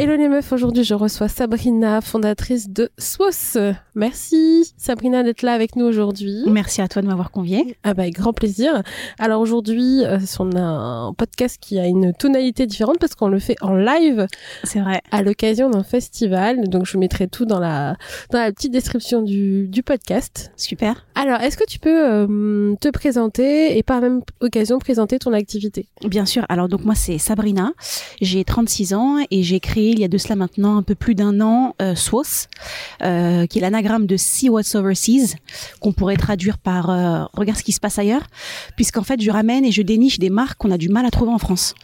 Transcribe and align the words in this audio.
Hello 0.00 0.14
les 0.14 0.28
meufs, 0.28 0.52
aujourd'hui 0.52 0.84
je 0.84 0.94
reçois 0.94 1.26
Sabrina, 1.26 2.00
fondatrice 2.00 2.68
de 2.68 2.88
SWOS. 2.98 3.74
Merci 3.96 4.72
Sabrina 4.76 5.24
d'être 5.24 5.42
là 5.42 5.54
avec 5.54 5.74
nous 5.74 5.86
aujourd'hui. 5.86 6.44
Merci 6.46 6.80
à 6.80 6.86
toi 6.86 7.02
de 7.02 7.08
m'avoir 7.08 7.32
conviée. 7.32 7.76
Ah 7.82 7.94
bah 7.94 8.08
grand 8.10 8.32
plaisir. 8.32 8.84
Alors 9.18 9.40
aujourd'hui, 9.40 10.04
euh, 10.04 10.20
on 10.38 10.52
a 10.52 10.60
un 10.60 11.12
podcast 11.14 11.58
qui 11.60 11.80
a 11.80 11.86
une 11.88 12.12
tonalité 12.12 12.68
différente 12.68 13.00
parce 13.00 13.16
qu'on 13.16 13.26
le 13.26 13.40
fait 13.40 13.56
en 13.60 13.74
live. 13.74 14.28
C'est 14.62 14.78
vrai. 14.78 15.02
À 15.10 15.24
l'occasion 15.24 15.68
d'un 15.68 15.82
festival. 15.82 16.68
Donc 16.68 16.86
je 16.86 16.96
mettrai 16.96 17.26
tout 17.26 17.44
dans 17.44 17.58
la 17.58 17.96
dans 18.30 18.38
la 18.38 18.52
petite 18.52 18.70
description 18.70 19.22
du, 19.22 19.66
du 19.66 19.82
podcast. 19.82 20.52
Super. 20.54 21.08
Alors 21.16 21.40
est-ce 21.40 21.56
que 21.56 21.66
tu 21.66 21.80
peux 21.80 22.06
euh, 22.08 22.76
te 22.80 22.88
présenter 22.90 23.76
et 23.76 23.82
par 23.82 24.00
même 24.00 24.20
occasion 24.38 24.78
présenter 24.78 25.18
ton 25.18 25.32
activité? 25.32 25.88
Bien 26.04 26.24
sûr. 26.24 26.46
Alors 26.48 26.68
donc 26.68 26.84
moi 26.84 26.94
c'est 26.94 27.18
Sabrina. 27.18 27.72
J'ai 28.20 28.44
36 28.44 28.94
ans 28.94 29.16
et 29.32 29.42
j'ai 29.42 29.58
créé 29.58 29.87
il 29.90 30.00
y 30.00 30.04
a 30.04 30.08
de 30.08 30.18
cela 30.18 30.36
maintenant 30.36 30.76
un 30.76 30.82
peu 30.82 30.94
plus 30.94 31.14
d'un 31.14 31.40
an 31.40 31.74
euh, 31.82 31.94
SWOS, 31.94 32.48
euh, 33.02 33.46
qui 33.46 33.58
est 33.58 33.60
l'anagramme 33.60 34.06
de 34.06 34.16
See 34.16 34.48
What's 34.48 34.74
Overseas, 34.74 35.36
qu'on 35.80 35.92
pourrait 35.92 36.16
traduire 36.16 36.58
par 36.58 36.90
euh, 36.90 37.24
Regarde 37.34 37.58
ce 37.58 37.64
qui 37.64 37.72
se 37.72 37.80
passe 37.80 37.98
ailleurs, 37.98 38.26
puisqu'en 38.76 39.02
fait 39.02 39.20
je 39.20 39.30
ramène 39.30 39.64
et 39.64 39.72
je 39.72 39.82
déniche 39.82 40.18
des 40.18 40.30
marques 40.30 40.58
qu'on 40.58 40.70
a 40.70 40.78
du 40.78 40.88
mal 40.88 41.06
à 41.06 41.10
trouver 41.10 41.32
en 41.32 41.38
France. 41.38 41.74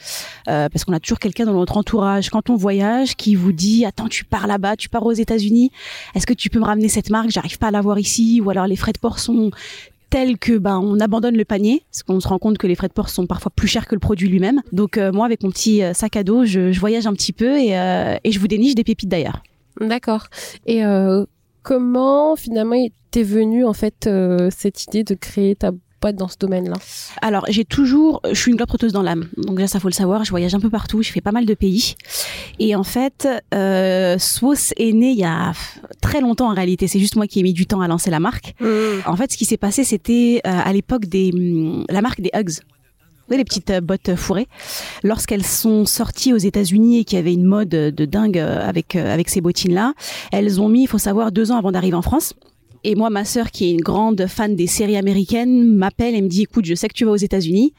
Parce 0.46 0.84
qu'on 0.84 0.92
a 0.92 1.00
toujours 1.00 1.18
quelqu'un 1.18 1.46
dans 1.46 1.54
notre 1.54 1.76
entourage, 1.76 2.28
quand 2.30 2.50
on 2.50 2.56
voyage, 2.56 3.16
qui 3.16 3.34
vous 3.34 3.52
dit 3.52 3.84
Attends, 3.84 4.08
tu 4.08 4.24
pars 4.24 4.46
là-bas, 4.46 4.76
tu 4.76 4.88
pars 4.88 5.04
aux 5.04 5.12
États-Unis, 5.12 5.70
est-ce 6.14 6.26
que 6.26 6.34
tu 6.34 6.50
peux 6.50 6.58
me 6.58 6.64
ramener 6.64 6.88
cette 6.88 7.10
marque? 7.10 7.30
J'arrive 7.30 7.58
pas 7.58 7.68
à 7.68 7.70
l'avoir 7.70 7.98
ici, 7.98 8.40
ou 8.44 8.50
alors 8.50 8.66
les 8.66 8.76
frais 8.76 8.92
de 8.92 8.98
port 8.98 9.18
sont 9.18 9.50
tel 10.10 10.38
que 10.38 10.58
ben 10.58 10.78
on 10.78 11.00
abandonne 11.00 11.36
le 11.36 11.44
panier 11.44 11.82
parce 11.90 12.02
qu'on 12.02 12.20
se 12.20 12.28
rend 12.28 12.38
compte 12.38 12.58
que 12.58 12.66
les 12.66 12.74
frais 12.74 12.88
de 12.88 12.92
port 12.92 13.08
sont 13.08 13.26
parfois 13.26 13.52
plus 13.54 13.68
chers 13.68 13.86
que 13.86 13.94
le 13.94 14.00
produit 14.00 14.28
lui-même. 14.28 14.60
Donc 14.72 14.96
euh, 14.96 15.12
moi 15.12 15.26
avec 15.26 15.42
mon 15.42 15.50
petit 15.50 15.82
euh, 15.82 15.92
sac 15.92 16.16
à 16.16 16.24
dos, 16.24 16.44
je, 16.44 16.72
je 16.72 16.80
voyage 16.80 17.06
un 17.06 17.12
petit 17.12 17.32
peu 17.32 17.58
et, 17.58 17.78
euh, 17.78 18.16
et 18.24 18.32
je 18.32 18.38
vous 18.38 18.48
déniche 18.48 18.74
des 18.74 18.84
pépites 18.84 19.08
d'ailleurs. 19.08 19.42
D'accord. 19.80 20.26
Et 20.66 20.84
euh, 20.84 21.24
comment 21.62 22.36
finalement 22.36 22.76
t'es 23.10 23.22
venue 23.22 23.64
en 23.64 23.72
fait 23.72 24.06
euh, 24.06 24.48
cette 24.56 24.84
idée 24.84 25.04
de 25.04 25.14
créer 25.14 25.56
ta 25.56 25.72
dans 26.12 26.28
ce 26.28 26.36
domaine-là 26.38 26.76
Alors 27.22 27.44
j'ai 27.48 27.64
toujours, 27.64 28.20
je 28.28 28.34
suis 28.34 28.50
une 28.50 28.56
globe-trotteuse 28.56 28.92
dans 28.92 29.02
l'âme. 29.02 29.28
Donc 29.36 29.56
déjà 29.56 29.68
ça 29.68 29.80
faut 29.80 29.88
le 29.88 29.94
savoir, 29.94 30.24
je 30.24 30.30
voyage 30.30 30.54
un 30.54 30.60
peu 30.60 30.70
partout, 30.70 31.02
je 31.02 31.10
fais 31.10 31.20
pas 31.20 31.32
mal 31.32 31.46
de 31.46 31.54
pays. 31.54 31.94
Et 32.58 32.76
en 32.76 32.84
fait, 32.84 33.28
euh, 33.54 34.18
SWOS 34.18 34.72
est 34.76 34.92
né 34.92 35.10
il 35.10 35.18
y 35.18 35.24
a 35.24 35.52
très 36.00 36.20
longtemps 36.20 36.50
en 36.50 36.54
réalité. 36.54 36.86
C'est 36.86 37.00
juste 37.00 37.16
moi 37.16 37.26
qui 37.26 37.40
ai 37.40 37.42
mis 37.42 37.52
du 37.52 37.66
temps 37.66 37.80
à 37.80 37.88
lancer 37.88 38.10
la 38.10 38.20
marque. 38.20 38.54
En 39.06 39.16
fait, 39.16 39.32
ce 39.32 39.36
qui 39.36 39.44
s'est 39.44 39.56
passé, 39.56 39.84
c'était 39.84 40.40
euh, 40.46 40.50
à 40.64 40.72
l'époque 40.72 41.06
des 41.06 41.32
la 41.88 42.02
marque 42.02 42.20
des 42.20 42.30
Hugs. 42.34 42.60
Vous 43.24 43.28
voyez, 43.28 43.40
les 43.40 43.46
petites 43.46 43.70
euh, 43.70 43.80
bottes 43.80 44.14
fourrées. 44.16 44.48
Lorsqu'elles 45.02 45.46
sont 45.46 45.86
sorties 45.86 46.34
aux 46.34 46.38
États-Unis 46.38 46.98
et 46.98 47.04
qu'il 47.04 47.16
y 47.16 47.18
avait 47.18 47.32
une 47.32 47.46
mode 47.46 47.70
de 47.70 48.04
dingue 48.04 48.36
euh, 48.38 48.68
avec 48.68 48.96
euh, 48.96 49.14
avec 49.14 49.30
ces 49.30 49.40
bottines-là, 49.40 49.94
elles 50.30 50.60
ont 50.60 50.68
mis, 50.68 50.82
il 50.82 50.86
faut 50.88 50.98
savoir, 50.98 51.32
deux 51.32 51.50
ans 51.50 51.56
avant 51.56 51.72
d'arriver 51.72 51.96
en 51.96 52.02
France. 52.02 52.34
Et 52.84 52.94
moi, 52.94 53.08
ma 53.10 53.24
sœur, 53.24 53.50
qui 53.50 53.66
est 53.66 53.72
une 53.72 53.80
grande 53.80 54.26
fan 54.26 54.54
des 54.54 54.66
séries 54.66 54.96
américaines, 54.96 55.64
m'appelle 55.74 56.14
et 56.14 56.20
me 56.20 56.28
dit 56.28 56.42
"Écoute, 56.42 56.66
je 56.66 56.74
sais 56.74 56.86
que 56.88 56.92
tu 56.94 57.04
vas 57.04 57.12
aux 57.12 57.16
États-Unis. 57.16 57.72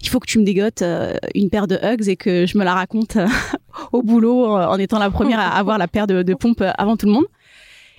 Il 0.00 0.08
faut 0.08 0.20
que 0.20 0.26
tu 0.26 0.38
me 0.38 0.44
dégotes 0.44 0.82
euh, 0.82 1.14
une 1.34 1.50
paire 1.50 1.66
de 1.66 1.76
Hugs 1.76 2.08
et 2.08 2.16
que 2.16 2.46
je 2.46 2.56
me 2.58 2.64
la 2.64 2.74
raconte 2.74 3.16
euh, 3.16 3.26
au 3.92 4.02
boulot 4.02 4.56
euh, 4.56 4.66
en 4.66 4.78
étant 4.78 4.98
la 4.98 5.10
première 5.10 5.40
à 5.40 5.58
avoir 5.58 5.78
la 5.78 5.88
paire 5.88 6.06
de, 6.06 6.22
de 6.22 6.34
pompes 6.34 6.62
avant 6.78 6.96
tout 6.96 7.06
le 7.06 7.12
monde." 7.12 7.26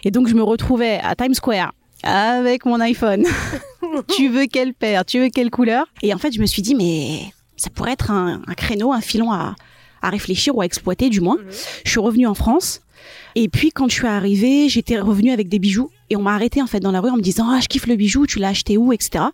Et 0.05 0.11
donc, 0.11 0.27
je 0.27 0.35
me 0.35 0.43
retrouvais 0.43 0.99
à 1.03 1.16
Times 1.16 1.33
Square 1.33 1.73
avec 2.03 2.66
mon 2.66 2.79
iPhone. 2.79 3.25
tu 4.16 4.29
veux 4.29 4.45
quelle 4.45 4.73
paire? 4.73 5.03
Tu 5.03 5.19
veux 5.19 5.29
quelle 5.29 5.49
couleur? 5.49 5.87
Et 6.03 6.13
en 6.13 6.19
fait, 6.19 6.31
je 6.31 6.39
me 6.39 6.45
suis 6.45 6.61
dit, 6.61 6.75
mais 6.75 7.22
ça 7.57 7.69
pourrait 7.72 7.93
être 7.93 8.11
un, 8.11 8.41
un 8.45 8.53
créneau, 8.53 8.93
un 8.93 9.01
filon 9.01 9.31
à, 9.31 9.55
à 10.03 10.09
réfléchir 10.09 10.55
ou 10.55 10.61
à 10.61 10.66
exploiter, 10.66 11.09
du 11.09 11.22
moins. 11.22 11.37
Je 11.83 11.89
suis 11.89 11.99
revenue 11.99 12.27
en 12.27 12.35
France. 12.35 12.81
Et 13.33 13.49
puis, 13.49 13.72
quand 13.72 13.89
je 13.89 13.95
suis 13.95 14.07
arrivée, 14.07 14.69
j'étais 14.69 14.99
revenue 14.99 15.31
avec 15.31 15.49
des 15.49 15.57
bijoux. 15.57 15.89
Et 16.09 16.16
on 16.16 16.21
m'a 16.21 16.35
arrêté 16.35 16.61
en 16.61 16.67
fait 16.67 16.79
dans 16.79 16.91
la 16.91 17.01
rue 17.01 17.09
en 17.09 17.17
me 17.17 17.21
disant 17.21 17.49
ah 17.49 17.59
je 17.61 17.67
kiffe 17.67 17.88
le 17.88 17.95
bijou 17.95 18.27
tu 18.27 18.39
l'as 18.39 18.49
acheté 18.49 18.77
où 18.77 18.93
etc 18.93 19.25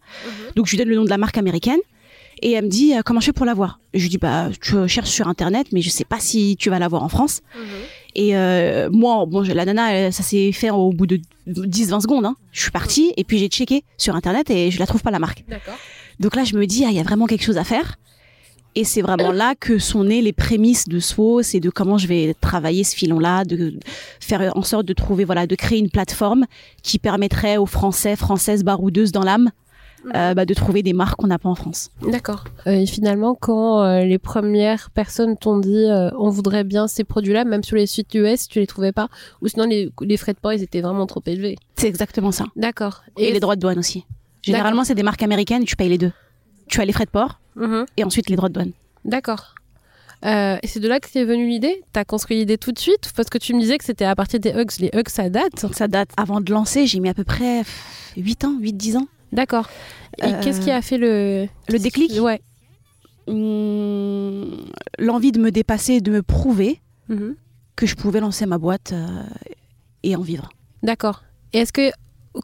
donc 0.55 0.65
je 0.67 0.71
lui 0.71 0.77
donne 0.77 0.89
le 0.89 0.95
nom 0.95 1.03
de 1.03 1.09
la 1.09 1.17
marque 1.17 1.37
américaine. 1.37 1.79
Et 2.43 2.53
elle 2.53 2.65
me 2.65 2.69
dit 2.69 2.95
euh, 2.95 3.01
comment 3.05 3.19
je 3.19 3.27
fais 3.27 3.33
pour 3.33 3.45
l'avoir? 3.45 3.79
Je 3.93 4.01
lui 4.01 4.09
dis 4.09 4.17
bah 4.17 4.49
tu 4.61 4.87
cherches 4.87 5.09
sur 5.09 5.27
internet 5.27 5.67
mais 5.71 5.81
je 5.81 5.89
sais 5.89 6.05
pas 6.05 6.19
si 6.19 6.55
tu 6.57 6.69
vas 6.69 6.79
l'avoir 6.79 7.03
en 7.03 7.09
France. 7.09 7.41
Et 8.15 8.35
euh, 8.35 8.89
moi 8.91 9.25
bon 9.25 9.41
la 9.41 9.65
nana 9.65 10.11
ça 10.11 10.23
s'est 10.23 10.51
fait 10.51 10.69
au 10.69 10.91
bout 10.91 11.07
de 11.07 11.19
10-20 11.47 12.01
secondes 12.01 12.25
hein. 12.25 12.35
je 12.51 12.61
suis 12.61 12.71
partie 12.71 13.13
et 13.17 13.23
puis 13.23 13.38
j'ai 13.38 13.47
checké 13.47 13.83
sur 13.97 14.15
internet 14.15 14.49
et 14.49 14.71
je 14.71 14.79
la 14.79 14.88
trouve 14.88 15.01
pas 15.01 15.11
la 15.11 15.19
marque. 15.19 15.43
Donc 16.21 16.35
là, 16.35 16.43
je 16.43 16.55
me 16.55 16.65
dis, 16.67 16.85
ah, 16.85 16.89
il 16.91 16.95
y 16.95 16.99
a 16.99 17.03
vraiment 17.03 17.25
quelque 17.25 17.43
chose 17.43 17.57
à 17.57 17.63
faire. 17.63 17.95
Et 18.75 18.83
c'est 18.85 19.01
vraiment 19.01 19.31
là 19.31 19.53
que 19.59 19.79
sont 19.79 20.05
nées 20.05 20.21
les 20.21 20.31
prémices 20.31 20.87
de 20.87 20.99
SWOS 20.99 21.55
et 21.55 21.59
de 21.59 21.69
comment 21.69 21.97
je 21.97 22.07
vais 22.07 22.33
travailler 22.39 22.83
ce 22.83 22.95
filon-là, 22.95 23.43
de 23.43 23.73
faire 24.19 24.55
en 24.55 24.63
sorte 24.63 24.85
de 24.85 24.93
trouver, 24.93 25.25
voilà, 25.25 25.45
de 25.45 25.55
créer 25.55 25.79
une 25.79 25.89
plateforme 25.89 26.45
qui 26.81 26.97
permettrait 26.97 27.57
aux 27.57 27.65
Français, 27.65 28.15
Françaises 28.15 28.63
baroudeuses 28.63 29.11
dans 29.11 29.23
l'âme, 29.23 29.51
euh, 30.15 30.33
bah, 30.33 30.45
de 30.45 30.53
trouver 30.53 30.83
des 30.83 30.93
marques 30.93 31.17
qu'on 31.17 31.27
n'a 31.27 31.37
pas 31.37 31.49
en 31.49 31.55
France. 31.55 31.91
D'accord. 32.07 32.45
Euh, 32.65 32.71
et 32.71 32.85
finalement, 32.85 33.35
quand 33.35 33.83
euh, 33.83 34.03
les 34.03 34.17
premières 34.17 34.89
personnes 34.89 35.38
t'ont 35.38 35.59
dit 35.59 35.85
euh, 35.85 36.09
on 36.17 36.29
voudrait 36.29 36.63
bien 36.63 36.88
ces 36.88 37.03
produits-là, 37.03 37.43
même 37.43 37.63
sur 37.63 37.75
les 37.75 37.85
sites 37.85 38.13
US, 38.15 38.47
tu 38.47 38.59
les 38.59 38.67
trouvais 38.67 38.93
pas? 38.93 39.09
Ou 39.41 39.47
sinon 39.47 39.65
les, 39.65 39.91
les 40.01 40.17
frais 40.17 40.33
de 40.33 40.39
port, 40.39 40.53
ils 40.53 40.63
étaient 40.63 40.81
vraiment 40.81 41.05
trop 41.05 41.21
élevés? 41.25 41.57
C'est 41.75 41.88
exactement 41.88 42.31
ça. 42.31 42.45
D'accord. 42.55 43.03
Et, 43.17 43.31
les 43.31 43.39
droits 43.39 43.55
de 43.55 43.61
douane 43.61 43.79
aussi. 43.79 44.05
Généralement, 44.41 44.83
c'est 44.83 44.95
des 44.95 45.03
marques 45.03 45.21
américaines, 45.21 45.65
tu 45.65 45.75
payes 45.75 45.89
les 45.89 45.99
deux. 45.99 46.11
Tu 46.71 46.81
as 46.81 46.85
les 46.85 46.93
frais 46.93 47.05
de 47.05 47.11
port 47.11 47.39
Mhm. 47.55 47.85
et 47.97 48.03
ensuite 48.03 48.29
les 48.29 48.35
droits 48.35 48.49
de 48.49 48.53
douane. 48.55 48.71
D'accord. 49.05 49.53
Euh, 50.25 50.57
et 50.63 50.67
c'est 50.67 50.79
de 50.79 50.87
là 50.87 50.99
que 50.99 51.09
t'es 51.09 51.25
venue 51.25 51.47
l'idée? 51.47 51.83
T'as 51.93 52.05
construit 52.05 52.37
l'idée 52.37 52.57
tout 52.57 52.71
de 52.71 52.79
suite? 52.79 53.11
Parce 53.15 53.29
que 53.29 53.37
tu 53.37 53.53
me 53.53 53.59
disais 53.59 53.77
que 53.77 53.83
c'était 53.83 54.05
à 54.05 54.15
partir 54.15 54.39
des 54.39 54.51
Hugs. 54.51 54.71
Les 54.79 54.89
Hugs, 54.93 55.09
ça 55.09 55.29
date. 55.29 55.65
Ça 55.73 55.87
date. 55.87 56.09
Avant 56.17 56.39
de 56.41 56.51
lancer, 56.51 56.85
j'ai 56.87 56.99
mis 56.99 57.09
à 57.09 57.13
peu 57.13 57.23
près 57.23 57.63
8 58.15 58.45
ans, 58.45 58.56
8-10 58.59 58.97
ans. 58.97 59.07
D'accord. 59.31 59.68
Et 60.21 60.25
Euh, 60.25 60.41
qu'est-ce 60.41 60.62
qui 60.62 60.71
a 60.71 60.81
fait 60.81 60.97
le... 60.97 61.47
Le 61.69 61.79
déclic? 61.79 62.12
Ouais. 62.21 62.39
Hum, 63.27 64.65
l'envie 65.00 65.31
de 65.31 65.39
me 65.39 65.51
dépasser, 65.51 66.01
de 66.01 66.12
me 66.12 66.21
prouver 66.21 66.79
Mhm. 67.09 67.35
que 67.75 67.85
je 67.85 67.95
pouvais 67.95 68.19
lancer 68.19 68.45
ma 68.45 68.57
boîte 68.57 68.91
euh, 68.94 69.07
et 70.03 70.15
en 70.15 70.21
vivre. 70.21 70.50
D'accord. 70.83 71.24
Et 71.53 71.59
est-ce 71.59 71.74
que 71.74 71.91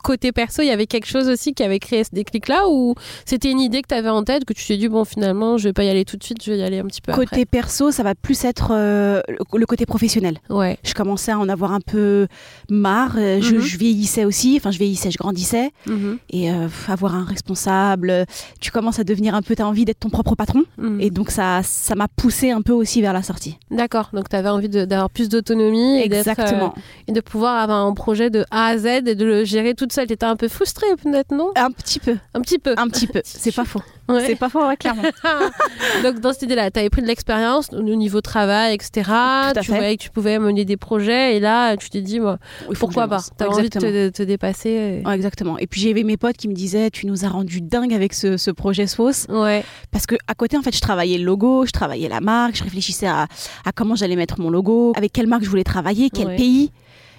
côté 0.03 0.31
perso, 0.31 0.61
il 0.61 0.67
y 0.67 0.71
avait 0.71 0.87
quelque 0.87 1.07
chose 1.07 1.27
aussi 1.29 1.53
qui 1.53 1.63
avait 1.63 1.79
créé 1.79 2.03
ce 2.03 2.09
déclic-là 2.13 2.67
ou 2.69 2.95
c'était 3.25 3.51
une 3.51 3.59
idée 3.59 3.81
que 3.81 3.87
tu 3.87 3.95
avais 3.95 4.09
en 4.09 4.23
tête 4.23 4.45
que 4.45 4.53
tu 4.53 4.65
t'es 4.65 4.77
dit 4.77 4.87
bon 4.89 5.05
finalement 5.05 5.57
je 5.57 5.65
vais 5.69 5.73
pas 5.73 5.83
y 5.83 5.89
aller 5.89 6.05
tout 6.05 6.17
de 6.17 6.23
suite, 6.23 6.43
je 6.43 6.51
vais 6.51 6.57
y 6.57 6.63
aller 6.63 6.79
un 6.79 6.85
petit 6.85 7.01
peu 7.01 7.13
Côté 7.13 7.45
perso, 7.45 7.91
ça 7.91 8.03
va 8.03 8.15
plus 8.15 8.43
être 8.45 8.69
euh, 8.71 9.21
le- 9.53 9.65
côté 9.65 9.85
professionnel. 9.85 10.37
Ouais. 10.49 10.77
Je 10.83 10.93
commençais 10.93 11.31
à 11.31 11.39
en 11.39 11.49
avoir 11.49 11.71
un 11.73 11.79
peu 11.81 12.27
marre. 12.69 13.15
euh, 13.17 13.39
je, 13.41 13.55
Mhm. 13.55 13.61
je 13.61 13.77
vieillissais 13.77 14.25
aussi. 14.25 14.55
Enfin, 14.57 14.71
je 14.71 14.77
vieillissais, 14.77 15.11
je 15.11 15.17
grandissais. 15.17 15.71
Mhm. 15.87 16.17
Et 16.29 16.51
euh, 16.51 16.67
avoir 16.87 17.15
un 17.15 17.23
responsable, 17.23 18.25
tu 18.59 18.71
commences 18.71 18.99
à 18.99 19.03
devenir 19.03 19.35
un 19.35 19.41
peu, 19.41 19.55
tu 19.55 19.61
as 19.61 19.67
envie 19.67 19.85
d'être 19.85 19.99
ton 19.99 20.09
propre 20.09 20.35
patron. 20.35 20.63
Mhm. 20.77 21.01
Et 21.01 21.09
donc, 21.09 21.31
ça 21.31 21.61
ça 21.63 21.95
m'a 21.95 22.07
poussé 22.07 22.51
un 22.51 22.61
peu 22.61 22.73
aussi 22.73 23.01
vers 23.01 23.13
la 23.13 23.23
sortie. 23.23 23.57
D'accord. 23.71 24.09
Donc 24.13 24.29
tu 24.29 24.35
avais 24.35 24.49
envie 24.49 24.69
d'avoir 24.69 25.09
plus 25.09 25.29
d'autonomie 25.29 25.99
et 26.01 26.09
euh, 26.13 26.69
et 27.07 27.11
de 27.11 27.21
pouvoir 27.21 27.61
avoir 27.61 27.85
un 27.85 27.93
projet 27.93 28.29
de 28.29 28.45
A 28.51 28.67
à 28.67 28.77
Z 28.77 28.85
et 29.07 29.15
de 29.15 29.25
le 29.25 29.43
gérer 29.43 29.73
toute 29.77 29.93
seule, 29.93 30.07
t'étais 30.07 30.25
un 30.25 30.35
peu 30.35 30.47
frustrée 30.47 30.87
peut-être, 31.01 31.33
non? 31.33 31.51
Un 31.55 31.71
petit 31.71 31.99
peu. 31.99 32.17
Un 32.33 32.41
petit 32.41 32.59
peu. 32.59 32.73
Un 32.77 32.87
petit 32.89 33.07
peu. 33.07 33.21
C'est 33.25 33.53
pas 33.55 33.63
faux. 33.65 33.81
Ouais. 34.09 34.25
C'est 34.25 34.35
pas 34.35 34.49
faux, 34.49 34.65
ouais, 34.65 34.75
clairement. 34.77 35.03
Donc 36.03 36.19
dans 36.19 36.33
cette 36.33 36.43
idée-là, 36.43 36.71
tu 36.71 36.79
avais 36.79 36.89
pris 36.89 37.01
de 37.01 37.07
l'expérience 37.07 37.69
au 37.73 37.81
niveau 37.81 38.21
travail, 38.21 38.73
etc. 38.73 39.09
tu 39.55 39.63
fait. 39.63 39.77
voyais 39.77 39.97
que 39.97 40.03
tu 40.03 40.09
pouvais 40.09 40.39
mener 40.39 40.65
des 40.65 40.77
projets 40.77 41.35
et 41.35 41.39
là, 41.39 41.75
tu 41.77 41.89
t'es 41.89 42.01
dit, 42.01 42.19
moi, 42.19 42.37
Il 42.69 42.77
pourquoi 42.77 43.07
pas? 43.07 43.19
T'as 43.37 43.47
envie 43.47 43.69
de 43.69 43.79
te, 43.79 44.09
te 44.09 44.23
dépasser. 44.23 45.01
et- 45.03 45.07
Ouais, 45.07 45.15
exactement. 45.15 45.57
Et 45.57 45.67
puis 45.67 45.81
j'avais 45.81 46.03
mes 46.03 46.17
potes 46.17 46.37
qui 46.37 46.47
me 46.47 46.53
disaient 46.53 46.89
Tu 46.89 47.05
nous 47.05 47.25
as 47.25 47.29
rendu 47.29 47.61
dingue 47.61 47.93
avec 47.93 48.13
ce, 48.13 48.37
ce 48.37 48.51
projet 48.51 48.87
Sauce. 48.87 49.25
Ouais, 49.29 49.63
Parce 49.91 50.05
que 50.05 50.15
à 50.27 50.33
côté, 50.35 50.57
en 50.57 50.61
fait, 50.61 50.75
je 50.75 50.81
travaillais 50.81 51.17
le 51.17 51.25
logo, 51.25 51.65
je 51.65 51.71
travaillais 51.71 52.07
la 52.09 52.21
marque, 52.21 52.55
je 52.55 52.63
réfléchissais 52.63 53.07
à, 53.07 53.27
à 53.65 53.71
comment 53.75 53.95
j'allais 53.95 54.15
mettre 54.15 54.39
mon 54.39 54.49
logo, 54.49 54.93
avec 54.95 55.11
quelle 55.13 55.27
marque 55.27 55.43
je 55.43 55.49
voulais 55.49 55.63
travailler, 55.63 56.09
quel 56.09 56.35
pays. 56.35 56.71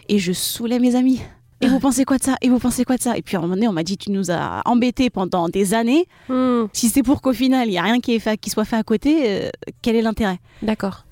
Et 0.08 0.19
je 0.19 0.32
saoulais 0.32 0.78
mes 0.78 0.94
amis. 0.96 1.20
Et 1.60 1.66
vous 1.66 1.81
pensez 1.81 2.05
quoi 2.05 2.19
de 2.19 2.22
ça? 2.22 2.37
Et 2.40 2.49
vous 2.49 2.58
pensez 2.58 2.84
quoi 2.84 2.96
de 2.96 3.02
ça? 3.02 3.16
Et 3.16 3.22
puis 3.22 3.37
à 3.37 3.40
un 3.40 3.43
moment 3.43 3.55
donné, 3.55 3.66
on 3.69 3.72
m'a 3.72 3.82
dit 3.82 3.96
Tu 3.99 4.10
nous 4.12 4.31
as 4.31 4.62
embêtés 4.64 5.10
pendant 5.10 5.49
des 5.49 5.75
années. 5.75 6.06
Hmm, 6.28 6.66
Si 6.72 6.88
c'est 6.88 7.02
pour 7.02 7.20
qu'au 7.20 7.32
final, 7.32 7.66
il 7.69 7.72
n'y 7.72 7.78
a 7.78 7.82
rien 7.82 7.99
qui, 8.00 8.14
est 8.14 8.19
fait, 8.20 8.37
qui 8.38 8.50
soit 8.50 8.64
fait 8.64 8.76
à 8.76 8.82
côté, 8.84 9.25
euh, 9.46 9.50
quel 9.82 9.96
est 9.96 10.02
l'intérêt? 10.02 10.38
D'accord. 10.62 11.05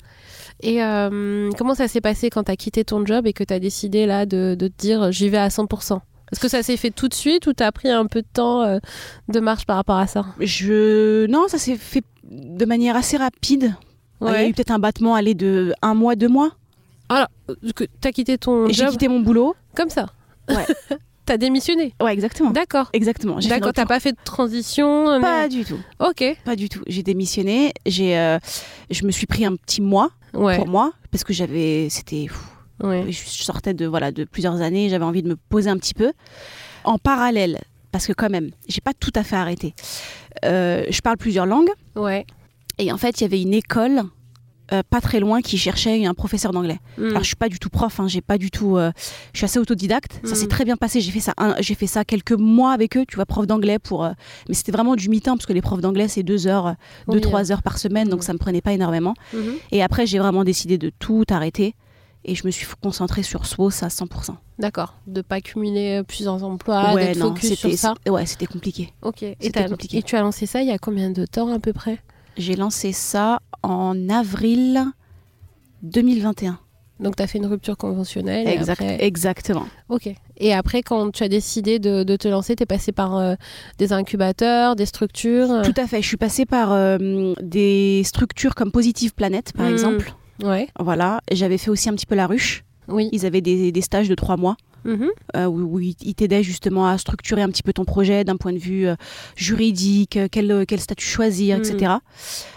Et 0.61 0.81
euh, 0.83 1.51
comment 1.57 1.75
ça 1.75 1.87
s'est 1.87 2.01
passé 2.01 2.29
quand 2.29 2.43
tu 2.45 2.51
as 2.51 2.55
quitté 2.55 2.83
ton 2.83 3.05
job 3.05 3.27
et 3.27 3.33
que 3.33 3.43
tu 3.43 3.53
as 3.53 3.59
décidé 3.59 4.05
là 4.05 4.25
de, 4.25 4.55
de 4.57 4.67
te 4.67 4.73
dire 4.77 5.11
j'y 5.11 5.29
vais 5.29 5.37
à 5.37 5.49
100% 5.49 5.99
Est-ce 6.31 6.39
que 6.39 6.47
ça 6.47 6.63
s'est 6.63 6.77
fait 6.77 6.89
tout 6.91 7.07
de 7.07 7.13
suite 7.13 7.45
ou 7.45 7.53
t'as 7.53 7.71
pris 7.71 7.89
un 7.89 8.05
peu 8.07 8.21
de 8.21 8.27
temps 8.31 8.63
euh, 8.63 8.79
de 9.27 9.39
marche 9.39 9.65
par 9.65 9.75
rapport 9.75 9.97
à 9.97 10.07
ça? 10.07 10.25
Je... 10.39 11.27
Non, 11.27 11.47
ça 11.47 11.57
s'est 11.57 11.75
fait 11.75 12.03
de 12.23 12.65
manière 12.65 12.95
assez 12.95 13.17
rapide. 13.17 13.75
Il 14.21 14.27
y 14.27 14.31
a 14.31 14.47
eu 14.47 14.53
peut-être 14.53 14.71
un 14.71 14.79
battement 14.79 15.13
aller 15.13 15.35
de 15.35 15.73
un 15.83 15.93
mois, 15.93 16.15
deux 16.15 16.27
mois. 16.27 16.49
Alors, 17.09 17.27
t'as 18.01 18.11
quitté 18.11 18.37
ton 18.39 18.67
J'ai 18.69 18.87
quitté 18.87 19.07
mon 19.09 19.19
boulot. 19.19 19.55
comme 19.75 19.89
ça 19.89 20.07
Ouais. 20.49 20.65
T'as 21.25 21.35
démissionné 21.37 21.93
Ouais, 22.01 22.13
exactement. 22.13 22.51
D'accord. 22.51 22.89
Exactement. 22.93 23.37
D'accord, 23.39 23.73
t'as 23.73 23.85
pas 23.85 23.99
fait 23.99 24.13
de 24.13 24.17
transition 24.23 25.19
Pas 25.19 25.49
du 25.49 25.65
tout. 25.65 25.77
Ok. 25.99 26.23
Pas 26.45 26.55
du 26.55 26.69
tout. 26.69 26.81
J'ai 26.87 27.03
démissionné. 27.03 27.73
J'ai, 27.85 28.17
euh, 28.17 28.39
je 28.89 29.05
me 29.05 29.11
suis 29.11 29.27
pris 29.27 29.43
un 29.43 29.55
petit 29.57 29.81
mois 29.81 30.09
Ouais. 30.33 30.55
pour 30.55 30.67
moi 30.69 30.93
parce 31.11 31.25
que 31.25 31.33
j'avais, 31.33 31.87
c'était, 31.89 32.27
ouais. 32.81 33.11
je 33.11 33.43
sortais 33.43 33.73
de 33.73 33.85
voilà 33.85 34.13
de 34.13 34.23
plusieurs 34.23 34.61
années. 34.61 34.87
J'avais 34.87 35.03
envie 35.03 35.21
de 35.21 35.27
me 35.27 35.35
poser 35.35 35.69
un 35.69 35.77
petit 35.77 35.93
peu. 35.93 36.13
En 36.85 36.97
parallèle, 36.97 37.59
parce 37.91 38.07
que 38.07 38.13
quand 38.13 38.29
même, 38.29 38.51
j'ai 38.69 38.79
pas 38.79 38.93
tout 38.93 39.11
à 39.15 39.23
fait 39.23 39.35
arrêté. 39.35 39.73
Euh, 40.45 40.85
je 40.89 41.01
parle 41.01 41.17
plusieurs 41.17 41.45
langues 41.45 41.71
Ouais. 41.97 42.25
et 42.77 42.89
en 42.93 42.97
fait, 42.97 43.19
il 43.19 43.23
y 43.23 43.25
avait 43.25 43.41
une 43.41 43.53
école. 43.53 44.03
Euh, 44.73 44.81
pas 44.89 45.01
très 45.01 45.19
loin 45.19 45.41
qui 45.41 45.57
cherchait 45.57 46.05
un 46.05 46.13
professeur 46.13 46.51
d'anglais. 46.51 46.79
Hmm. 46.97 47.05
Alors 47.07 47.21
je 47.21 47.27
suis 47.27 47.35
pas 47.35 47.49
du 47.49 47.59
tout 47.59 47.69
prof, 47.69 47.99
hein, 47.99 48.07
j'ai 48.07 48.21
pas 48.21 48.37
du 48.37 48.51
tout, 48.51 48.77
euh, 48.77 48.91
je 49.33 49.37
suis 49.39 49.45
assez 49.45 49.59
autodidacte. 49.59 50.19
Ça 50.23 50.31
Mm. 50.31 50.35
s'est 50.35 50.47
très 50.47 50.65
bien 50.65 50.75
passé. 50.77 51.01
J'ai 51.01 51.11
fait 51.11 51.19
ça, 51.19 51.33
j'ai 51.59 51.75
fait 51.75 51.87
ça 51.87 52.03
quelques 52.03 52.33
mois 52.33 52.71
avec 52.73 52.97
eux, 52.97 53.05
tu 53.07 53.15
vois, 53.15 53.25
prof 53.25 53.47
d'anglais 53.47 53.79
pour. 53.79 54.03
euh, 54.05 54.11
mais 54.49 54.55
c'était 54.55 54.71
vraiment 54.71 54.95
du 54.95 55.09
mi-temps 55.09 55.35
parce 55.37 55.45
que 55.45 55.53
les 55.53 55.61
profs 55.61 55.81
d'anglais 55.81 56.07
c'est 56.07 56.23
deux 56.23 56.47
heures, 56.47 56.75
deux 57.07 57.15
Oui, 57.15 57.21
trois 57.21 57.51
heures 57.51 57.63
par 57.63 57.77
semaine, 57.77 58.09
donc 58.09 58.19
Mm. 58.19 58.23
ça 58.23 58.33
me 58.33 58.37
prenait 58.39 58.61
pas 58.61 58.73
énormément. 58.73 59.13
Mhm. 59.33 59.53
Et 59.71 59.83
après 59.83 60.05
j'ai 60.05 60.19
vraiment 60.19 60.43
décidé 60.43 60.77
de 60.77 60.89
tout 60.99 61.23
arrêter 61.29 61.75
et 62.25 62.35
je 62.35 62.45
me 62.45 62.51
suis 62.51 62.67
concentrée 62.81 63.23
sur 63.23 63.45
SWOS 63.45 63.83
à 63.83 63.89
100%. 63.89 64.35
D'accord. 64.59 64.95
De 65.07 65.21
pas 65.21 65.39
cumuler 65.39 66.01
plusieurs 66.05 66.43
emplois, 66.43 66.93
ouais, 66.93 67.13
d'être 67.13 67.19
focus 67.19 67.53
sur 67.53 67.69
c'était, 67.69 67.77
ça. 67.77 67.93
ouais, 68.09 68.25
c'était 68.25 68.47
compliqué. 68.47 68.91
Ok. 69.01 69.23
Et, 69.23 69.35
compliqué. 69.51 69.97
et 69.99 70.03
tu 70.03 70.15
as 70.17 70.21
lancé 70.21 70.45
ça 70.45 70.61
il 70.61 70.67
y 70.67 70.71
a 70.71 70.77
combien 70.77 71.09
de 71.11 71.25
temps 71.25 71.53
à 71.53 71.59
peu 71.59 71.71
près? 71.73 71.99
J'ai 72.37 72.55
lancé 72.55 72.91
ça 72.91 73.39
en 73.63 74.09
avril 74.09 74.83
2021. 75.83 76.59
Donc 76.99 77.15
tu 77.15 77.21
as 77.21 77.27
fait 77.27 77.37
une 77.37 77.45
rupture 77.45 77.77
conventionnelle. 77.77 78.47
et 78.47 78.51
Exact, 78.51 78.81
après- 78.81 79.03
exactement. 79.05 79.65
Ok. 79.89 80.09
Et 80.37 80.53
après, 80.53 80.81
quand 80.81 81.11
tu 81.11 81.23
as 81.23 81.29
décidé 81.29 81.77
de, 81.77 82.03
de 82.03 82.15
te 82.15 82.27
lancer, 82.27 82.55
tu 82.55 82.63
es 82.63 82.65
passé 82.65 82.91
par 82.91 83.15
euh, 83.17 83.35
des 83.77 83.93
incubateurs, 83.93 84.75
des 84.75 84.87
structures. 84.87 85.51
euh, 85.51 85.61
Tout 85.63 85.79
à 85.79 85.85
fait. 85.85 86.01
Je 86.01 86.07
suis 86.07 86.17
passée 86.17 86.45
par 86.47 86.71
euh, 86.71 87.33
des 87.41 88.01
structures 88.03 88.55
comme 88.55 88.71
Positive 88.71 89.13
Planet, 89.13 89.53
par 89.53 89.67
Mm. 89.67 89.73
exemple. 89.73 90.13
Ouais. 90.43 90.67
Voilà, 90.79 91.21
j'avais 91.31 91.57
fait 91.59 91.69
aussi 91.69 91.87
un 91.89 91.93
petit 91.93 92.05
peu 92.07 92.15
la 92.15 92.25
ruche. 92.27 92.63
Oui. 92.87 93.09
Ils 93.11 93.25
avaient 93.25 93.41
des, 93.41 93.71
des 93.71 93.81
stages 93.81 94.09
de 94.09 94.15
trois 94.15 94.37
mois 94.37 94.55
Mhm. 94.87 95.09
euh, 95.35 95.45
où, 95.45 95.77
où 95.79 95.81
t'aidaient 96.13 96.43
justement 96.43 96.87
à 96.87 96.97
structurer 96.97 97.41
un 97.41 97.49
petit 97.49 97.63
peu 97.63 97.73
ton 97.73 97.85
projet 97.85 98.23
d'un 98.23 98.37
point 98.37 98.53
de 98.53 98.57
vue 98.57 98.87
euh, 98.87 98.95
juridique, 99.35 100.17
euh, 100.17 100.27
quel, 100.31 100.65
quel 100.67 100.79
statut 100.79 101.05
choisir, 101.05 101.57
etc. 101.57 101.93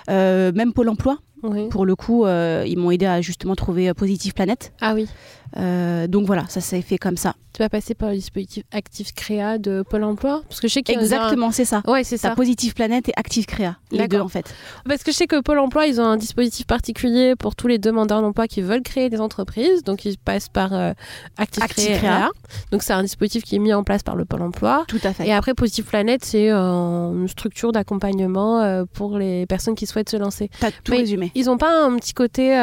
Euh, 0.08 0.52
même 0.54 0.72
Pôle 0.72 0.88
emploi, 0.88 1.18
Oui. 1.42 1.68
pour 1.68 1.84
le 1.86 1.94
coup, 1.96 2.24
euh, 2.24 2.64
ils 2.66 2.78
m'ont 2.78 2.90
aidé 2.90 3.06
à 3.06 3.20
justement 3.20 3.54
trouver 3.54 3.88
euh, 3.88 3.94
Positive 3.94 4.32
Planet. 4.34 4.72
Ah 4.80 4.94
oui. 4.94 5.08
Euh, 5.56 6.06
donc 6.06 6.26
voilà, 6.26 6.44
ça 6.48 6.60
s'est 6.60 6.82
fait 6.82 6.98
comme 6.98 7.16
ça. 7.16 7.34
Tu 7.52 7.62
vas 7.62 7.68
passer 7.68 7.94
par 7.94 8.10
le 8.10 8.14
dispositif 8.14 8.62
Actif 8.70 9.12
Créa 9.12 9.58
de 9.58 9.82
Pôle 9.82 10.04
emploi 10.04 10.42
Parce 10.48 10.60
que 10.60 10.68
je 10.68 10.74
sais 10.74 10.82
qu'il 10.82 10.94
y 10.94 10.96
a 10.96 11.00
un- 11.00 11.02
Exactement, 11.02 11.50
c'est 11.50 11.64
ça. 11.64 11.82
Ouais, 11.88 12.04
c'est 12.04 12.16
ça. 12.16 12.36
Positive 12.36 12.74
Planet 12.74 13.08
et 13.08 13.12
Active 13.16 13.44
Créa, 13.46 13.76
les 13.90 14.06
deux 14.06 14.20
en 14.20 14.28
fait. 14.28 14.54
Parce 14.86 15.02
que 15.02 15.10
je 15.10 15.16
sais 15.16 15.26
que 15.26 15.40
Pôle 15.40 15.58
emploi, 15.58 15.86
ils 15.88 16.00
ont 16.00 16.04
un 16.04 16.16
dispositif 16.16 16.66
particulier 16.66 17.34
pour 17.36 17.56
tous 17.56 17.66
les 17.66 17.78
demandeurs 17.78 18.22
d'emploi 18.22 18.46
qui 18.46 18.62
veulent 18.62 18.82
créer 18.82 19.10
des 19.10 19.20
entreprises. 19.20 19.82
Donc, 19.82 20.04
ils 20.04 20.16
passent 20.16 20.48
par 20.48 20.72
euh, 20.72 20.92
Active, 21.38 21.62
Active 21.64 21.84
Créa. 21.86 21.98
Créa. 21.98 22.30
Donc, 22.70 22.84
c'est 22.84 22.92
un 22.92 23.02
dispositif 23.02 23.42
qui 23.42 23.56
est 23.56 23.58
mis 23.58 23.74
en 23.74 23.82
place 23.82 24.04
par 24.04 24.14
le 24.14 24.24
Pôle 24.24 24.42
emploi. 24.42 24.84
Tout 24.86 25.00
à 25.02 25.12
fait. 25.12 25.26
Et 25.26 25.32
après, 25.32 25.54
Positive 25.54 25.84
Planet, 25.86 26.24
c'est 26.24 26.50
euh, 26.52 27.10
une 27.12 27.28
structure 27.28 27.72
d'accompagnement 27.72 28.60
euh, 28.60 28.84
pour 28.92 29.18
les 29.18 29.46
personnes 29.46 29.74
qui 29.74 29.86
souhaitent 29.86 30.10
se 30.10 30.16
lancer. 30.16 30.50
T'as 30.60 30.70
tout 30.70 30.92
Mais- 30.92 30.98
résumé. 30.98 31.32
Ils 31.34 31.46
n'ont 31.46 31.58
pas 31.58 31.84
un 31.84 31.96
petit 31.96 32.12
côté 32.14 32.54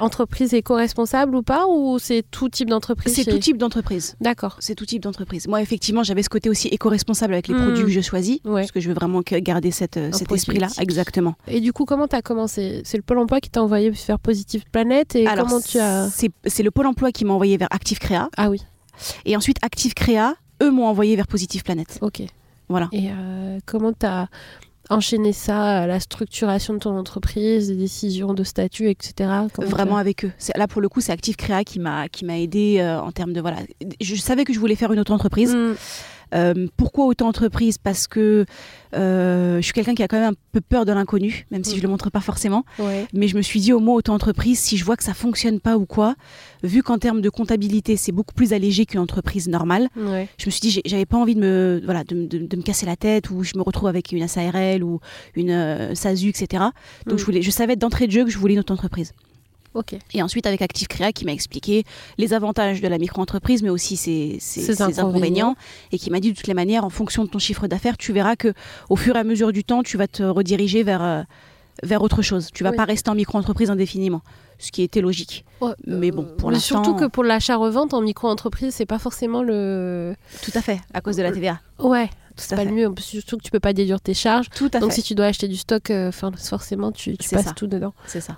entreprise 0.00 0.52
éco-responsable 0.54 1.36
ou 1.36 1.42
pas 1.42 1.66
Ou 1.68 1.98
c'est 2.00 2.24
tout 2.30 2.48
type 2.48 2.68
d'entreprise 2.68 3.14
C'est 3.14 3.24
tout 3.30 3.38
type 3.38 3.56
d'entreprise. 3.58 4.16
D'accord. 4.20 4.56
C'est 4.60 4.74
tout 4.74 4.86
type 4.86 5.02
d'entreprise. 5.02 5.46
Moi, 5.46 5.62
effectivement, 5.62 6.02
j'avais 6.02 6.22
ce 6.22 6.28
côté 6.28 6.48
aussi 6.50 6.68
éco-responsable 6.68 7.32
avec 7.34 7.46
les 7.48 7.54
Mm. 7.54 7.62
produits 7.62 7.84
que 7.84 7.90
je 7.90 8.00
choisis, 8.00 8.38
Ouais. 8.44 8.62
parce 8.62 8.72
que 8.72 8.80
je 8.80 8.88
veux 8.88 8.94
vraiment 8.94 9.20
garder 9.24 9.70
cette, 9.70 9.96
euh, 9.96 10.10
cet 10.12 10.32
esprit-là. 10.32 10.68
Exactement. 10.80 11.34
Et 11.46 11.60
du 11.60 11.72
coup, 11.72 11.84
comment 11.84 12.08
tu 12.08 12.16
as 12.16 12.22
commencé? 12.22 12.82
C'est 12.84 12.96
le 12.96 13.02
Pôle 13.02 13.18
emploi 13.18 13.40
qui 13.40 13.50
t'a 13.50 13.62
envoyé 13.62 13.92
faire 13.92 14.18
Positive 14.18 14.64
Planet 14.72 15.14
et 15.14 15.26
Alors, 15.26 15.46
comment 15.46 15.60
tu 15.60 15.78
as. 15.78 16.08
c'est 16.10 16.62
le 16.62 16.70
Pôle 16.70 16.86
emploi 16.86 17.12
qui 17.12 17.24
m'a 17.24 17.32
envoyé 17.34 17.56
vers 17.56 17.68
Active 17.70 17.98
Créa, 17.98 18.28
Ah 18.36 18.50
oui, 18.50 18.60
et 19.24 19.36
ensuite 19.36 19.58
Active 19.62 19.94
Créa, 19.94 20.34
eux 20.62 20.70
m'ont 20.70 20.86
envoyé 20.86 21.16
vers 21.16 21.26
Positive 21.26 21.62
Planet. 21.62 21.98
ok. 22.00 22.22
Voilà. 22.68 22.88
Et 22.92 23.08
euh, 23.10 23.58
comment 23.66 23.92
tu 23.92 24.06
as 24.06 24.28
enchaîné 24.90 25.32
ça, 25.32 25.86
la 25.86 26.00
structuration 26.00 26.74
de 26.74 26.78
ton 26.80 26.96
entreprise, 26.96 27.70
les 27.70 27.76
décisions 27.76 28.34
de 28.34 28.44
statut, 28.44 28.88
etc. 28.88 29.30
Vraiment 29.58 29.96
avec 29.96 30.24
eux. 30.24 30.32
Là, 30.56 30.66
pour 30.66 30.80
le 30.80 30.88
coup, 30.88 31.00
c'est 31.00 31.12
Active 31.12 31.36
Créa 31.36 31.64
qui 31.64 31.78
m'a 31.78 32.08
qui 32.08 32.24
m'a 32.24 32.38
aidé 32.38 32.78
euh, 32.80 33.00
en 33.00 33.12
termes 33.12 33.32
de 33.32 33.40
voilà. 33.40 33.58
Je 34.00 34.14
savais 34.16 34.44
que 34.44 34.52
je 34.52 34.58
voulais 34.58 34.74
faire 34.74 34.92
une 34.92 35.00
autre 35.00 35.12
entreprise. 35.12 35.54
Mm, 35.54 35.74
Euh, 36.34 36.66
pourquoi 36.76 37.06
autant 37.06 37.28
entreprise 37.28 37.78
Parce 37.78 38.06
que 38.06 38.44
euh, 38.94 39.56
je 39.56 39.62
suis 39.62 39.72
quelqu'un 39.72 39.94
qui 39.94 40.02
a 40.02 40.08
quand 40.08 40.18
même 40.18 40.32
un 40.32 40.36
peu 40.52 40.60
peur 40.60 40.84
de 40.84 40.92
l'inconnu, 40.92 41.46
même 41.50 41.64
si 41.64 41.74
Mm. 41.74 41.78
je 41.78 41.82
le 41.82 41.88
montre 41.88 42.10
pas 42.10 42.20
forcément. 42.20 42.64
ouais. 42.78 43.06
Mais 43.12 43.28
je 43.28 43.36
me 43.36 43.42
suis 43.42 43.60
dit 43.60 43.72
au 43.72 43.80
moins 43.80 43.94
autant 43.96 44.14
entreprise, 44.14 44.58
si 44.58 44.76
je 44.76 44.84
vois 44.84 44.96
que 44.96 45.04
ça 45.04 45.14
fonctionne 45.14 45.60
pas 45.60 45.76
ou 45.76 45.86
quoi, 45.86 46.14
vu 46.62 46.82
qu'en 46.82 46.98
termes 46.98 47.20
de 47.20 47.28
comptabilité 47.30 47.96
c'est 47.96 48.12
beaucoup 48.12 48.34
plus 48.34 48.52
allégé 48.52 48.86
qu'une 48.86 49.00
entreprise 49.00 49.48
normale, 49.48 49.88
Ouais. 49.96 50.28
je 50.38 50.46
me 50.46 50.50
suis 50.50 50.60
dit 50.60 50.80
j'avais 50.84 51.06
pas 51.06 51.16
envie 51.16 51.34
de 51.34 51.40
me 51.40 51.80
voilà 51.84 52.04
de, 52.04 52.14
me- 52.14 52.26
de- 52.26 52.38
de 52.46 52.56
me 52.56 52.62
casser 52.62 52.86
la 52.86 52.96
tête 52.96 53.30
ou 53.30 53.42
je 53.44 53.52
me 53.56 53.62
retrouve 53.62 53.88
avec 53.88 54.12
une 54.12 54.26
SARL 54.26 54.82
ou 54.82 55.00
une 55.36 55.50
euh, 55.50 55.94
SASU 55.94 56.28
etc. 56.28 56.64
Donc 57.06 57.14
Mm. 57.14 57.18
je 57.18 57.24
voulais 57.24 57.42
je 57.42 57.50
savais 57.50 57.76
d'entrée 57.76 58.06
de 58.06 58.12
jeu 58.12 58.24
que 58.24 58.30
je 58.30 58.38
voulais 58.38 58.54
une 58.54 58.60
autre 58.60 58.72
entreprise. 58.72 59.12
Et 60.14 60.22
ensuite 60.22 60.46
avec 60.46 60.62
Active 60.62 60.88
Créa 60.88 61.12
qui 61.12 61.24
m'a 61.24 61.32
expliqué 61.32 61.84
les 62.18 62.32
avantages 62.34 62.80
de 62.80 62.88
la 62.88 62.98
micro-entreprise 62.98 63.62
mais 63.62 63.70
aussi 63.70 63.96
ses, 63.96 64.38
ses- 64.40 64.60
Ses 64.62 64.74
ses 64.74 64.82
inconvénients. 64.82 65.08
inconvénients 65.08 65.56
et 65.92 65.98
qui 65.98 66.10
m'a 66.10 66.18
dit 66.20 66.32
de 66.32 66.36
toutes 66.36 66.48
les 66.48 66.54
manières 66.54 66.84
en 66.84 66.90
fonction 66.90 67.24
de 67.24 67.28
ton 67.30 67.38
chiffre 67.38 67.66
d'affaires 67.68 67.96
tu 67.96 68.12
verras 68.12 68.34
que 68.34 68.52
au 68.88 68.96
fur 68.96 69.14
et 69.16 69.20
à 69.20 69.24
mesure 69.24 69.52
du 69.52 69.62
temps 69.62 69.82
tu 69.84 69.96
vas 69.96 70.08
te 70.08 70.22
rediriger 70.24 70.82
vers 70.82 71.02
euh, 71.02 71.22
vers 71.82 72.02
autre 72.02 72.22
chose. 72.22 72.48
Tu 72.52 72.64
vas 72.64 72.70
Oui. 72.70 72.76
pas 72.76 72.84
rester 72.84 73.10
en 73.10 73.14
micro-entreprise 73.14 73.70
indéfiniment, 73.70 74.22
ce 74.58 74.70
qui 74.72 74.82
était 74.82 75.00
logique. 75.00 75.44
Ouais, 75.60 75.72
Mais 75.86 76.10
bon, 76.10 76.26
pour 76.38 76.50
l'instant- 76.50 76.82
Surtout 76.82 76.94
que 76.94 77.06
pour 77.06 77.24
l'achat-revente 77.24 77.94
en 77.94 78.00
micro-entreprise, 78.00 78.74
c'est 78.74 78.86
pas 78.86 78.98
forcément 78.98 79.42
le. 79.42 80.14
Tout 80.42 80.52
à 80.54 80.60
fait, 80.62 80.80
à 80.94 81.00
cause 81.00 81.16
de 81.16 81.22
la 81.22 81.32
TVA. 81.32 81.60
Ouais, 81.78 82.10
c'est 82.36 82.54
pas 82.56 82.62
fait. 82.62 82.68
le 82.68 82.74
mieux. 82.74 82.90
Surtout 82.98 83.36
que 83.38 83.42
tu 83.42 83.50
peux 83.50 83.60
pas 83.60 83.72
déduire 83.72 84.00
tes 84.00 84.14
charges. 84.14 84.48
Tout 84.54 84.70
à 84.74 84.78
Donc 84.80 84.90
fait. 84.90 84.96
si 84.96 85.02
tu 85.02 85.14
dois 85.14 85.26
acheter 85.26 85.48
du 85.48 85.56
stock, 85.56 85.90
euh, 85.90 86.12
for- 86.12 86.32
forcément, 86.38 86.92
tu, 86.92 87.16
passes 87.16 87.44
ça. 87.44 87.52
tout 87.52 87.66
dedans. 87.66 87.94
C'est 88.06 88.20
ça. 88.20 88.36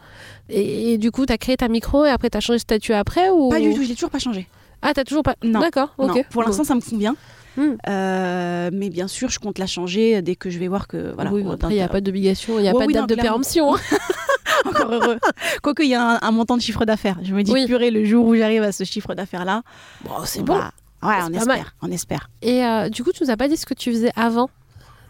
Et, 0.49 0.93
et 0.95 0.99
du 0.99 1.11
coup, 1.11 1.27
tu 1.27 1.33
as 1.33 1.39
créé 1.39 1.57
ta 1.57 1.69
micro 1.69 2.05
et 2.05 2.11
après, 2.11 2.31
tu 2.31 2.37
as 2.37 2.41
changé 2.41 2.57
de 2.59 2.63
statut 2.63 2.93
après 2.93 3.31
ou... 3.31 3.49
Pas 3.51 3.61
du 3.61 3.73
tout, 3.75 3.83
je 3.83 3.89
l'ai 3.89 3.95
toujours 3.95 4.11
pas 4.11 4.19
changé. 4.19 4.49
Ah, 4.83 4.93
t'as 4.95 5.05
toujours 5.05 5.23
pas. 5.23 5.37
Non. 5.45 5.61
D'accord, 5.61 5.95
ok. 5.99 6.15
Non, 6.17 6.23
pour 6.31 6.43
l'instant, 6.43 6.65
ça 6.65 6.75
me 6.75 6.81
convient. 6.81 7.15
Hmm. 7.57 7.75
Euh, 7.89 8.71
mais 8.73 8.89
bien 8.91 9.09
sûr, 9.09 9.29
je 9.31 9.39
compte 9.39 9.59
la 9.59 9.67
changer 9.67 10.23
dès 10.23 10.37
que 10.37 10.49
je 10.51 10.59
vais 10.59 10.69
voir 10.69 10.89
que. 10.89 11.13
Voilà, 11.15 11.33
oui, 11.33 11.45
il 11.71 11.75
n'y 11.75 11.81
a 11.83 11.89
pas 11.89 12.01
d'obligation, 12.01 12.59
il 12.59 12.63
n'y 12.63 12.69
a 12.69 12.73
Ouais, 12.73 12.79
pas 12.79 12.87
oui, 12.87 12.95
de 12.95 13.01
non, 13.01 13.07
date 13.07 13.19
de 13.19 13.23
péremption. 13.23 13.71
Encore 14.65 14.93
heureux. 14.93 15.19
Quoique, 15.63 15.83
il 15.83 15.89
y 15.91 15.95
a 15.95 16.17
un, 16.17 16.19
un 16.23 16.31
montant 16.31 16.57
de 16.57 16.63
chiffre 16.63 16.85
d'affaires. 16.85 17.19
Je 17.23 17.35
me 17.35 17.43
dis, 17.43 17.53
Oui. 17.53 17.67
purée, 17.67 17.91
le 17.91 18.05
jour 18.05 18.27
où 18.27 18.35
j'arrive 18.37 18.63
à 18.63 18.73
ce 18.73 18.85
chiffre 18.85 19.15
d'affaires-là. 19.15 19.63
bon, 20.05 20.11
c'est 20.25 20.41
on 20.41 20.45
bon. 20.45 20.55
va- 20.59 20.73
Ouais, 21.03 21.17
on 21.25 21.33
espère. 21.33 21.47
mal. 21.47 21.65
On 21.83 21.91
espère. 21.91 22.31
Et 22.43 22.65
euh, 22.65 22.89
du 22.89 23.03
coup, 23.03 23.11
tu 23.13 23.25
nous 23.25 23.31
as 23.31 23.37
pas 23.37 23.49
dit 23.49 23.57
ce 23.57 23.67
que 23.67 23.75
tu 23.75 23.91
faisais 23.91 24.13
avant? 24.15 24.49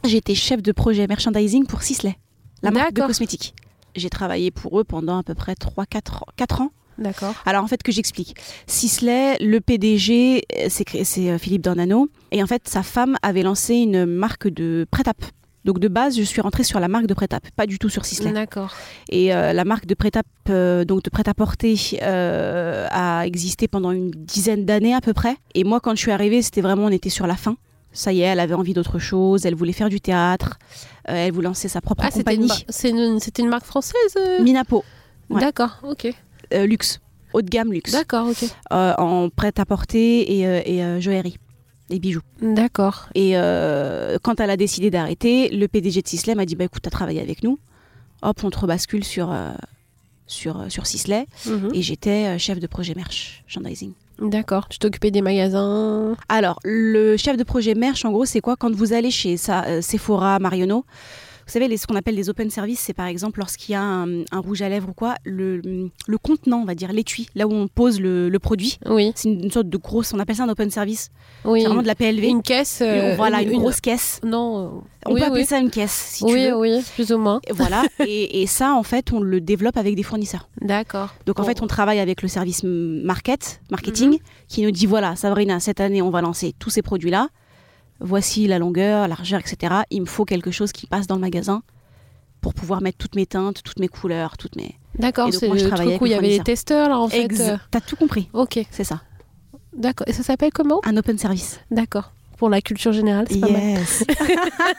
J'étais 0.04 0.34
chef 0.34 0.62
de 0.62 0.72
projet 0.72 1.06
merchandising 1.06 1.66
pour 1.66 1.82
Sisley, 1.82 2.16
la 2.62 2.70
marque 2.70 2.94
de 2.94 3.02
cosmétiques. 3.02 3.54
J'ai 3.94 4.08
travaillé 4.08 4.50
pour 4.50 4.80
eux 4.80 4.84
pendant 4.84 5.18
à 5.18 5.22
peu 5.22 5.34
près 5.34 5.52
3-4 5.52 6.62
ans. 6.62 6.70
D'accord. 6.98 7.34
Alors 7.46 7.64
en 7.64 7.66
fait, 7.66 7.82
que 7.82 7.92
j'explique. 7.92 8.36
Sisley, 8.66 9.36
le 9.40 9.60
PDG, 9.60 10.42
euh, 10.58 10.66
c'est 10.68 11.30
euh, 11.30 11.38
Philippe 11.38 11.62
Dornano. 11.62 12.08
Et 12.30 12.42
en 12.42 12.46
fait, 12.46 12.68
sa 12.68 12.82
femme 12.82 13.16
avait 13.22 13.42
lancé 13.42 13.74
une 13.74 14.04
marque 14.06 14.48
de 14.48 14.86
prêt-à-peu. 14.90 15.26
Donc 15.64 15.78
de 15.78 15.88
base, 15.88 16.16
je 16.16 16.22
suis 16.22 16.40
rentrée 16.40 16.64
sur 16.64 16.80
la 16.80 16.88
marque 16.88 17.06
de 17.06 17.14
prêt-à-peu, 17.14 17.48
pas 17.54 17.66
du 17.66 17.78
tout 17.78 17.88
sur 17.88 18.04
Sisley. 18.04 18.32
D'accord. 18.32 18.74
Et 19.10 19.32
euh, 19.32 19.52
la 19.52 19.64
marque 19.64 19.86
de 19.86 19.94
euh, 20.50 20.84
donc 20.84 21.02
de 21.04 21.10
prêt-à-porter, 21.10 21.76
euh, 22.02 22.88
a 22.90 23.26
existé 23.26 23.68
pendant 23.68 23.92
une 23.92 24.10
dizaine 24.10 24.64
d'années 24.64 24.94
à 24.94 25.00
peu 25.00 25.12
près. 25.12 25.36
Et 25.54 25.62
moi, 25.62 25.78
quand 25.80 25.92
je 25.94 26.00
suis 26.00 26.10
arrivée, 26.10 26.42
c'était 26.42 26.62
vraiment, 26.62 26.86
on 26.86 26.90
était 26.90 27.10
sur 27.10 27.26
la 27.26 27.36
fin. 27.36 27.56
Ça 27.92 28.12
y 28.12 28.22
est, 28.22 28.24
elle 28.24 28.40
avait 28.40 28.54
envie 28.54 28.72
d'autre 28.74 28.98
chose. 28.98 29.46
Elle 29.46 29.54
voulait 29.54 29.72
faire 29.72 29.88
du 29.90 30.00
théâtre. 30.00 30.58
euh, 31.08 31.14
elle 31.14 31.32
voulait 31.32 31.48
lancer 31.48 31.68
sa 31.68 31.80
propre 31.80 32.02
Ah, 32.06 32.10
c'était 32.10 32.34
une, 32.34 32.48
compagnie. 32.48 32.64
une, 32.84 33.20
c'était 33.20 33.42
une 33.42 33.48
marque 33.48 33.66
française 33.66 34.16
euh? 34.16 34.42
Minapo, 34.42 34.82
ouais. 35.30 35.40
D'accord, 35.40 35.78
ok. 35.84 36.12
Euh, 36.52 36.66
luxe, 36.66 37.00
haut 37.32 37.42
de 37.42 37.48
gamme 37.48 37.72
luxe, 37.72 37.92
D'accord, 37.92 38.28
ok. 38.28 38.44
euh, 38.72 38.94
en 38.98 39.28
prêt-à-porter 39.30 40.38
et, 40.38 40.46
euh, 40.46 40.60
et 40.64 41.00
joaillerie, 41.00 41.36
et 41.90 41.98
bijoux. 41.98 42.22
D'accord. 42.40 43.08
Et 43.14 43.32
quand 44.22 44.40
elle 44.40 44.50
a 44.50 44.56
décidé 44.56 44.90
d'arrêter, 44.90 45.48
le 45.48 45.66
PDG 45.68 46.02
de 46.02 46.08
Sisley 46.08 46.34
m'a 46.34 46.44
dit 46.46 46.56
bah 46.56 46.64
écoute, 46.64 46.82
t'as 46.82 46.90
travaillé 46.90 47.20
avec 47.20 47.42
nous, 47.42 47.58
hop, 48.22 48.40
on 48.44 48.50
te 48.50 48.58
rebascule 48.58 49.04
sur 49.04 49.34
sur 50.26 50.64
sur 50.70 50.86
Sisley. 50.86 51.26
Mhm. 51.46 51.70
Et 51.74 51.82
j'étais 51.82 52.38
chef 52.38 52.58
de 52.60 52.66
projet 52.66 52.94
merchandising. 52.94 53.92
D'accord. 54.20 54.68
Tu 54.68 54.78
t'occupais 54.78 55.10
des 55.10 55.22
magasins? 55.22 56.14
Alors, 56.28 56.60
le 56.64 57.16
chef 57.16 57.36
de 57.36 57.42
projet 57.42 57.74
merch, 57.74 58.04
en 58.04 58.12
gros, 58.12 58.24
c'est 58.24 58.40
quoi? 58.40 58.56
Quand 58.56 58.72
vous 58.72 58.92
allez 58.92 59.10
chez 59.10 59.36
ça, 59.36 59.82
Sephora, 59.82 60.38
Marionneau, 60.38 60.84
vous 61.46 61.52
savez, 61.52 61.68
les, 61.68 61.76
ce 61.76 61.86
qu'on 61.86 61.96
appelle 61.96 62.14
les 62.14 62.28
open 62.30 62.50
services, 62.50 62.80
c'est 62.80 62.92
par 62.94 63.06
exemple 63.06 63.40
lorsqu'il 63.40 63.72
y 63.72 63.76
a 63.76 63.82
un, 63.82 64.22
un 64.30 64.38
rouge 64.38 64.62
à 64.62 64.68
lèvres 64.68 64.88
ou 64.90 64.92
quoi, 64.92 65.14
le, 65.24 65.60
le 66.06 66.18
contenant, 66.18 66.58
on 66.60 66.64
va 66.64 66.74
dire, 66.74 66.92
l'étui, 66.92 67.26
là 67.34 67.46
où 67.46 67.52
on 67.52 67.68
pose 67.68 68.00
le, 68.00 68.28
le 68.28 68.38
produit. 68.38 68.78
Oui. 68.86 69.12
C'est 69.14 69.28
une, 69.28 69.44
une 69.44 69.50
sorte 69.50 69.68
de 69.68 69.76
grosse, 69.76 70.12
on 70.14 70.18
appelle 70.18 70.36
ça 70.36 70.44
un 70.44 70.48
open 70.48 70.70
service. 70.70 71.08
Oui. 71.44 71.60
C'est 71.60 71.66
vraiment 71.66 71.82
de 71.82 71.86
la 71.86 71.94
PLV. 71.94 72.24
Une 72.28 72.42
caisse. 72.42 72.80
euh, 72.82 73.14
voilà, 73.16 73.42
une, 73.42 73.58
grosse 73.58 73.80
caisse. 73.80 74.20
Non. 74.24 74.82
On 75.04 75.14
oui, 75.14 75.20
peut 75.20 75.26
appeler 75.26 75.40
oui. 75.40 75.46
ça 75.46 75.58
une 75.58 75.70
caisse, 75.70 75.90
si 76.14 76.24
tu 76.24 76.32
oui, 76.32 76.46
veux. 76.48 76.56
oui, 76.56 76.80
plus 76.94 77.12
ou 77.12 77.18
moins. 77.18 77.40
Et 77.48 77.52
Voilà, 77.52 77.82
et, 78.06 78.42
et 78.42 78.46
ça, 78.46 78.72
en 78.74 78.82
fait, 78.84 79.12
on 79.12 79.20
le 79.20 79.40
développe 79.40 79.76
avec 79.76 79.96
des 79.96 80.02
fournisseurs. 80.04 80.48
D'accord. 80.60 81.14
Donc 81.26 81.38
en 81.40 81.42
Bon. 81.42 81.48
fait, 81.48 81.60
on 81.62 81.66
travaille 81.66 81.98
avec 81.98 82.22
le 82.22 82.28
service 82.28 82.62
market, 82.64 83.60
marketing, 83.70 84.18
qui 84.48 84.62
nous 84.62 84.70
dit 84.70 84.86
voilà, 84.86 85.16
Sabrina, 85.16 85.58
cette 85.60 85.80
année, 85.80 86.02
on 86.02 86.10
va 86.10 86.20
lancer 86.20 86.54
tous 86.58 86.70
ces 86.70 86.82
produits-là. 86.82 87.28
Voici 88.02 88.46
la 88.46 88.58
longueur, 88.58 89.02
la 89.02 89.08
largeur, 89.08 89.40
etc. 89.40 89.74
Il 89.90 90.00
me 90.02 90.06
faut 90.06 90.24
quelque 90.24 90.50
chose 90.50 90.72
qui 90.72 90.86
passe 90.86 91.06
dans 91.06 91.14
le 91.14 91.20
magasin 91.20 91.62
pour 92.40 92.52
pouvoir 92.54 92.82
mettre 92.82 92.98
toutes 92.98 93.14
mes 93.14 93.26
teintes, 93.26 93.62
toutes 93.62 93.78
mes 93.78 93.88
couleurs, 93.88 94.36
toutes 94.36 94.56
mes. 94.56 94.76
D'accord, 94.98 95.28
c'est 95.32 95.46
moi, 95.48 95.56
je 95.56 95.64
le 95.64 95.70
truc 95.70 96.00
où 96.00 96.06
il 96.06 96.12
y 96.12 96.14
avait 96.14 96.28
le 96.30 96.36
les 96.38 96.42
testeurs, 96.42 96.88
là, 96.88 96.98
en 96.98 97.08
fait. 97.08 97.28
Euh, 97.40 97.56
T'as 97.70 97.80
tout 97.80 97.96
compris, 97.96 98.28
Ok, 98.32 98.60
c'est 98.70 98.84
ça. 98.84 99.00
d'accord. 99.72 100.06
Et 100.08 100.12
ça 100.12 100.22
s'appelle 100.22 100.52
comment? 100.52 100.80
Un 100.84 100.96
open 100.96 101.16
service. 101.16 101.60
D'accord. 101.70 102.12
Pour 102.42 102.50
la 102.50 102.60
culture 102.60 102.90
générale, 102.90 103.26
c'est 103.30 103.38
pas 103.38 103.46
mal. 103.48 103.62
Yes. 103.62 104.02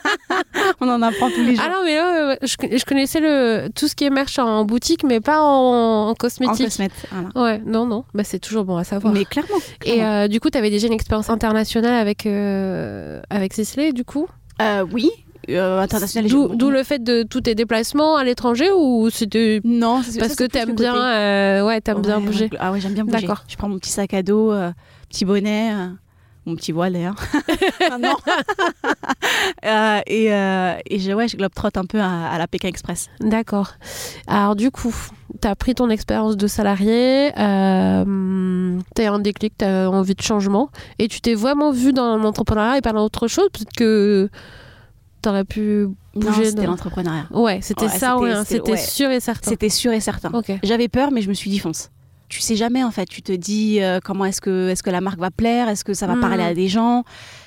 on 0.82 0.90
en 0.90 1.02
apprend 1.02 1.30
tous 1.30 1.42
les 1.46 1.56
jours. 1.56 1.64
Ah 1.66 1.72
non, 1.72 1.78
mais 1.86 1.98
ouais, 1.98 2.38
je, 2.42 2.78
je 2.78 2.84
connaissais 2.84 3.22
le, 3.22 3.70
tout 3.74 3.88
ce 3.88 3.96
qui 3.96 4.04
est 4.04 4.10
merch 4.10 4.38
en 4.38 4.66
boutique, 4.66 5.06
mais 5.06 5.22
pas 5.22 5.40
en, 5.42 5.46
en 5.46 6.10
en 6.10 6.14
cosmétique. 6.14 6.66
cosmète, 6.66 6.92
voilà. 7.10 7.30
Ouais, 7.42 7.62
non, 7.66 7.86
non, 7.86 8.04
bah, 8.14 8.26
c'est 8.26 8.40
toujours 8.40 8.66
bon 8.66 8.76
à 8.76 8.84
savoir. 8.84 9.14
Mais 9.14 9.24
clairement. 9.24 9.56
Et 9.86 9.94
clairement. 9.94 10.12
euh, 10.24 10.28
du 10.28 10.42
coup, 10.42 10.50
tu 10.50 10.58
avais 10.58 10.72
déjà 10.72 10.88
une 10.88 10.94
expérience 10.94 11.30
internationale 11.30 11.94
avec, 11.94 12.26
euh, 12.26 13.22
avec 13.30 13.54
Sisley, 13.54 13.94
du 13.94 14.04
coup? 14.04 14.28
Euh, 14.62 14.86
oui, 14.92 15.10
euh, 15.50 15.80
international. 15.80 16.30
D'où 16.30 16.70
le 16.70 16.84
fait 16.84 17.02
de 17.02 17.24
tous 17.24 17.40
tes 17.40 17.56
déplacements 17.56 18.18
à 18.18 18.26
l'étranger 18.26 18.72
ou 18.76 19.10
c'était 19.10 19.62
Non, 19.64 20.02
c'est- 20.04 20.20
parce 20.20 20.34
ça, 20.34 20.36
que 20.46 20.52
t'aimes 20.52 20.76
bien, 20.76 20.96
euh, 20.96 21.66
ouais, 21.66 21.80
t'aimes 21.80 22.02
bien 22.02 22.20
bouger? 22.20 22.50
Ah 22.60 22.74
ouais, 22.74 22.82
j'aime 22.82 22.94
bien 22.94 23.06
bouger. 23.06 23.22
D'accord. 23.22 23.46
Je 23.48 23.56
prends 23.56 23.70
mon 23.70 23.80
petit 23.80 23.92
sac 23.92 24.14
à 24.14 24.22
dos, 24.22 24.52
euh, 24.52 24.74
petit 25.10 25.24
bonnet, 25.24 25.72
euh, 25.74 25.88
mon 26.46 26.56
petit 26.56 26.72
voile 26.72 26.94
d'ailleurs. 26.94 27.16
Ah, 27.92 27.98
non. 27.98 28.16
Euh, 29.66 30.00
et 30.08 30.34
euh, 30.34 30.74
et 30.90 31.00
je, 31.00 31.12
ouais, 31.12 31.28
je 31.28 31.38
globe-trotte 31.38 31.78
un 31.78 31.86
peu 31.86 32.00
à, 32.00 32.28
à 32.30 32.38
la 32.38 32.48
Pékin 32.48 32.68
Express. 32.68 33.08
D'accord. 33.22 33.72
Alors 34.28 34.56
du 34.56 34.72
coup, 34.72 34.94
tu 35.42 35.48
as 35.48 35.56
pris 35.56 35.74
ton 35.76 35.90
expérience 35.90 36.36
de 36.38 36.48
salarié, 36.48 37.32
euh, 37.40 38.80
tu 38.96 39.02
as 39.02 39.12
un 39.14 39.20
déclic, 39.20 39.54
tu 39.58 39.66
as 39.66 39.90
envie 39.90 40.16
de 40.16 40.22
changement, 40.22 40.70
et 41.00 41.08
tu 41.08 41.22
t'es 41.22 41.34
vraiment 41.34 41.72
vu 41.72 41.94
dans 41.94 42.18
l'entrepreneuriat 42.18 42.78
et 42.78 42.82
pas 42.82 42.92
dans 42.94 43.04
autre 43.06 43.28
chose? 43.28 43.48
Peut-être 43.54 43.74
que 43.74 44.30
tu 45.22 45.30
aurais 45.30 45.46
pu 45.46 45.88
bouger. 46.16 46.46
c'était 46.46 46.64
dans- 46.64 46.72
l'entrepreneuriat. 46.72 47.26
Ouais, 47.32 47.60
c'était 47.62 47.84
Ouais, 47.86 47.90
ça, 47.90 48.16
c'était- 48.46 48.62
ouais, 48.62 48.70
hein, 48.70 48.72
ouais. 48.72 48.78
sûr 48.78 49.10
et 49.12 49.20
certain. 49.20 49.50
C'était 49.50 49.70
sûr 49.70 49.92
et 49.94 50.02
certain. 50.02 50.32
Ok. 50.34 50.52
J'avais 50.64 50.88
peur, 50.90 51.12
mais 51.12 51.22
je 51.22 51.30
me 51.30 51.34
suis 51.34 51.50
dit 51.50 51.60
fonce. 51.60 51.90
Tu 52.34 52.42
sais 52.42 52.56
jamais 52.56 52.84
en 52.84 52.90
fait. 52.90 53.06
Tu 53.06 53.22
te 53.22 53.32
dis 53.32 53.80
euh, 53.80 54.00
comment 54.04 54.26
est-ce 54.26 54.42
que 54.42 54.70
est-ce 54.70 54.82
que 54.82 54.90
la 54.90 55.02
marque 55.02 55.20
va 55.20 55.30
plaire, 55.30 55.70
est-ce 55.70 55.84
que 55.84 55.94
ça 55.94 56.08
va 56.08 56.16
Mm. 56.16 56.20
parler 56.22 56.44
à 56.44 56.54
des 56.56 56.68
gens, 56.68 57.04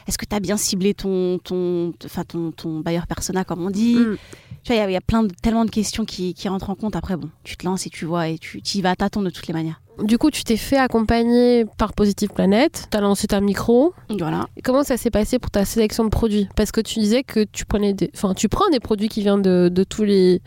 est-ce 0.06 0.16
que 0.16 0.24
tu 0.24 0.36
as 0.36 0.38
bien 0.38 0.56
ciblé 0.56 0.94
ton 0.94 1.38
ton 1.42 1.92
enfin 2.04 2.22
ton, 2.22 2.52
ton 2.52 2.78
bailleur 2.78 3.08
persona 3.08 3.42
comme 3.42 3.66
on 3.66 3.70
dit? 3.70 3.96
Mm. 3.96 4.16
Tu 4.62 4.72
vois, 4.72 4.76
il 4.76 4.78
y 4.78 4.80
a- 4.82 4.90
il 4.90 4.92
y, 4.92 4.96
a 4.96 5.00
plein 5.00 5.24
de 5.24 5.32
tellement 5.42 5.64
de 5.64 5.70
questions 5.70 6.04
qui, 6.04 6.34
qui 6.34 6.48
rentrent 6.48 6.70
en 6.70 6.76
compte. 6.76 6.94
Après 6.94 7.16
bon, 7.16 7.30
tu 7.42 7.56
te 7.56 7.66
lances 7.66 7.84
et 7.86 7.90
tu 7.90 8.04
vois 8.04 8.28
et 8.28 8.38
tu 8.38 8.60
y 8.74 8.80
vas 8.80 8.90
à 8.90 8.94
tâtons 8.96 9.22
de 9.22 9.30
toutes 9.30 9.48
les 9.48 9.54
manières. 9.54 9.80
Du 10.04 10.18
coup, 10.18 10.30
tu 10.30 10.44
t'es 10.44 10.56
fait 10.56 10.76
accompagner 10.76 11.64
par 11.78 11.92
Positive 11.92 12.28
Planet, 12.28 12.86
tu 12.88 12.96
as 12.96 13.00
lancé 13.00 13.26
ta 13.26 13.40
micro. 13.40 13.92
Voilà. 14.10 14.46
Comment 14.62 14.84
ça 14.84 14.96
s'est 14.96 15.10
passé 15.10 15.38
pour 15.40 15.50
ta 15.50 15.64
sélection 15.64 16.04
de 16.04 16.10
produits? 16.10 16.48
Parce 16.54 16.70
que 16.70 16.80
tu 16.80 17.00
disais 17.00 17.22
que 17.24 17.42
tu 17.44 17.64
prenais 17.64 17.92
des... 17.92 18.10
enfin, 18.14 18.34
tu 18.34 18.48
prends 18.48 18.68
des 18.70 18.78
produits 18.80 19.08
qui 19.08 19.22
viennent 19.22 19.42
de, 19.42 19.68
de 19.72 19.84
tous 19.84 20.04
les 20.04 20.42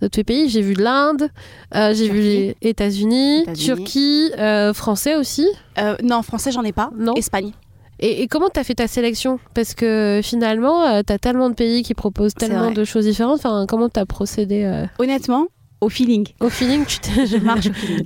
de 0.00 0.08
tous 0.08 0.18
les 0.18 0.24
pays. 0.24 0.48
J'ai 0.48 0.62
vu 0.62 0.74
l'Inde, 0.74 1.28
euh, 1.74 1.94
j'ai 1.94 2.08
vu 2.08 2.20
les 2.20 2.56
États-Unis. 2.62 3.44
Turquie, 3.54 4.30
euh, 4.38 4.72
français 4.72 5.16
aussi. 5.16 5.46
Euh, 5.78 5.96
non, 6.02 6.22
français 6.22 6.50
j'en 6.52 6.62
ai 6.62 6.72
pas. 6.72 6.90
Non. 6.96 7.14
Espagne. 7.14 7.52
Et, 7.98 8.22
et 8.22 8.28
comment 8.28 8.48
tu 8.52 8.60
as 8.60 8.64
fait 8.64 8.74
ta 8.74 8.88
sélection? 8.88 9.38
Parce 9.54 9.74
que 9.74 10.20
finalement, 10.22 11.02
tu 11.02 11.12
as 11.12 11.18
tellement 11.18 11.48
de 11.48 11.54
pays 11.54 11.82
qui 11.82 11.94
proposent 11.94 12.34
tellement 12.34 12.70
de 12.70 12.84
choses 12.84 13.06
différentes. 13.06 13.38
Enfin, 13.38 13.64
comment 13.66 13.88
tu 13.88 13.98
as 13.98 14.04
procédé 14.04 14.86
Honnêtement, 14.98 15.46
au 15.80 15.88
feeling. 15.88 16.26
au 16.40 16.48
feeling 16.50 16.84
tu. 16.84 17.00
Je 17.26 17.36
marche 17.38 17.66
au 17.66 17.72
feeling. 17.74 18.04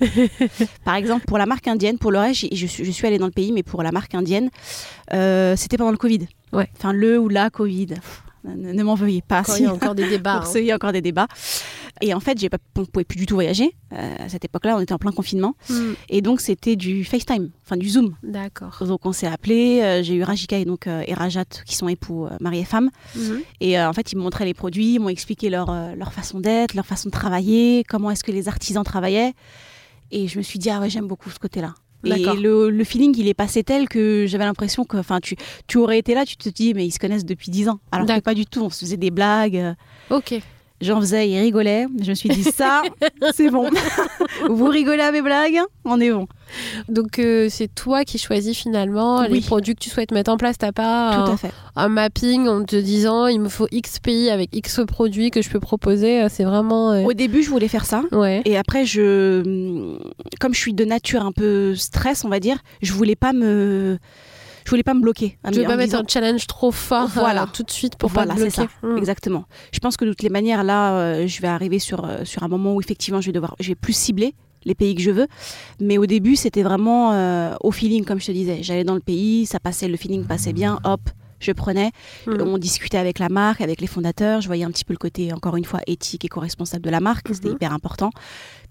Par 0.85 0.94
exemple, 0.94 1.25
pour 1.26 1.38
la 1.38 1.47
marque 1.47 1.66
indienne, 1.68 1.99
pour 1.99 2.11
le 2.12 2.18
reste, 2.18 2.47
je 2.52 2.66
suis, 2.66 2.85
je 2.85 2.90
suis 2.90 3.06
allée 3.06 3.18
dans 3.18 3.26
le 3.26 3.32
pays, 3.32 3.52
mais 3.52 3.62
pour 3.62 3.82
la 3.82 3.90
marque 3.92 4.14
indienne, 4.14 4.50
euh, 5.12 5.54
c'était 5.56 5.76
pendant 5.76 5.90
le 5.90 5.97
Covid. 5.97 6.26
Ouais. 6.52 6.68
Enfin, 6.76 6.92
le 6.92 7.18
ou 7.18 7.28
la 7.28 7.50
Covid. 7.50 7.94
Ne, 8.44 8.73
ne 8.73 8.82
m'en 8.82 8.94
veuillez 8.94 9.23
pas. 9.23 9.42
Quand 9.42 9.56
il 9.56 9.64
y 9.64 9.66
a 9.66 9.73
encore 9.73 9.94
des 9.94 10.09
débats. 10.09 10.38
Pour 10.40 10.49
hein. 10.49 10.52
ceux, 10.52 10.61
il 10.61 10.66
y 10.66 10.73
a 10.73 10.75
encore 10.75 10.92
des 10.92 11.02
débats. 11.02 11.28
Et 12.00 12.14
en 12.14 12.20
fait, 12.20 12.38
j'ai 12.38 12.49
pas, 12.49 12.56
on 12.76 12.87
pouvait 12.87 13.04
plus 13.04 13.18
du 13.18 13.26
tout 13.26 13.35
voyager. 13.35 13.75
Euh, 13.92 14.16
à 14.18 14.28
cette 14.28 14.44
époque-là, 14.44 14.76
on 14.76 14.80
était 14.80 14.94
en 14.94 14.99
plein 14.99 15.12
confinement. 15.12 15.54
Hmm, 15.68 15.92
Et 16.09 16.23
donc, 16.23 16.40
c'était 16.40 16.76
du 16.76 17.04
FaceTime, 17.04 17.50
enfin 17.64 17.76
du 17.76 17.88
Zoom. 17.88 18.16
D'accord. 18.23 18.82
Donc, 18.87 19.04
on 19.04 19.12
s'est 19.12 19.26
appelé. 19.26 19.80
euh, 19.82 20.02
j'ai 20.02 20.14
eu 20.14 20.23
Rajika 20.23 20.59
et, 20.59 20.64
donc, 20.64 20.87
euh, 20.87 21.02
et 21.06 21.12
Rajat, 21.12 21.44
qui 21.66 21.76
sont 21.76 21.88
époux, 21.88 22.26
mari 22.40 22.61
et 22.61 22.64
femme. 22.64 22.90
Mhm. 23.14 23.40
Et 23.61 23.78
en 23.80 23.92
fait, 23.92 24.12
ils 24.12 24.16
me 24.16 24.23
montraient 24.23 24.47
les 24.47 24.54
produits, 24.54 24.94
ils 24.94 24.99
m'ont 25.00 25.09
expliqué 25.11 25.50
leur, 25.50 25.70
leur 25.94 26.12
façon 26.12 26.40
d'être, 26.40 26.75
leur 26.75 26.87
façon 26.87 27.09
de 27.09 27.12
travailler, 27.12 27.85
comment 27.87 28.11
est-ce 28.11 28.25
que 28.25 28.32
les 28.32 28.49
artisans 28.49 28.85
travaillaient. 28.85 29.35
Et 30.11 30.26
je 30.28 30.38
me 30.38 30.42
suis 30.42 30.59
dit, 30.59 30.70
ah 30.70 30.80
ouais, 30.80 30.88
j'aime 30.90 31.06
beaucoup 31.06 31.30
ce 31.30 31.38
côté-là. 31.38 31.75
Et 32.04 32.40
le, 32.40 32.71
le 32.71 32.85
feeling, 32.85 33.14
il 33.19 33.28
est 33.28 33.35
passé 33.35 33.62
tel 33.62 33.88
que 33.88 34.25
j'avais 34.26 34.45
l'impression 34.45 34.85
que, 34.85 34.97
enfin, 34.97 35.21
tu, 35.21 35.37
tu 35.66 35.78
aurais 35.78 35.99
été 35.99 36.14
là, 36.14 36.25
tu 36.25 36.37
te 36.37 36.49
dis, 36.49 36.73
mais 36.75 36.87
ils 36.87 36.90
se 36.92 36.99
connaissent 36.99 37.25
depuis 37.26 37.50
10 37.50 37.69
ans. 37.69 37.80
Alors 37.92 38.07
que 38.16 38.21
pas 38.21 38.35
du 38.35 38.47
tout, 38.47 38.62
on 38.62 38.71
se 38.71 38.80
faisait 38.80 38.97
des 38.97 39.11
blagues. 39.11 39.57
euh, 39.57 39.75
Ok. 40.11 40.35
J'en 40.80 41.00
faisais, 41.00 41.28
ils 41.28 41.38
rigolaient. 41.38 41.87
Je 42.02 42.10
me 42.10 42.14
suis 42.14 42.28
dit, 42.30 42.42
ça, 42.42 42.82
c'est 43.34 43.50
bon. 43.50 43.68
Vous 44.49 44.66
rigolez 44.66 45.02
à 45.02 45.12
mes 45.12 45.20
blagues, 45.22 45.58
on 45.84 46.00
est 46.00 46.10
bon. 46.10 46.26
Donc 46.88 47.18
euh, 47.18 47.49
c'est 47.50 47.72
toi 47.72 48.04
qui 48.04 48.18
choisis 48.18 48.56
finalement 48.56 49.22
les 49.22 49.40
produits 49.40 49.75
que 49.75 49.80
tu 49.80 49.90
souhaites 49.90 50.10
mettre 50.10 50.30
en 50.30 50.37
place. 50.37 50.58
T'as 50.58 50.72
pas 50.72 51.37
un, 51.76 51.88
mapping 51.88 52.49
en 52.49 52.64
te 52.64 52.76
disant 52.76 53.26
il 53.26 53.40
me 53.40 53.49
faut 53.49 53.68
X 53.70 54.00
pays 54.00 54.30
avec 54.30 54.54
X 54.56 54.80
produits 54.87 55.30
que 55.30 55.42
je 55.42 55.50
peux 55.50 55.60
proposer. 55.60 56.22
euh, 56.22 56.28
C'est 56.30 56.44
vraiment 56.44 56.92
euh, 56.92 57.02
Au 57.02 57.12
début, 57.12 57.42
je 57.42 57.50
voulais 57.50 57.68
faire 57.68 57.84
ça. 57.84 58.02
ouais. 58.12 58.42
Et 58.44 58.56
après, 58.56 58.84
je, 58.84 59.96
comme 60.40 60.54
je 60.54 60.58
suis 60.60 60.75
de 60.75 60.84
nature 60.84 61.22
un 61.25 61.32
peu 61.32 61.75
stress, 61.76 62.25
on 62.25 62.28
va 62.28 62.40
dire, 62.40 62.58
je 62.82 62.92
voulais 62.92 63.16
pas 63.16 63.32
me, 63.32 63.99
je 64.70 64.74
voulais 64.76 64.82
pas 64.84 64.94
me 64.94 65.00
bloquer. 65.00 65.36
Tu 65.52 65.58
veux 65.58 65.64
pas 65.64 65.72
me 65.72 65.76
mettre 65.78 65.90
disant- 65.90 66.02
un 66.04 66.08
challenge 66.08 66.46
trop 66.46 66.70
fort 66.70 67.08
Voilà. 67.08 67.42
euh, 67.42 67.46
tout 67.52 67.64
de 67.64 67.70
suite 67.72 67.96
pour 67.96 68.08
Voilà, 68.10 68.34
pas 68.34 68.40
bloquer. 68.40 68.50
ça. 68.50 68.66
Hmm. 68.82 68.96
Exactement. 68.96 69.44
Je 69.72 69.80
pense 69.80 69.96
que 69.96 70.04
de 70.04 70.10
toutes 70.10 70.22
les 70.22 70.28
manières, 70.30 70.62
là, 70.62 70.92
euh, 70.94 71.26
je 71.26 71.40
vais 71.42 71.48
arriver 71.48 71.80
sur, 71.80 72.04
euh, 72.04 72.24
sur 72.24 72.44
un 72.44 72.48
moment 72.48 72.74
où 72.74 72.80
effectivement, 72.80 73.20
je 73.20 73.26
vais 73.26 73.32
devoir, 73.32 73.56
je 73.58 73.68
vais 73.68 73.74
plus 73.74 73.92
cibler 73.92 74.34
les 74.64 74.74
pays 74.76 74.94
que 74.94 75.02
je 75.02 75.10
veux. 75.10 75.26
Mais 75.80 75.98
au 75.98 76.06
début, 76.06 76.36
c'était 76.36 76.62
vraiment 76.62 77.56
au 77.62 77.72
feeling, 77.72 78.04
comme 78.04 78.20
je 78.20 78.26
te 78.26 78.32
disais. 78.32 78.62
J'allais 78.62 78.84
dans 78.84 78.94
le 78.94 79.00
pays, 79.00 79.46
ça 79.46 79.58
passait, 79.58 79.88
le 79.88 79.96
feeling 79.96 80.24
passait 80.24 80.52
bien, 80.52 80.78
hop, 80.84 81.00
je 81.40 81.52
prenais. 81.52 81.90
Hmm. 82.26 82.42
On 82.42 82.58
discutait 82.58 82.98
avec 82.98 83.18
la 83.18 83.30
marque, 83.30 83.62
avec 83.62 83.80
les 83.80 83.86
fondateurs. 83.86 84.42
Je 84.42 84.46
voyais 84.46 84.64
un 84.64 84.70
petit 84.70 84.84
peu 84.84 84.92
le 84.92 84.98
côté, 84.98 85.32
encore 85.32 85.56
une 85.56 85.64
fois, 85.64 85.80
éthique 85.86 86.26
et 86.26 86.28
co-responsable 86.28 86.84
de 86.84 86.90
la 86.90 87.00
marque. 87.00 87.28
C'était 87.32 87.48
Mhm. 87.48 87.54
hyper 87.54 87.72
important. 87.72 88.10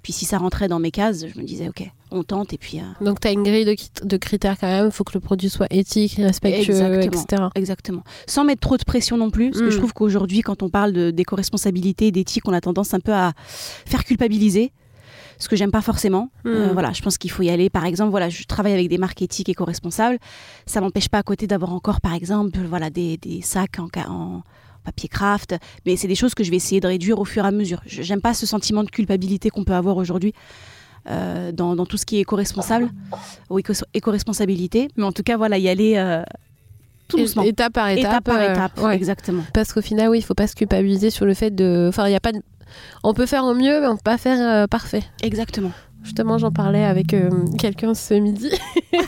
Puis 0.01 0.13
si 0.13 0.25
ça 0.25 0.37
rentrait 0.37 0.67
dans 0.67 0.79
mes 0.79 0.91
cases, 0.91 1.25
je 1.27 1.37
me 1.39 1.43
disais, 1.45 1.67
ok, 1.67 1.83
on 2.11 2.23
tente 2.23 2.53
et 2.53 2.57
puis. 2.57 2.79
euh, 2.79 3.03
Donc 3.05 3.19
tu 3.19 3.27
as 3.27 3.31
une 3.31 3.43
grille 3.43 3.65
de, 3.65 4.17
critères 4.17 4.57
quand 4.59 4.67
même. 4.67 4.85
Il 4.85 4.91
faut 4.91 5.03
que 5.03 5.11
le 5.13 5.19
produit 5.19 5.49
soit 5.49 5.67
éthique, 5.71 6.13
respectueux, 6.17 6.73
Exactement. 6.73 7.21
etc. 7.23 7.43
Exactement. 7.55 8.03
Sans 8.25 8.43
mettre 8.45 8.61
trop 8.61 8.77
de 8.77 8.83
pression 8.85 9.17
non 9.17 9.29
plus, 9.29 9.51
parce 9.51 9.61
que 9.61 9.69
je 9.69 9.77
trouve 9.77 9.93
qu'aujourd'hui, 9.93 10.41
quand 10.41 10.63
on 10.63 10.69
parle 10.69 11.11
d'éco-responsabilité, 11.11 12.11
d'éthique, 12.11 12.47
on 12.47 12.53
a 12.53 12.61
tendance 12.61 12.93
un 12.93 12.99
peu 12.99 13.13
à 13.13 13.33
faire 13.85 14.03
culpabiliser. 14.03 14.71
ce 15.41 15.47
que 15.47 15.55
j'aime 15.55 15.71
pas 15.71 15.81
forcément. 15.81 16.29
Euh, 16.45 16.69
Hmm. 16.69 16.73
voilà, 16.73 16.91
je 16.91 17.01
pense 17.01 17.17
qu'il 17.17 17.31
faut 17.31 17.43
y 17.43 17.49
aller. 17.49 17.69
Par 17.69 17.85
exemple, 17.85 18.11
voilà, 18.11 18.27
je 18.27 18.43
travaille 18.43 18.73
avec 18.73 18.89
des 18.89 18.97
marques 18.97 19.21
éthiques 19.21 19.47
et 19.47 19.53
co-responsables. 19.53 20.17
Ça 20.65 20.81
m'empêche 20.81 21.07
pas 21.07 21.19
à 21.19 21.23
côté 21.23 21.47
d'avoir 21.47 21.71
encore, 21.73 22.01
par 22.01 22.13
exemple, 22.13 22.59
voilà, 22.67 22.89
des, 22.89 23.15
des 23.15 23.41
sacs 23.41 23.79
en, 23.79 23.87
en 24.09 24.43
papier 24.83 25.09
craft. 25.09 25.55
Mais 25.85 25.95
c'est 25.95 26.07
des 26.07 26.15
choses 26.15 26.33
que 26.33 26.43
je 26.43 26.49
vais 26.51 26.57
essayer 26.57 26.81
de 26.81 26.87
réduire 26.87 27.19
au 27.19 27.25
fur 27.25 27.43
et 27.45 27.47
à 27.47 27.51
mesure. 27.51 27.81
Je- 27.85 28.01
J'aime 28.01 28.21
pas 28.21 28.33
ce 28.33 28.45
sentiment 28.45 28.83
de 28.83 28.89
culpabilité 28.89 29.49
qu'on 29.49 29.63
peut 29.63 29.73
avoir 29.73 29.97
aujourd'hui. 29.97 30.33
euh, 31.09 31.51
dans, 31.53 31.75
dans 31.77 31.85
tout 31.85 31.95
ce 31.97 32.05
qui 32.05 32.17
est 32.17 32.21
éco-responsable 32.21 32.89
ou 33.49 33.57
éco- 33.57 33.73
éco-responsabilité. 33.93 34.89
Mais 34.97 35.03
en 35.05 35.11
tout 35.13 35.23
cas, 35.23 35.37
voilà, 35.37 35.57
y 35.57 35.69
aller 35.69 35.93
euh, 35.95 36.21
tout 37.07 37.17
doucement. 37.17 37.41
Étape 37.43 37.73
par 37.73 37.87
étape. 37.89 38.05
étape 38.11 38.23
par 38.25 38.35
euh, 38.37 38.51
étape. 38.51 38.79
ouais. 38.81 38.95
Exactement. 38.95 39.43
Parce 39.53 39.71
qu'au 39.71 39.81
final, 39.81 40.09
oui, 40.09 40.19
il 40.19 40.21
faut 40.21 40.33
pas 40.35 40.45
se 40.45 40.55
culpabiliser 40.55 41.09
sur 41.09 41.25
le 41.25 41.33
fait 41.33 41.51
de. 41.55 41.85
Enfin, 41.89 42.07
il 42.09 42.13
a 42.15 42.19
pas 42.19 42.33
de. 42.33 42.41
On 43.03 43.13
peut 43.13 43.25
faire 43.25 43.45
au 43.45 43.53
mieux, 43.55 43.79
mais 43.79 43.87
on 43.87 43.95
peut 43.95 44.01
pas 44.03 44.17
faire 44.17 44.67
parfait. 44.67 45.03
Exactement. 45.23 45.71
Justement, 46.03 46.37
j'en 46.37 46.51
parlais 46.51 46.83
avec 46.85 47.15
quelqu'un 47.57 47.93
ce 47.93 48.13
midi. 48.13 48.49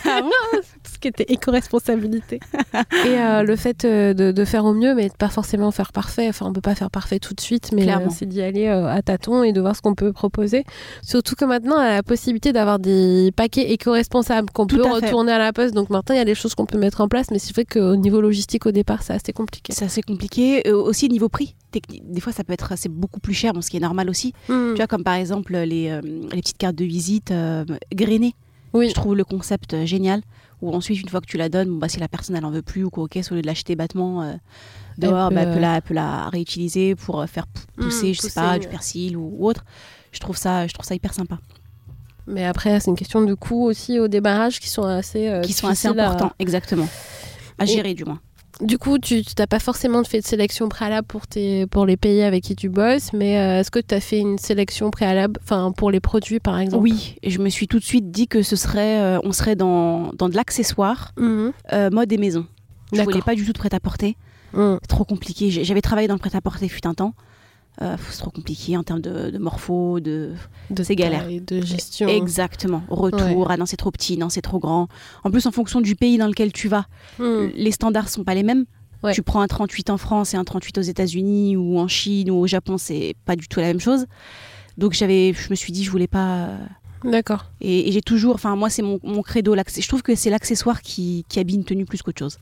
Ah 0.06 0.22
qui 1.02 1.08
était 1.08 1.26
éco-responsabilité. 1.28 2.40
Et 3.06 3.20
euh, 3.20 3.44
le 3.44 3.56
fait 3.56 3.84
euh, 3.84 4.14
de, 4.14 4.32
de 4.32 4.46
faire 4.46 4.66
au 4.66 4.74
mieux, 4.74 4.96
mais 4.96 5.10
de 5.10 5.14
pas 5.14 5.30
forcément 5.30 5.72
faire 5.72 5.92
parfait. 5.92 6.30
Enfin, 6.30 6.46
on 6.46 6.54
peut 6.54 6.62
pas 6.62 6.76
faire 6.76 6.92
parfait 6.92 7.20
tout 7.20 7.34
de 7.34 7.42
suite, 7.42 7.72
mais 7.74 7.92
euh, 7.92 7.98
c'est 8.10 8.26
d'y 8.26 8.42
aller 8.42 8.68
à 8.68 9.02
tâtons 9.02 9.44
et 9.44 9.52
de 9.52 9.60
voir 9.60 9.76
ce 9.76 9.82
qu'on 9.82 9.96
peut 9.96 10.14
proposer. 10.14 10.64
Surtout 11.02 11.36
que 11.36 11.46
maintenant, 11.46 11.76
on 11.76 11.80
a 11.80 11.96
la 11.96 12.04
possibilité 12.04 12.54
d'avoir 12.54 12.80
des 12.80 13.32
paquets 13.36 13.72
éco-responsables 13.72 14.50
qu'on 14.52 14.68
peut 14.68 14.82
à 14.82 15.00
fait. 15.00 15.08
retourner 15.08 15.32
à 15.32 15.40
la 15.40 15.52
poste. 15.52 15.74
Donc 15.74 15.90
maintenant, 15.90 16.16
il 16.16 16.20
y 16.20 16.22
a 16.22 16.26
des 16.26 16.36
choses 16.36 16.56
qu'on 16.56 16.66
peut 16.66 16.78
mettre 16.78 17.02
en 17.02 17.08
place, 17.08 17.32
mais 17.32 17.40
c'est 17.40 17.54
vrai 17.54 17.66
qu'au 17.66 17.96
niveau 17.96 18.22
logistique, 18.22 18.66
au 18.66 18.72
départ, 18.72 19.04
c'est 19.04 19.14
assez 19.14 19.34
compliqué. 19.34 19.74
C'est 19.74 19.86
assez 19.86 20.02
compliqué. 20.02 20.68
Euh, 20.68 20.76
aussi, 20.76 21.10
niveau 21.10 21.30
prix. 21.30 21.56
Des 22.04 22.22
fois, 22.22 22.34
ça 22.34 22.44
peut 22.44 22.54
être 22.54 22.74
c'est 22.78 22.90
beaucoup 22.90 23.20
plus 23.20 23.34
cher, 23.34 23.54
bon, 23.54 23.62
ce 23.62 23.70
qui 23.70 23.78
est 23.78 23.82
normal 23.82 24.10
aussi. 24.10 24.34
Hmm. 24.50 24.72
Tu 24.72 24.78
vois, 24.78 24.88
comme 24.88 25.04
par 25.04 25.16
exemple 25.16 25.56
les, 25.58 25.90
euh, 25.90 26.02
les 26.32 26.42
petites 26.42 26.58
cartes 26.58 26.76
de 26.76 26.86
visite 26.86 27.32
euh, 27.32 27.66
grainées. 27.94 28.36
Oui. 28.74 28.90
Je 28.90 28.94
trouve 28.94 29.16
le 29.16 29.24
concept 29.24 29.86
génial. 29.86 30.22
Ou 30.62 30.74
ensuite, 30.74 31.02
une 31.02 31.10
fois 31.10 31.22
que 31.22 31.26
tu 31.26 31.38
la 31.38 31.50
donnes, 31.50 31.70
bon, 31.70 31.78
bah, 31.78 31.90
si 31.90 32.00
la 32.00 32.08
personne 32.08 32.36
elle 32.36 32.46
en 32.46 32.52
veut 32.52 32.62
plus 32.62 32.84
ou 32.84 32.90
quoi, 32.90 33.04
ok, 33.06 33.20
au 33.32 33.34
lieu 33.36 33.42
de 33.42 33.48
l'acheter 33.48 33.76
bêtement 33.76 34.22
euh, 34.22 34.34
dehors, 34.98 35.30
Elle 35.32 35.36
bah, 35.36 35.46
peut, 35.46 35.50
elle, 35.50 35.54
peut 35.54 35.58
euh, 35.58 35.62
la, 35.62 35.76
elle 35.78 35.82
peut 35.82 35.94
la 35.94 36.30
réutiliser 36.30 36.96
pour 36.96 37.22
euh, 37.22 37.26
faire 37.26 37.46
Hmm, 37.78 37.84
pousser, 37.84 38.14
je 38.14 38.22
sais 38.22 38.32
pas, 38.32 38.52
ouais. 38.54 38.60
du 38.60 38.68
persil 38.68 39.18
ou, 39.18 39.36
ou 39.40 39.48
autre. 39.48 39.64
Je 40.12 40.20
trouve 40.20 40.38
ça, 40.38 40.68
je 40.68 40.74
trouve 40.74 40.86
ça 40.86 40.94
hyper 40.94 41.14
sympa. 41.14 41.40
Mais 42.28 42.46
après, 42.46 42.80
c'est 42.80 42.92
une 42.92 42.96
question 42.98 43.22
de 43.24 43.34
coût 43.34 43.64
aussi 43.66 43.98
au 44.00 44.08
débarrage 44.08 44.60
qui 44.60 44.70
sont 44.70 44.84
assez, 44.84 45.28
euh, 45.28 45.42
qui 45.42 45.54
sont 45.54 45.68
assez 45.68 45.88
à- 45.88 45.92
importants, 45.92 46.32
exactement. 46.38 46.88
À 47.58 47.64
Et- 47.64 47.68
gérer, 47.68 47.94
du 47.96 48.06
moins. 48.06 48.20
Du 48.62 48.78
coup, 48.78 49.00
tu 49.00 49.24
n'as 49.40 49.48
pas 49.48 49.60
forcément 49.60 50.04
fait 50.04 50.20
de 50.22 50.26
sélection 50.26 50.70
préalable 50.70 51.08
pour, 51.08 51.26
tes, 51.26 51.66
pour 51.66 51.86
les 51.88 51.98
pays 51.98 52.22
avec 52.22 52.44
qui 52.44 52.56
tu 52.56 52.70
bosses, 52.70 53.12
mais 53.12 53.40
euh, 53.40 53.60
est-ce 53.62 53.72
que 53.72 53.80
tu 53.80 53.96
as 53.96 54.00
fait 54.00 54.20
une 54.20 54.38
sélection 54.38 54.92
préalable 54.92 55.40
pour 55.78 55.90
les 55.90 56.00
produits, 56.00 56.40
par 56.40 56.60
exemple? 56.60 56.84
Oui, 56.84 57.16
et 57.24 57.32
je 57.32 57.40
me 57.40 57.50
suis 57.50 57.68
tout 57.68 57.80
de 57.80 57.84
suite 57.84 58.12
dit 58.12 58.28
que 58.28 58.44
ce 58.44 58.56
serait, 58.56 59.02
euh, 59.02 59.20
on 59.24 59.32
serait 59.32 59.56
dans, 59.56 60.12
dans 60.14 60.30
de 60.30 60.36
l'accessoire, 60.36 61.12
Mhm. 61.18 61.52
euh, 61.74 61.90
mode 61.90 62.12
et 62.14 62.18
maison. 62.18 62.46
Je 62.94 63.02
voulais 63.02 63.22
pas 63.22 63.36
du 63.36 63.46
tout 63.46 63.54
de 63.54 63.58
prêt-à-porter. 63.58 64.16
C'est 64.54 64.88
trop 64.88 65.06
compliqué. 65.06 65.50
J'avais 65.50 65.82
travaillé 65.82 66.08
dans 66.08 66.14
le 66.16 66.20
prêt-à-porter 66.20 66.68
fut 66.68 66.86
un 66.86 66.94
temps. 66.94 67.14
Euh, 67.82 67.96
c'est 68.10 68.20
trop 68.20 68.32
compliqué 68.32 68.76
en 68.78 68.84
termes 68.84 69.00
de, 69.02 69.30
de 69.32 69.38
morpho, 69.38 70.00
de 70.00 70.32
De 70.70 70.84
C'est 70.84 70.96
galère. 70.96 71.24
taille, 71.24 71.40
De 71.42 71.62
gestion. 71.62 72.08
exactement 72.10 72.84
retour. 72.90 73.50
Ah 73.50 73.58
non, 73.58 73.66
c'est 73.66 73.78
trop 73.78 73.92
petit, 73.92 74.18
non, 74.18 74.30
c'est 74.30 74.42
trop 74.42 74.60
grand. 74.60 74.88
En 75.24 75.32
plus, 75.32 75.46
en 75.46 75.52
fonction 75.52 75.80
du 75.82 75.96
pays 75.96 76.18
dans 76.18 76.28
lequel 76.28 76.52
tu 76.52 76.68
vas, 76.68 76.86
Mhm. 77.18 77.52
les 77.56 77.72
standards 77.72 78.10
sont 78.10 78.24
pas 78.24 78.36
les 78.36 78.44
mêmes. 78.44 78.66
Ouais. 79.04 79.14
Tu 79.14 79.24
prends 79.24 79.42
un 79.42 79.48
38 79.48 79.90
en 79.90 79.98
France 79.98 80.34
et 80.34 80.38
un 80.38 80.44
38 80.44 80.78
aux 80.78 80.82
États-Unis 80.82 81.56
ou 81.56 81.80
en 81.80 81.88
Chine 81.88 82.30
ou 82.30 82.36
au 82.36 82.46
Japon, 82.46 82.78
c'est 82.78 83.16
pas 83.26 83.36
du 83.36 83.48
tout 83.48 83.60
la 83.60 83.68
même 83.68 83.80
chose. 83.80 84.06
Donc 84.78 84.94
j'avais, 84.94 85.34
je 85.34 85.50
me 85.50 85.56
suis 85.56 85.72
dit, 85.74 85.84
je 85.84 85.90
voulais 85.92 86.08
pas. 86.08 86.46
euh, 86.48 86.58
D'accord. 87.06 87.46
Et, 87.62 87.88
et 87.90 87.92
j'ai 87.94 88.02
toujours, 88.04 88.36
enfin 88.36 88.56
moi 88.56 88.70
c'est 88.70 88.84
mon, 88.84 89.00
mon 89.04 89.24
credo. 89.24 89.56
Je 89.56 89.88
trouve 89.88 90.04
que 90.04 90.14
c'est 90.14 90.30
l'accessoire 90.30 90.82
qui, 90.84 91.26
qui 91.30 91.40
habille 91.40 91.56
une 91.56 91.64
tenue 91.64 91.86
plus 91.86 92.04
qu'autre 92.04 92.20
chose. 92.20 92.38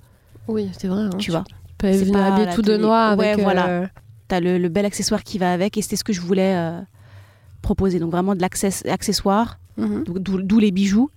Oui, 0.50 0.70
c'est 0.78 0.88
vrai. 0.90 1.04
hein. 1.04 1.10
Tu 1.18 1.32
vois, 1.32 1.46
Tu 1.48 1.76
peux 1.78 1.92
venir 1.92 2.14
pas 2.14 2.26
habiller 2.26 2.54
tout 2.56 2.62
de 2.62 2.76
noir 2.76 3.18
Ouais, 3.18 3.30
avec. 3.30 3.44
voilà. 3.44 3.90
Euh, 4.30 4.36
t'as 4.36 4.40
le, 4.40 4.58
le 4.58 4.70
bel 4.70 4.86
accessoire 4.86 5.24
qui 5.24 5.38
va 5.38 5.52
avec 5.52 5.78
et 5.78 5.82
c'était 5.82 5.96
ce 5.96 6.04
que 6.04 6.14
je 6.14 6.22
voulais 6.22 6.56
euh, 6.56 6.80
proposer. 7.62 8.00
Donc 8.00 8.12
vraiment 8.12 8.36
de 8.36 8.42
l'accessoire, 8.42 9.60
mhm. 9.78 10.04
d'où 10.06 10.42
d'où 10.42 10.60
les 10.60 10.72
bijoux, 10.72 11.10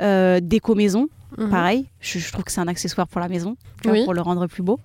euh, 0.00 0.40
déco 0.40 0.74
maison. 0.74 1.08
Mhm. 1.38 1.48
Pareil, 1.48 1.86
je, 2.00 2.18
je 2.18 2.32
trouve 2.32 2.44
que 2.44 2.50
c'est 2.50 2.60
un 2.60 2.68
accessoire 2.68 3.06
pour 3.06 3.20
la 3.20 3.28
maison, 3.28 3.56
tu 3.82 3.88
vois, 3.88 4.04
pour 4.04 4.14
le 4.14 4.20
rendre 4.20 4.46
plus 4.48 4.64
beau. 4.64 4.80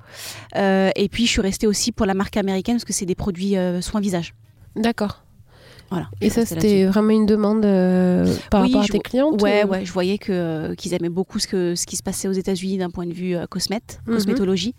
Euh, 0.56 0.92
et 0.96 1.10
puis 1.10 1.26
je 1.26 1.32
suis 1.32 1.42
restée 1.42 1.66
aussi 1.66 1.92
pour 1.92 2.06
la 2.06 2.14
marque 2.14 2.38
américaine 2.38 2.76
parce 2.76 2.86
que 2.86 2.94
c'est 2.94 3.08
des 3.08 3.16
produits 3.16 3.56
soins 3.82 4.00
visage. 4.00 4.36
D'accord. 4.76 5.25
Voilà. 5.92 6.10
Et 6.20 6.30
ça, 6.30 6.46
c'était 6.46 6.86
vraiment 6.86 7.12
une 7.12 7.26
demande 7.28 7.64
euh, 7.64 8.26
par 8.50 8.64
Oui, 8.64 8.70
rapport 8.74 8.84
à 8.86 8.88
tes 8.88 9.00
clientes 9.00 9.42
Ouais, 9.42 9.64
ou- 9.64 9.68
ouais, 9.70 9.86
je 9.86 9.92
voyais 9.94 10.18
que 10.18 10.74
qu'ils 10.76 10.94
aimaient 10.94 11.10
beaucoup 11.10 11.38
ce 11.40 11.48
que 11.48 11.76
ce 11.76 11.86
qui 11.86 11.96
se 11.96 12.02
passait 12.04 12.28
aux 12.28 12.32
États-Unis 12.34 12.78
d'un 12.80 12.90
point 12.90 13.06
de 13.06 13.14
vue 13.14 13.36
euh, 13.36 13.46
cosmète, 13.46 14.02
Mhm. 14.08 14.16
cosmétologie. 14.16 14.74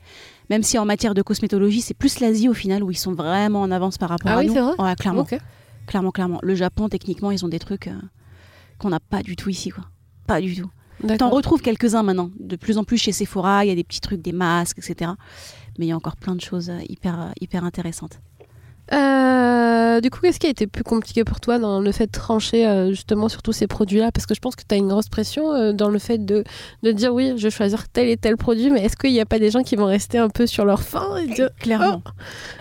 Même 0.50 0.62
si 0.64 0.78
en 0.78 0.84
matière 0.84 1.14
de 1.14 1.22
cosmétologie, 1.22 1.80
c'est 1.80 1.94
plus 1.94 2.18
l'Asie 2.20 2.48
au 2.48 2.54
final 2.54 2.82
où 2.82 2.90
ils 2.90 2.96
sont 2.98 3.12
vraiment 3.14 3.60
en 3.62 3.70
avance 3.70 3.98
par 3.98 4.08
rapport 4.08 4.30
Ah 4.32 4.36
à 4.36 4.38
oui, 4.40 4.46
nous. 4.48 4.54
c'est 4.54 4.60
vrai 4.60 4.72
Ouais, 4.78 4.94
clairement, 4.96 5.22
Ok. 5.22 5.38
clairement, 5.86 6.10
clairement. 6.10 6.40
Le 6.42 6.54
Japon, 6.54 6.88
techniquement, 6.88 7.30
ils 7.30 7.44
ont 7.44 7.48
des 7.48 7.58
trucs 7.60 7.86
euh, 7.86 7.94
qu'on 8.78 8.90
n'a 8.90 9.00
pas 9.00 9.22
du 9.22 9.36
tout 9.36 9.48
ici, 9.48 9.70
quoi. 9.70 9.84
Pas 10.26 10.40
du 10.40 10.54
tout. 10.56 10.68
T'en 11.18 11.30
retrouves 11.30 11.60
quelques-uns 11.62 12.02
maintenant. 12.02 12.30
De 12.40 12.56
plus 12.56 12.78
en 12.78 12.84
plus 12.84 12.96
chez 12.98 13.12
Sephora, 13.12 13.64
il 13.64 13.68
y 13.68 13.70
a 13.70 13.74
des 13.74 13.84
petits 13.84 14.00
trucs, 14.00 14.22
des 14.22 14.32
masques, 14.32 14.78
etc. 14.78 15.12
Mais 15.78 15.86
il 15.86 15.88
y 15.88 15.92
a 15.92 15.96
encore 15.96 16.16
plein 16.16 16.34
de 16.34 16.40
choses 16.40 16.68
euh, 16.70 16.78
hyper, 16.88 17.20
euh, 17.20 17.30
hyper 17.40 17.64
intéressantes. 17.64 18.18
Euh, 18.92 20.00
du 20.00 20.10
coup, 20.10 20.20
qu'est-ce 20.20 20.38
qui 20.38 20.46
a 20.46 20.50
été 20.50 20.66
plus 20.66 20.84
compliqué 20.84 21.24
pour 21.24 21.40
toi 21.40 21.58
dans 21.58 21.80
le 21.80 21.90
fait 21.92 22.06
de 22.06 22.12
trancher 22.12 22.66
euh, 22.66 22.90
justement 22.90 23.28
sur 23.28 23.42
tous 23.42 23.52
ces 23.52 23.66
produits-là? 23.66 24.12
Parce 24.12 24.26
que 24.26 24.34
je 24.34 24.40
pense 24.40 24.54
que 24.54 24.62
tu 24.66 24.74
as 24.74 24.78
une 24.78 24.88
grosse 24.88 25.08
pression 25.08 25.52
euh, 25.52 25.72
dans 25.72 25.88
le 25.88 25.98
fait 25.98 26.24
de, 26.24 26.44
de 26.82 26.92
dire 26.92 27.12
oui, 27.12 27.32
je 27.36 27.42
vais 27.44 27.50
choisir 27.50 27.88
tel 27.88 28.08
et 28.08 28.16
tel 28.16 28.36
produit, 28.36 28.70
mais 28.70 28.84
est-ce 28.84 28.96
qu'il 28.96 29.12
n'y 29.12 29.20
a 29.20 29.26
pas 29.26 29.38
des 29.38 29.50
gens 29.50 29.62
qui 29.62 29.76
vont 29.76 29.86
rester 29.86 30.18
un 30.18 30.28
peu 30.28 30.46
sur 30.46 30.64
leur 30.64 30.82
faim 30.82 31.16
et 31.16 31.26
dire 31.26 31.50
Clairement. 31.58 32.02
Oh. 32.06 32.10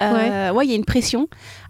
Euh, 0.01 0.51
ouais, 0.51 0.65
il 0.65 0.69
y 0.69 0.73
a 0.73 0.77
une 0.77 0.85
pression. 0.85 1.27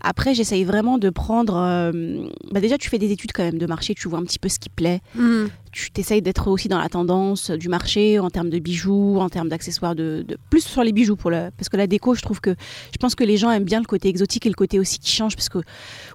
Après, 0.07 0.35
j'essaye 0.35 0.63
vraiment 0.63 0.97
de 0.99 1.09
prendre. 1.09 1.55
euh, 1.57 2.27
bah 2.51 2.59
déjà, 2.61 2.77
tu 2.77 2.89
fais 2.89 2.99
des 2.99 3.11
études 3.11 3.31
quand 3.33 3.43
même 3.43 3.57
de 3.57 3.65
marché, 3.65 3.95
tu 3.95 4.07
vois 4.07 4.19
un 4.19 4.23
petit 4.23 4.37
peu 4.39 4.49
ce 4.49 4.59
qui 4.59 4.69
plaît. 4.69 5.01
Hmm, 5.15 5.45
Tu 5.71 5.89
t'essayes 5.91 6.21
d'être 6.21 6.47
aussi 6.47 6.67
dans 6.67 6.77
la 6.77 6.89
tendance 6.89 7.49
du 7.51 7.67
marché 7.69 8.19
en 8.19 8.29
termes 8.29 8.49
de 8.51 8.59
bijoux, 8.59 9.17
en 9.19 9.29
termes 9.29 9.49
d'accessoires, 9.49 9.95
de, 9.95 10.23
de- 10.27 10.37
plus 10.51 10.63
sur 10.63 10.83
les 10.83 10.91
bijoux 10.93 11.15
pour 11.15 11.31
le, 11.31 11.49
parce 11.57 11.69
que 11.69 11.75
la 11.77 11.87
déco, 11.87 12.13
je 12.15 12.21
trouve 12.21 12.39
que 12.39 12.55
je 12.93 12.97
pense 12.97 13.15
que 13.15 13.23
les 13.23 13.35
gens 13.37 13.49
aiment 13.51 13.63
bien 13.65 13.79
le 13.79 13.85
côté 13.85 14.07
exotique 14.07 14.45
et 14.45 14.49
le 14.49 14.55
côté 14.55 14.79
aussi 14.79 14.99
qui 14.99 15.11
change 15.11 15.35
parce 15.35 15.49
que 15.49 15.57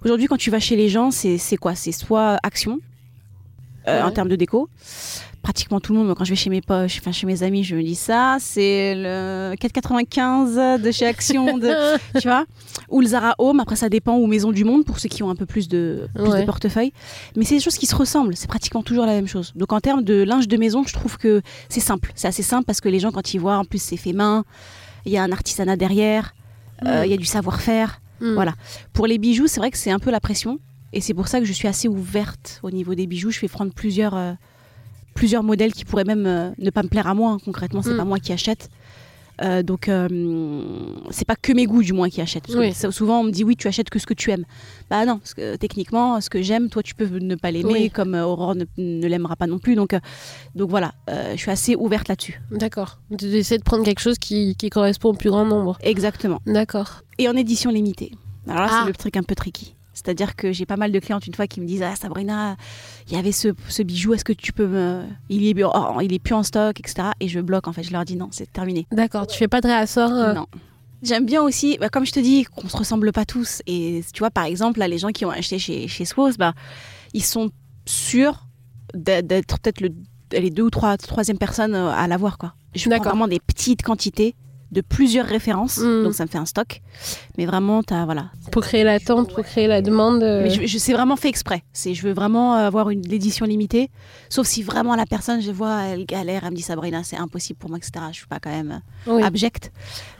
aujourd'hui, 0.05 0.27
quand 0.29 0.39
tu 0.39 0.51
vas 0.51 0.61
chez 0.61 0.77
les 0.77 0.89
gens, 0.89 1.11
c'est 1.11 1.37
c'est 1.37 1.57
quoi? 1.57 1.75
C'est 1.75 1.93
soit 1.93 2.39
action 2.43 2.79
euh, 3.89 3.97
Ouais. 3.99 4.03
en 4.03 4.11
termes 4.13 4.29
de 4.29 4.37
déco. 4.37 4.69
Pratiquement 5.43 5.81
tout 5.81 5.93
le 5.93 5.99
monde, 5.99 6.07
moi, 6.09 6.15
quand 6.15 6.25
je 6.25 6.31
vais 6.31 6.37
chez 6.37 6.51
mes 6.51 6.61
poches, 6.61 6.99
enfin 7.01 7.13
chez 7.13 7.27
mes 7.27 7.43
amis, 7.43 7.65
je 7.65 7.75
me 7.75 7.83
dis 7.83 7.95
ça, 7.95 8.37
c'est 8.41 8.95
le 8.95 9.55
4,95 10.05 10.81
de 10.83 10.91
chez 10.91 11.07
Action, 11.07 11.59
de, 11.59 11.71
tu 12.21 12.29
vois, 12.29 12.45
ou 12.89 13.01
le 13.01 13.07
Zara 13.07 13.35
Home. 13.39 13.61
Après, 13.61 13.77
ça 13.77 13.89
dépend 13.89 14.17
ou 14.17 14.27
Maison 14.27 14.53
du 14.53 14.65
Monde 14.65 14.85
pour 14.85 14.99
ceux 14.99 15.09
qui 15.09 15.23
ont 15.23 15.31
un 15.31 15.35
peu 15.35 15.47
plus 15.47 15.69
de, 15.69 16.09
plus 16.15 16.25
Ouais. 16.29 16.41
de 16.43 16.47
portefeuille. 16.47 16.93
Mais 17.37 17.45
c'est 17.45 17.55
des 17.57 17.61
choses 17.61 17.79
qui 17.79 17.87
se 17.87 17.95
ressemblent. 17.97 18.37
C'est 18.37 18.49
pratiquement 18.49 18.83
toujours 18.83 19.07
la 19.07 19.13
même 19.13 19.27
chose. 19.29 19.53
Donc 19.57 19.73
en 19.73 19.81
termes 19.81 20.03
de 20.03 20.23
linge 20.23 20.47
de 20.49 20.57
maison, 20.57 20.85
je 20.87 20.93
trouve 20.93 21.17
que 21.17 21.43
c'est 21.69 21.81
simple. 21.81 22.13
C'est 22.15 22.29
assez 22.29 22.43
simple 22.43 22.65
parce 22.67 22.81
que 22.81 22.89
les 22.89 22.99
gens, 23.01 23.11
quand 23.11 23.33
ils 23.35 23.39
voient, 23.39 23.57
en 23.57 23.65
plus, 23.65 23.81
c'est 23.83 23.97
fait 23.97 24.13
main. 24.13 24.45
Il 25.07 25.13
y 25.13 25.17
a 25.17 25.23
un 25.23 25.33
artisanat 25.33 25.77
derrière. 25.77 26.35
euh, 26.87 27.03
Mm. 27.03 27.05
Il 27.07 27.11
y 27.11 27.15
a 27.15 27.17
du 27.17 27.25
savoir-faire. 27.25 28.01
hmm. 28.21 28.35
Voilà. 28.35 28.53
Pour 28.93 29.07
les 29.07 29.19
bijoux, 29.19 29.47
c'est 29.47 29.61
vrai 29.61 29.71
que 29.71 29.79
c'est 29.79 29.91
un 29.91 29.99
peu 29.99 30.11
la 30.11 30.21
pression. 30.21 30.59
Et 30.93 31.01
c'est 31.01 31.15
pour 31.15 31.29
ça 31.29 31.39
que 31.39 31.45
je 31.47 31.53
suis 31.53 31.69
assez 31.69 31.89
ouverte 31.89 32.59
au 32.63 32.71
niveau 32.71 32.95
des 32.95 33.07
bijoux. 33.07 33.31
Je 33.31 33.39
fais 33.39 33.49
prendre 33.49 33.73
plusieurs, 33.73 34.17
euh, 34.17 34.33
plusieurs 35.15 35.43
modèles 35.43 35.73
qui 35.73 35.85
pourraient 35.85 36.05
même 36.05 36.27
euh, 36.27 36.51
ne 36.59 36.71
pas 36.71 36.83
me 36.83 36.89
plaire 36.89 37.07
à 37.07 37.15
moi. 37.15 37.33
hein. 37.33 37.39
Concrètement, 37.45 37.83
c'est 37.83 37.93
Mm. 37.95 37.97
pas 37.99 38.05
moi 38.05 38.19
qui 38.19 38.33
achète. 38.33 38.69
Euh, 39.43 39.63
donc, 39.63 39.89
euh, 39.89 40.07
c'est 41.11 41.25
pas 41.27 41.35
que 41.37 41.53
mes 41.55 41.65
goûts 41.65 41.83
du 41.83 41.95
moins 41.95 42.11
qui 42.11 42.21
achètent. 42.21 42.47
Parce 42.47 42.59
Oui. 42.59 42.75
souvent, 42.93 43.21
on 43.21 43.25
me 43.25 43.31
dit 43.31 43.43
oui, 43.43 43.57
tu 43.57 43.69
achètes 43.69 43.89
que 43.89 43.99
ce 43.99 44.05
que 44.05 44.13
tu 44.13 44.31
aimes. 44.31 44.45
Bah 44.91 45.07
non, 45.07 45.19
parce 45.19 45.33
que 45.33 45.57
techniquement, 45.57 46.21
ce 46.21 46.29
que 46.29 46.43
j'aime, 46.43 46.69
toi, 46.69 46.83
tu 46.83 46.95
peux 46.95 47.07
ne 47.19 47.35
pas 47.37 47.51
l'aimer, 47.51 47.73
Oui. 47.73 47.91
comme 47.91 48.15
euh, 48.15 48.27
Aurore 48.27 48.55
ne, 48.55 48.65
ne 48.77 49.07
l'aimera 49.07 49.37
pas 49.37 49.47
non 49.47 49.59
plus. 49.59 49.77
Donc, 49.77 49.97
donc 50.55 50.69
voilà, 50.69 50.93
je 51.09 51.37
suis 51.39 51.51
assez 51.51 51.75
ouverte 51.75 52.09
là-dessus. 52.09 52.39
D'accord. 52.51 52.99
D'essayer 53.11 53.57
de 53.59 53.65
prendre 53.65 53.83
quelque 53.85 54.01
chose 54.01 54.19
qui, 54.19 54.57
qui 54.57 54.69
correspond 54.69 55.11
au 55.11 55.15
plus 55.15 55.31
grand 55.31 55.47
nombre. 55.47 55.79
Exactement. 55.83 56.41
D'accord. 56.47 57.01
Et 57.19 57.27
en 57.29 57.35
édition 57.37 57.71
limitée. 57.71 58.13
Alors 58.47 58.61
là, 58.63 58.69
Ah. 58.71 58.81
c'est 58.85 58.89
le 58.91 58.97
truc 58.97 59.17
un 59.17 59.23
peu 59.23 59.35
tricky. 59.35 59.75
C'est-à-dire 59.93 60.37
que 60.37 60.53
j'ai 60.53 60.67
pas 60.67 60.77
mal 60.77 60.93
de 60.93 60.99
clientes 60.99 61.27
une 61.27 61.35
fois 61.35 61.47
qui 61.47 61.61
me 61.61 61.67
disent 61.67 61.83
Ah, 61.83 61.97
Sabrina, 61.97 62.57
il 63.09 63.15
y 63.15 63.19
avait 63.19 63.33
ce, 63.33 63.49
ce 63.69 63.83
bijou, 63.83 64.15
est-ce 64.15 64.25
que 64.25 64.33
tu 64.33 64.53
peux 64.53 64.67
me. 64.67 65.05
Il 65.29 65.47
est, 65.47 65.65
oh, 65.65 66.01
il 66.01 66.13
est 66.13 66.19
plus 66.19 66.35
en 66.35 66.43
stock, 66.43 66.79
etc. 66.79 67.09
Et 67.21 67.29
je 67.29 67.41
bloque, 67.41 67.69
en 67.69 67.73
fait. 67.73 67.83
Je 67.83 67.93
leur 67.93 68.05
dis 68.05 68.17
non, 68.17 68.29
c'est 68.31 68.51
terminé. 68.53 68.87
D'accord. 68.93 69.27
Tu 69.27 69.37
fais 69.37 69.49
pas 69.49 69.61
de 69.61 69.67
réassort 69.67 70.13
euh, 70.13 70.35
Non. 70.35 70.47
J'aime 71.03 71.25
bien 71.25 71.43
aussi, 71.43 71.79
bah, 71.79 71.89
comme 71.89 72.05
je 72.05 72.13
te 72.13 72.21
dis, 72.21 72.45
qu'on 72.45 72.69
se 72.69 72.77
ressemble 72.77 73.13
pas 73.13 73.25
tous. 73.25 73.63
Et 73.67 74.03
tu 74.13 74.19
vois, 74.19 74.31
par 74.31 74.45
exemple, 74.45 74.79
là, 74.79 74.89
les 74.89 74.99
gens 74.99 75.09
qui 75.09 75.25
ont 75.25 75.31
acheté 75.31 75.59
chez, 75.59 75.89
chez 75.89 76.05
Swose, 76.05 76.37
bah, 76.37 76.53
ils 77.15 77.25
sont 77.25 77.51
sûrs 77.87 78.47
d'être 78.95 79.59
peut-être 79.61 79.81
le, 79.81 79.91
les 80.33 80.51
deux 80.51 80.65
ou 80.65 80.71
trois 80.71 80.97
troisième 80.97 81.39
personnes 81.39 81.75
euh, 81.75 81.91
à 81.91 82.07
l'avoir. 82.07 82.39
quoi. 82.39 82.55
Je 82.75 82.89
prends 82.89 83.03
vraiment 83.03 83.29
des 83.29 83.41
petites 83.41 83.83
quantités 83.83 84.35
de 84.73 84.81
plusieurs 84.83 85.27
références, 85.27 85.79
Mm. 85.79 86.05
donc 86.05 86.15
ça 86.15 86.25
me 86.25 86.29
fait 86.29 86.39
un 86.39 86.47
stock. 86.47 86.81
Mais 87.39 87.47
vraiment, 87.47 87.83
t'as 87.83 88.05
voilà. 88.05 88.31
Pour 88.53 88.63
créer 88.63 88.85
l'attente, 88.85 89.35
pour 89.35 89.45
créer 89.45 89.67
la 89.67 89.83
demande. 89.83 90.23
euh, 90.23 90.43
Mais 90.45 90.51
je, 90.51 90.67
je- 90.67 90.79
c'est 90.79 90.93
vraiment 90.93 91.17
fait 91.17 91.29
exprès. 91.29 91.63
C'est, 91.73 91.95
je 91.95 92.03
veux 92.07 92.13
vraiment 92.13 92.53
avoir 92.55 92.91
une 92.91 93.03
l'édition 93.03 93.47
limitée. 93.47 93.91
Sauf 94.29 94.47
si 94.47 94.63
vraiment 94.63 94.95
la 94.95 95.07
personne, 95.07 95.41
je 95.43 95.51
vois, 95.51 95.83
elle 95.83 96.07
galère, 96.07 96.43
elle 96.45 96.51
me 96.53 96.57
dit 96.57 96.63
Sabrina, 96.63 97.03
c'est 97.03 97.17
impossible 97.17 97.59
pour 97.59 97.69
moi, 97.71 97.79
etc. 97.79 97.93
Je 98.13 98.17
suis 98.19 98.27
pas 98.27 98.39
quand 98.41 98.51
même 98.51 98.81
oui. 99.07 99.23
abjecte. 99.23 99.73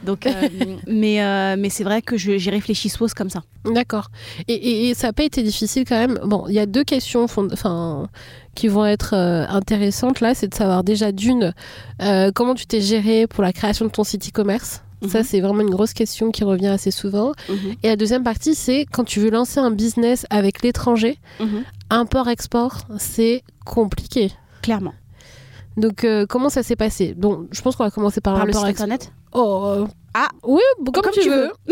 Donc, 0.03 0.25
euh, 0.27 0.31
mais 0.87 1.23
euh, 1.23 1.55
mais 1.57 1.69
c'est 1.69 1.83
vrai 1.83 2.01
que 2.01 2.17
je- 2.17 2.37
j'ai 2.37 2.51
réfléchi 2.51 2.89
sauce 2.89 3.13
comme 3.13 3.29
ça. 3.29 3.43
D'accord. 3.65 4.09
Et, 4.47 4.53
et- 4.53 4.89
et 4.89 4.93
ça 4.95 5.07
n'a 5.07 5.13
pas 5.13 5.23
été 5.23 5.43
difficile 5.43 5.85
quand 5.87 5.95
même? 5.97 6.19
Bon, 6.25 6.45
il 6.49 6.53
y 6.55 6.59
a 6.59 6.65
deux 6.65 6.83
questions 6.83 7.27
fond- 7.27 7.47
enfin, 7.53 8.07
qui 8.55 8.67
vont 8.67 8.85
être 8.85 9.13
euh, 9.15 9.45
intéressantes 9.47 10.19
là. 10.19 10.33
C'est 10.35 10.47
de 10.47 10.53
savoir 10.55 10.83
déjà 10.83 11.11
d'une, 11.11 11.53
euh, 12.01 12.31
comment 12.33 12.53
tu 12.55 12.65
t'es 12.65 12.81
géré 12.81 13.27
pour 13.27 13.43
la 13.43 13.53
création 13.53 13.85
de 13.85 13.91
ton 13.91 14.03
site 14.03 14.27
e-commerce. 14.27 14.81
Ça, 15.09 15.19
Mhm. 15.19 15.23
c'est 15.25 15.39
vraiment 15.41 15.61
une 15.61 15.69
grosse 15.71 15.93
question 15.93 16.29
qui 16.29 16.43
revient 16.43 16.67
assez 16.67 16.91
souvent. 16.91 17.31
Et 17.81 17.87
la 17.87 17.95
deuxième 17.95 18.23
partie, 18.23 18.53
c'est 18.53 18.85
quand 18.91 19.03
tu 19.03 19.19
veux 19.19 19.31
lancer 19.31 19.59
un 19.59 19.71
business 19.71 20.27
avec 20.29 20.61
l'étranger, 20.61 21.17
Mhm. 21.39 21.63
import-export, 21.89 22.81
c'est 22.99 23.43
compliqué. 23.65 24.31
Clairement. 24.61 24.93
Donc, 25.77 26.03
euh, 26.03 26.25
comment 26.27 26.49
ça 26.49 26.61
s'est 26.61 26.75
passé? 26.75 27.15
Donc, 27.17 27.47
je 27.51 27.61
pense 27.61 27.75
qu'on 27.75 27.83
va 27.83 27.89
commencer 27.91 28.21
par, 28.21 28.35
Par 28.35 28.45
le 28.45 28.53
site 28.53 28.63
internet. 28.65 29.11
Oh. 29.33 29.87
Euh, 30.15 30.19
Ah. 30.19 30.29
Oui, 30.43 30.61
comme, 30.77 30.91
Comme 31.03 31.11
tu, 31.13 31.21
tu 31.21 31.29
veux. 31.29 31.51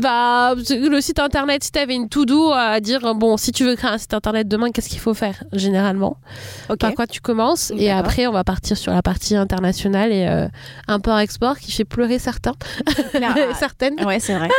bah, 0.00 0.54
le 0.56 1.00
site 1.00 1.18
internet, 1.18 1.64
si 1.64 1.72
tu 1.72 1.78
avais 1.78 1.94
une 1.94 2.08
to-do 2.08 2.50
à 2.52 2.80
dire, 2.80 3.14
bon, 3.14 3.36
si 3.36 3.52
tu 3.52 3.64
veux 3.64 3.76
créer 3.76 3.90
un 3.90 3.98
site 3.98 4.14
internet 4.14 4.48
demain, 4.48 4.70
qu'est-ce 4.72 4.88
qu'il 4.88 5.00
faut 5.00 5.14
faire 5.14 5.42
généralement? 5.52 6.16
Ok. 6.68 6.78
Par 6.78 6.94
quoi 6.94 7.06
tu 7.06 7.20
commences? 7.20 7.72
Et 7.76 7.90
après, 7.90 8.26
on 8.26 8.32
va 8.32 8.44
partir 8.44 8.76
sur 8.76 8.92
la 8.92 9.02
partie 9.02 9.36
internationale 9.36 10.12
et 10.12 10.26
euh, 10.26 10.48
import-export 10.88 11.58
qui 11.58 11.72
fait 11.72 11.84
pleurer 11.84 12.18
certains, 12.18 12.54
Claire- 13.12 13.36
certaines. 13.58 14.02
Ouais, 14.04 14.20
c'est 14.20 14.34
vrai. 14.34 14.48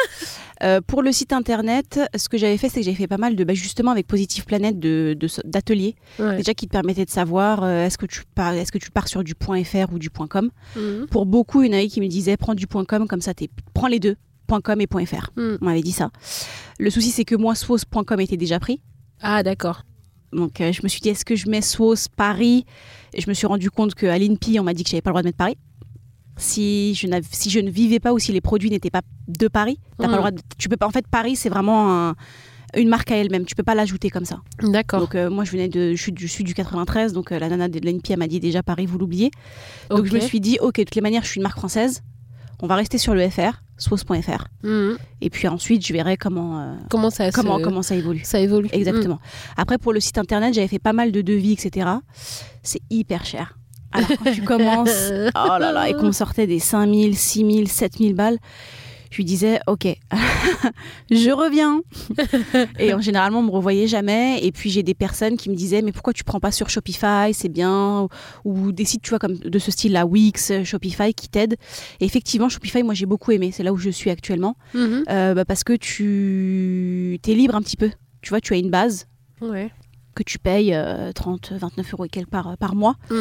Euh, 0.64 0.80
pour 0.86 1.02
le 1.02 1.12
site 1.12 1.34
internet, 1.34 2.00
ce 2.16 2.30
que 2.30 2.38
j'avais 2.38 2.58
fait, 2.58 2.70
c'est 2.70 2.80
que 2.80 2.86
j'avais 2.86 2.96
fait 2.98 3.08
pas 3.08 3.18
mal 3.18 3.36
de, 3.36 3.44
bah, 3.44 3.54
justement 3.54 3.92
avec 3.92 4.08
Positive 4.08 4.46
Planète, 4.46 4.80
de- 4.80 5.16
de- 5.20 5.28
d'ateliers, 5.44 5.96
Ouais. 6.20 6.38
déjà 6.38 6.54
qui 6.54 6.68
te 6.68 6.72
permettaient 6.72 7.04
de 7.06 7.10
savoir 7.10 7.64
euh, 7.64 7.86
est-ce 7.86 7.98
que 7.98 8.06
tu 8.06 8.22
pars, 8.34 8.54
est-ce 8.54 8.72
que 8.72 8.78
tu 8.78 8.90
pars 8.92 9.08
sur 9.08 9.24
du 9.24 9.34
.fr 9.34 9.92
ou 9.94 10.00
du 10.00 10.10
.com. 10.10 10.50
Mhm. 10.76 11.08
Pour 11.12 11.26
beaucoup, 11.26 11.64
il 11.64 11.68
y 11.68 11.70
en 11.70 11.78
avait 11.78 11.88
qui 11.88 12.00
me 12.02 12.08
disaient 12.08 12.38
prends 12.38 12.56
du 12.56 12.66
.com 12.68 13.08
comme 13.08 13.22
ça, 13.22 13.34
t'es, 13.34 13.50
prends 13.74 13.88
les 13.88 14.00
deux, 14.00 14.16
.com 14.64 14.80
et 14.82 14.88
.fr. 15.06 15.32
Mhm. 15.36 15.58
On 15.62 15.66
m'avait 15.66 15.82
dit 15.82 15.92
ça. 15.92 16.12
Le 16.80 16.90
souci, 16.90 17.12
c'est 17.12 17.26
que 17.26 17.36
moi, 17.36 17.56
Swos.com 17.56 18.20
était 18.20 18.38
déjà 18.38 18.60
pris. 18.60 18.80
Ah, 19.22 19.44
d'accord. 19.44 19.84
Donc 20.32 20.62
euh, 20.62 20.72
je 20.72 20.82
me 20.84 20.88
suis 20.88 21.00
dit 21.02 21.10
est-ce 21.10 21.26
que 21.26 21.36
je 21.36 21.48
mets 21.50 21.62
Swos 21.62 22.08
Paris? 22.16 22.66
Et 23.14 23.22
je 23.22 23.30
me 23.30 23.34
suis 23.36 23.46
rendu 23.46 23.70
compte 23.70 23.94
qu'à 23.96 24.18
l'INPI, 24.18 24.60
on 24.60 24.64
m'a 24.64 24.74
dit 24.74 24.84
que 24.84 24.90
j'avais 24.90 25.02
pas 25.02 25.12
le 25.12 25.14
droit 25.14 25.22
de 25.22 25.28
mettre 25.28 25.38
Paris. 25.38 25.58
Si 26.38 26.96
je, 26.96 27.08
si 27.32 27.50
je 27.50 27.60
ne 27.60 27.70
vivais 27.70 28.00
pas 28.00 28.12
ou 28.14 28.20
si 28.20 28.32
les 28.32 28.42
produits 28.42 28.70
n'étaient 28.70 28.90
pas 28.90 29.02
de 29.28 29.48
Paris, 29.48 29.80
pas 29.98 30.06
le 30.08 30.18
droit 30.18 30.32
de- 30.32 30.42
tu 30.58 30.68
peux 30.70 30.78
pas. 30.78 30.88
En 30.88 30.92
fait, 30.92 31.08
Paris, 31.08 31.36
c'est 31.36 31.50
vraiment 31.50 32.10
un- 32.10 32.16
une 32.76 32.90
marque 32.90 33.12
à 33.12 33.18
elle-même. 33.18 33.46
Tu 33.46 33.54
peux 33.54 33.62
pas 33.64 33.76
l'ajouter 33.76 34.10
comme 34.10 34.26
ça. 34.26 34.42
D'accord. 34.62 35.02
Donc 35.02 35.14
euh, 35.14 35.30
moi, 35.30 35.44
je 35.44 35.52
venais 35.52 35.68
de, 35.70 35.94
je 35.94 36.02
suis, 36.02 36.12
du- 36.12 36.26
je 36.28 36.32
suis 36.32 36.44
du 36.44 36.56
93, 36.56 37.14
donc 37.14 37.32
euh, 37.32 37.38
la 37.38 37.50
nana 37.50 37.68
de 37.70 37.80
elle 37.84 38.18
m'a 38.18 38.28
dit 38.28 38.40
déjà 38.40 38.64
Paris, 38.64 38.88
vous 38.88 38.98
l'oubliez. 38.98 39.30
Donc 39.90 40.06
je 40.08 40.14
me 40.16 40.20
suis 40.28 40.40
dit 40.40 40.58
ok, 40.60 40.78
de 40.78 40.84
toutes 40.84 40.96
les 40.96 41.02
manières, 41.02 41.24
je 41.24 41.28
suis 41.30 41.38
une 41.38 41.44
marque 41.44 41.58
française. 41.58 42.02
On 42.62 42.68
va 42.68 42.76
rester 42.76 42.98
sur 42.98 43.14
le 43.14 43.30
FR, 43.30 43.62
Swos.fr. 43.78 44.48
Mhm. 44.64 44.98
Et 45.22 45.30
puis 45.30 45.48
ensuite, 45.50 45.86
je 45.86 45.92
verrai 45.94 46.16
comment 46.18 46.62
euh, 46.62 46.76
Comment 46.90 47.10
ça 47.10 47.30
comment 47.32 47.58
se- 47.60 47.64
comment 47.64 47.82
ça 47.84 47.96
évolue. 47.96 48.22
ça 48.24 48.40
évolue 48.40 48.70
Exactement. 48.72 49.20
Après, 49.58 49.78
pour 49.78 49.92
le 49.94 50.00
site 50.00 50.18
internet, 50.18 50.54
j'avais 50.54 50.68
fait 50.70 50.80
pas 50.80 50.94
mal 50.94 51.12
de 51.12 51.22
devis, 51.22 51.52
etc. 51.52 51.88
C'est 52.64 52.82
hyper 52.90 53.26
cher. 53.26 53.60
Alors, 53.94 54.10
quand 54.24 54.32
tu 54.32 54.42
commences, 54.44 55.12
oh 55.36 55.58
là 55.60 55.72
là, 55.72 55.90
et 55.90 55.94
qu'on 55.94 56.12
sortait 56.12 56.48
des 56.48 56.60
5000, 56.60 57.18
6000, 57.18 57.68
7000 57.68 58.14
balles, 58.16 58.38
je 59.14 59.18
lui 59.18 59.26
disais, 59.26 59.60
OK, 59.68 59.86
je 61.12 61.30
reviens. 61.30 61.82
et 62.80 62.96
en 62.96 63.00
généralement, 63.00 63.40
on 63.42 63.44
me 63.44 63.52
revoyait 63.52 63.86
jamais. 63.86 64.44
Et 64.44 64.52
puis, 64.52 64.72
j'ai 64.72 64.82
des 64.82 64.96
personnes 64.96 65.38
qui 65.38 65.52
me 65.52 65.56
disaient, 65.56 65.84
mais 65.84 65.92
pourquoi 65.92 66.14
tu 66.14 66.24
prends 66.24 66.40
pas 66.40 66.52
sur 66.52 66.70
Shopify? 66.70 67.32
C'est 67.32 67.50
bien. 67.50 68.08
Ou 68.44 68.72
des 68.72 68.86
sites, 68.86 69.04
tu 69.04 69.12
vois, 69.12 69.20
comme 69.20 69.38
de 69.38 69.60
ce 69.60 69.70
style-là, 69.70 70.08
Wix, 70.08 70.52
Shopify, 70.64 71.14
qui 71.14 71.30
t'aident. 71.30 71.58
Et 72.00 72.06
effectivement, 72.06 72.50
Shopify, 72.50 72.82
moi, 72.82 72.96
j'ai 72.96 73.06
beaucoup 73.06 73.32
aimé. 73.32 73.52
C'est 73.54 73.62
là 73.62 73.72
où 73.72 73.78
je 73.78 73.92
suis 73.92 74.10
actuellement. 74.10 74.58
Mhm. 74.74 75.04
Euh, 75.08 75.34
bah, 75.36 75.46
parce 75.46 75.64
que 75.64 75.74
tu 75.74 77.20
es 77.24 77.34
libre 77.36 77.54
un 77.54 77.62
petit 77.62 77.78
peu. 77.78 77.92
Tu 78.24 78.30
vois, 78.30 78.42
tu 78.42 78.54
as 78.54 78.58
une 78.58 78.72
base 78.72 79.06
Ouais. 79.42 79.70
Que 80.14 80.24
tu 80.24 80.40
payes 80.40 80.74
euh, 80.74 81.12
30, 81.12 81.54
29 81.54 81.94
euros 81.94 82.06
et 82.06 82.10
quelques 82.10 82.30
par, 82.30 82.58
par 82.58 82.76
mois. 82.76 82.96
Mhm. 83.10 83.18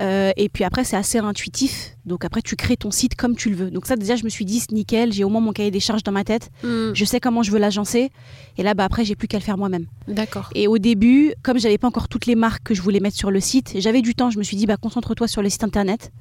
Euh, 0.00 0.32
et 0.36 0.48
puis 0.48 0.64
après, 0.64 0.84
c'est 0.84 0.96
assez 0.96 1.18
intuitif. 1.18 1.96
Donc 2.04 2.24
après, 2.24 2.42
tu 2.42 2.56
crées 2.56 2.76
ton 2.76 2.90
site 2.90 3.16
comme 3.16 3.36
tu 3.36 3.50
le 3.50 3.56
veux. 3.56 3.70
Donc 3.70 3.86
ça, 3.86 3.96
déjà, 3.96 4.16
je 4.16 4.24
me 4.24 4.28
suis 4.28 4.44
dit, 4.44 4.60
c'est 4.60 4.72
nickel, 4.72 5.12
j'ai 5.12 5.24
au 5.24 5.28
moins 5.28 5.40
mon 5.40 5.52
cahier 5.52 5.70
des 5.70 5.80
charges 5.80 6.02
dans 6.02 6.12
ma 6.12 6.24
tête. 6.24 6.50
Mhm. 6.62 6.92
Je 6.94 7.04
sais 7.04 7.20
comment 7.20 7.42
je 7.42 7.50
veux 7.50 7.58
l'agencer. 7.58 8.10
Et 8.56 8.62
là, 8.62 8.74
bah, 8.74 8.84
après, 8.84 9.04
j'ai 9.04 9.16
plus 9.16 9.28
qu'à 9.28 9.38
le 9.38 9.42
faire 9.42 9.58
moi-même. 9.58 9.86
D'accord. 10.08 10.50
Et 10.54 10.68
au 10.68 10.78
début, 10.78 11.34
comme 11.42 11.58
j'avais 11.58 11.78
pas 11.78 11.88
encore 11.88 12.08
toutes 12.08 12.26
les 12.26 12.34
marques 12.34 12.62
que 12.64 12.74
je 12.74 12.82
voulais 12.82 13.00
mettre 13.00 13.16
sur 13.16 13.30
le 13.30 13.40
site, 13.40 13.74
j'avais 13.78 14.02
du 14.02 14.14
temps. 14.14 14.30
Je 14.30 14.38
me 14.38 14.42
suis 14.42 14.56
dit, 14.56 14.66
bah, 14.66 14.76
concentre-toi 14.76 15.28
sur 15.28 15.42
le 15.42 15.48
site 15.48 15.64
internet. 15.64 16.12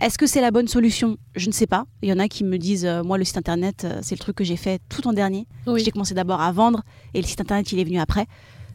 Est-ce 0.00 0.18
que 0.18 0.26
c'est 0.26 0.40
la 0.40 0.50
bonne 0.50 0.68
solution? 0.68 1.16
Je 1.36 1.46
ne 1.46 1.52
sais 1.52 1.66
pas. 1.66 1.86
Il 2.02 2.08
y 2.08 2.12
en 2.12 2.18
a 2.18 2.28
qui 2.28 2.44
me 2.44 2.58
disent, 2.58 2.84
euh, 2.84 3.02
moi, 3.02 3.16
le 3.16 3.24
site 3.24 3.36
internet, 3.36 3.84
euh, 3.84 4.00
c'est 4.02 4.14
le 4.14 4.18
truc 4.18 4.36
que 4.36 4.44
j'ai 4.44 4.56
fait 4.56 4.80
tout 4.88 5.06
en 5.06 5.12
dernier. 5.12 5.46
Oui. 5.66 5.82
J'ai 5.84 5.90
commencé 5.90 6.14
d'abord 6.14 6.40
à 6.40 6.50
vendre 6.52 6.82
et 7.14 7.20
le 7.20 7.26
site 7.26 7.40
internet, 7.40 7.70
il 7.72 7.78
est 7.78 7.84
venu 7.84 7.98
après. 7.98 8.26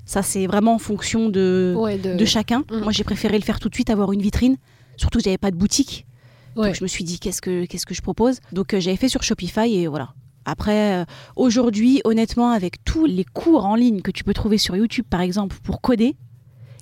Ça, 0.10 0.24
c'est 0.24 0.48
vraiment 0.48 0.74
en 0.74 0.80
fonction 0.80 1.30
de, 1.30 1.76
Ouais, 1.78 2.00
de... 2.00 2.16
de 2.16 2.26
chacun. 2.26 2.64
Mhm. 2.72 2.80
Moi, 2.82 2.92
j'ai 2.92 3.04
préféré 3.04 3.38
le 3.38 3.44
faire 3.44 3.60
tout 3.60 3.70
de 3.70 3.76
suite, 3.76 3.92
avoir 3.92 4.12
une 4.12 4.24
vitrine. 4.24 4.58
Surtout 4.98 5.20
que 5.20 5.24
j'avais 5.24 5.38
pas 5.38 5.52
de 5.52 5.56
boutique. 5.56 6.08
Ouais. 6.56 6.70
Donc, 6.70 6.76
je 6.78 6.84
me 6.84 6.88
suis 6.88 7.04
dit, 7.04 7.20
qu'est-ce 7.20 7.44
que, 7.44 7.66
qu'est-ce 7.66 7.86
que 7.86 7.94
je 7.94 8.02
propose? 8.02 8.40
Donc, 8.52 8.74
euh, 8.74 8.80
j'avais 8.80 8.98
fait 8.98 9.08
sur 9.08 9.22
Shopify 9.22 9.72
et 9.76 9.86
voilà. 9.86 10.16
Après, 10.46 10.96
euh, 11.02 11.06
aujourd'hui, 11.36 12.02
honnêtement, 12.06 12.50
avec 12.50 12.84
tous 12.84 13.06
les 13.06 13.24
cours 13.24 13.66
en 13.66 13.76
ligne 13.76 14.02
que 14.02 14.10
tu 14.10 14.24
peux 14.24 14.34
trouver 14.34 14.58
sur 14.58 14.76
YouTube, 14.76 15.06
par 15.08 15.22
exemple, 15.22 15.58
pour 15.62 15.80
coder, 15.80 16.16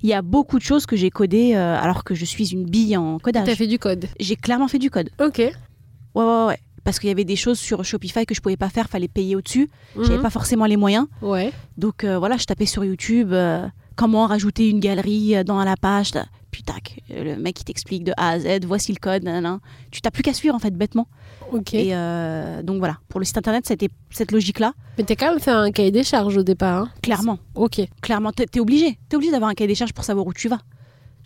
il 0.04 0.10
y 0.10 0.14
a 0.14 0.22
beaucoup 0.22 0.58
de 0.58 0.64
choses 0.64 0.86
que 0.86 0.96
j'ai 0.96 1.10
codées 1.10 1.54
euh, 1.54 1.78
alors 1.78 2.06
que 2.06 2.16
je 2.16 2.24
suis 2.24 2.54
une 2.54 2.64
bille 2.64 2.96
en 2.96 3.18
T'as 3.18 3.24
codage. 3.42 3.58
fait 3.58 3.68
du 3.68 3.78
code. 3.78 4.06
J'ai 4.22 4.38
clairement 4.38 4.70
fait 4.70 4.80
du 4.80 4.90
code. 4.90 5.10
Ok. 5.20 5.40
Ouais, 5.40 5.54
ouais, 6.16 6.46
ouais. 6.46 6.60
Parce 6.88 7.00
qu'il 7.00 7.10
y 7.10 7.12
avait 7.12 7.26
des 7.26 7.36
choses 7.36 7.60
sur 7.60 7.84
Shopify 7.84 8.26
que 8.26 8.34
je 8.34 8.40
pouvais 8.40 8.56
pas 8.56 8.70
faire, 8.70 8.88
fallait 8.88 9.10
payer 9.10 9.36
au-dessus. 9.36 9.70
J'avais 9.98 10.16
Mhm. 10.16 10.22
pas 10.22 10.30
forcément 10.30 10.66
les 10.66 10.78
moyens. 10.78 11.06
Ouais. 11.22 11.52
Donc 11.78 12.06
euh, 12.06 12.18
voilà, 12.18 12.38
je 12.38 12.46
tapais 12.46 12.66
sur 12.66 12.86
YouTube 12.86 13.34
euh, 13.34 13.68
comment 13.98 14.26
rajouter 14.26 14.70
une 14.70 14.80
galerie 14.80 15.36
euh, 15.36 15.44
dans 15.44 15.62
la 15.62 15.76
page. 15.76 16.12
Puis 16.50 16.64
tac, 16.64 17.02
le 17.10 17.36
mec 17.36 17.60
il 17.60 17.66
t'explique 17.66 18.06
de 18.06 18.14
A 18.16 18.30
à 18.30 18.40
Z, 18.40 18.64
voici 18.66 18.94
le 18.94 19.00
code, 19.00 19.24
nanana. 19.24 19.60
Tu 19.92 20.00
t'as 20.00 20.12
plus 20.12 20.24
qu'à 20.24 20.32
suivre 20.32 20.56
en 20.56 20.60
fait 20.60 20.72
bêtement. 20.74 21.10
Ok. 21.52 21.74
Et 21.74 21.90
euh, 21.94 22.64
donc 22.64 22.78
voilà, 22.80 23.00
pour 23.10 23.20
le 23.20 23.26
site 23.26 23.38
internet, 23.38 23.66
c'était 23.68 23.90
cette 24.10 24.32
logique-là. 24.32 24.72
Mais 24.98 25.04
t'as 25.04 25.16
quand 25.16 25.30
même 25.32 25.42
fait 25.42 25.52
un 25.52 25.72
cahier 25.72 25.92
des 25.92 26.06
charges 26.06 26.38
au 26.38 26.44
départ. 26.44 26.84
hein 26.84 26.90
Clairement, 27.04 27.38
Ok. 27.54 27.82
clairement, 28.02 28.32
t'es 28.32 28.62
obligé. 28.62 28.98
T'es 29.10 29.18
obligé 29.18 29.34
d'avoir 29.34 29.50
un 29.50 29.56
cahier 29.56 29.68
des 29.68 29.76
charges 29.76 29.92
pour 29.94 30.06
savoir 30.06 30.26
où 30.26 30.32
tu 30.32 30.48
vas. 30.48 30.60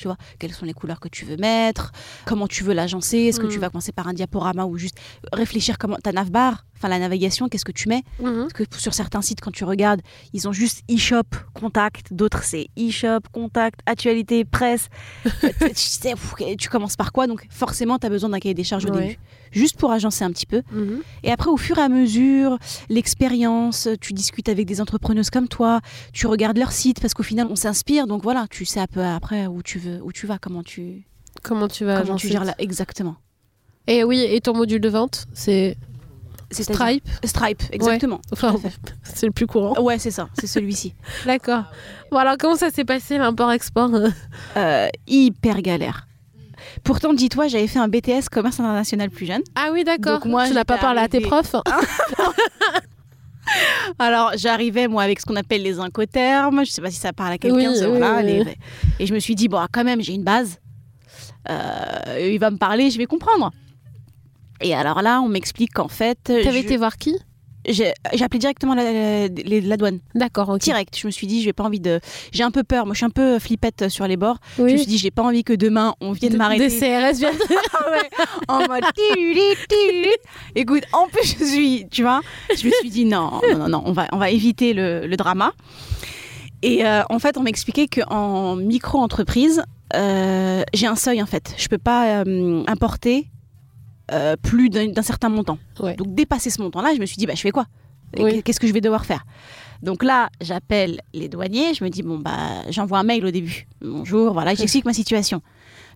Tu 0.02 0.08
vois, 0.08 0.18
quelles 0.40 0.52
sont 0.52 0.66
les 0.66 0.74
couleurs 0.74 1.00
que 1.00 1.10
tu 1.10 1.26
veux 1.26 1.38
mettre, 1.38 1.92
comment 2.26 2.48
tu 2.48 2.64
veux 2.64 2.74
l'agencer, 2.74 3.20
est-ce 3.20 3.40
que 3.40 3.46
tu 3.46 3.60
vas 3.60 3.70
commencer 3.70 3.92
par 3.92 4.08
un 4.08 4.14
diaporama 4.14 4.66
ou 4.66 4.76
juste 4.76 4.98
réfléchir 5.32 5.78
comment 5.78 5.98
ta 5.98 6.12
navbar, 6.12 6.66
enfin 6.82 6.90
la 6.90 7.00
navigation, 7.00 7.48
qu'est-ce 7.48 7.66
que 7.66 7.72
tu 7.72 7.88
mets 7.90 8.04
Mhm. 8.20 8.48
Parce 8.50 8.54
que 8.54 8.64
sur 8.78 8.94
certains 8.94 9.22
sites, 9.22 9.40
quand 9.40 9.52
tu 9.52 9.64
regardes, 9.64 10.02
ils 10.34 10.48
ont 10.48 10.52
juste 10.52 10.82
e-shop, 10.90 11.24
contact. 11.54 12.12
D'autres, 12.12 12.44
c'est 12.44 12.68
e-shop, 12.78 13.20
contact, 13.32 13.80
actualité, 13.86 14.44
presse. 14.46 14.88
Euh, 15.44 15.50
tu, 15.70 15.74
tu 15.74 15.76
sais, 15.76 16.12
pff, 16.12 16.34
tu 16.58 16.70
commences 16.70 16.96
par 16.96 17.12
quoi 17.12 17.28
Donc, 17.28 17.46
forcément, 17.50 17.98
tu 18.00 18.06
as 18.08 18.10
besoin 18.10 18.30
d'un 18.30 18.40
cahier 18.40 18.54
des 18.56 18.64
charges 18.64 18.86
au 18.86 18.90
Ouais. 18.94 19.02
début. 19.10 19.20
Juste 19.52 19.78
pour 19.78 19.92
agencer 19.92 20.24
un 20.24 20.32
petit 20.32 20.46
peu. 20.46 20.62
Mhm. 20.72 21.02
Et 21.24 21.32
après, 21.32 21.50
au 21.50 21.58
fur 21.58 21.78
et 21.78 21.82
à 21.82 21.90
mesure, 21.90 22.58
l'expérience, 22.90 23.88
tu 24.00 24.14
discutes 24.14 24.48
avec 24.50 24.66
des 24.66 24.80
entrepreneuses 24.82 25.30
comme 25.30 25.48
toi, 25.48 25.82
tu 26.14 26.28
regardes 26.28 26.58
leur 26.58 26.72
site 26.72 27.00
parce 27.02 27.14
qu'au 27.14 27.24
final, 27.24 27.48
on 27.50 27.56
s'inspire. 27.56 28.08
Donc 28.08 28.24
voilà, 28.24 28.46
tu 28.50 28.66
sais 28.66 28.80
un 28.80 28.88
peu 28.88 29.04
après 29.04 29.48
où 29.48 29.62
tu 29.62 29.80
veux, 29.80 30.00
où 30.04 30.12
tu 30.12 30.28
vas, 30.28 30.38
comment 30.38 30.64
tu, 30.64 31.06
Comment 31.44 31.68
tu 31.68 31.86
vas 31.86 32.02
comment 32.02 32.16
tu 32.18 32.28
gères 32.28 32.46
là. 32.46 32.56
Exactement. 32.60 33.16
Et 33.88 34.04
oui, 34.04 34.20
et 34.30 34.40
ton 34.42 34.54
module 34.56 34.80
de 34.80 34.90
vente, 34.90 35.26
c'est 35.34 35.76
Stripe. 36.52 37.08
Stripe, 37.24 37.64
exactement. 37.72 38.20
Enfin, 38.32 38.56
c'est 39.04 39.26
le 39.26 39.32
plus 39.32 39.48
courant. 39.48 39.80
Ouais, 39.82 39.98
c'est 40.00 40.12
ça, 40.12 40.30
c'est 40.40 40.48
celui-ci. 40.48 40.94
D'accord. 41.26 41.64
Bon 42.12 42.18
alors 42.18 42.36
comment 42.40 42.56
ça 42.56 42.70
s'est 42.70 42.86
passé 42.86 43.18
l'import-export 43.18 43.90
Euh, 44.58 44.88
hyper 45.08 45.62
galère. 45.62 46.08
Pourtant, 46.84 47.14
dis-toi, 47.14 47.48
j'avais 47.48 47.68
fait 47.68 47.80
un 47.80 47.88
BTS 47.88 48.30
commerce 48.32 48.60
international 48.60 49.10
plus 49.10 49.26
jeune. 49.26 49.42
Ah 49.56 49.70
oui, 49.74 49.84
d'accord. 49.84 50.20
Donc 50.20 50.26
moi, 50.26 50.48
tu 50.48 50.54
n'as 50.54 50.64
pas 50.64 50.78
parlé 50.78 51.00
à 51.02 51.08
tes 51.08 51.20
profs 51.22 51.56
Alors, 54.00 54.32
j'arrivais, 54.38 54.88
moi, 54.88 55.04
avec 55.04 55.20
ce 55.20 55.26
qu'on 55.26 55.36
appelle 55.36 55.64
les 55.64 55.80
incoterms. 55.80 56.64
Je 56.66 56.72
sais 56.72 56.82
pas 56.82 56.92
si 56.92 56.98
ça 57.00 57.12
parle 57.12 57.34
à 57.34 57.38
quelqu'un. 57.38 57.72
Oui, 57.72 57.76
ça, 57.78 57.90
oui, 57.90 57.98
voilà, 57.98 58.18
oui. 58.20 58.44
les- 58.46 58.58
Et 59.00 59.06
je 59.06 59.14
me 59.14 59.20
suis 59.20 59.36
dit, 59.36 59.48
bon, 59.48 59.66
quand 59.72 59.84
même, 59.84 60.02
j'ai 60.02 60.14
une 60.14 60.24
base. 60.24 60.60
Euh, 61.50 62.30
il 62.32 62.38
va 62.40 62.52
me 62.52 62.58
parler, 62.58 62.92
je 62.92 62.98
vais 62.98 63.08
comprendre. 63.08 63.52
Et 64.62 64.74
alors 64.76 65.02
là, 65.02 65.22
on 65.22 65.28
m'explique 65.28 65.74
qu'en 65.74 65.88
fait. 65.88 66.20
T'avais 66.24 66.52
je- 66.52 66.58
été 66.58 66.78
voir 66.78 66.98
qui? 66.98 67.16
j'ai 67.70 67.94
appelé 68.22 68.40
directement 68.40 68.74
la, 68.74 68.84
la- 68.84 69.28
les- 69.28 69.62
la 69.62 69.78
douane. 69.78 70.00
D'accord, 70.16 70.50
ok. 70.50 70.62
Direct. 70.62 70.98
Je 70.98 71.06
me 71.06 71.12
suis 71.12 71.28
dit, 71.28 71.44
j'ai 71.44 71.54
pas 71.54 71.64
envie 71.64 71.80
de. 71.80 72.00
J'ai 72.32 72.42
un 72.42 72.50
peu 72.50 72.64
peur. 72.64 72.86
Moi, 72.88 72.94
je 72.96 72.98
suis 72.98 73.06
un 73.06 73.12
peu 73.12 73.38
flippette 73.38 73.88
sur 73.88 74.08
les 74.08 74.18
bords. 74.18 74.38
Je 74.58 74.64
me 74.64 74.78
suis 74.78 74.88
dit, 74.88 74.98
j'ai 74.98 75.12
pas 75.12 75.22
envie 75.22 75.44
que 75.44 75.54
demain 75.54 75.94
on 76.02 76.12
vienne 76.12 76.38
m'arrêter. 76.38 76.70
Des 76.70 76.76
CRS 76.80 77.18
viennent. 77.20 77.36
Ah 77.74 77.90
ouais, 77.92 78.10
en 78.48 78.60
mode. 78.68 78.84
Écoute, 80.56 80.84
en 80.94 81.08
plus 81.08 81.36
je 81.40 81.46
suis, 81.46 81.88
tu 81.90 82.02
vois, 82.02 82.22
je 82.56 82.66
me 82.68 82.72
suis 82.80 82.90
dit 82.90 83.06
non, 83.06 83.40
non, 83.52 83.58
non, 83.60 83.70
non, 83.70 83.84
on 83.86 83.92
va, 83.92 84.08
on 84.12 84.18
va 84.18 84.30
éviter 84.30 84.74
le, 84.74 85.06
le 85.08 85.18
drama. 85.18 85.54
Et 86.64 86.86
euh, 86.86 87.02
en 87.10 87.20
fait, 87.20 87.38
on 87.38 87.42
m'expliquait 87.44 87.88
qu'en 87.88 88.56
micro-entreprise, 88.56 89.64
euh, 89.96 90.64
j'ai 90.74 90.88
un 90.88 90.96
seuil 90.96 91.22
en 91.22 91.26
fait. 91.26 91.54
Je 91.58 91.68
peux 91.68 91.78
pas 91.80 92.24
euh, 92.24 92.64
importer 92.68 93.28
euh, 94.12 94.36
plus 94.36 94.70
d'un 94.70 95.02
certain 95.02 95.30
montant. 95.30 95.58
Ouais. 95.80 95.96
Donc 95.96 96.14
dépasser 96.14 96.50
ce 96.50 96.62
montant-là, 96.62 96.94
je 96.96 97.02
me 97.02 97.06
suis 97.06 97.18
dit 97.18 97.26
bah 97.26 97.36
je 97.36 97.42
fais 97.42 97.52
quoi? 97.52 97.66
Oui. 98.18 98.44
Qu'est-ce 98.44 98.60
que 98.60 98.68
je 98.68 98.74
vais 98.74 98.82
devoir 98.82 99.06
faire? 99.06 99.26
Donc 99.82 100.04
là, 100.04 100.30
j'appelle 100.42 101.02
les 101.14 101.28
douaniers, 101.28 101.74
je 101.74 101.84
me 101.84 101.90
dis, 101.90 102.04
bon, 102.04 102.20
bah, 102.20 102.62
j'envoie 102.70 103.00
un 103.00 103.04
mail 103.04 103.26
au 103.26 103.32
début. 103.32 103.68
Bonjour, 103.82 104.34
voilà, 104.34 104.54
j'explique 104.54 104.86
ma 104.86 104.94
situation. 104.94 105.42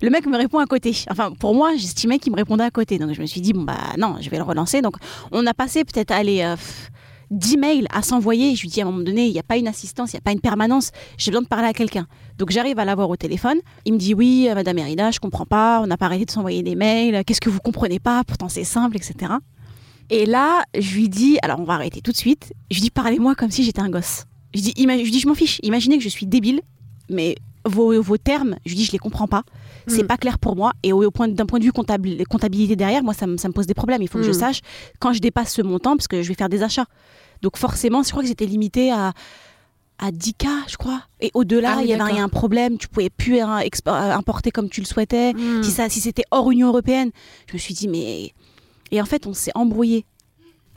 Le 0.02 0.10
mec 0.10 0.26
me 0.26 0.38
répond 0.38 0.60
à 0.60 0.66
côté. 0.66 0.96
Enfin, 1.10 1.32
pour 1.32 1.54
moi, 1.54 1.76
j'estimais 1.76 2.18
qu'il 2.18 2.32
me 2.32 2.38
répondait 2.38 2.64
à 2.64 2.72
côté. 2.72 2.98
Donc 2.98 3.14
je 3.14 3.22
me 3.22 3.26
suis 3.26 3.42
dit, 3.42 3.54
bon, 3.54 3.62
bah 3.62 3.78
non, 3.98 4.18
je 4.22 4.30
vais 4.30 4.38
le 4.38 4.44
relancer. 4.44 4.82
Donc 4.82 4.96
on 5.32 5.46
a 5.46 5.54
passé 5.54 5.84
peut-être, 5.86 6.12
allez, 6.12 6.42
euh, 6.42 6.56
10 7.32 7.58
mails 7.58 7.88
à 7.94 8.02
s'envoyer. 8.02 8.56
Je 8.56 8.62
lui 8.62 8.70
dis, 8.70 8.82
à 8.82 8.84
un 8.84 8.92
moment 8.92 9.04
donné, 9.04 9.28
il 9.28 9.34
n'y 9.34 9.40
a 9.40 9.44
pas 9.44 9.58
une 9.58 9.68
assistance, 9.68 10.14
il 10.14 10.16
n'y 10.16 10.20
a 10.20 10.22
pas 10.22 10.32
une 10.32 10.42
permanence. 10.42 10.92
J'ai 11.18 11.32
besoin 11.32 11.44
de 11.44 11.48
parler 11.48 11.68
à 11.68 11.74
quelqu'un. 11.74 12.08
Donc 12.38 12.52
j'arrive 12.52 12.80
à 12.80 12.86
l'avoir 12.86 13.10
au 13.10 13.16
téléphone. 13.16 13.58
Il 13.86 13.94
me 13.94 13.98
dit, 13.98 14.14
oui, 14.14 14.48
euh, 14.50 14.56
Madame 14.56 14.78
Erida, 14.78 15.12
je 15.12 15.20
comprends 15.20 15.46
pas. 15.46 15.82
On 15.82 15.88
n'a 15.88 15.98
pas 15.98 16.06
arrêté 16.06 16.26
de 16.26 16.32
s'envoyer 16.32 16.64
des 16.64 16.76
mails. 16.76 17.24
Qu'est-ce 17.26 17.42
que 17.42 17.50
vous 17.50 17.60
comprenez 17.60 18.00
pas? 18.00 18.24
Pourtant, 18.24 18.50
c'est 18.50 18.64
simple, 18.64 18.98
etc. 18.98 19.34
Et 20.10 20.26
là, 20.26 20.64
je 20.78 20.96
lui 20.96 21.10
dis, 21.10 21.38
alors 21.42 21.60
on 21.60 21.64
va 21.64 21.74
arrêter 21.74 22.02
tout 22.02 22.12
de 22.12 22.18
suite. 22.18 22.54
Je 22.70 22.76
lui 22.76 22.82
dis, 22.82 22.92
parlez-moi 22.92 23.36
comme 23.36 23.52
si 23.52 23.64
j'étais 23.64 23.82
un 23.82 23.90
gosse. 23.90 24.26
Je 24.54 24.62
dis, 24.62 24.74
je 24.78 25.12
dis, 25.12 25.20
je 25.20 25.28
m'en 25.28 25.36
fiche. 25.36 25.60
Imaginez 25.64 25.98
que 25.98 26.04
je 26.04 26.10
suis 26.10 26.26
débile, 26.26 26.62
mais 27.10 27.36
vos, 27.66 28.02
vos 28.02 28.18
termes, 28.18 28.56
je 28.66 28.70
lui 28.72 28.78
dis, 28.78 28.86
je 28.86 28.92
les 28.92 28.98
comprends 29.00 29.28
pas. 29.28 29.44
C'est 29.88 30.04
Mm. 30.04 30.08
pas 30.08 30.18
clair 30.18 30.40
pour 30.40 30.56
moi. 30.56 30.74
Et 30.84 30.94
au, 30.94 31.12
point 31.12 31.28
d'un 31.28 31.46
point 31.46 31.60
de 31.60 31.64
vue 31.66 31.72
comptable- 31.72 32.24
comptabilité 32.26 32.76
derrière, 32.76 33.04
moi, 33.04 33.14
ça, 33.14 33.28
me- 33.28 33.38
ça 33.38 33.48
me 33.48 33.54
pose 33.54 33.68
des 33.68 33.74
problèmes. 33.74 34.02
Il 34.02 34.08
faut 34.08 34.18
que 34.20 34.24
je 34.24 34.32
Mm. 34.32 34.34
sache 34.34 34.62
quand 35.00 35.14
je 35.14 35.20
dépasse 35.20 35.54
ce 35.54 35.62
montant, 35.62 35.96
parce 35.96 36.08
que 36.08 36.22
je 36.24 36.28
vais 36.28 36.34
faire 36.36 36.50
des 36.50 36.64
achats. 36.64 36.86
Donc 37.42 37.58
forcément, 37.58 38.02
je 38.04 38.10
crois 38.10 38.22
que 38.24 38.28
j'étais 38.28 38.46
limitée 38.46 38.92
à 38.92 39.14
à 39.98 40.12
10K, 40.12 40.48
je 40.68 40.76
crois. 40.76 41.04
Et 41.22 41.32
au-delà, 41.34 41.76
Ah 41.78 41.82
il 41.82 41.88
y 41.88 41.94
avait 41.94 42.20
un 42.20 42.28
problème. 42.28 42.78
Tu 42.78 42.90
pouvais 42.90 43.10
plus 43.10 43.40
hein, 43.40 43.62
euh, 43.88 44.12
importer 44.12 44.52
comme 44.52 44.68
tu 44.70 44.82
le 44.82 44.86
souhaitais. 44.86 45.32
Hmm. 45.34 45.64
Si, 45.64 45.72
ça, 45.72 45.88
si 45.88 46.02
c'était 46.02 46.24
hors 46.32 46.52
Union 46.52 46.68
européenne, 46.68 47.12
je 47.48 47.54
me 47.54 47.58
suis 47.60 47.74
dit, 47.74 47.88
mais. 47.88 48.34
Et 48.92 49.02
en 49.02 49.06
fait, 49.06 49.26
on 49.26 49.34
s'est 49.34 49.52
embrouillé 49.56 50.06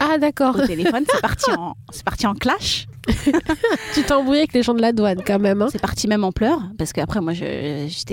Ah, 0.01 0.19
d'accord. 0.19 0.57
au 0.57 0.67
téléphone. 0.67 1.05
c'est 1.13 1.21
parti, 1.21 1.51
en... 1.53 1.75
c'est 1.91 2.05
parti 2.05 2.27
en 2.27 2.35
clash. 2.35 2.87
Tu 3.95 4.03
t'es 4.03 4.13
embrouillé 4.13 4.41
avec 4.41 4.53
les 4.53 4.63
gens 4.63 4.75
de 4.75 4.81
la 4.81 4.93
douane 4.93 5.23
quand 5.27 5.39
même. 5.39 5.63
Hein. 5.63 5.69
C'est 5.73 5.81
parti 5.81 6.07
même 6.09 6.25
en 6.25 6.33
pleurs. 6.33 6.61
Parce 6.77 6.93
qu'après, 6.93 7.21
moi, 7.21 7.33
je, 7.33 7.45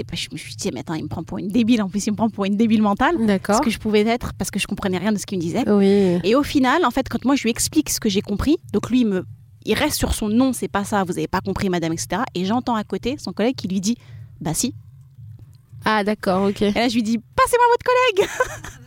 pas- 0.04 0.16
je 0.16 0.30
me 0.32 0.38
suis 0.38 0.56
dit, 0.56 0.70
mais 0.74 0.80
attends, 0.80 0.94
il 0.94 1.04
me 1.04 1.10
prend 1.10 1.24
pour 1.24 1.38
une 1.38 1.50
débile. 1.50 1.82
En 1.82 1.90
plus, 1.90 2.06
il 2.08 2.12
me 2.12 2.16
prend 2.16 2.30
pour 2.30 2.46
une 2.46 2.56
débile 2.58 2.82
mentale. 2.82 3.16
D'accord. 3.26 3.58
Ce 3.58 3.62
que 3.62 3.70
je 3.70 3.78
pouvais 3.78 4.02
être 4.02 4.34
parce 4.38 4.52
que 4.52 4.60
je 4.60 4.68
comprenais 4.68 4.98
rien 4.98 5.12
de 5.12 5.18
ce 5.18 5.26
qu'il 5.26 5.38
me 5.38 5.44
disait. 5.44 5.70
Oui. 5.70 6.20
Et 6.24 6.36
au 6.36 6.44
final, 6.44 6.86
en 6.86 6.92
fait, 6.92 7.08
quand 7.10 7.24
moi 7.26 7.36
je 7.36 7.44
lui 7.44 7.50
explique 7.50 7.90
ce 7.90 8.00
que 8.00 8.10
j'ai 8.10 8.22
compris, 8.22 8.58
donc 8.74 8.90
lui, 8.90 9.02
il, 9.02 9.08
me, 9.08 9.26
il 9.66 9.74
reste 9.74 9.98
sur 9.98 10.14
son 10.14 10.30
non, 10.30 10.54
c'est 10.54 10.68
pas 10.70 10.84
ça, 10.86 11.04
vous 11.04 11.18
avez 11.18 11.28
pas 11.28 11.42
compris, 11.42 11.70
madame, 11.70 11.94
etc. 11.94 12.22
Et 12.34 12.46
j'entends 12.46 12.76
à 12.76 12.84
côté 12.84 13.18
son 13.20 13.34
collègue 13.34 13.56
qui 13.56 13.68
lui 13.68 13.82
dit, 13.82 13.98
bah 14.42 14.54
si. 14.54 14.74
Ah, 15.84 16.04
d'accord, 16.04 16.48
ok. 16.50 16.62
Et 16.64 16.72
là, 16.72 16.88
je 16.88 16.96
lui 16.96 17.04
dis, 17.04 17.18
passez-moi 17.36 17.66
votre 17.72 17.86
collègue 17.86 18.30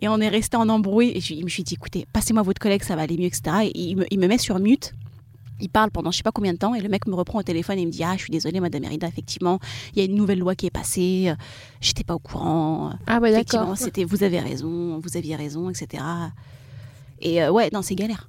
Et 0.00 0.08
on 0.08 0.18
est 0.18 0.28
resté 0.28 0.56
en 0.56 0.68
embrouille. 0.68 1.12
Et 1.14 1.20
je, 1.20 1.34
me 1.42 1.48
suis 1.48 1.62
dit, 1.62 1.74
écoutez, 1.74 2.06
passez-moi 2.12 2.42
votre 2.42 2.60
collègue, 2.60 2.82
ça 2.82 2.96
va 2.96 3.02
aller 3.02 3.16
mieux, 3.16 3.26
etc. 3.26 3.42
Et 3.64 3.78
il 3.78 3.96
me, 3.96 4.06
il 4.10 4.18
me 4.18 4.26
met 4.26 4.38
sur 4.38 4.58
mute. 4.58 4.94
Il 5.60 5.68
parle 5.68 5.92
pendant 5.92 6.10
je 6.10 6.16
sais 6.16 6.22
pas 6.24 6.32
combien 6.32 6.52
de 6.52 6.58
temps 6.58 6.74
et 6.74 6.80
le 6.80 6.88
mec 6.88 7.06
me 7.06 7.14
reprend 7.14 7.38
au 7.38 7.42
téléphone 7.44 7.78
et 7.78 7.86
me 7.86 7.90
dit 7.92 8.02
ah 8.02 8.14
je 8.16 8.22
suis 8.22 8.32
désolée 8.32 8.58
madame 8.58 8.82
Erida 8.82 9.06
effectivement 9.06 9.60
il 9.94 10.00
y 10.00 10.02
a 10.02 10.04
une 10.06 10.16
nouvelle 10.16 10.40
loi 10.40 10.56
qui 10.56 10.66
est 10.66 10.70
passée 10.70 11.32
j'étais 11.80 12.02
pas 12.02 12.16
au 12.16 12.18
courant 12.18 12.90
Ah, 13.06 13.20
effectivement 13.22 13.60
d'accord. 13.60 13.78
c'était 13.78 14.02
vous 14.02 14.24
avez 14.24 14.40
raison 14.40 14.98
vous 14.98 15.16
aviez 15.16 15.36
raison 15.36 15.70
etc 15.70 16.02
et 17.20 17.44
euh, 17.44 17.52
ouais 17.52 17.68
non 17.72 17.80
c'est 17.82 17.94
galère 17.94 18.28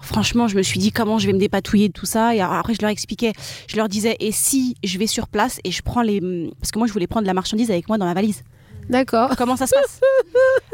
franchement 0.00 0.48
je 0.48 0.56
me 0.56 0.62
suis 0.62 0.78
dit 0.78 0.90
comment 0.90 1.18
je 1.18 1.26
vais 1.26 1.34
me 1.34 1.38
dépatouiller 1.38 1.88
de 1.88 1.92
tout 1.92 2.06
ça? 2.06 2.34
Et 2.34 2.40
après 2.40 2.72
je 2.72 2.80
leur 2.80 2.90
expliquais 2.90 3.34
je 3.68 3.76
leur 3.76 3.88
disais 3.88 4.16
et 4.18 4.32
si 4.32 4.74
je 4.82 4.96
vais 4.96 5.06
sur 5.06 5.28
place 5.28 5.60
et 5.64 5.70
je 5.70 5.82
prends 5.82 6.00
les 6.00 6.20
parce 6.60 6.70
que 6.70 6.78
moi 6.78 6.86
je 6.86 6.92
voulais 6.94 7.06
prendre 7.06 7.26
la 7.26 7.34
marchandise 7.34 7.70
avec 7.70 7.88
moi 7.88 7.98
dans 7.98 8.06
ma 8.06 8.14
valise 8.14 8.42
D'accord. 8.90 9.30
comment 9.38 9.56
ça 9.56 9.66
se 9.66 9.74
passe? 9.74 10.00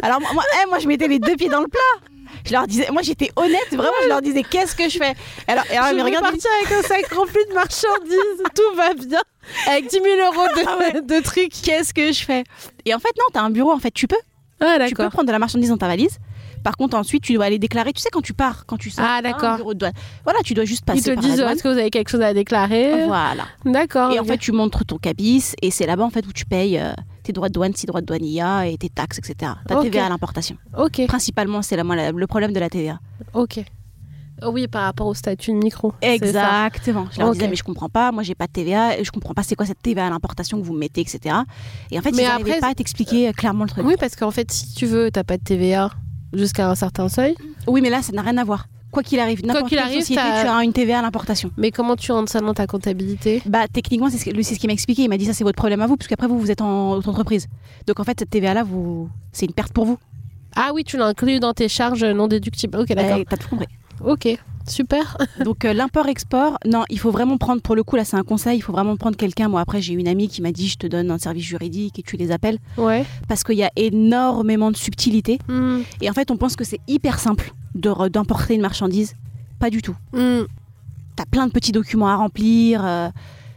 Alors 0.03 0.21
moi 0.21 0.31
moi, 0.33 0.43
eh, 0.63 0.69
moi, 0.69 0.79
je 0.79 0.89
mettais 0.89 1.09
les 1.09 1.19
deux 1.19 1.37
pieds 1.37 1.49
dans 1.49 1.61
le 1.61 1.69
plat 1.69 2.11
je 2.45 2.53
leur 2.53 2.67
disais 2.67 2.89
moi 2.93 3.03
j'étais 3.03 3.31
honnête 3.37 3.69
vraiment 3.73 3.93
je 4.05 4.09
leur 4.09 4.23
disais 4.23 4.43
qu'est-ce 4.43 4.75
que 4.77 4.89
je 4.89 4.99
fais? 4.99 5.15
Alors, 5.49 5.65
et 5.71 5.77
alors 5.77 6.07
je 6.07 6.21
partir 6.21 6.51
avec 6.61 6.73
un 6.73 6.83
sac 6.83 7.13
rempli 7.13 7.41
de 7.49 7.55
marchandises, 7.55 8.43
tout 8.55 8.77
va 8.77 8.95
bien. 8.95 9.21
Avec 9.69 9.89
10 9.89 9.91
000 9.91 10.05
euros 10.33 10.47
de, 10.57 10.63
Ah 10.67 10.79
ouais. 10.79 11.03
de 11.21 11.23
trucs. 11.23 11.53
qu'est-ce 11.63 11.93
que 11.95 12.13
je 12.13 12.25
fais? 12.25 12.45
Et 12.85 12.95
en 12.95 12.99
fait 12.99 13.11
non 13.19 13.25
t'as 13.33 13.43
un 13.43 13.51
bureau 13.51 13.73
en 13.73 13.79
fait 13.79 13.91
tu 13.91 14.07
peux 14.07 14.17
Ah, 14.61 14.79
tu 14.87 14.95
peux 14.95 15.09
prendre 15.09 15.27
de 15.27 15.33
la 15.33 15.39
marchandise 15.39 15.71
dans 15.71 15.79
ta 15.79 15.89
valise. 15.89 16.19
Par 16.65 16.77
contre, 16.77 16.97
ensuite, 16.97 17.23
tu 17.23 17.33
dois 17.33 17.45
aller 17.45 17.61
déclarer. 17.61 17.93
Tu 17.93 18.03
sais, 18.03 18.09
quand 18.11 18.23
tu 18.23 18.35
pars, 18.35 18.67
quand 18.67 18.77
tu 18.77 18.91
sors, 18.91 19.05
Ah, 19.07 19.23
d'accord. 19.23 19.59
bureau 19.59 19.73
de 19.73 19.79
douane. 19.79 19.93
Voilà, 20.25 20.41
tu 20.45 20.53
dois 20.53 20.65
juste 20.65 20.85
passer 20.85 20.99
Ils 20.99 21.05
te 21.05 21.11
par 21.15 21.23
disent 21.23 21.37
douane. 21.37 21.53
est-ce 21.53 21.63
que 21.63 21.69
vous 21.69 21.79
avez 21.79 21.91
quelque 21.91 22.09
chose 22.09 22.23
à 22.23 22.35
déclarer? 22.35 23.05
Voilà. 23.07 23.45
D'accord. 23.65 24.11
Et 24.11 24.19
en 24.19 24.25
fait, 24.25 24.39
tu 24.39 24.51
montres 24.51 24.85
ton 24.85 24.99
cabis 24.99 25.55
et 25.63 25.71
c'est 25.71 25.87
là-bas 25.87 26.03
en 26.03 26.11
fait 26.11 26.27
où 26.27 26.33
tu 26.33 26.45
payes 26.45 26.81
euh, 26.81 26.91
tes 27.27 27.33
droits 27.33 27.49
de 27.49 27.55
douane, 27.55 27.75
si 27.75 27.87
droits 27.87 28.01
de 28.01 28.07
douane 28.07 28.25
il 28.25 28.33
y 28.33 28.41
a, 28.41 28.67
et 28.67 28.77
tes 28.79 28.89
taxes, 28.89 29.19
etc. 29.19 29.53
Ta. 29.67 29.83
TVA 29.83 30.07
à 30.07 30.09
l'importation. 30.09 30.57
Ok, 30.77 31.07
Principalement, 31.07 31.63
c'est 31.63 31.77
le 31.77 32.27
problème 32.27 32.53
de 32.53 32.61
la 32.61 32.69
TVA. 32.71 32.99
ok. 33.35 33.65
Oh 34.43 34.51
oui, 34.53 34.69
par 34.69 34.83
rapport 34.83 35.07
au 35.07 35.15
statut 35.15 35.51
de 35.51 35.57
micro. 35.57 35.95
Exactement. 36.03 37.07
Je 37.11 37.21
leur 37.21 37.33
disais, 37.33 37.49
mais 37.49 37.57
je 37.57 37.65
comprends 37.65 37.89
pas, 37.89 38.13
moi 38.13 38.23
j'ai 38.23 38.35
pas 38.35 38.47
de 38.47 38.53
TVA, 38.53 38.99
et 38.99 39.03
je 39.03 39.11
comprends 39.11 39.33
pas 39.33 39.43
c'est 39.43 39.55
quoi 39.55 39.65
cette 39.65 39.81
TVA 39.81 40.07
à 40.07 40.11
l'importation 40.11 40.61
que 40.61 40.67
vous 40.67 40.75
mettez, 40.75 41.01
etc. 41.01 41.37
Et 41.91 41.99
en 41.99 42.03
fait, 42.03 42.13
Mais 42.13 42.25
ils 42.25 42.27
n'arrivaient 42.27 42.61
pas 42.61 42.69
à 42.69 42.75
t'expliquer 42.75 43.29
euh, 43.29 43.33
clairement 43.33 43.65
le 43.65 43.71
truc. 43.71 43.87
Oui, 43.87 43.95
parce 43.99 44.15
qu'en 44.15 44.31
fait, 44.31 44.53
si 44.53 44.75
tu 44.75 44.85
veux, 44.85 45.11
t'as 45.11 45.25
pas 45.25 45.39
de 45.39 45.43
TVA 45.43 45.91
jusqu'à 46.35 46.69
un 46.69 46.75
certain 46.75 47.09
seuil. 47.09 47.35
Oui, 47.67 47.81
mais 47.81 47.89
là, 47.89 48.03
ça 48.03 48.13
n'a 48.13 48.21
rien 48.21 48.37
à 48.37 48.45
voir. 48.45 48.67
Quoi 48.93 49.03
qu'il 49.03 49.19
arrive, 49.21 49.45
n'importe 49.45 49.69
quelle 49.71 49.81
arrive, 49.81 50.01
société, 50.01 50.23
tu 50.23 50.47
as 50.49 50.65
une 50.65 50.73
TVA 50.73 51.01
à 51.01 51.03
l'importation. 51.03 51.51
Mais 51.57 51.71
comment 51.71 51.97
tu 51.97 52.13
rentres 52.13 52.31
ça 52.33 52.41
dans 52.41 52.55
ta 52.55 52.67
comptabilité? 52.67 53.43
Bah 53.45 53.69
techniquement 53.71 54.09
c'est 54.09 54.17
ce, 54.19 54.25
que- 54.31 54.43
ce 54.43 54.55
qu'il 54.55 54.69
m'a 54.69 54.73
expliqué. 54.73 55.03
Il 55.03 55.09
m'a 55.09 55.19
dit 55.19 55.27
ça 55.27 55.33
c'est 55.35 55.45
votre 55.45 55.57
problème 55.57 55.83
à 55.83 55.87
vous 55.87 55.97
parce 55.97 56.09
qu'après 56.09 56.27
vous 56.29 56.39
vous 56.39 56.51
êtes 56.51 56.63
en 56.63 56.93
auto-entreprise. 56.93 57.47
Donc 57.87 58.01
en 58.01 58.05
fait 58.05 58.19
cette 58.19 58.31
TVA 58.31 58.55
là 58.55 58.63
vous 58.63 59.09
c'est 59.33 59.45
une 59.47 59.53
perte 59.53 59.73
pour 59.73 59.85
vous. 59.85 59.99
Ah 60.55 60.71
oui, 60.73 60.85
tu 60.85 60.97
l'as 60.97 61.07
inclus 61.07 61.39
dans 61.41 61.53
tes 61.53 61.69
charges 61.69 62.05
non 62.05 62.29
déductibles. 62.29 62.79
Ok, 62.79 62.89
d'accord. 62.95 63.19
Eh, 63.21 63.25
T'as 63.27 63.37
tout 63.37 63.49
compris. 63.49 63.67
Ok, 64.03 64.39
super. 64.69 65.17
Donc 65.45 65.65
euh, 65.65 65.73
l'import-export, 65.73 66.59
non 66.67 66.85
il 66.91 66.99
faut 66.99 67.11
vraiment 67.11 67.37
prendre 67.39 67.63
pour 67.63 67.75
le 67.77 67.83
coup 67.83 67.97
là 67.97 68.05
c'est 68.05 68.17
un 68.17 68.23
conseil. 68.23 68.59
Il 68.59 68.63
faut 68.63 68.73
vraiment 68.73 68.97
prendre 68.97 69.17
quelqu'un. 69.17 69.49
Moi 69.49 69.61
après 69.61 69.81
j'ai 69.83 69.95
une 69.95 70.09
amie 70.09 70.29
qui 70.29 70.43
m'a 70.43 70.53
dit 70.53 70.69
je 70.69 70.77
te 70.79 70.87
donne 70.87 71.11
un 71.11 71.19
service 71.19 71.45
juridique 71.45 71.99
et 71.99 72.03
tu 72.03 72.17
les 72.17 72.31
appelles 72.31 72.59
Ouais. 72.77 73.05
parce 73.29 73.43
qu'il 73.45 73.57
y 73.57 73.65
a 73.65 73.71
énormément 73.77 74.71
de 74.71 74.77
subtilité 74.77 75.39
Hmm, 75.49 75.81
et 76.01 76.11
en 76.11 76.13
fait 76.13 76.31
on 76.31 76.37
pense 76.37 76.57
que 76.57 76.65
c'est 76.65 76.81
hyper 76.89 77.19
simple 77.19 77.53
de 77.75 77.91
re- 77.91 78.09
d'importer 78.11 78.55
une 78.55 78.63
marchandise. 78.63 79.15
Pas 79.59 79.71
du 79.71 79.83
tout. 79.83 79.97
hmm. 80.13 80.43
T'as 81.17 81.25
plein 81.25 81.47
de 81.47 81.53
petits 81.53 81.73
documents 81.73 82.09
à 82.09 82.17
remplir. 82.17 82.85
euh, 82.85 83.09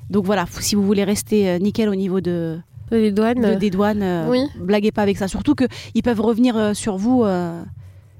donc 0.10 0.26
voilà, 0.26 0.46
si 0.60 0.76
vous 0.76 0.84
voulez 0.86 1.04
rester 1.04 1.50
euh, 1.50 1.60
nickel 1.60 1.90
au 1.90 1.96
niveau 1.96 2.20
de, 2.22 2.58
Les 2.92 3.12
douanes. 3.12 3.42
de- 3.42 3.56
des 3.60 3.70
douanes, 3.70 4.02
euh, 4.02 4.28
oui. 4.30 4.40
blaguez 4.60 4.92
pas 4.92 5.02
avec 5.04 5.18
ça. 5.18 5.28
Surtout 5.28 5.56
qu'ils 5.56 6.02
peuvent 6.04 6.22
revenir 6.22 6.56
euh, 6.58 6.74
sur 6.74 6.98
vous 6.98 7.24
euh, 7.26 7.62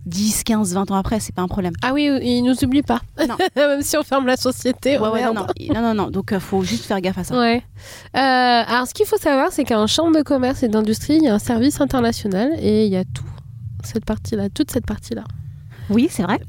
10, 0.10 0.44
15, 0.44 0.74
20 0.74 0.92
ans 0.92 0.96
après, 0.96 1.20
c'est 1.20 1.34
pas 1.34 1.42
un 1.42 1.48
problème. 1.48 1.74
Ah 1.82 1.94
oui, 1.94 2.10
ils 2.22 2.42
nous 2.42 2.64
oublient 2.64 2.82
pas. 2.84 3.02
Non. 3.28 3.36
Même 3.56 3.82
si 3.82 3.98
on 3.98 4.04
ferme 4.04 4.26
la 4.26 4.38
société. 4.38 4.98
Ouais, 4.98 5.08
oh 5.10 5.14
ouais, 5.14 5.24
non, 5.24 5.34
non, 5.34 5.46
non, 5.74 5.82
non, 5.82 5.94
non. 5.94 6.10
Donc 6.10 6.32
euh, 6.34 6.40
faut 6.40 6.64
juste 6.64 6.86
faire 6.86 7.00
gaffe 7.02 7.18
à 7.20 7.24
ça. 7.24 7.38
Ouais. 7.38 7.58
Euh, 8.16 8.20
alors, 8.20 8.88
ce 8.88 8.94
qu'il 8.94 9.06
faut 9.06 9.18
savoir, 9.18 9.52
c'est 9.52 9.64
qu'à 9.64 9.80
un 9.80 9.88
chambre 9.88 10.16
de 10.18 10.22
commerce 10.24 10.64
et 10.64 10.68
d'industrie, 10.68 11.18
il 11.18 11.24
y 11.24 11.28
a 11.28 11.34
un 11.34 11.40
service 11.40 11.80
international 11.80 12.52
et 12.60 12.86
il 12.86 12.92
y 12.92 12.98
a 12.98 13.04
tout 13.06 13.24
cette 13.84 14.06
partie-là, 14.06 14.50
toute 14.50 14.72
cette 14.72 14.86
partie-là. 14.86 15.24
Oui, 15.90 16.08
c'est 16.12 16.22
vrai. 16.24 16.40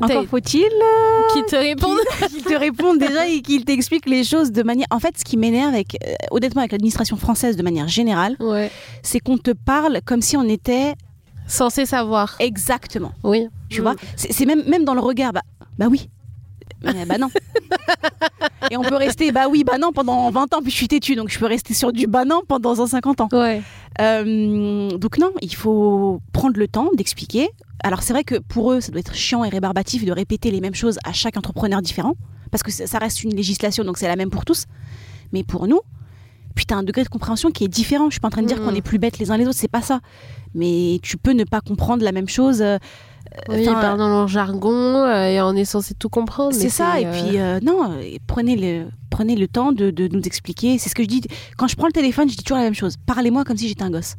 Encore 0.00 0.24
faut-il 0.24 0.62
euh, 0.62 1.34
Qui 1.34 1.42
te 1.44 1.56
répondent 1.56 1.98
qu'ils 2.30 2.42
te 2.42 2.54
répondent 2.54 2.98
déjà 2.98 3.26
et 3.28 3.42
qu'ils 3.42 3.64
t'expliquent 3.64 4.08
les 4.08 4.24
choses 4.24 4.50
de 4.50 4.62
manière. 4.62 4.86
En 4.90 4.98
fait, 4.98 5.18
ce 5.18 5.24
qui 5.24 5.36
m'énerve, 5.36 5.74
avec, 5.74 5.98
euh, 6.06 6.14
honnêtement, 6.30 6.60
avec 6.62 6.72
l'administration 6.72 7.16
française 7.18 7.56
de 7.56 7.62
manière 7.62 7.88
générale, 7.88 8.36
Ouais. 8.40 8.70
c'est 9.02 9.20
qu'on 9.20 9.36
te 9.36 9.50
parle 9.50 10.00
comme 10.06 10.22
si 10.22 10.36
on 10.38 10.48
était 10.48 10.94
Censé 11.48 11.84
savoir. 11.86 12.36
exactement. 12.38 13.12
Oui. 13.24 13.48
Tu 13.68 13.80
Mm. 13.80 13.82
vois 13.82 13.94
C'est 14.16 14.32
c'est 14.32 14.46
même, 14.46 14.62
même 14.68 14.84
dans 14.84 14.94
le 14.94 15.00
regard. 15.00 15.32
Bah, 15.32 15.42
bah 15.78 15.86
oui. 15.90 16.08
Mais 16.84 17.04
bah 17.06 17.18
non. 17.18 17.28
et 18.70 18.76
on 18.76 18.82
peut 18.82 18.94
rester 18.94 19.32
bah 19.32 19.46
oui, 19.50 19.64
bah 19.64 19.78
non 19.78 19.90
pendant 19.92 20.30
20 20.30 20.54
ans, 20.54 20.60
puis 20.62 20.70
je 20.70 20.76
suis 20.76 20.86
têtue, 20.86 21.16
donc 21.16 21.28
je 21.28 21.38
peux 21.38 21.46
rester 21.46 21.74
sur 21.74 21.92
du 21.92 22.06
bah 22.06 22.24
non 22.24 22.42
pendant 22.46 22.74
150 22.76 23.20
ans. 23.22 23.28
Ouais. 23.32 23.62
Euh, 24.00 24.90
donc 24.96 25.18
non, 25.18 25.32
il 25.42 25.54
faut 25.54 26.20
prendre 26.32 26.56
le 26.58 26.68
temps 26.68 26.90
d'expliquer. 26.94 27.48
Alors 27.82 28.02
c'est 28.02 28.12
vrai 28.12 28.22
que 28.24 28.36
pour 28.36 28.72
eux, 28.72 28.80
ça 28.80 28.92
doit 28.92 29.00
être 29.00 29.14
chiant 29.14 29.42
et 29.44 29.48
rébarbatif 29.48 30.04
de 30.04 30.12
répéter 30.12 30.50
les 30.52 30.60
mêmes 30.60 30.74
choses 30.74 30.98
à 31.04 31.12
chaque 31.12 31.36
entrepreneur 31.36 31.82
différent, 31.82 32.14
parce 32.52 32.62
que 32.62 32.70
ça 32.70 32.98
reste 32.98 33.24
une 33.24 33.34
législation, 33.34 33.82
donc 33.84 33.98
c'est 33.98 34.08
la 34.08 34.16
même 34.16 34.30
pour 34.30 34.44
tous. 34.44 34.66
Mais 35.32 35.42
pour 35.44 35.66
nous, 35.66 35.80
puis 36.58 36.66
t'as 36.66 36.74
un 36.76 36.82
degré 36.82 37.04
de 37.04 37.08
compréhension 37.08 37.50
qui 37.52 37.64
est 37.64 37.68
différent. 37.68 38.06
Je 38.10 38.14
suis 38.14 38.20
pas 38.20 38.26
en 38.28 38.30
train 38.32 38.42
de 38.42 38.48
dire 38.48 38.58
Mhm. 38.58 38.64
qu'on 38.66 38.74
est 38.74 38.82
plus 38.82 38.98
bêtes 38.98 39.18
les 39.18 39.30
uns 39.30 39.36
les 39.36 39.46
autres, 39.46 39.56
c'est 39.56 39.68
pas 39.68 39.80
ça. 39.80 40.00
Mais 40.54 40.98
tu 41.04 41.16
peux 41.16 41.30
ne 41.32 41.44
pas 41.44 41.60
comprendre 41.60 42.02
la 42.02 42.10
même 42.12 42.28
chose. 42.28 42.60
euh, 42.62 42.78
Oui, 43.48 43.58
ils 43.60 43.66
parlent 43.66 43.98
dans 43.98 44.08
leur 44.08 44.26
jargon 44.26 44.72
euh, 44.72 45.26
et 45.26 45.40
on 45.42 45.52
est 45.54 45.64
censé 45.66 45.94
tout 45.94 46.08
comprendre. 46.08 46.52
C'est 46.52 46.68
ça, 46.70 46.98
et 46.98 47.06
puis 47.10 47.38
euh, 47.38 47.60
non, 47.62 47.92
euh, 47.92 48.16
prenez 48.26 48.56
le, 48.56 48.86
prenez 49.10 49.36
le 49.36 49.46
temps 49.46 49.70
de, 49.72 49.90
de 49.90 50.08
nous 50.08 50.22
expliquer. 50.22 50.78
C'est 50.78 50.88
ce 50.88 50.94
que 50.94 51.02
je 51.04 51.08
dis. 51.08 51.20
Quand 51.56 51.68
je 51.68 51.76
prends 51.76 51.86
le 51.86 51.92
téléphone, 51.92 52.28
je 52.28 52.36
dis 52.36 52.42
toujours 52.42 52.58
la 52.58 52.64
même 52.64 52.74
chose. 52.74 52.94
Parlez-moi 53.06 53.44
comme 53.44 53.56
si 53.56 53.68
j'étais 53.68 53.82
un 53.84 53.90
gosse. 53.90 54.14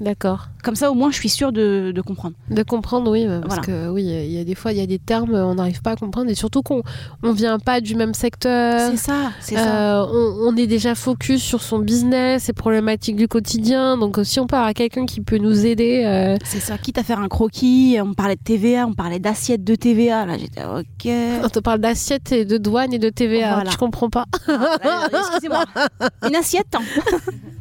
D'accord. 0.00 0.48
Comme 0.62 0.76
ça, 0.76 0.90
au 0.90 0.94
moins, 0.94 1.10
je 1.10 1.16
suis 1.16 1.28
sûre 1.28 1.50
de, 1.50 1.92
de 1.94 2.00
comprendre. 2.02 2.34
De 2.50 2.62
comprendre, 2.62 3.10
oui, 3.10 3.26
parce 3.26 3.56
Voilà. 3.56 3.62
que 3.62 3.88
oui, 3.90 4.04
il 4.04 4.30
y 4.30 4.38
a 4.40 4.44
des 4.44 4.54
fois, 4.54 4.70
il 4.72 4.78
y 4.78 4.80
a 4.80 4.86
des 4.86 4.98
termes, 5.00 5.34
on 5.34 5.54
n'arrive 5.56 5.82
pas 5.82 5.92
à 5.92 5.96
comprendre, 5.96 6.30
et 6.30 6.34
surtout 6.36 6.62
qu'on 6.62 6.82
on 7.24 7.32
vient 7.32 7.58
pas 7.58 7.80
du 7.80 7.94
même 7.96 8.14
secteur. 8.14 8.90
C'est 8.92 8.96
ça, 8.96 9.32
c'est 9.40 9.56
ça. 9.56 10.00
Euh, 10.02 10.06
on, 10.12 10.52
on 10.52 10.56
est 10.56 10.66
déjà 10.68 10.94
focus 10.94 11.42
sur 11.42 11.62
son 11.62 11.78
business, 11.80 12.44
ses 12.44 12.52
problématiques 12.52 13.16
du 13.16 13.26
quotidien. 13.28 13.96
Donc, 13.98 14.18
euh, 14.18 14.24
si 14.24 14.38
on 14.38 14.46
part 14.46 14.64
à 14.66 14.74
quelqu'un 14.74 15.04
qui 15.06 15.20
peut 15.20 15.38
nous 15.38 15.66
aider, 15.66 16.04
euh, 16.06 16.36
C'est 16.44 16.60
ça. 16.60 16.78
Quitte 16.78 16.98
à 16.98 17.02
faire 17.02 17.18
un 17.18 17.28
croquis, 17.28 17.96
on 18.00 18.14
parlait 18.14 18.36
de 18.36 18.42
TVA, 18.42 18.86
on 18.86 18.94
parlait 18.94 19.18
d'assiette 19.18 19.64
de 19.64 19.74
TVA. 19.74 20.26
Là, 20.26 20.38
j'étais 20.38 20.62
ok. 20.64 21.12
on 21.44 21.48
te 21.48 21.58
parle 21.58 21.80
d'assiette 21.80 22.30
et 22.32 22.44
de 22.44 22.56
douane 22.56 22.92
et 22.92 22.98
de 23.00 23.08
TVA. 23.10 23.54
Voilà. 23.54 23.70
Je 23.70 23.76
comprends 23.76 24.10
pas. 24.10 24.26
Ah, 24.46 25.08
Excusez-moi. 25.12 25.64
Une 26.28 26.36
assiette. 26.36 26.74
hein. 26.74 26.82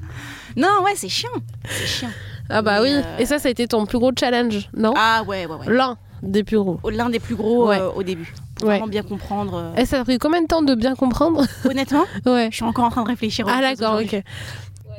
non, 0.57 0.83
ouais, 0.83 0.91
c'est 0.95 1.07
chiant. 1.09 1.29
C'est 1.69 1.85
chiant. 1.87 2.09
Ah 2.49 2.61
bah 2.61 2.81
Mais, 2.81 2.89
oui. 2.89 2.95
euh, 3.03 3.17
Et 3.19 3.25
ça, 3.25 3.39
ça 3.39 3.47
a 3.47 3.51
été 3.51 3.67
ton 3.67 3.85
plus 3.85 3.99
gros 3.99 4.11
challenge, 4.17 4.69
non 4.75 4.93
Ah 4.97 5.23
ouais, 5.27 5.45
ouais, 5.45 5.55
ouais. 5.55 5.73
L'un 5.73 5.97
des 6.23 6.43
plus 6.43 6.57
gros. 6.57 6.79
L'un 6.89 7.09
des 7.09 7.19
plus 7.19 7.35
gros 7.35 7.67
Ouais. 7.69 7.79
euh, 7.79 7.89
au 7.91 8.03
début. 8.03 8.33
Pour 8.55 8.67
Ouais. 8.67 8.75
Vraiment 8.77 8.87
bien 8.87 9.03
comprendre. 9.03 9.55
euh. 9.75 9.81
Et 9.81 9.85
ça 9.85 9.99
a 9.99 10.03
pris 10.03 10.17
combien 10.17 10.41
de 10.41 10.47
temps 10.47 10.61
de 10.63 10.73
bien 10.73 10.95
comprendre 10.95 11.45
Honnêtement, 11.69 12.05
Ouais. 12.25 12.47
je 12.51 12.55
suis 12.55 12.65
encore 12.65 12.85
en 12.85 12.89
train 12.89 13.03
de 13.03 13.07
réfléchir. 13.09 13.45
Ah 13.49 13.61
d'accord, 13.61 13.99
ok. 14.01 14.09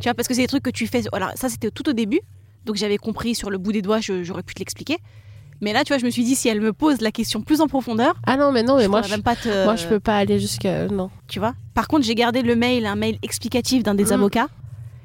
Tu 0.01 0.05
vois, 0.05 0.15
parce 0.15 0.29
que 0.29 0.35
c'est 0.35 0.43
des 0.43 0.47
trucs 0.47 0.63
que 0.63 0.71
tu 0.71 0.87
fais. 0.87 1.03
Voilà, 1.11 1.33
ça 1.35 1.49
c'était 1.49 1.71
tout 1.73 1.89
au 1.89 1.93
début. 1.93 2.21
Donc 2.67 2.77
j'avais 2.77 2.99
compris 2.99 3.35
sur 3.35 3.51
le 3.51 3.59
bout 3.59 3.73
des 3.73 3.83
doigts, 3.83 3.99
j'aurais 4.01 4.43
pu 4.45 4.55
te 4.55 4.61
l'expliquer. 4.61 4.99
Mais 5.61 5.73
là, 5.73 5.83
tu 5.83 5.93
vois, 5.93 5.99
je 5.99 6.05
me 6.05 6.11
suis 6.11 6.23
dit, 6.23 6.37
si 6.37 6.49
elle 6.49 6.61
me 6.61 6.73
pose 6.73 7.01
la 7.01 7.11
question 7.11 7.41
plus 7.41 7.61
en 7.61 7.67
profondeur, 7.67 8.15
Ah 8.27 8.37
non, 8.37 8.53
mais 8.53 8.63
non, 8.63 8.77
mais 8.77 8.85
je 8.85 8.89
moi, 8.89 9.01
pourrais 9.01 9.09
je, 9.11 9.15
même 9.17 9.25
pas 9.25 9.35
te. 9.35 9.65
moi, 9.65 9.75
je 9.75 9.87
peux 9.89 9.99
pas 9.99 10.17
aller 10.19 10.39
jusqu'à... 10.39 10.87
Non. 10.87 11.11
Tu 11.27 11.41
vois? 11.41 11.55
Par 11.75 11.89
contre, 11.89 12.05
j'ai 12.07 12.15
gardé 12.15 12.43
le 12.43 12.55
mail, 12.55 12.87
un 12.87 12.95
mail 12.95 13.19
explicatif 13.25 13.83
d'un 13.83 13.97
des 13.97 14.05
Mm. 14.05 14.13
avocats, 14.13 14.47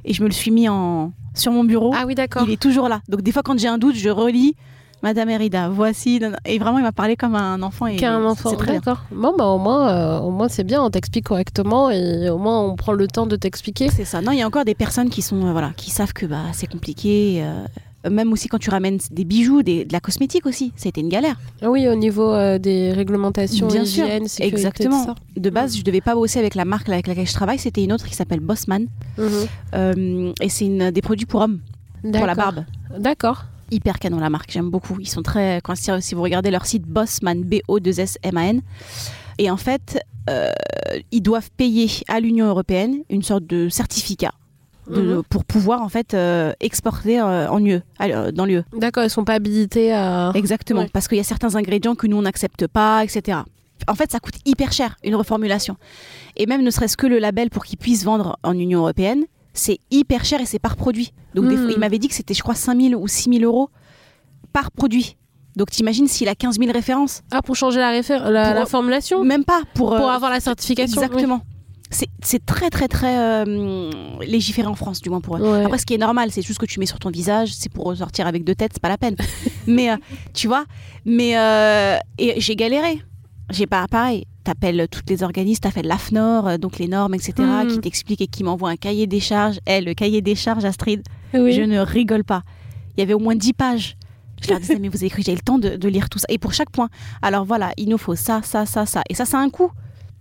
et 0.05 0.13
je 0.13 0.21
me 0.23 0.27
le 0.27 0.33
suis 0.33 0.51
mis 0.51 0.67
en 0.69 1.11
sur 1.35 1.51
mon 1.51 1.63
bureau. 1.63 1.91
Ah 1.95 2.03
oui, 2.05 2.15
d'accord. 2.15 2.43
il 2.45 2.51
est 2.53 2.61
toujours 2.61 2.89
là. 2.89 3.01
Donc 3.09 3.21
des 3.21 3.31
fois, 3.31 3.41
quand 3.43 3.57
j'ai 3.59 3.67
un 3.67 3.77
doute, 3.77 3.95
je 3.95 4.09
relis. 4.09 4.55
Madame 5.01 5.29
Erida, 5.31 5.67
voici. 5.67 6.21
Et 6.45 6.59
vraiment, 6.59 6.77
il 6.77 6.83
m'a 6.83 6.93
parlé 6.93 7.17
comme 7.17 7.35
un 7.35 7.61
enfant. 7.61 7.87
Et 7.87 7.97
Qu'un 7.97 8.23
enfant, 8.23 8.51
C'est 8.51 8.55
très 8.55 8.75
d'accord. 8.75 9.03
Bon, 9.11 9.33
bah 9.37 9.47
au 9.47 9.57
moins, 9.57 9.89
euh, 9.89 10.19
au 10.19 10.31
moins 10.31 10.47
c'est 10.47 10.63
bien, 10.63 10.81
on 10.81 10.89
t'explique 10.89 11.25
correctement 11.25 11.89
et 11.91 12.29
au 12.29 12.37
moins 12.37 12.61
on 12.61 12.77
prend 12.77 12.93
le 12.93 13.05
temps 13.07 13.27
de 13.27 13.35
t'expliquer. 13.35 13.89
C'est 13.89 14.05
ça. 14.05 14.21
Non, 14.21 14.31
il 14.31 14.37
y 14.39 14.41
a 14.41 14.47
encore 14.47 14.63
des 14.63 14.75
personnes 14.75 15.09
qui 15.09 15.21
sont, 15.21 15.45
euh, 15.45 15.51
voilà, 15.51 15.71
qui 15.75 15.91
savent 15.91 16.13
que 16.13 16.25
bah, 16.25 16.43
c'est 16.53 16.71
compliqué. 16.71 17.41
euh, 17.43 17.65
même 18.09 18.31
aussi 18.33 18.47
quand 18.47 18.57
tu 18.57 18.69
ramènes 18.69 18.99
des 19.11 19.23
bijoux, 19.25 19.63
des- 19.63 19.85
de 19.85 19.93
la 19.93 19.99
cosmétique 19.99 20.45
aussi, 20.45 20.71
ça 20.75 20.87
a 20.87 20.89
été 20.89 21.01
une 21.01 21.09
galère. 21.09 21.39
Ah 21.61 21.69
Oui, 21.69 21.87
au 21.87 21.95
niveau 21.95 22.31
euh, 22.31 22.57
des 22.59 22.91
réglementations, 22.91 23.67
Bien 23.67 23.85
sûr, 23.85 24.05
hygiène, 24.05 24.27
sécurité, 24.27 24.55
exactement. 24.55 25.05
ça. 25.05 25.15
De 25.37 25.49
base, 25.49 25.77
je 25.77 25.83
devais 25.83 26.01
pas 26.01 26.13
bosser 26.15 26.39
avec 26.39 26.55
la 26.55 26.65
marque 26.65 26.89
avec 26.89 27.07
laquelle 27.07 27.27
je 27.27 27.33
travaille. 27.33 27.59
C'était 27.59 27.83
une 27.83 27.93
autre 27.93 28.05
qui 28.05 28.15
s'appelle 28.15 28.39
Bossman. 28.39 28.87
Mhm. 29.17 29.27
Euh, 29.75 30.33
et 30.41 30.49
c'est 30.49 30.91
des 30.91 31.01
produits 31.01 31.25
pour 31.25 31.41
hommes, 31.41 31.59
pour 32.01 32.25
la 32.25 32.35
barbe. 32.35 32.65
D'accord. 32.99 33.45
Hyper 33.71 33.97
canon 33.99 34.19
la 34.19 34.29
marque, 34.29 34.51
j'aime 34.51 34.69
beaucoup. 34.69 34.97
Ils 34.99 35.07
sont 35.09 35.23
très. 35.23 35.59
Quand, 35.63 35.75
si, 35.75 35.89
si 36.01 36.13
vous 36.15 36.21
regardez 36.21 36.51
leur 36.51 36.65
site 36.65 36.83
Bossman, 36.83 37.43
B-O-2-S-M-A-N. 37.43 38.61
Et 39.39 39.49
en 39.49 39.57
fait, 39.57 39.99
euh, 40.29 40.51
ils 41.11 41.21
doivent 41.21 41.49
payer 41.57 41.89
à 42.07 42.19
l'Union 42.19 42.45
européenne 42.47 42.97
une 43.09 43.23
sorte 43.23 43.45
de 43.47 43.69
certificat. 43.69 44.31
De- 44.89 45.01
Mhm. 45.17 45.23
pour 45.29 45.45
pouvoir 45.45 45.81
en 45.81 45.89
fait 45.89 46.13
euh, 46.13 46.51
exporter 46.59 47.19
euh, 47.19 47.49
en 47.49 47.63
UE, 47.63 47.81
euh, 48.01 48.31
dans 48.31 48.45
l'UE. 48.45 48.63
D'accord, 48.77 49.03
ils 49.03 49.09
sont 49.09 49.23
pas 49.23 49.33
habilités 49.33 49.93
à. 49.93 50.31
Exactement, 50.35 50.81
Ouais. 50.81 50.89
parce 50.91 51.07
qu'il 51.07 51.17
y 51.17 51.21
a 51.21 51.25
certains 51.25 51.55
ingrédients 51.55 51.95
que 51.95 52.07
nous 52.07 52.17
on 52.17 52.21
n'accepte 52.23 52.67
pas, 52.67 53.03
etc. 53.03 53.39
En 53.87 53.95
fait, 53.95 54.11
ça 54.11 54.19
coûte 54.19 54.35
hyper 54.45 54.71
cher 54.71 54.95
une 55.03 55.15
reformulation. 55.15 55.75
Et 56.37 56.45
même 56.45 56.61
ne 56.63 56.69
serait-ce 56.71 56.95
que 56.97 57.07
le 57.07 57.19
label 57.19 57.49
pour 57.49 57.65
qu'ils 57.65 57.77
puissent 57.79 58.05
vendre 58.05 58.37
en 58.43 58.57
Union 58.57 58.79
européenne, 58.79 59.25
c'est 59.53 59.79
hyper 59.91 60.23
cher 60.25 60.39
et 60.41 60.45
c'est 60.45 60.59
par 60.59 60.75
produit. 60.75 61.11
Donc 61.35 61.45
Mhm. 61.45 61.69
il 61.71 61.79
m'avait 61.79 61.99
dit 61.99 62.07
que 62.07 62.15
c'était, 62.15 62.33
je 62.33 62.41
crois, 62.41 62.55
5 62.55 62.79
000 62.79 63.01
ou 63.01 63.07
6 63.07 63.29
000 63.29 63.43
euros 63.43 63.69
par 64.53 64.71
produit. 64.71 65.17
Donc 65.55 65.69
t'imagines 65.69 66.07
s'il 66.07 66.27
a 66.29 66.35
15 66.35 66.57
000 66.59 66.71
références? 66.71 67.21
Ah, 67.31 67.41
pour 67.41 67.55
changer 67.55 67.79
la, 67.79 67.91
réfé- 67.91 68.17
la, 68.17 68.45
Pour- 68.45 68.59
la 68.59 68.65
formulation? 68.65 69.23
Même 69.23 69.43
pas 69.43 69.61
pour, 69.75 69.89
Pour 69.95 70.07
euh, 70.09 70.13
avoir 70.13 70.31
la 70.31 70.39
certification 70.39 71.01
Exactement. 71.01 71.41
C'est 72.21 72.45
très 72.45 72.69
très 72.69 72.88
très 72.88 73.17
euh, 73.17 73.89
légiféré 74.25 74.67
en 74.67 74.75
France, 74.75 75.01
du 75.01 75.10
moins 75.10 75.21
pour 75.21 75.38
eux. 75.38 75.41
Ouais. 75.41 75.63
Après, 75.65 75.77
ce 75.77 75.86
qui 75.86 75.93
est 75.93 75.97
normal, 75.97 76.29
c'est 76.32 76.41
juste 76.41 76.60
que 76.60 76.65
tu 76.65 76.79
mets 76.79 76.86
sur 76.86 76.99
ton 76.99 77.10
visage, 77.10 77.53
c'est 77.53 77.71
pour 77.71 77.86
ressortir 77.86 78.27
avec 78.27 78.43
deux 78.43 78.56
têtes, 78.56 78.71
c'est 78.73 78.82
pas 78.82 78.89
la 78.89 78.97
peine. 78.97 79.15
mais 79.67 79.89
euh, 79.91 79.97
tu 80.34 80.47
vois, 80.47 80.65
mais 81.06 81.38
euh, 81.38 81.97
et 82.17 82.39
j'ai 82.41 82.56
galéré. 82.56 83.01
J'ai 83.51 83.67
pas 83.67 83.88
pareil. 83.88 84.25
T'appelles 84.43 84.88
toutes 84.89 85.10
les 85.10 85.21
organismes, 85.23 85.60
t'appelles 85.62 85.86
l'AFNOR, 85.88 86.58
donc 86.60 86.79
les 86.79 86.88
normes, 86.88 87.13
etc., 87.13 87.34
Mhm. 87.39 87.67
qui 87.67 87.79
t'expliquent 87.79 88.21
et 88.21 88.27
qui 88.27 88.43
m'envoient 88.43 88.69
un 88.71 88.75
cahier 88.77 89.06
des 89.08 89.19
charges. 89.19 89.60
Eh, 89.67 89.79
le 89.82 89.93
cahier 89.93 90.21
des 90.21 90.36
charges, 90.36 90.65
Astrid, 90.65 91.01
Oui. 91.34 91.53
je 91.53 91.62
ne 91.62 91.79
rigole 91.79 92.23
pas. 92.23 92.41
Il 92.95 93.01
y 93.01 93.03
avait 93.03 93.13
au 93.13 93.19
moins 93.19 93.36
10 93.36 93.53
pages. 93.53 93.95
Je 94.41 94.49
leur 94.49 94.60
disais, 94.60 94.77
mais 94.79 94.89
vous 94.89 94.97
avez 94.97 95.10
cru 95.10 95.21
j'ai 95.25 95.34
le 95.34 95.39
temps 95.41 95.58
de, 95.60 95.77
de 95.77 95.88
lire 95.88 96.10
tout 96.10 96.19
ça. 96.19 96.25
Et 96.29 96.38
pour 96.38 96.51
chaque 96.53 96.69
point. 96.69 96.89
Alors 97.21 97.45
voilà, 97.45 97.71
il 97.77 97.88
nous 97.88 97.97
faut 97.97 98.15
ça, 98.15 98.41
ça, 98.43 98.65
ça, 98.65 98.86
ça. 98.86 99.01
Et 99.10 99.13
ça, 99.15 99.23
ça 99.25 99.38
a 99.39 99.41
un 99.41 99.49
coût. 99.49 99.71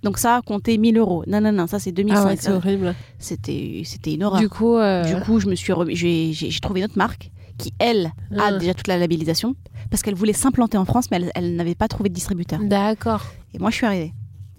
Donc 0.02 0.18
ça 0.18 0.36
a 0.36 0.42
compté 0.42 0.78
1000 0.78 0.96
euros. 0.98 1.22
Non, 1.26 1.40
non, 1.40 1.52
non, 1.52 1.66
ça 1.66 1.78
c'est 1.78 1.92
2005. 1.92 2.20
Ah 2.20 2.26
ouais, 2.26 2.36
c'est 2.38 2.50
horrible. 2.52 2.94
C'était, 3.18 3.82
c'était 3.84 4.14
une 4.14 4.24
horreur. 4.24 4.40
Du 4.40 4.48
coup, 4.48 4.76
euh, 4.76 5.04
Du 5.04 5.20
coup, 5.24 5.38
je 5.40 5.46
me 5.48 5.54
suis 5.54 5.72
remis- 5.72 5.94
j'ai, 5.94 6.32
j'ai- 6.32 6.50
j'ai 6.50 6.60
trouvé 6.60 6.80
une 6.80 6.86
autre 6.86 6.98
marque 6.98 7.30
qui, 7.58 7.72
elle, 7.78 8.06
a 8.36 8.46
Ah. 8.48 8.52
déjà 8.58 8.74
toute 8.74 8.88
la 8.88 8.98
labellisation 8.98 9.54
parce 9.90 10.02
qu'elle 10.02 10.14
voulait 10.16 10.32
s'implanter 10.32 10.76
en 10.78 10.84
France, 10.84 11.10
mais 11.10 11.18
elle, 11.18 11.30
elle 11.34 11.54
n'avait 11.54 11.74
pas 11.76 11.86
trouvé 11.86 12.08
de 12.08 12.14
distributeur. 12.14 12.58
d'accord. 12.62 13.26
Et 13.54 13.58
moi, 13.58 13.70
je 13.70 13.76
suis 13.76 13.86
arrivée. 13.86 14.12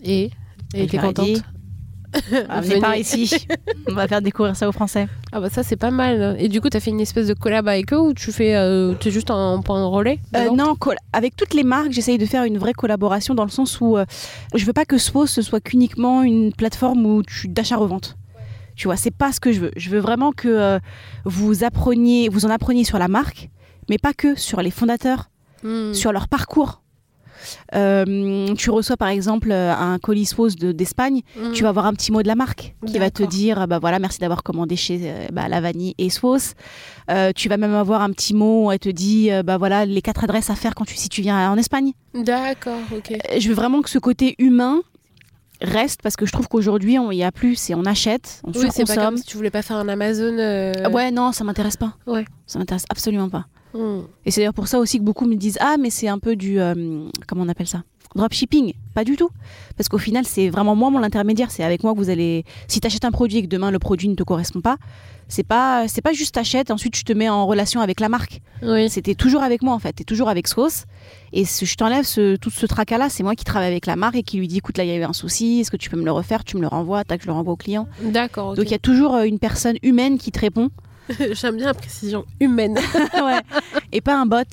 Et 0.04 0.32
Et 0.76 0.88
t'es 0.88 0.98
contente 0.98 1.26
dit, 1.26 1.42
Ah, 2.50 2.62
venez 2.62 2.80
par 2.80 2.96
ici, 2.96 3.48
on 3.90 3.94
va 3.94 4.08
faire 4.08 4.22
découvrir 4.22 4.56
ça 4.56 4.68
aux 4.70 4.72
Français. 4.72 5.08
Ah 5.32 5.40
bah 5.40 5.50
ça 5.50 5.64
c'est 5.64 5.76
pas 5.76 5.92
mal. 5.92 6.36
Et 6.40 6.48
du 6.50 6.62
coup 6.62 6.70
t'as 6.70 6.80
fait 6.80 6.92
une 6.92 7.02
espèce 7.02 7.28
de 7.28 7.34
collab 7.34 7.68
avec 7.68 7.92
eux 7.94 8.00
ou 8.00 8.14
tu 8.14 8.32
fais, 8.32 8.56
euh, 8.56 8.94
t'es 8.94 9.12
juste 9.12 9.32
un 9.32 9.62
point 9.62 9.84
relais 9.86 10.20
Euh, 10.36 10.52
non, 10.52 10.76
avec 11.12 11.36
toutes 11.36 11.54
les 11.54 11.64
marques, 11.64 11.92
j'essaye 11.92 12.18
de 12.18 12.26
faire 12.26 12.44
une 12.44 12.58
vraie 12.58 12.74
collaboration 12.74 13.34
dans 13.36 13.44
le 13.46 13.50
sens 13.50 13.82
où 13.82 13.98
euh, 13.98 14.06
je 14.54 14.66
veux 14.66 14.74
pas 14.74 14.86
que 14.86 14.98
Swos 14.98 15.28
ce 15.28 15.42
soit 15.42 15.60
qu'uniquement 15.60 16.22
une 16.24 16.54
plateforme 16.54 17.06
où 17.06 17.24
tu 17.24 17.48
d'achat-revente. 17.48 18.16
Tu 18.76 18.88
vois, 18.88 18.96
c'est 18.96 19.12
pas 19.12 19.32
ce 19.32 19.40
que 19.40 19.52
je 19.52 19.60
veux. 19.60 19.72
Je 19.78 19.90
veux 19.90 20.00
vraiment 20.00 20.32
que 20.32 20.48
euh, 20.48 20.80
vous 21.26 21.64
appreniez, 21.64 22.28
vous 22.30 22.46
en 22.46 22.50
appreniez 22.50 22.84
sur 22.84 22.98
la 22.98 23.08
marque, 23.08 23.50
mais 23.90 23.98
pas 23.98 24.14
que 24.14 24.36
sur 24.36 24.62
les 24.62 24.72
fondateurs, 24.72 25.30
Hmm. 25.64 25.94
sur 25.94 26.12
leur 26.12 26.28
parcours. 26.28 26.83
Euh, 27.76 28.54
tu 28.56 28.70
reçois 28.70 28.98
par 28.98 29.08
exemple 29.10 29.52
euh, 29.52 29.74
un 29.74 30.00
colis 30.00 30.26
Swos 30.26 30.50
de- 30.60 30.72
d'Espagne, 30.72 31.22
Hmm. 31.38 31.52
tu 31.54 31.64
vas 31.64 31.70
avoir 31.70 31.86
un 31.86 31.94
petit 31.94 32.12
mot 32.12 32.22
de 32.22 32.28
la 32.28 32.36
marque 32.36 32.76
qui 32.86 33.00
va 33.00 33.10
te 33.10 33.24
dire 33.24 33.60
ah 33.60 33.68
bah 33.68 33.80
voilà 33.80 34.00
merci 34.00 34.20
d'avoir 34.20 34.44
commandé 34.44 34.76
chez 34.76 35.00
euh, 35.04 35.28
bah, 35.32 35.48
la 35.48 35.62
vanille 35.62 35.96
et 35.98 36.10
Swos. 36.10 36.54
Euh, 37.12 37.32
tu 37.36 37.50
vas 37.50 37.58
même 37.58 37.74
avoir 37.74 38.02
un 38.02 38.12
petit 38.12 38.34
mot 38.34 38.68
où 38.68 38.72
elle 38.72 38.80
te 38.80 38.90
dit 38.90 39.30
bah 39.46 39.58
voilà 39.58 39.86
les 39.86 40.02
quatre 40.02 40.24
adresses 40.24 40.50
à 40.50 40.56
faire 40.56 40.76
quand 40.76 40.86
tu 40.86 40.96
si 40.96 41.10
tu 41.10 41.22
viens 41.22 41.52
en 41.52 41.58
Espagne. 41.58 41.92
D'accord, 42.14 42.80
ok. 42.96 43.14
Je 43.40 43.48
veux 43.50 43.56
vraiment 43.56 43.82
que 43.82 43.90
ce 43.90 44.00
côté 44.00 44.36
humain 44.40 44.82
reste 45.62 46.02
parce 46.02 46.16
que 46.16 46.26
je 46.26 46.32
trouve 46.34 46.48
qu'aujourd'hui 46.50 47.00
on 47.00 47.12
y 47.12 47.24
a 47.24 47.32
plus 47.32 47.56
c'est 47.56 47.74
on 47.74 47.86
achète, 47.86 48.42
on 48.44 48.50
Oui, 48.52 48.54
c'est 48.72 48.82
pas 48.86 48.94
surconsomme. 48.94 49.04
comme 49.06 49.18
si 49.18 49.24
tu 49.24 49.38
voulais 49.38 49.50
pas 49.52 49.62
faire 49.62 49.78
un 49.78 49.88
Amazon. 49.88 50.38
euh, 50.38 50.74
Ouais 50.92 51.12
non 51.12 51.32
ça 51.32 51.44
m'intéresse 51.44 51.78
pas. 51.78 51.94
Ouais. 52.08 52.26
Ça 52.48 52.60
m'intéresse 52.60 52.84
absolument 52.90 53.30
pas. 53.30 53.46
Et 54.26 54.32
c'est 54.32 54.42
d'ailleurs 54.42 54.54
pour 54.54 54.68
ça 54.68 54.80
aussi 54.80 55.00
que 55.00 55.04
beaucoup 55.04 55.26
me 55.26 55.36
disent 55.36 55.58
Ah, 55.62 55.76
mais 55.80 55.90
c'est 55.90 56.08
un 56.08 56.20
peu 56.20 56.36
du. 56.36 56.60
euh, 56.60 57.08
comment 57.28 57.44
on 57.44 57.50
appelle 57.50 57.68
ça? 57.68 57.84
Dropshipping. 58.16 58.74
Pas 58.94 59.04
du 59.04 59.16
tout. 59.16 59.30
Parce 59.76 59.90
qu'au 59.90 59.98
final, 59.98 60.24
c'est 60.26 60.50
vraiment 60.50 60.76
moi 60.76 60.92
mon 60.92 61.02
intermédiaire. 61.02 61.50
C'est 61.50 61.64
avec 61.64 61.84
moi 61.84 61.94
que 61.94 61.98
vous 61.98 62.12
allez. 62.12 62.46
Si 62.68 62.80
tu 62.80 62.86
achètes 62.86 63.06
un 63.06 63.12
produit 63.12 63.38
et 63.40 63.42
que 63.42 63.48
demain 63.48 63.72
le 63.72 63.80
produit 63.80 64.08
ne 64.08 64.14
te 64.14 64.22
correspond 64.22 64.62
pas, 64.62 64.78
c'est 65.28 65.42
pas, 65.44 65.88
c'est 65.88 66.02
pas 66.04 66.14
juste 66.14 66.36
t'achètes, 66.36 66.70
ensuite 66.70 66.94
tu 66.94 67.04
te 67.04 67.14
mets 67.14 67.28
en 67.30 67.48
relation 67.48 67.82
avec 67.82 68.00
la 68.00 68.10
marque. 68.10 68.42
Oui. 68.62 68.88
C'était 68.90 69.16
toujours 69.16 69.42
avec 69.42 69.64
moi 69.64 69.74
en 69.74 69.80
fait. 69.80 69.94
T'es 69.94 70.04
toujours 70.04 70.30
avec 70.30 70.48
Sauce. 70.48 70.84
Et 71.32 71.44
ce- 71.44 71.66
je 71.66 71.76
t'enlève 71.76 72.04
ce, 72.06 72.36
tout 72.36 72.52
ce 72.52 72.68
tracas-là. 72.68 73.10
C'est 73.10 73.24
moi 73.24 73.34
qui 73.34 73.46
travaille 73.46 73.72
avec 73.72 73.88
la 73.88 73.96
marque 73.96 74.16
et 74.18 74.22
qui 74.24 74.38
lui 74.38 74.48
dit 74.48 74.58
Écoute, 74.58 74.78
là, 74.78 74.84
il 74.84 74.90
y 74.90 74.94
a 74.94 74.98
eu 74.98 75.04
un 75.04 75.14
souci. 75.14 75.62
Est-ce 75.62 75.72
que 75.72 75.78
tu 75.78 75.90
peux 75.90 75.98
me 75.98 76.06
le 76.06 76.12
refaire? 76.12 76.44
Tu 76.44 76.56
me 76.58 76.62
le 76.62 76.68
renvoies. 76.68 77.04
Tac, 77.06 77.22
je 77.22 77.26
le 77.28 77.34
renvoie 77.34 77.54
au 77.54 77.58
client. 77.58 77.88
D'accord. 78.04 78.54
Donc 78.54 78.66
il 78.66 78.72
y 78.72 78.76
a 78.76 78.80
toujours 78.80 79.16
euh, 79.16 79.24
une 79.24 79.40
personne 79.40 79.78
humaine 79.82 80.20
qui 80.20 80.32
te 80.32 80.40
répond. 80.40 80.70
J'aime 81.32 81.58
bien 81.58 81.68
la 81.68 81.74
précision 81.74 82.26
humaine. 82.40 82.78
Ouais. 83.14 83.40
Et 83.92 84.02
pas 84.02 84.20
un 84.20 84.26
bot. 84.26 84.44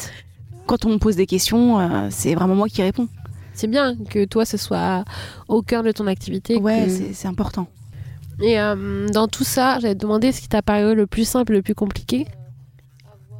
Quand 0.67 0.85
on 0.85 0.91
me 0.91 0.99
pose 0.99 1.17
des 1.17 1.27
questions, 1.27 1.79
euh, 1.81 2.09
c'est 2.11 2.35
vraiment 2.35 2.55
moi 2.55 2.69
qui 2.69 2.83
réponds. 2.83 3.09
c'est 3.55 3.67
bien 3.67 3.97
que 4.09 4.25
toi 4.25 4.45
ce 4.45 4.57
soit 4.57 5.05
au 5.49 5.63
cœur 5.63 5.83
de 5.83 5.91
ton 5.93 6.07
activité. 6.07 6.57
Ouais, 6.57 6.87
que- 6.87 7.13
c'est 7.15 7.29
important. 7.29 7.67
Et 8.43 8.59
euh, 8.61 9.07
dans 9.09 9.29
tout 9.29 9.45
ça, 9.45 9.79
j'allais 9.81 9.95
te 9.95 10.01
demander 10.01 10.33
ce 10.33 10.41
qui 10.41 10.49
t'a 10.49 10.63
paru 10.63 10.95
le 10.95 11.07
plus 11.07 11.25
simple, 11.29 11.53
le 11.53 11.63
plus 11.63 11.75
compliqué. 11.75 12.27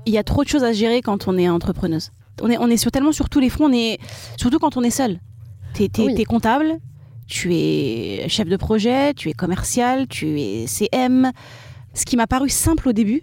Il 0.07 0.13
y 0.13 0.19
a 0.19 0.25
trop 0.25 0.43
de 0.45 0.49
choses 0.49 0.65
à 0.65 0.73
gérer 0.73 1.03
quand 1.03 1.29
on 1.29 1.37
est 1.39 1.49
entrepreneuse. 1.49 2.11
On 2.43 2.51
est, 2.51 2.59
on 2.59 2.69
est 2.69 2.77
sur, 2.77 2.91
tellement 2.91 3.13
sur 3.13 3.29
tous 3.29 3.41
les 3.41 3.49
fronts, 3.51 3.67
on 3.67 3.73
est, 3.73 3.99
surtout 4.37 4.59
quand 4.59 4.77
on 4.77 4.83
est 4.83 4.91
seul. 4.91 5.21
Tu 5.75 5.85
es, 5.85 5.91
Oui. 5.99 6.25
comptable, 6.25 6.79
tu 7.27 7.55
es 7.55 8.25
chef 8.29 8.49
de 8.49 8.57
projet, 8.57 9.15
tu 9.15 9.29
es 9.29 9.33
commercial, 9.35 10.07
tu 10.09 10.41
es 10.41 10.67
CM. 10.67 11.31
Ce 11.95 12.05
qui 12.05 12.17
m'a 12.17 12.27
paru 12.27 12.49
simple 12.49 12.89
au 12.89 12.93
début 12.93 13.23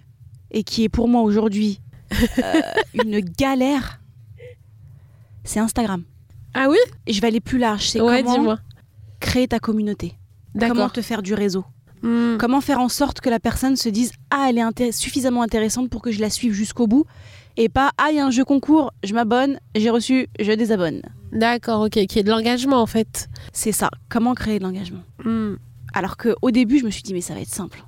et 0.50 0.62
qui 0.62 0.84
est 0.84 0.88
pour 0.88 1.08
moi 1.08 1.22
aujourd'hui 1.22 1.80
euh, 2.38 2.60
une 2.94 3.20
galère, 3.20 4.00
C'est 5.44 5.60
Instagram. 5.60 6.02
Ah 6.54 6.66
oui? 6.70 6.78
Et 7.06 7.12
je 7.12 7.20
vais 7.20 7.28
aller 7.28 7.40
plus 7.40 7.58
large. 7.58 7.88
C'est 7.90 8.00
Ouais, 8.00 8.22
comment 8.22 8.56
créer 9.20 9.48
ta 9.48 9.58
communauté. 9.58 10.14
Comment 10.58 10.88
te 10.88 11.02
faire 11.02 11.22
du 11.22 11.34
réseau. 11.34 11.64
Hmm. 12.02 12.36
Comment 12.38 12.60
faire 12.60 12.80
en 12.80 12.88
sorte 12.88 13.20
que 13.20 13.28
la 13.28 13.40
personne 13.40 13.76
se 13.76 13.88
dise 13.88 14.12
Ah, 14.30 14.46
elle 14.48 14.58
est 14.58 14.92
suffisamment 14.92 15.42
intéressante 15.42 15.90
pour 15.90 16.00
que 16.00 16.10
je 16.12 16.20
la 16.20 16.30
suive 16.30 16.52
jusqu'au 16.52 16.86
bout. 16.86 17.04
Et 17.56 17.68
pas 17.68 17.90
Ah, 17.98 18.08
il 18.10 18.16
y 18.16 18.20
a 18.20 18.24
un 18.26 18.30
jeu 18.30 18.44
concours, 18.44 18.92
je 19.02 19.14
m'abonne, 19.14 19.58
j'ai 19.74 19.90
reçu, 19.90 20.28
je 20.38 20.52
désabonne. 20.52 21.02
D'accord, 21.32 21.82
ok, 21.82 22.06
qui 22.06 22.18
est 22.18 22.22
de 22.22 22.30
l'engagement 22.30 22.80
en 22.80 22.86
fait. 22.86 23.28
C'est 23.52 23.72
ça. 23.72 23.90
Comment 24.08 24.34
créer 24.34 24.58
de 24.58 24.64
l'engagement 24.64 25.02
Hmm. 25.24 25.56
Alors 25.92 26.16
qu'au 26.16 26.50
début, 26.50 26.78
je 26.78 26.84
me 26.84 26.90
suis 26.90 27.02
dit 27.02 27.12
Mais 27.14 27.20
ça 27.20 27.34
va 27.34 27.40
être 27.40 27.48
simple. 27.52 27.82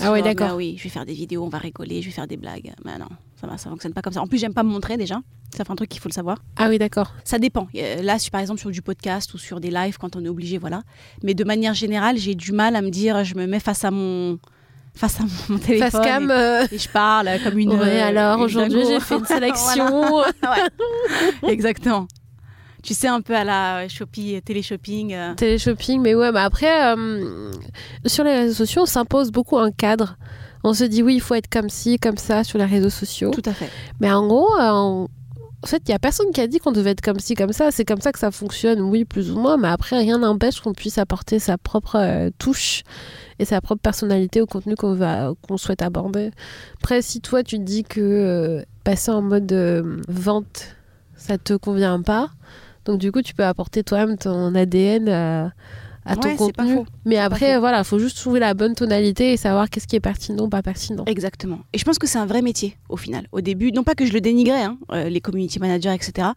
Ah 0.00 0.10
ouais, 0.12 0.22
d'accord. 0.22 0.48
bah 0.48 0.56
oui, 0.56 0.74
je 0.78 0.84
vais 0.84 0.88
faire 0.88 1.04
des 1.04 1.12
vidéos, 1.12 1.44
on 1.44 1.48
va 1.48 1.58
rigoler, 1.58 2.00
je 2.00 2.06
vais 2.06 2.12
faire 2.12 2.26
des 2.26 2.36
blagues. 2.36 2.72
Mais 2.84 2.96
non, 2.98 3.08
ça 3.40 3.46
va, 3.46 3.58
ça 3.58 3.68
fonctionne 3.68 3.92
pas 3.92 4.00
comme 4.02 4.12
ça. 4.12 4.22
En 4.22 4.26
plus, 4.26 4.38
j'aime 4.38 4.54
pas 4.54 4.62
me 4.62 4.70
montrer 4.70 4.96
déjà. 4.96 5.20
Ça 5.54 5.64
fait 5.64 5.70
un 5.70 5.76
truc 5.76 5.90
qu'il 5.90 6.00
faut 6.00 6.08
le 6.08 6.14
savoir. 6.14 6.38
Ah 6.56 6.68
oui, 6.70 6.78
d'accord. 6.78 7.12
Ça 7.24 7.38
dépend. 7.38 7.68
Euh, 7.76 8.00
Là, 8.02 8.18
sur- 8.18 8.30
par 8.30 8.40
exemple, 8.40 8.58
sur 8.60 8.70
du 8.70 8.80
podcast 8.80 9.34
ou 9.34 9.38
sur 9.38 9.60
des 9.60 9.70
lives, 9.70 9.98
quand 9.98 10.16
on 10.16 10.24
est 10.24 10.28
obligé, 10.30 10.56
voilà. 10.56 10.82
Mais 11.22 11.34
de 11.34 11.44
manière 11.44 11.74
générale, 11.74 12.16
j'ai 12.16 12.34
du 12.34 12.52
mal 12.52 12.74
à 12.74 12.80
me 12.80 12.88
dire, 12.88 13.22
je 13.24 13.34
me 13.34 13.46
mets 13.46 13.60
face 13.60 13.84
à 13.84 13.90
mon, 13.90 14.38
face 14.94 15.20
à 15.20 15.24
mon 15.50 15.58
téléphone. 15.58 15.90
Face 15.90 16.06
cam. 16.06 16.30
et, 16.30 16.32
euh, 16.32 16.66
et 16.72 16.78
je 16.78 16.88
parle 16.88 17.28
comme 17.44 17.58
une. 17.58 17.72
Ouais, 17.74 18.00
euh, 18.00 18.06
alors 18.08 18.38
une 18.38 18.44
aujourd'hui 18.44 18.82
j'ai 18.86 18.98
fait 19.00 19.16
une 19.18 19.24
sélection. 19.26 19.86
Voilà. 20.42 20.68
Ouais. 21.42 21.52
Exactement. 21.52 22.06
Tu 22.82 22.94
sais, 22.94 23.06
un 23.08 23.20
peu 23.20 23.34
à 23.36 23.44
la 23.44 23.88
Shopee, 23.88 24.40
télé-shopping. 24.44 25.14
euh, 25.14 25.34
Téléshopping, 25.34 26.00
mais 26.02 26.14
ouais, 26.14 26.32
bah 26.32 26.42
après, 26.42 26.92
euh, 26.96 27.50
sur 28.06 28.24
les 28.24 28.32
réseaux 28.32 28.54
sociaux, 28.54 28.82
on 28.82 28.86
s'impose 28.86 29.30
beaucoup 29.30 29.56
un 29.58 29.70
cadre. 29.70 30.16
On 30.64 30.74
se 30.74 30.84
dit 30.84 31.02
oui, 31.02 31.14
il 31.14 31.20
faut 31.20 31.34
être 31.34 31.48
comme 31.48 31.68
ci, 31.70 31.98
comme 31.98 32.16
ça 32.16 32.44
sur 32.44 32.58
les 32.58 32.64
réseaux 32.64 32.90
sociaux. 32.90 33.30
Tout 33.30 33.42
à 33.46 33.52
fait. 33.52 33.68
Mais 34.00 34.10
en 34.12 34.26
gros, 34.26 34.48
euh, 34.60 35.06
en 35.64 35.66
fait, 35.66 35.82
il 35.86 35.92
y 35.92 35.94
a 35.94 35.98
personne 36.00 36.30
qui 36.32 36.40
a 36.40 36.48
dit 36.48 36.58
qu'on 36.58 36.72
devait 36.72 36.90
être 36.90 37.00
comme 37.00 37.20
ci, 37.20 37.34
comme 37.36 37.52
ça. 37.52 37.70
C'est 37.70 37.84
comme 37.84 38.00
ça 38.00 38.10
que 38.10 38.18
ça 38.18 38.32
fonctionne, 38.32 38.80
oui, 38.80 39.04
plus 39.04 39.30
ou 39.30 39.38
moins. 39.38 39.56
Mais 39.56 39.68
après, 39.68 39.98
rien 39.98 40.18
n'empêche 40.18 40.60
qu'on 40.60 40.72
puisse 40.72 40.98
apporter 40.98 41.38
sa 41.38 41.58
propre 41.58 41.96
euh, 41.96 42.30
touche 42.38 42.82
et 43.38 43.44
sa 43.44 43.60
propre 43.60 43.80
personnalité 43.80 44.40
au 44.40 44.46
contenu 44.46 44.74
qu'on 44.74 44.94
va, 44.94 45.32
qu'on 45.46 45.56
souhaite 45.56 45.82
aborder. 45.82 46.30
Après, 46.80 47.00
si 47.00 47.20
toi, 47.20 47.44
tu 47.44 47.58
te 47.58 47.62
dis 47.62 47.84
que 47.84 48.00
euh, 48.00 48.62
passer 48.82 49.12
en 49.12 49.22
mode 49.22 49.52
euh, 49.52 50.00
vente, 50.08 50.66
ça 51.16 51.38
te 51.38 51.54
convient 51.54 52.02
pas, 52.02 52.30
donc 52.84 52.98
du 52.98 53.12
coup, 53.12 53.22
tu 53.22 53.34
peux 53.34 53.44
apporter 53.44 53.82
toi-même 53.82 54.16
ton 54.18 54.54
ADN 54.54 55.08
à, 55.08 55.52
à 56.04 56.16
ton 56.16 56.28
Ouais, 56.30 56.34
pas 56.34 56.62
contenu. 56.64 56.74
faux. 56.74 56.86
Mais 57.04 57.16
après, 57.18 57.58
voilà, 57.58 57.84
faut 57.84 57.98
juste 57.98 58.16
trouver 58.16 58.40
la 58.40 58.54
bonne 58.54 58.74
tonalité 58.74 59.32
et 59.32 59.36
savoir 59.36 59.70
qu'est-ce 59.70 59.86
qui 59.86 59.94
est 59.96 60.00
pertinent 60.00 60.44
ou 60.44 60.48
pas 60.48 60.62
pertinent. 60.62 61.04
Exactement. 61.06 61.60
Et 61.72 61.78
je 61.78 61.84
pense 61.84 61.98
que 61.98 62.06
c'est 62.08 62.18
un 62.18 62.26
vrai 62.26 62.42
métier 62.42 62.76
au 62.88 62.96
final. 62.96 63.26
Au 63.32 63.40
début, 63.40 63.70
non 63.72 63.84
pas 63.84 63.94
que 63.94 64.04
je 64.04 64.12
le 64.12 64.20
dénigrais, 64.20 64.62
hein, 64.64 64.78
euh, 64.90 65.08
les 65.08 65.20
community 65.20 65.60
managers, 65.60 65.94
etc. 65.94 66.28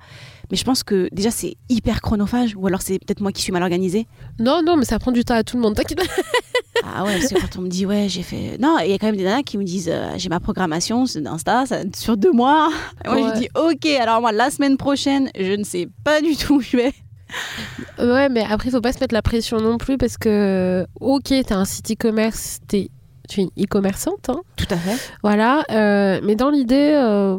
Mais 0.51 0.57
je 0.57 0.63
pense 0.63 0.83
que 0.83 1.09
déjà 1.11 1.31
c'est 1.31 1.55
hyper 1.69 2.01
chronophage, 2.01 2.55
ou 2.55 2.67
alors 2.67 2.81
c'est 2.83 2.99
peut-être 2.99 3.21
moi 3.21 3.31
qui 3.31 3.41
suis 3.41 3.51
mal 3.51 3.63
organisée. 3.63 4.05
Non, 4.39 4.61
non, 4.63 4.77
mais 4.77 4.85
ça 4.85 4.99
prend 4.99 5.11
du 5.11 5.23
temps 5.25 5.33
à 5.33 5.43
tout 5.43 5.57
le 5.57 5.63
monde. 5.63 5.75
T'inquiète. 5.75 5.99
Ah 6.83 7.03
ouais, 7.03 7.13
parce 7.19 7.27
que 7.33 7.39
quand 7.39 7.57
on 7.59 7.61
me 7.61 7.67
dit 7.69 7.85
ouais, 7.85 8.07
j'ai 8.09 8.23
fait. 8.23 8.57
Non, 8.59 8.77
il 8.83 8.89
y 8.91 8.93
a 8.93 8.97
quand 8.97 9.05
même 9.07 9.15
des 9.15 9.23
nanas 9.23 9.43
qui 9.43 9.57
me 9.57 9.63
disent 9.63 9.89
euh, 9.91 10.09
j'ai 10.17 10.29
ma 10.29 10.39
programmation 10.39 11.05
d'Insta 11.15 11.65
ça- 11.65 11.81
sur 11.95 12.17
deux 12.17 12.31
mois. 12.31 12.69
Et 13.05 13.09
moi 13.09 13.15
Ouais. 13.21 13.31
je 13.35 13.39
dis 13.41 13.49
ok, 13.55 13.85
alors 14.01 14.21
moi 14.21 14.31
la 14.31 14.49
semaine 14.49 14.77
prochaine, 14.77 15.29
je 15.39 15.53
ne 15.53 15.63
sais 15.63 15.87
pas 16.03 16.21
du 16.21 16.35
tout 16.35 16.55
où 16.55 16.61
je 16.61 16.77
vais. 16.77 16.93
Ouais, 17.99 18.29
mais 18.29 18.43
après, 18.49 18.69
il 18.69 18.71
faut 18.71 18.81
pas 18.81 18.93
se 18.93 18.99
mettre 18.99 19.13
la 19.13 19.21
pression 19.21 19.57
non 19.59 19.77
plus 19.77 19.97
parce 19.97 20.17
que, 20.17 20.85
ok, 20.99 21.33
t'as 21.47 21.55
un 21.55 21.65
site 21.65 21.91
e-commerce, 21.91 22.59
t'es- 22.67 22.89
tu 23.27 23.41
es 23.41 23.43
une 23.43 23.63
e-commerçante, 23.63 24.29
hein, 24.29 24.41
Tout 24.55 24.67
à 24.69 24.77
fait. 24.77 24.97
voilà, 25.23 25.63
euh, 25.71 26.19
mais 26.23 26.35
dans 26.35 26.49
l'idée, 26.51 26.91
euh, 26.93 27.37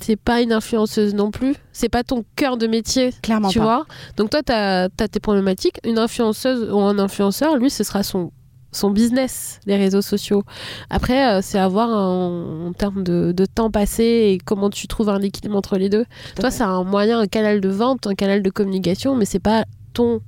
t'es 0.00 0.16
pas 0.16 0.40
une 0.42 0.52
influenceuse 0.52 1.14
non 1.14 1.30
plus, 1.30 1.54
c'est 1.72 1.88
pas 1.88 2.04
ton 2.04 2.24
cœur 2.36 2.56
de 2.56 2.66
métier. 2.66 3.10
Clairement 3.22 3.48
tu 3.48 3.58
pas. 3.58 3.64
vois 3.64 3.86
Donc 4.16 4.30
toi, 4.30 4.42
t'as 4.44 4.84
as 4.84 5.08
tes 5.08 5.20
problématiques. 5.20 5.80
Une 5.84 5.98
influenceuse 5.98 6.70
ou 6.70 6.78
un 6.80 6.98
influenceur, 6.98 7.56
lui, 7.56 7.68
ce 7.70 7.82
sera 7.82 8.02
son 8.04 8.30
son 8.76 8.90
business, 8.90 9.58
les 9.66 9.76
réseaux 9.76 10.02
sociaux. 10.02 10.42
Après, 10.90 11.28
euh, 11.28 11.40
c'est 11.42 11.58
à 11.58 11.66
voir 11.68 11.88
en, 11.90 12.66
en 12.68 12.72
termes 12.72 13.02
de, 13.02 13.32
de 13.32 13.46
temps 13.46 13.70
passé 13.70 14.04
et 14.04 14.38
comment 14.44 14.70
tu 14.70 14.86
trouves 14.86 15.08
un 15.08 15.20
équilibre 15.22 15.56
entre 15.56 15.76
les 15.78 15.88
deux. 15.88 16.04
Tout 16.34 16.42
Toi, 16.42 16.50
c'est 16.50 16.62
un 16.62 16.84
moyen, 16.84 17.18
un 17.20 17.26
canal 17.26 17.60
de 17.60 17.68
vente, 17.68 18.06
un 18.06 18.14
canal 18.14 18.42
de 18.42 18.50
communication, 18.50 19.16
mais 19.16 19.24
c'est 19.24 19.38
pas 19.40 19.64
ton, 19.92 20.20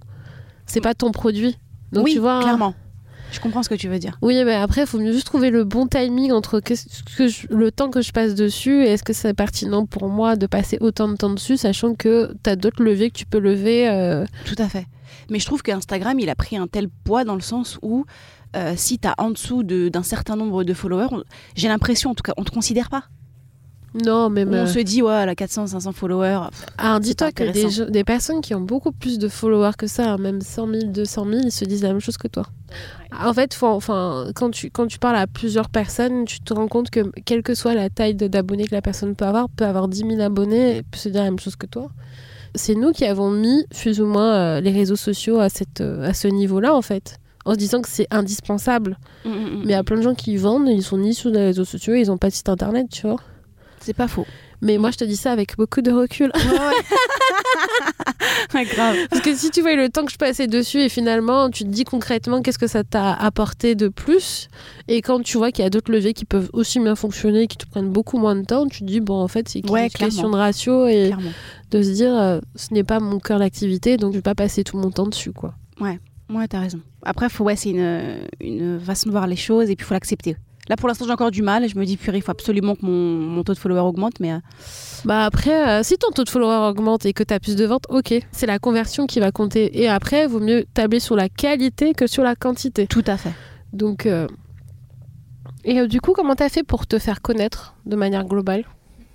c'est 0.66 0.80
pas 0.80 0.94
ton 0.94 1.12
produit. 1.12 1.57
Donc 1.92 2.05
oui, 2.07 2.14
tu 2.14 2.18
vois, 2.18 2.40
clairement. 2.40 2.74
Je 3.30 3.40
comprends 3.40 3.62
ce 3.62 3.68
que 3.68 3.74
tu 3.74 3.88
veux 3.88 3.99
dire. 3.99 4.16
oui, 4.22 4.42
mais 4.44 4.55
après, 4.55 4.80
il 4.82 4.86
faut 4.86 4.99
mieux 4.99 5.12
juste 5.12 5.26
trouver 5.26 5.51
le 5.51 5.64
bon 5.64 5.86
timing 5.86 6.32
entre 6.32 6.61
que 6.61 6.74
je- 6.74 7.46
le 7.51 7.70
temps 7.70 7.90
que 7.90 8.01
je 8.01 8.11
passe 8.11 8.34
dessus 8.34 8.84
et 8.84 8.92
est-ce 8.92 9.03
que 9.05 9.12
c'est 9.12 9.34
pertinent 9.34 9.84
pour 9.84 10.09
moi 10.09 10.34
de 10.36 10.46
passer 10.46 10.78
autant 10.80 11.09
de 11.09 11.16
temps 11.16 11.28
dessus, 11.34 11.59
sachant 11.59 11.94
que 11.94 12.32
tu 12.42 12.49
as 12.49 12.57
d'autres 12.57 12.82
leviers 12.82 13.11
que 13.11 13.18
tu 13.18 13.26
peux 13.26 13.38
lever. 13.38 13.86
euh, 13.90 14.24
Tout 14.46 14.55
à 14.57 14.66
fait. 14.70 14.86
Mais 15.30 15.38
je 15.38 15.44
trouve 15.44 15.62
qu'Instagram, 15.62 16.18
il 16.18 16.30
a 16.30 16.34
pris 16.34 16.57
un 16.57 16.66
tel 16.66 16.88
poids 16.88 17.24
dans 17.24 17.34
le 17.34 17.42
sens 17.42 17.78
où 17.82 18.07
euh, 18.57 18.74
si 18.76 18.99
tu 18.99 19.07
as 19.09 19.14
en 19.18 19.30
dessous 19.30 19.62
de- 19.62 19.88
d'un 19.88 20.03
certain 20.03 20.36
nombre 20.36 20.64
de 20.64 20.74
followers, 20.74 21.09
j'ai 21.55 21.68
l'impression, 21.68 22.11
en 22.11 22.14
tout 22.14 22.22
cas, 22.22 22.34
on 22.36 22.44
te 22.44 22.51
considère 22.51 22.88
pas. 22.88 23.05
Non, 24.05 24.28
mais 24.28 24.44
On 24.44 24.66
se 24.66 24.78
dit, 24.80 25.01
ouais, 25.03 25.14
elle 25.14 25.30
a 25.30 25.34
400, 25.34 25.68
500 25.68 25.92
followers. 25.92 26.40
Alors 26.76 27.01
dis-toi 27.01 27.28
pas 27.28 27.32
que 27.32 27.90
des, 27.90 28.05
personnes 28.05 28.42
qui 28.42 28.55
ont 28.55 28.61
beaucoup 28.61 28.92
plus 28.92 29.18
de 29.18 29.28
followers 29.28 29.72
que 29.78 29.86
ça, 29.86 30.12
hein, 30.12 30.18
même 30.18 30.42
100 30.42 30.68
000, 30.68 30.84
200 30.92 31.24
000, 31.24 31.36
ils 31.46 31.51
se 31.51 31.64
disent 31.64 31.82
la 31.82 31.88
même 31.88 32.01
chose 32.01 32.18
que 32.18 32.28
toi. 32.28 32.44
En 33.18 33.32
fait, 33.32 33.55
faut- 33.55 33.66
enfin, 33.66 34.26
quand, 34.34 34.51
tu, 34.51 34.70
quand 34.70 34.86
tu 34.86 34.99
parles 34.99 35.16
à 35.16 35.26
plusieurs 35.26 35.70
personnes, 35.70 36.26
tu 36.26 36.40
te 36.40 36.53
rends 36.53 36.68
compte 36.68 36.90
que 36.90 37.11
quelle 37.24 37.42
que 37.42 37.55
soit 37.55 37.74
la 37.74 37.88
taille 37.88 38.14
d'abonnés 38.14 38.66
que 38.66 38.74
la 38.74 38.82
personne 38.82 39.14
peut 39.16 39.24
avoir, 39.24 39.49
peut 39.49 39.64
avoir 39.64 39.88
10 39.88 40.01
000 40.07 40.20
abonnés 40.20 40.76
et 40.76 40.82
peut 40.82 40.99
se 40.99 41.09
dire 41.09 41.22
la 41.22 41.30
même 41.30 41.40
chose 41.40 41.57
que 41.57 41.66
toi. 41.66 41.88
C'est 42.55 42.74
nous 42.74 42.92
qui 42.92 43.07
avons 43.07 43.30
mis 43.30 43.64
plus 43.74 44.01
ou 44.03 44.07
moins 44.07 44.34
euh, 44.34 44.61
les 44.61 44.70
réseaux 44.70 44.96
sociaux 44.96 45.38
à, 45.40 45.49
cette, 45.49 45.80
euh, 45.80 46.07
à 46.09 46.12
ce 46.12 46.28
niveau-là, 46.28 46.74
en 46.74 46.82
fait. 46.82 47.18
En 47.49 47.53
se 47.55 47.57
disant 47.59 47.80
que 47.80 47.88
c'est 47.88 48.07
indispensable. 48.11 48.99
Mm, 49.24 49.28
mm, 49.30 49.32
mm. 49.34 49.59
Mais 49.61 49.64
il 49.64 49.70
y 49.70 49.74
a 49.74 49.82
plein 49.82 49.96
de 49.96 50.03
gens 50.03 50.14
qui 50.14 50.36
vendent, 50.36 50.68
ils 50.68 50.82
sont 50.82 50.99
ni 50.99 51.14
sur 51.14 51.30
les 51.30 51.40
réseaux 51.46 51.64
sociaux, 51.64 51.94
ils 51.94 52.09
n'ont 52.09 52.18
pas 52.18 52.28
de 52.28 52.34
site 52.34 52.49
internet, 52.51 52.88
tu 52.90 53.07
vois. 53.07 53.16
C'est 53.80 53.94
pas 53.94 54.07
faux. 54.09 54.26
Mais 54.61 54.76
moi, 54.76 54.90
je 54.90 54.99
te 54.99 55.05
dis 55.05 55.16
ça 55.16 55.32
avec 55.32 55.57
beaucoup 55.57 55.80
de 55.80 55.90
recul. 55.90 56.30
Ouais, 58.55 58.64
grave. 58.64 58.96
Parce 59.11 59.22
que 59.22 59.34
si 59.34 59.51
tu 59.51 59.61
vois 59.61 59.74
le 59.74 59.88
temps 59.88 60.05
que 60.05 60.12
je 60.12 60.16
passais 60.16 60.46
dessus 60.46 60.80
et 60.80 60.88
finalement 60.88 61.51
tu 61.51 61.64
te 61.64 61.68
dis 61.68 61.84
concrètement 61.84 62.40
qu'est-ce 62.40 62.59
que 62.59 62.66
ça 62.66 62.82
t'a 62.84 63.12
apporté 63.12 63.74
de 63.74 63.88
plus 63.88 64.49
et 64.86 65.03
quand 65.03 65.20
tu 65.22 65.36
vois 65.38 65.51
qu'il 65.53 65.62
y 65.62 65.66
a 65.66 65.70
d'autres 65.70 65.92
leviers 65.92 66.14
qui 66.14 66.24
peuvent 66.24 66.49
aussi 66.53 66.80
bien 66.80 66.94
fonctionner 66.94 67.46
qui 67.46 67.57
te 67.59 67.66
prennent 67.66 67.90
beaucoup 67.90 68.18
moins 68.18 68.36
de 68.36 68.44
temps, 68.44 68.66
tu 68.66 68.80
te 68.80 68.84
dis 68.84 69.01
bon 69.01 69.20
en 69.20 69.28
fait 69.28 69.49
c'est 69.49 69.68
Ouais, 69.70 69.88
question 69.90 70.30
de 70.30 70.36
ratio 70.36 70.86
et 70.86 71.07
Clairement. 71.09 71.30
de 71.70 71.82
se 71.82 71.90
dire 71.90 72.14
euh, 72.16 72.40
ce 72.55 72.72
n'est 72.72 72.84
pas 72.84 73.01
mon 73.01 73.18
cœur 73.18 73.38
d'activité 73.38 73.96
donc 73.96 74.12
je 74.12 74.18
vais 74.18 74.22
pas 74.22 74.34
passer 74.34 74.64
tout 74.64 74.78
mon 74.78 74.90
temps 74.90 75.07
dessus 75.07 75.32
quoi. 75.32 75.55
Ouais, 75.80 75.99
t'as 76.48 76.60
raison. 76.60 76.80
Après, 77.02 77.28
faut, 77.28 77.44
ouais, 77.44 77.56
c'est 77.56 77.70
une, 77.70 78.18
une 78.40 78.80
façon 78.80 79.08
de 79.08 79.12
voir 79.12 79.26
les 79.26 79.36
choses 79.36 79.70
et 79.70 79.76
puis 79.76 79.84
il 79.84 79.86
faut 79.86 79.94
l'accepter. 79.94 80.36
Là, 80.68 80.76
pour 80.76 80.86
l'instant, 80.88 81.06
j'ai 81.06 81.12
encore 81.12 81.30
du 81.30 81.40
mal. 81.40 81.66
Je 81.66 81.78
me 81.78 81.84
dis, 81.86 81.96
purée, 81.96 82.18
il 82.18 82.22
faut 82.22 82.30
absolument 82.30 82.74
que 82.74 82.84
mon, 82.84 82.92
mon 82.92 83.42
taux 83.42 83.54
de 83.54 83.58
followers 83.58 83.80
augmente. 83.80 84.20
Mais 84.20 84.32
euh, 84.32 84.38
Bah 85.04 85.24
après 85.24 85.66
euh, 85.66 85.82
si 85.82 85.96
ton 85.96 86.10
taux 86.10 86.24
de 86.24 86.28
followers 86.28 86.68
augmente 86.68 87.06
et 87.06 87.14
que 87.14 87.22
tu 87.22 87.32
as 87.32 87.40
plus 87.40 87.56
de 87.56 87.64
ventes, 87.64 87.86
OK, 87.88 88.14
c'est 88.32 88.46
la 88.46 88.58
conversion 88.58 89.06
qui 89.06 89.18
va 89.18 89.32
compter 89.32 89.80
et 89.80 89.88
après 89.88 90.26
vaut 90.26 90.40
mieux 90.40 90.66
tabler 90.74 91.00
sur 91.00 91.16
la 91.16 91.30
qualité 91.30 91.94
que 91.94 92.06
sur 92.06 92.22
la 92.22 92.36
quantité. 92.36 92.86
tout 92.86 93.04
à 93.06 93.16
fait. 93.16 93.32
Donc, 93.72 94.04
euh, 94.04 94.26
et 95.64 95.80
euh, 95.80 95.86
du 95.86 96.00
coup, 96.00 96.12
comment 96.12 96.34
t'as 96.34 96.48
fait 96.48 96.62
pour 96.62 96.86
te 96.86 96.98
faire 96.98 97.20
connaître 97.20 97.74
de 97.86 97.96
manière 97.96 98.24
globale? 98.24 98.64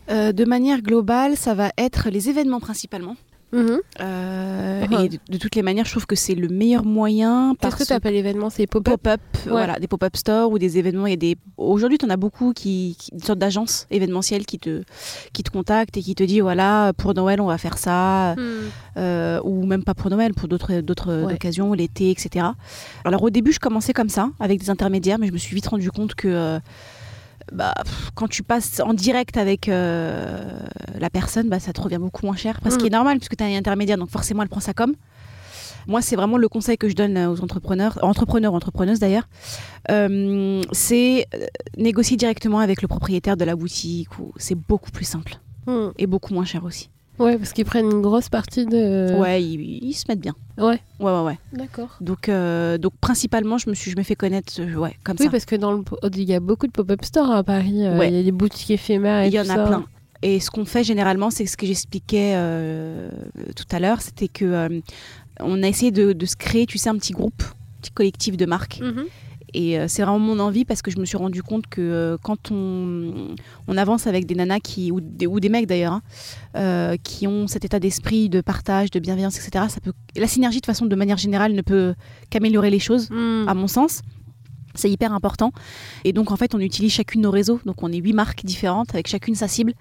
Euh, 0.10 0.32
de 0.32 0.46
manière 0.46 0.82
globale, 0.82 1.38
ça 1.38 1.54
va 1.54 1.72
être 1.78 2.10
les 2.10 2.30
événements 2.30 2.60
principalement. 2.60 3.16
Euh, 3.54 4.86
Ouais. 4.92 5.06
Et 5.06 5.10
de, 5.10 5.18
de 5.30 5.38
toutes 5.38 5.56
les 5.56 5.62
manières, 5.62 5.86
je 5.86 5.92
trouve 5.92 6.06
que 6.06 6.16
c'est 6.16 6.36
le 6.36 6.50
meilleur 6.50 6.84
moyen. 6.86 7.52
Qu'est-ce 7.52 7.62
parce 7.62 7.76
que 7.84 7.88
tu 7.88 7.94
appelles 7.94 8.16
événement 8.16 8.50
C'est 8.50 8.68
pop-up 8.68 9.00
pop-up, 9.02 9.22
Ouais. 9.46 9.52
voilà, 9.52 9.80
des 9.80 9.88
pop-up 9.88 10.16
stores 10.18 10.52
ou 10.52 10.60
des 10.60 10.78
événements. 10.78 11.08
Il 11.08 11.12
y 11.12 11.14
a 11.14 11.18
des 11.18 11.38
aujourd'hui, 11.58 11.98
tu 11.98 12.06
en 12.06 12.10
as 12.10 12.18
beaucoup 12.18 12.52
qui, 12.54 12.96
qui- 13.00 13.12
une 13.14 13.22
sorte 13.22 13.40
d'agence 13.40 13.88
événementielle 13.92 14.46
qui 14.46 14.60
te 14.60 14.84
qui 15.32 15.42
te 15.44 15.50
contacte 15.52 15.96
et 15.98 16.02
qui 16.02 16.16
te 16.16 16.24
dit 16.24 16.42
voilà 16.42 16.92
pour 16.98 17.14
Noël 17.14 17.40
on 17.42 17.46
va 17.48 17.58
faire 17.58 17.78
ça, 17.78 18.36
euh, 18.98 19.40
ou 19.44 19.66
même 19.66 19.84
pas 19.84 19.94
pour 19.94 20.10
Noël, 20.10 20.34
pour 20.34 20.48
d'autres 20.50 20.82
d'autres 20.82 21.24
Ouais. 21.24 21.34
occasions, 21.36 21.74
l'été, 21.74 22.12
etc. 22.12 22.46
Alors 23.06 23.24
au 23.24 23.30
début, 23.30 23.54
je 23.54 23.60
commençais 23.60 23.94
comme 23.94 24.10
ça 24.10 24.30
avec 24.40 24.60
des 24.60 24.70
intermédiaires, 24.70 25.18
mais 25.20 25.28
je 25.28 25.34
me 25.34 25.38
suis 25.38 25.56
vite 25.56 25.68
rendu 25.68 25.90
compte 25.92 26.14
que 26.16 26.28
euh, 26.28 26.60
bah, 27.52 27.74
pff, 27.84 28.12
quand 28.16 28.28
tu 28.28 28.44
passes 28.44 28.80
en 28.80 28.94
direct 28.94 29.38
avec 29.38 29.68
euh, 29.70 30.60
la 31.00 31.10
personne, 31.10 31.50
bah, 31.50 31.60
ça 31.60 31.74
te 31.74 31.82
revient 31.82 31.98
beaucoup 32.00 32.26
moins 32.26 32.36
cher. 32.36 32.60
Parce 32.62 32.76
Mm. 32.76 32.78
qu'il 32.78 32.88
est 32.88 32.92
normal, 32.92 33.18
puisque 33.18 33.36
tu 33.36 33.44
as 33.44 33.48
un 33.48 33.56
intermédiaire, 33.58 33.98
donc 33.98 34.10
forcément, 34.10 34.42
elle 34.44 34.50
prend 34.50 34.60
ça 34.60 34.74
comme. 34.74 34.94
Moi, 35.86 36.02
c'est 36.02 36.16
vraiment 36.16 36.38
le 36.38 36.48
conseil 36.48 36.78
que 36.78 36.88
je 36.88 36.96
donne 36.96 37.18
euh, 37.18 37.30
aux 37.30 37.42
entrepreneurs, 37.42 38.00
entrepreneurs, 38.04 38.54
entrepreneuses 38.54 39.00
d'ailleurs. 39.00 39.28
Euh, 39.92 40.62
c'est 40.72 41.28
négocier 41.78 42.16
directement 42.16 42.60
avec 42.60 42.82
le 42.82 42.88
propriétaire 42.88 43.36
de 43.36 43.44
la 43.44 43.56
boutique. 43.56 44.18
ou 44.20 44.32
C'est 44.38 44.56
beaucoup 44.56 44.92
plus 44.92 45.06
simple 45.06 45.36
Hmm. 45.66 45.90
et 45.98 46.08
beaucoup 46.08 46.34
moins 46.34 46.44
cher 46.46 46.64
aussi. 46.66 46.90
Ouais, 47.20 47.38
parce 47.38 47.54
qu'ils 47.54 47.66
prennent 47.66 47.90
une 47.92 48.02
grosse 48.02 48.30
partie 48.30 48.66
de. 48.66 49.16
Ouais, 49.20 49.44
ils, 49.44 49.84
ils 49.84 49.94
se 49.94 50.06
mettent 50.10 50.20
bien. 50.20 50.34
Ouais. 50.58 50.80
Ouais, 51.00 51.12
ouais, 51.12 51.22
ouais. 51.22 51.38
D'accord. 51.54 51.90
Donc, 52.02 52.28
euh, 52.28 52.78
donc 52.78 52.94
principalement, 53.00 53.58
je 53.60 53.70
me 53.70 53.76
suis, 53.76 53.92
je 53.92 53.98
me 53.98 54.04
fais 54.04 54.16
connaître, 54.16 54.54
euh, 54.60 54.76
ouais, 54.76 54.96
comme 55.04 55.16
Oui, 55.20 55.26
ça. 55.26 55.32
parce 55.32 55.46
que 55.46 55.56
dans 55.56 55.74
le, 55.74 55.84
il 56.16 56.24
y 56.24 56.34
a 56.34 56.40
beaucoup 56.40 56.66
de 56.68 56.72
pop-up 56.72 57.04
stores 57.06 57.32
à 57.32 57.44
Paris. 57.44 57.86
euh, 57.86 57.98
Ouais. 58.00 58.10
Il 58.10 58.16
y 58.16 58.20
a 58.20 58.24
des 58.24 58.32
boutiques 58.32 58.72
éphémères 58.72 59.24
et 59.24 59.28
Il 59.28 59.34
y 59.34 59.40
en 59.40 59.44
a 59.44 59.56
ça. 59.56 59.66
plein. 59.68 59.86
Et 60.24 60.40
ce 60.40 60.50
qu'on 60.50 60.66
fait 60.66 60.84
généralement, 60.84 61.30
c'est 61.30 61.46
ce 61.46 61.56
que 61.58 61.66
j'expliquais 61.66 62.34
tout 63.56 63.66
à 63.72 63.80
l'heure, 63.80 64.02
c'était 64.02 64.28
que 64.30 64.82
on 65.40 65.64
a 65.64 65.68
essayé 65.68 65.92
de, 65.92 66.14
de 66.14 66.26
se 66.26 66.36
créer, 66.36 66.66
tu 66.66 66.78
sais, 66.78 66.90
un 66.90 66.98
petit 66.98 67.12
groupe, 67.14 67.44
un 67.44 67.82
petit 67.82 67.92
collectif 67.92 68.38
de 68.38 68.46
marques. 68.46 68.80
Mhm. 68.82 69.06
Et 69.54 69.78
euh, 69.78 69.88
c'est 69.88 70.02
vraiment 70.02 70.20
mon 70.20 70.40
envie 70.40 70.66
parce 70.66 70.82
que 70.82 70.92
je 70.92 71.00
me 71.00 71.06
suis 71.06 71.18
rendu 71.18 71.44
compte 71.44 71.68
que 71.68 71.82
euh, 71.82 72.18
quand 72.22 72.52
on, 72.52 73.36
on 73.68 73.78
avance 73.78 74.08
avec 74.08 74.26
des 74.26 74.36
nanas 74.36 74.60
qui, 74.60 74.92
ou, 74.92 75.00
des, 75.02 75.28
ou 75.28 75.40
des 75.40 75.50
mecs 75.50 75.68
d'ailleurs, 75.68 75.94
hein, 75.94 76.02
euh, 76.56 76.98
qui 77.04 77.28
ont 77.28 77.48
cet 77.48 77.66
état 77.66 77.80
d'esprit 77.80 78.30
de 78.30 78.42
partage, 78.42 78.90
de 78.92 79.00
bienveillance, 79.00 79.38
etc., 79.38 79.66
ça 79.70 79.80
peut, 79.80 79.94
la 80.16 80.28
synergie 80.28 80.62
de 80.62 80.66
façon 80.66 80.86
de 80.86 80.96
manière 80.96 81.18
générale 81.18 81.54
ne 81.54 81.62
peut 81.62 81.94
qu'améliorer 82.30 82.70
les 82.70 82.80
choses, 82.80 83.10
Mm. 83.10 83.48
à 83.48 83.54
mon 83.54 83.68
sens. 83.68 84.02
C'est 84.76 84.90
hyper 84.90 85.14
important. 85.14 85.52
Et 86.04 86.14
donc, 86.14 86.32
en 86.32 86.36
fait, 86.36 86.56
on 86.56 86.60
utilise 86.60 86.92
chacune 86.92 87.22
nos 87.22 87.30
réseaux. 87.30 87.60
Donc, 87.64 87.84
on 87.84 87.92
est 87.92 87.98
huit 87.98 88.14
marques 88.14 88.44
différentes 88.44 88.94
avec 88.94 89.08
chacune 89.08 89.36
sa 89.36 89.48
cible. 89.48 89.74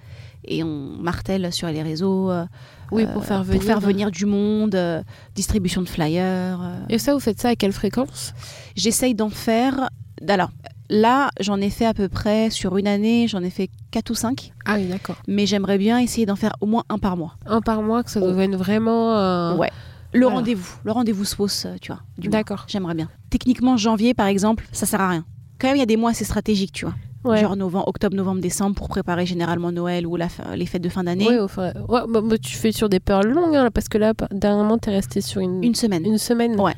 Et 0.45 0.63
on 0.65 0.97
martèle 1.01 1.53
sur 1.53 1.69
les 1.69 1.83
réseaux 1.83 2.31
euh, 2.31 2.45
Oui, 2.91 3.07
pour 3.13 3.25
faire 3.25 3.45
venir. 3.45 3.59
pour 3.61 3.67
faire 3.67 3.81
venir 3.81 4.11
du 4.11 4.27
monde, 4.27 4.75
euh, 4.75 5.03
distribution 5.35 5.83
de 5.83 5.89
flyers. 5.89 6.61
euh. 6.61 6.79
Et 6.89 6.99
ça, 6.99 7.15
vous 7.15 7.21
faites 7.21 7.41
ça 7.41 7.51
à 7.51 7.57
quelle 7.57 7.73
fréquence? 7.73 8.35
J'essaye 8.77 9.15
d'en 9.15 9.31
faire. 9.31 9.89
Alors, 10.29 10.51
là, 10.91 11.31
j'en 11.41 11.61
ai 11.61 11.71
fait 11.71 11.87
à 11.87 11.95
peu 11.95 12.09
près 12.09 12.51
sur 12.51 12.77
une 12.77 12.87
année, 12.89 13.27
j'en 13.29 13.43
ai 13.43 13.51
fait 13.51 13.71
4 13.93 14.11
ou 14.11 14.15
5. 14.15 14.53
Ah 14.67 14.75
oui, 14.77 14.87
d'accord. 14.87 15.17
Mais 15.29 15.47
j'aimerais 15.47 15.79
bien 15.79 15.99
essayer 15.99 16.27
d'en 16.27 16.37
faire 16.37 16.53
au 16.61 16.67
moins 16.67 16.85
un 16.89 16.99
par 16.99 17.17
mois. 17.17 17.37
Un 17.47 17.61
par 17.61 17.83
mois, 17.83 18.03
que 18.03 18.11
ça 18.11 18.21
Oh. 18.23 18.27
devienne 18.29 18.57
vraiment. 18.57 19.17
euh, 19.17 19.57
Ouais. 19.57 19.71
Le 20.15 20.21
Voilà. 20.27 20.37
rendez-vous, 20.37 20.75
le 20.85 20.93
rendez-vous 20.93 21.25
euh, 21.65 21.77
tu 21.81 21.91
vois. 21.91 22.03
D'accord. 22.19 22.65
J'aimerais 22.69 22.95
bien. 22.95 23.09
Techniquement, 23.31 23.79
janvier, 23.79 24.13
par 24.13 24.27
exemple, 24.27 24.69
ça 24.71 24.85
sert 24.87 25.01
à 25.01 25.09
rien. 25.09 25.25
Quand 25.59 25.69
même, 25.69 25.77
il 25.77 25.81
y 25.81 25.83
a 25.83 25.87
des 25.87 25.97
mois 25.97 26.11
assez 26.11 26.25
stratégiques, 26.27 26.73
tu 26.73 26.85
vois. 26.85 26.95
Ouais. 27.25 27.41
Genre 27.41 27.55
novembre, 27.57 27.87
octobre, 27.89 28.17
novembre, 28.17 28.41
décembre 28.41 28.75
pour 28.75 28.89
préparer 28.89 29.27
généralement 29.27 29.71
Noël 29.71 30.07
ou 30.07 30.17
la 30.17 30.29
fin- 30.29 30.57
les 30.57 30.67
fêtes 30.67 30.83
de 30.83 30.89
fin 30.89 31.05
d'année. 31.05 31.39
Enfin, 31.41 31.73
ouais, 31.89 32.01
bah, 32.09 32.21
bah, 32.23 32.37
tu 32.39 32.57
fais 32.57 32.73
sur 32.73 32.89
des 32.89 32.99
périodes 33.01 33.27
longues, 33.33 33.55
hein, 33.57 33.69
parce 33.73 33.89
que 33.89 33.97
là, 33.99 34.13
dernièrement, 34.33 34.79
t'es 34.79 34.91
resté 34.91 35.21
sur 35.21 35.41
une, 35.41 35.63
Une 35.63 35.75
semaine. 35.77 36.05
une 36.05 36.19
semaine. 36.19 36.59
Ouais. 36.61 36.75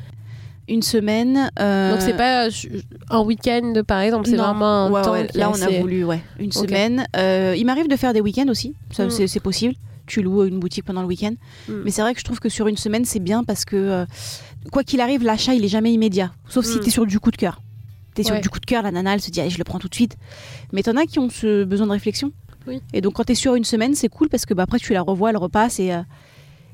Une 0.67 0.81
semaine. 0.81 1.49
euh, 1.59 1.91
Donc, 1.93 2.01
c'est 2.01 2.15
pas 2.17 2.47
un 3.09 3.19
week-end, 3.21 3.73
par 3.87 3.99
exemple, 4.01 4.27
c'est 4.27 4.35
non. 4.35 4.43
vraiment 4.45 4.85
un 4.85 4.91
Ouais, 4.91 5.01
temps 5.01 5.11
ouais, 5.13 5.27
Là, 5.35 5.51
on 5.51 5.61
a 5.61 5.69
voulu, 5.79 6.03
ouais, 6.03 6.21
une 6.39 6.51
semaine. 6.51 7.05
Euh, 7.15 7.55
il 7.57 7.65
m'arrive 7.65 7.87
de 7.87 7.95
faire 7.95 8.13
des 8.13 8.21
week-ends 8.21 8.47
aussi. 8.49 8.73
Ça, 8.91 9.05
Mm. 9.05 9.09
c'est, 9.11 9.27
c'est 9.27 9.39
possible. 9.39 9.75
Tu 10.07 10.21
loues 10.21 10.43
une 10.43 10.59
boutique 10.59 10.85
pendant 10.85 11.01
le 11.01 11.07
week-end. 11.07 11.33
Mm. 11.67 11.73
Mais 11.85 11.91
c'est 11.91 12.01
vrai 12.03 12.13
que 12.13 12.19
je 12.19 12.25
trouve 12.25 12.39
que 12.39 12.49
sur 12.49 12.67
une 12.67 12.77
semaine, 12.77 13.05
c'est 13.05 13.19
bien 13.19 13.43
parce 13.43 13.65
que, 13.65 13.75
euh, 13.75 14.05
quoi 14.71 14.83
qu'il 14.83 15.01
arrive, 15.01 15.23
l'achat, 15.23 15.53
il 15.55 15.63
est 15.65 15.69
jamais 15.69 15.91
immédiat. 15.93 16.31
Sauf 16.47 16.65
si 16.65 16.77
Mm. 16.77 16.81
tu 16.81 16.87
es 16.87 16.91
sur 16.91 17.05
du 17.07 17.19
coup 17.19 17.31
de 17.31 17.37
cœur. 17.37 17.61
Tu 18.15 18.21
es 18.21 18.23
sur 18.23 18.33
Ouais. 18.35 18.41
du 18.41 18.49
coup 18.49 18.59
de 18.59 18.65
cœur, 18.65 18.81
la 18.83 18.91
nana, 18.91 19.13
elle 19.13 19.21
se 19.21 19.29
dit, 19.29 19.41
allez, 19.41 19.49
je 19.49 19.57
le 19.57 19.63
prends 19.63 19.77
tout 19.79 19.89
de 19.89 19.95
suite. 19.95 20.15
Mais 20.71 20.81
t'en 20.83 20.95
as 20.97 21.05
qui 21.05 21.19
ont 21.19 21.29
ce 21.29 21.63
besoin 21.65 21.85
de 21.87 21.91
réflexion. 21.91 22.31
Oui. 22.67 22.81
Et 22.93 23.01
donc, 23.01 23.13
quand 23.13 23.23
tu 23.25 23.33
es 23.33 23.35
sur 23.35 23.55
une 23.55 23.63
semaine, 23.65 23.93
c'est 23.93 24.07
cool 24.09 24.29
parce 24.29 24.45
que 24.45 24.53
bah, 24.53 24.63
après, 24.63 24.79
tu 24.79 24.93
la 24.93 25.01
revois, 25.01 25.29
elle 25.29 25.37
repasse 25.37 25.79
et, 25.79 25.91
euh, 25.93 26.01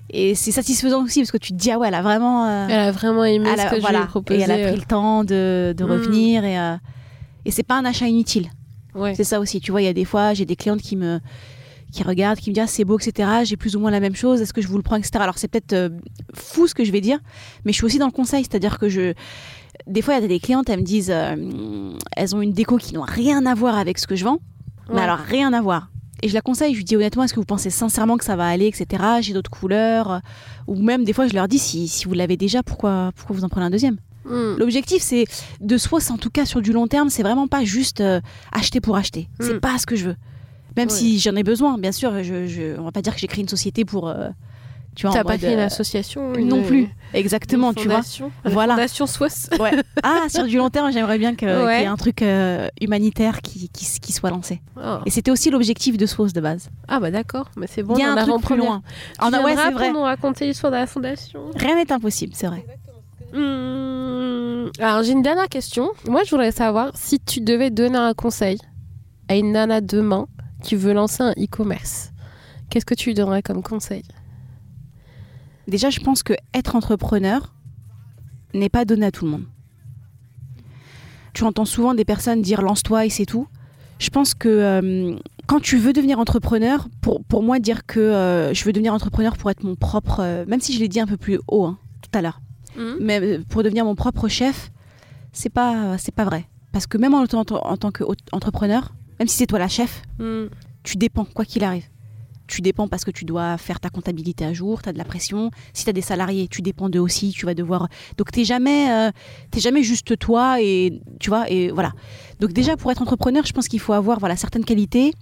et 0.10 0.36
c'est 0.36 0.52
satisfaisant 0.52 1.04
aussi 1.04 1.20
parce 1.20 1.32
que 1.32 1.38
tu 1.38 1.52
te 1.52 1.58
dis, 1.58 1.72
ah 1.72 1.80
ouais, 1.80 1.88
elle 1.88 1.96
a 1.96 2.02
vraiment. 2.02 2.46
euh, 2.48 2.68
Elle 2.70 2.80
a 2.80 2.92
vraiment 2.92 3.24
aimé 3.26 3.50
ce 3.58 3.64
que 3.64 3.70
je 3.70 3.74
lui 3.76 3.82
voilà. 3.82 4.04
ai 4.04 4.06
proposé. 4.08 4.40
Et 4.40 4.44
elle 4.44 4.52
a 4.52 4.68
pris 4.72 4.80
le 4.80 4.86
temps 4.86 5.24
de, 5.24 5.74
de 5.78 5.84
Mm. 5.84 5.92
revenir 5.92 6.44
et, 6.46 6.58
euh, 6.60 6.76
et 7.46 7.52
c'est 7.52 7.64
pas 7.64 7.76
un 7.78 7.86
achat 7.86 8.08
inutile. 8.08 8.50
Ouais. 8.94 9.16
C'est 9.16 9.24
ça 9.24 9.40
aussi. 9.40 9.60
Tu 9.62 9.72
vois, 9.72 9.82
il 9.82 9.86
y 9.86 9.90
a 9.90 9.94
des 9.94 10.06
fois, 10.06 10.34
j'ai 10.34 10.46
des 10.46 10.56
clientes 10.56 10.82
qui 10.82 10.96
me 10.96 11.20
qui 11.94 12.04
regardent, 12.04 12.40
qui 12.40 12.50
me 12.52 12.56
disent 12.56 12.64
ah, 12.64 12.68
c'est 12.68 12.86
beau, 12.86 12.98
etc. 12.98 13.30
J'ai 13.44 13.58
plus 13.58 13.76
ou 13.76 13.80
moins 13.82 13.92
la 13.92 14.00
même 14.00 14.16
chose. 14.16 14.42
Est-ce 14.42 14.54
que 14.54 14.62
je 14.62 14.68
vous 14.70 14.78
le 14.78 14.82
prends, 14.84 14.96
etc. 14.96 15.12
Alors 15.20 15.38
c'est 15.38 15.50
peut-être 15.50 15.74
euh, 15.74 15.90
fou 16.34 16.66
ce 16.68 16.74
que 16.74 16.86
je 16.86 16.92
vais 16.94 17.02
dire, 17.02 17.20
mais 17.66 17.74
je 17.74 17.78
suis 17.78 17.86
aussi 17.86 17.98
dans 18.00 18.06
le 18.06 18.14
conseil, 18.14 18.44
c'est-à-dire 18.44 18.80
que 18.80 18.88
je 18.88 19.14
des 19.88 20.02
fois, 20.02 20.16
il 20.16 20.22
y 20.22 20.26
a 20.26 20.28
des 20.28 20.40
clientes, 20.40 20.70
elles 20.70 20.80
me 20.80 20.86
disent, 20.86 21.12
euh, 21.14 21.94
elles 22.18 22.36
ont 22.36 22.42
une 22.42 22.54
déco 22.54 22.78
qui 22.78 22.94
n'a 22.94 23.04
rien 23.06 23.46
à 23.46 23.54
voir 23.56 23.78
avec 23.78 23.98
ce 23.98 24.08
que 24.08 24.16
je 24.16 24.26
vends, 24.26 24.40
mais 24.94 25.02
alors 25.02 25.18
rien 25.18 25.54
à 25.54 25.62
voir. 25.62 25.90
Et 26.24 26.30
je 26.30 26.34
la 26.36 26.42
conseille, 26.42 26.74
je 26.74 26.78
lui 26.78 26.84
dis 26.84 26.96
honnêtement, 26.96 27.24
est-ce 27.24 27.34
que 27.34 27.40
vous 27.40 27.46
pensez 27.46 27.70
sincèrement 27.72 28.18
que 28.18 28.24
ça 28.26 28.36
va 28.36 28.48
aller, 28.48 28.68
etc. 28.68 29.04
J'ai 29.22 29.34
d'autres 29.34 29.50
couleurs. 29.50 30.12
euh, 30.12 30.20
Ou 30.68 30.76
même 30.76 31.04
des 31.04 31.14
fois, 31.14 31.26
je 31.28 31.34
leur 31.34 31.48
dis, 31.48 31.58
si, 31.58 31.88
si 31.88 32.06
vous 32.06 32.14
l'avez 32.14 32.38
déjà, 32.38 32.62
pourquoi, 32.62 33.12
pourquoi 33.16 33.36
vous 33.36 33.44
en 33.44 33.50
prenez 33.50 33.66
un 33.66 33.70
deuxième? 33.72 33.98
Mm. 34.26 34.58
L'objectif, 34.60 35.02
c'est 35.02 35.26
de 35.62 35.78
Swos, 35.78 36.12
en 36.12 36.18
tout 36.18 36.30
cas 36.30 36.46
sur 36.46 36.62
du 36.62 36.74
long 36.74 36.86
terme, 36.88 37.10
c'est 37.10 37.24
vraiment 37.24 37.48
pas 37.48 37.64
juste 37.64 38.02
euh, 38.02 38.22
acheter 38.52 38.82
pour 38.82 38.96
acheter. 38.98 39.30
C'est 39.40 39.56
Mm. 39.56 39.60
pas 39.62 39.78
ce 39.80 39.88
que 39.88 39.96
je 39.96 40.06
veux. 40.10 40.16
Même 40.78 40.90
Ouais. 40.90 40.94
si 40.96 41.18
j'en 41.20 41.36
ai 41.36 41.44
besoin, 41.44 41.78
bien 41.80 41.92
sûr, 41.92 42.24
je, 42.24 42.46
je, 42.46 42.80
on 42.80 42.84
va 42.84 42.92
pas 42.92 43.02
dire 43.02 43.16
que 43.16 43.20
j'ai 43.20 43.28
créé 43.28 43.42
une 43.42 43.50
société 43.50 43.84
pour. 43.84 44.08
euh, 44.08 44.30
tu 44.96 45.08
vois, 45.08 45.18
en 45.20 45.24
pas 45.24 45.38
créé 45.38 45.54
une 45.54 45.60
euh, 45.60 45.66
association 45.68 46.34
Non 46.34 46.64
plus, 46.64 46.90
exactement, 47.14 47.70
une 47.72 47.76
tu 47.76 47.88
vois. 47.88 48.02
Voilà. 48.44 48.74
Fondation 48.74 49.08
Swiss. 49.08 49.50
Ouais. 49.60 49.72
Ah, 50.04 50.28
sur 50.30 50.46
du 50.46 50.58
long 50.58 50.70
terme, 50.70 50.92
j'aimerais 50.92 51.18
bien 51.18 51.36
qu'il 51.36 51.48
Ouais. 51.48 51.82
y 51.82 51.84
ait 51.84 51.88
un 51.88 51.96
truc 51.96 52.22
euh, 52.22 52.68
humanitaire 52.82 53.42
qui, 53.42 53.70
qui, 53.70 53.86
s- 53.86 54.00
qui 54.00 54.12
soit 54.14 54.30
lancé. 54.32 54.62
Oh. 54.78 54.98
Et 55.06 55.10
c'était 55.12 55.32
aussi 55.32 55.50
l'objectif 55.52 55.96
de 55.98 56.06
Swos 56.06 56.30
de 56.30 56.42
base. 56.42 56.70
Ah 56.88 57.00
bah 57.00 57.12
d'accord, 57.12 57.50
mais 57.56 57.68
c'est 57.68 57.84
bon. 57.84 57.96
Il 57.96 58.02
y 58.02 58.04
a 58.04 58.10
on 58.10 58.14
en 58.14 58.18
un 58.18 58.26
truc 58.26 58.42
plus 58.44 58.58
loin. 58.58 58.82
Tu 58.88 59.18
Ah, 59.20 59.30
non, 59.30 59.40
ouais, 59.44 59.54
viendras 59.56 59.84
c'est 59.86 59.92
vrai. 59.92 60.02
raconter 60.02 60.48
l'histoire 60.48 60.72
de 60.72 60.78
la 60.78 60.88
fondation? 60.88 61.52
Rien 61.56 61.76
n'est 61.76 61.92
impossible, 61.92 62.34
c'est 62.36 62.48
vrai. 62.48 62.66
Hmm, 63.34 64.70
Alors 64.80 65.04
j'ai 65.04 65.12
une 65.14 65.22
dernière 65.22 65.48
question. 65.50 65.90
Moi 66.08 66.22
je 66.26 66.32
voudrais 66.32 66.52
savoir 66.52 66.92
si 66.96 67.20
tu 67.20 67.40
devais 67.42 67.70
donner 67.70 67.98
un 67.98 68.14
conseil 68.14 68.58
à 69.30 69.36
une 69.36 69.52
nana 69.54 69.80
demain 69.82 70.28
qui 70.64 70.76
veut 70.76 70.94
lancer 70.94 71.24
un 71.24 71.32
e-commerce. 71.32 72.12
Qu'est-ce 72.70 72.86
que 72.86 72.94
tu 72.94 73.10
lui 73.10 73.14
donnerais 73.16 73.42
comme 73.42 73.64
conseil? 73.64 74.04
Déjà, 75.68 75.90
je 75.90 76.00
pense 76.00 76.24
que 76.24 76.34
être 76.54 76.76
entrepreneur 76.76 77.54
n'est 78.54 78.70
pas 78.70 78.86
donné 78.86 79.06
à 79.06 79.12
tout 79.12 79.26
le 79.26 79.32
monde. 79.32 79.46
Tu 81.34 81.44
entends 81.44 81.66
souvent 81.66 81.94
des 81.94 82.06
personnes 82.06 82.42
dire 82.42 82.62
lance-toi 82.62 83.06
et 83.06 83.10
c'est 83.10 83.26
tout. 83.26 83.48
Je 84.00 84.10
pense 84.10 84.34
que 84.34 84.50
euh, 84.50 85.16
quand 85.48 85.60
tu 85.62 85.78
veux 85.78 85.94
devenir 85.94 86.20
entrepreneur, 86.20 86.88
pour, 87.02 87.24
pour 87.24 87.44
moi, 87.44 87.60
dire 87.60 87.86
que 87.86 88.00
euh, 88.00 88.54
je 88.54 88.64
veux 88.66 88.74
devenir 88.74 88.94
entrepreneur 88.94 89.38
pour 89.38 89.50
être 89.50 89.64
mon 89.64 89.76
propre, 89.76 90.20
euh, 90.20 90.46
même 90.48 90.60
si 90.60 90.74
je 90.74 90.80
l'ai 90.80 90.88
dit 90.88 91.00
un 91.00 91.06
peu 91.06 91.18
plus 91.18 91.40
haut 91.48 91.66
hein, 91.66 91.78
tout 92.02 92.10
à 92.18 92.22
l'heure, 92.22 92.42
Hmm 92.76 92.96
mais 93.02 93.40
pour 93.50 93.64
devenir 93.64 93.84
mon 93.86 93.96
propre 93.96 94.28
chef, 94.30 94.72
c'est 95.34 95.50
pas, 95.50 95.98
c'est 95.98 96.14
pas 96.16 96.24
vrai. 96.26 96.48
Parce 96.72 96.88
que 96.88 96.98
même 96.98 97.14
en, 97.14 97.24
en, 97.24 97.44
en 97.52 97.78
tant 97.78 97.92
qu'entrepreneur, 97.92 98.94
même 99.20 99.28
si 99.28 99.36
c'est 99.38 99.46
toi 99.48 99.60
la 99.60 99.68
chef, 99.68 100.02
Hmm. 100.20 100.46
tu 100.84 100.96
dépends, 100.98 101.26
quoi 101.26 101.46
qu'il 101.46 101.64
arrive. 101.64 101.84
Tu 102.52 102.62
dépends 102.62 102.90
parce 102.90 103.06
que 103.06 103.12
tu 103.12 103.24
dois 103.24 103.58
faire 103.58 103.80
ta 103.80 103.90
comptabilité 103.90 104.44
à 104.44 104.52
jour, 104.52 104.82
tu 104.82 104.90
as 104.90 104.92
de 104.94 104.98
la 104.98 105.06
pression. 105.06 105.52
Si 105.74 105.86
tu 105.86 105.90
as 105.90 105.94
des 105.94 106.02
salariés, 106.02 106.50
tu 106.50 106.62
dépends 106.62 106.90
d'eux 106.90 107.00
aussi, 107.00 107.32
tu 107.32 107.46
vas 107.46 107.54
devoir... 107.54 107.88
Donc 108.18 108.30
tu 108.32 108.44
jamais, 108.44 108.92
euh, 108.92 109.10
jamais 109.56 109.84
juste 109.84 110.20
toi 110.20 110.58
et 110.62 111.00
tu 111.22 111.30
vois, 111.30 111.50
et 111.50 111.72
voilà. 111.72 111.94
Donc 112.42 112.52
déjà, 112.52 112.76
pour 112.76 112.92
être 112.92 113.02
entrepreneur, 113.02 113.46
je 113.46 113.54
pense 113.54 113.70
qu'il 113.70 113.80
faut 113.80 113.94
avoir 113.94 114.20
voilà, 114.20 114.36
certaines 114.36 114.66
qualités 114.66 115.14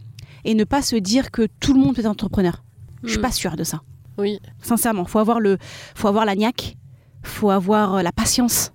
et 0.43 0.55
ne 0.55 0.63
pas 0.63 0.81
se 0.81 0.95
dire 0.95 1.29
que 1.29 1.47
tout 1.59 1.73
le 1.75 1.79
monde 1.79 1.93
peut 1.93 2.01
être 2.01 2.07
entrepreneur. 2.07 2.63
Je 3.03 3.09
suis 3.09 3.19
Hmm. 3.19 3.21
pas 3.21 3.31
sûre 3.31 3.55
de 3.55 3.63
ça. 3.63 3.81
Oui. 4.17 4.39
Sincèrement, 4.63 5.05
faut 5.05 5.19
avoir 5.19 5.39
le, 5.39 5.57
faut 5.95 6.07
avoir 6.07 6.25
la 6.25 6.35
niaque, 6.35 6.77
faut 7.23 7.51
avoir 7.51 7.95
euh, 7.95 8.01
la 8.01 8.11
patience, 8.11 8.71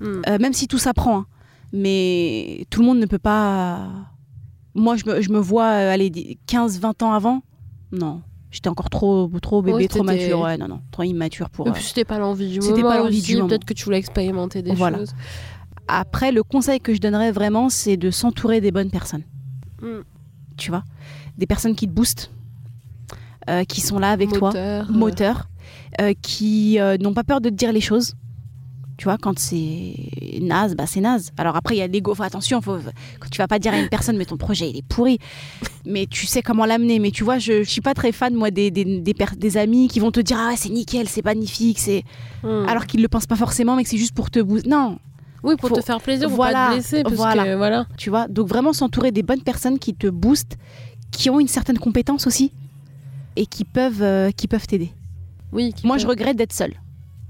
Hmm. 0.00 0.22
euh, 0.28 0.38
même 0.40 0.52
si 0.52 0.66
tout 0.66 0.78
s'apprend. 0.78 1.18
hein. 1.18 1.26
Mais 1.72 2.66
tout 2.70 2.80
le 2.80 2.86
monde 2.86 2.98
ne 2.98 3.06
peut 3.06 3.18
pas. 3.20 3.88
Moi, 4.74 4.96
je 4.96 5.04
me, 5.06 5.20
je 5.20 5.30
me 5.30 5.38
vois 5.38 5.66
euh, 5.70 5.92
aller 5.94 6.10
15-20 6.48 7.04
ans 7.04 7.12
avant. 7.12 7.42
Non, 7.92 8.22
j'étais 8.50 8.68
encore 8.68 8.90
trop, 8.90 9.30
trop 9.40 9.62
bébé, 9.62 9.76
Ouais, 9.76 9.88
trop 9.88 10.02
mature. 10.02 10.40
Ouais, 10.40 10.56
non, 10.56 10.68
non, 10.68 10.80
trop 10.90 11.02
immature 11.02 11.50
pour. 11.50 11.66
Et 11.66 11.70
euh. 11.70 11.72
puis 11.72 11.82
c'était 11.84 12.04
pas 12.04 12.18
l'envie 12.18 12.48
du 12.48 12.60
C'était 12.60 12.82
moment. 12.82 12.88
pas 12.88 12.98
l'envie 12.98 13.22
du. 13.22 13.36
Peut-être 13.38 13.64
que 13.64 13.74
tu 13.74 13.84
voulais 13.84 13.98
expérimenter 13.98 14.62
des 14.62 14.74
Voilà. 14.74 14.98
choses. 14.98 15.14
Après, 15.86 16.32
le 16.32 16.42
conseil 16.42 16.80
que 16.80 16.94
je 16.94 17.00
donnerais 17.00 17.30
vraiment, 17.30 17.68
c'est 17.68 17.96
de 17.96 18.10
s'entourer 18.10 18.60
des 18.60 18.70
bonnes 18.70 18.90
personnes. 18.90 19.22
Hmm. 19.82 20.00
Tu 20.56 20.70
vois, 20.70 20.82
des 21.36 21.46
personnes 21.46 21.74
qui 21.74 21.86
te 21.86 21.92
boostent, 21.92 22.30
euh, 23.50 23.64
qui 23.64 23.80
sont 23.80 23.98
là 23.98 24.10
avec 24.10 24.32
toi. 24.32 24.48
Moteur, 24.48 24.86
euh, 24.88 24.92
moteurs 24.92 25.48
euh, 26.00 26.14
qui 26.22 26.78
euh, 26.80 26.96
n'ont 26.98 27.12
pas 27.14 27.24
peur 27.24 27.40
de 27.40 27.50
te 27.50 27.54
dire 27.54 27.72
les 27.72 27.80
choses. 27.80 28.14
Tu 28.96 29.04
vois, 29.04 29.18
quand 29.18 29.38
c'est 29.38 29.94
naze, 30.40 30.76
bah 30.76 30.84
c'est 30.86 31.00
naze. 31.00 31.30
Alors 31.36 31.56
après, 31.56 31.74
il 31.74 31.78
y 31.78 31.82
a 31.82 31.86
l'ego. 31.86 32.14
Faut 32.14 32.22
attention, 32.22 32.60
faut, 32.60 32.78
quand 33.18 33.28
tu 33.30 33.38
vas 33.38 33.48
pas 33.48 33.58
dire 33.58 33.72
à 33.72 33.78
une 33.78 33.88
personne, 33.88 34.16
mais 34.16 34.24
ton 34.24 34.36
projet, 34.36 34.70
il 34.70 34.76
est 34.78 34.86
pourri. 34.86 35.18
Mais 35.84 36.06
tu 36.06 36.26
sais 36.26 36.42
comment 36.42 36.64
l'amener. 36.64 36.98
Mais 37.00 37.10
tu 37.10 37.24
vois, 37.24 37.38
je, 37.38 37.64
je 37.64 37.68
suis 37.68 37.80
pas 37.80 37.94
très 37.94 38.12
fan, 38.12 38.34
moi, 38.34 38.50
des, 38.50 38.70
des, 38.70 38.84
des, 38.84 39.56
amis 39.56 39.88
qui 39.88 40.00
vont 40.00 40.12
te 40.12 40.20
dire, 40.20 40.36
ah 40.40 40.50
ouais, 40.50 40.56
c'est 40.56 40.68
nickel, 40.68 41.08
c'est 41.08 41.24
magnifique. 41.24 41.78
c'est 41.78 42.04
hmm. 42.42 42.68
Alors 42.68 42.86
qu'ils 42.86 43.02
le 43.02 43.08
pensent 43.08 43.26
pas 43.26 43.36
forcément, 43.36 43.76
mais 43.76 43.82
que 43.82 43.88
c'est 43.88 43.98
juste 43.98 44.14
pour 44.14 44.30
te 44.30 44.38
booster. 44.40 44.68
Non, 44.68 44.98
oui, 45.42 45.56
pour 45.56 45.68
faut- 45.68 45.76
te 45.76 45.82
faire 45.82 46.00
plaisir, 46.00 46.28
pour 46.28 46.36
voilà, 46.36 46.52
pas 46.52 46.68
te 46.68 46.74
blesser. 46.74 47.02
Parce 47.02 47.14
voilà. 47.16 47.44
que 47.44 47.56
voilà. 47.56 47.86
tu 47.98 48.10
vois. 48.10 48.28
Donc 48.28 48.48
vraiment 48.48 48.72
s'entourer 48.72 49.12
des 49.12 49.22
bonnes 49.22 49.42
personnes 49.42 49.78
qui 49.78 49.94
te 49.94 50.06
boostent, 50.06 50.56
qui 51.10 51.30
ont 51.30 51.38
une 51.38 51.48
certaine 51.48 51.78
compétence 51.78 52.26
aussi 52.26 52.52
et 53.36 53.46
qui 53.46 53.64
peuvent, 53.64 54.02
euh, 54.02 54.30
qui 54.30 54.48
peuvent 54.48 54.66
t'aider. 54.66 54.92
Oui, 55.52 55.72
qui 55.72 55.86
Moi, 55.86 55.98
je 55.98 56.06
regrette 56.06 56.36
d'être 56.36 56.52
seule, 56.52 56.74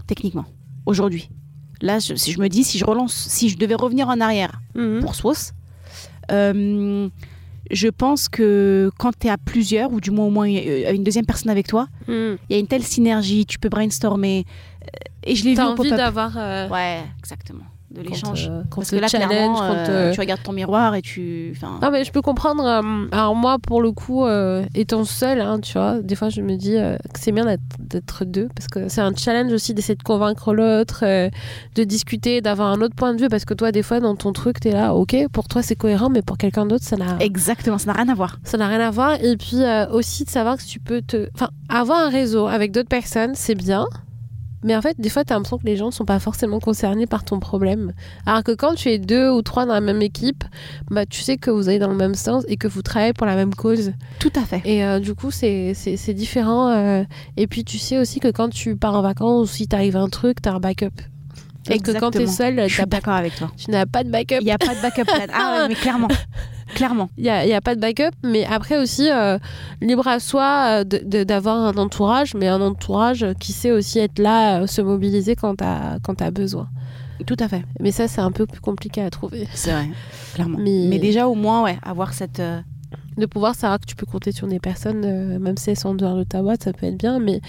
techniquement, 0.07 0.45
aujourd'hui. 0.87 1.29
Là, 1.83 1.99
je, 1.99 2.15
si 2.15 2.33
je 2.33 2.41
me 2.41 2.49
dis, 2.49 2.65
si 2.65 2.79
je 2.79 2.85
relance, 2.85 3.13
si 3.15 3.49
je 3.49 3.57
devais 3.59 3.75
revenir 3.75 4.09
en 4.09 4.21
arrière 4.21 4.61
Mhm. 4.75 5.01
pour 5.01 5.15
Swos, 5.15 5.53
euh, 6.31 7.09
je 7.71 7.89
pense 7.89 8.29
que 8.29 8.91
quand 8.99 9.13
tu 9.19 9.27
es 9.27 9.31
à 9.31 9.37
plusieurs, 9.39 9.93
ou 9.93 10.01
du 10.01 10.11
moins 10.11 10.27
au 10.27 10.31
moins 10.31 10.49
euh, 10.49 10.93
une 10.93 11.05
deuxième 11.05 11.27
personne 11.27 11.51
avec 11.51 11.67
toi, 11.67 11.89
Hmm. 12.07 12.37
il 12.49 12.53
y 12.53 12.55
a 12.55 12.59
une 12.59 12.67
telle 12.67 12.83
synergie, 12.85 13.47
tu 13.47 13.59
peux 13.59 13.69
brainstormer. 13.69 14.45
euh, 14.83 14.87
Et 15.25 15.35
je 15.35 15.45
l'ai 15.45 15.51
vu 15.51 15.57
T'as 15.57 15.67
au 15.67 15.71
envie 15.71 15.77
pop-up. 15.89 15.97
d'avoir. 15.97 16.37
euh, 16.37 16.69
Ouais, 16.69 17.01
exactement. 17.19 17.65
De 17.95 18.03
l'échange. 18.03 18.49
euh, 18.51 18.63
quand 18.71 18.81
Parce 18.83 18.91
que 18.91 18.97
là, 18.97 19.09
challenge, 19.09 19.31
clairement, 19.31 19.55
quand, 19.59 19.75
euh, 19.91 20.09
euh, 20.11 20.13
tu 20.13 20.21
regardes 20.21 20.43
ton 20.43 20.53
miroir 20.53 20.95
et 20.95 21.03
tu. 21.03 21.53
Enfin, 21.57 21.79
Non, 21.83 21.91
mais 21.91 22.05
je 22.05 22.13
peux 22.13 22.23
comprendre. 22.23 22.65
euh, 22.65 23.07
alors, 23.13 23.35
moi, 23.35 23.59
pour 23.59 23.81
le 23.81 23.93
coup, 23.93 24.27
étant 24.75 25.05
seule, 25.05 25.41
hein, 25.41 25.61
tu 25.61 25.75
vois, 25.75 26.01
des 26.03 26.15
fois, 26.17 26.29
je 26.29 26.41
me 26.41 26.57
dis 26.57 26.73
que 26.75 27.19
c'est 27.19 27.33
bien 27.33 27.45
d'être- 27.79 28.25
deux 28.25 28.49
parce 28.55 28.69
que 28.69 28.89
c'est 28.89 29.01
un 29.01 29.15
challenge 29.15 29.53
aussi 29.53 29.75
d'essayer 29.75 29.95
de 29.97 30.03
convaincre 30.03 30.53
l'autre, 30.55 31.05
de 31.75 31.85
discuter, 31.85 32.41
d'avoir 32.41 32.69
un 32.69 32.81
autre 32.81 32.95
point 32.95 33.13
de 33.15 33.21
vue 33.21 33.29
parce 33.29 33.45
que 33.45 33.55
toi, 33.55 33.73
des 33.73 33.83
fois, 33.83 34.01
dans 34.01 34.15
ton 34.17 34.33
truc, 34.33 34.61
t'es 34.61 34.71
là, 34.73 34.95
ok, 34.95 35.17
pour 35.33 35.47
toi, 35.49 35.63
c'est 35.63 35.75
cohérent, 35.77 36.11
mais 36.11 36.23
pour 36.23 36.37
quelqu'un 36.39 36.67
d'autre, 36.67 36.85
ça 36.85 36.97
n'a. 36.97 37.17
exactement, 37.21 37.79
ça 37.79 37.93
n'a 37.93 37.99
rien 38.03 38.09
à 38.09 38.15
voir. 38.15 38.39
Ça 38.45 38.57
n'a 38.59 38.69
rien 38.69 38.81
à 38.81 38.91
voir. 38.91 39.15
Et 39.23 39.37
puis 39.37 39.59
aussi 39.91 40.25
de 40.25 40.31
savoir 40.31 40.57
que 40.57 40.65
tu 40.65 40.81
peux 40.81 41.03
te. 41.03 41.29
Enfin, 41.35 41.49
avoir 41.69 41.99
un 42.07 42.11
réseau 42.11 42.47
avec 42.47 42.73
d'autres 42.73 42.89
personnes, 42.89 43.33
c'est 43.35 43.55
bien. 43.55 43.87
Mais 44.65 44.75
en 44.75 44.83
fait, 44.83 44.99
des 44.99 45.11
fois, 45.11 45.25
tu 45.25 45.33
as 45.33 45.37
l'impression 45.37 45.59
que 45.59 45.67
les 45.67 45.77
gens 45.77 45.87
ne 45.87 45.91
sont 45.93 46.05
pas 46.07 46.19
forcément 46.19 46.59
concernés 46.59 47.07
par 47.07 47.23
ton 47.23 47.39
problème. 47.39 47.93
Alors 48.27 48.43
que 48.43 48.51
quand 48.53 48.75
tu 48.75 48.89
es 48.89 48.99
deux 48.99 49.31
ou 49.31 49.43
trois 49.43 49.67
dans 49.67 49.75
la 49.75 49.81
même 49.83 50.03
équipe, 50.03 50.43
bah, 50.91 51.05
tu 51.07 51.21
sais 51.21 51.37
que 51.37 51.51
vous 51.51 51.69
allez 51.69 51.79
dans 51.79 51.91
le 51.91 51.95
même 51.97 52.15
sens 52.15 52.45
et 52.49 52.57
que 52.57 52.67
vous 52.67 52.81
travaillez 52.83 53.13
pour 53.13 53.27
la 53.27 53.37
même 53.37 53.55
cause. 53.55 53.93
Tout 54.19 54.33
à 54.35 54.41
fait. 54.41 54.63
Et 54.65 54.83
euh, 54.85 54.99
du 55.01 55.15
coup, 55.15 55.31
c'est 55.31 55.75
différent. 56.15 56.71
euh. 56.71 57.05
Et 57.37 57.47
puis, 57.47 57.63
tu 57.65 57.79
sais 57.79 57.99
aussi 57.99 58.19
que 58.21 58.29
quand 58.29 58.49
tu 58.49 58.75
pars 58.75 58.95
en 58.95 59.03
vacances 59.03 59.43
ou 59.51 59.53
si 59.55 59.69
t'arrive 59.69 59.97
un 59.97 60.09
truc, 60.09 60.41
tu 60.43 60.49
as 60.49 60.55
un 60.55 60.61
backup. 60.61 60.89
Parce 61.67 61.81
que 61.81 61.93
quand 61.99 62.11
tu 62.11 62.19
es 62.19 62.23
Exactement. 62.23 62.57
seul, 62.57 62.69
Je 62.69 62.75
suis 62.75 62.77
t'as 62.79 62.83
pas- 62.87 62.97
d'accord 62.99 63.15
avec 63.15 63.37
toi. 63.37 63.51
tu 63.57 63.71
n'as 63.71 63.87
pas 63.87 64.03
de 64.05 64.11
backup. 64.11 64.37
Il 64.41 64.45
n'y 64.45 64.51
a 64.51 64.59
pas 64.59 64.75
de 64.75 64.81
backup 64.83 65.05
plan. 65.05 65.15
Ah 65.35 65.59
ouais, 65.63 65.69
mais 65.69 65.75
clairement. 65.75 66.09
Clairement. 66.75 67.11
Il 67.17 67.25
n'y 67.25 67.31
a, 67.31 67.47
y 67.47 67.53
a 67.53 67.61
pas 67.61 67.75
de 67.75 67.81
backup, 67.81 68.11
mais 68.25 68.45
après 68.45 68.79
aussi, 68.79 69.11
euh, 69.11 69.39
libre 69.81 70.07
à 70.09 70.19
soi 70.21 70.83
euh, 70.83 70.85
d'avoir 70.85 71.57
un 71.65 71.77
entourage, 71.77 72.35
mais 72.35 72.49
un 72.49 72.61
entourage 72.61 73.27
qui 73.41 73.53
sait 73.53 73.71
aussi 73.71 73.99
être 73.99 74.19
là, 74.19 74.63
euh, 74.63 74.67
se 74.67 74.81
mobiliser 74.83 75.37
quand 75.37 75.57
tu 75.57 75.65
as, 75.65 76.31
besoin. 76.31 76.69
Tout 77.27 77.37
à 77.39 77.49
fait. 77.49 77.65
Mais 77.81 77.93
ça, 77.93 78.09
c'est 78.09 78.21
un 78.21 78.33
peu 78.33 78.47
plus 78.47 78.61
compliqué 78.61 79.01
à 79.03 79.11
trouver. 79.11 79.47
C'est 79.55 79.73
vrai. 79.73 79.89
Clairement. 80.35 80.59
Mais- 80.61 80.87
Mais... 80.89 80.99
déjà, 80.99 81.29
au 81.29 81.35
moins, 81.35 81.63
ouais, 81.63 81.79
avoir 81.83 82.13
cette. 82.13 82.41
euh, 82.41 82.61
De 83.17 83.27
pouvoir 83.27 83.55
savoir 83.55 83.79
que 83.79 83.87
tu 83.87 83.95
peux 83.95 84.07
compter 84.07 84.33
sur 84.33 84.49
des 84.49 84.59
personnes, 84.59 85.03
euh, 85.05 85.39
même 85.39 85.57
si 85.57 85.71
elles 85.71 85.79
sont 85.79 85.91
en 85.91 85.95
dehors 85.95 86.17
de 86.17 86.25
ta 86.25 86.43
boîte, 86.43 86.65
ça 86.65 86.73
peut 86.73 86.87
être 86.87 86.99
bien, 86.99 87.21
mais 87.21 87.41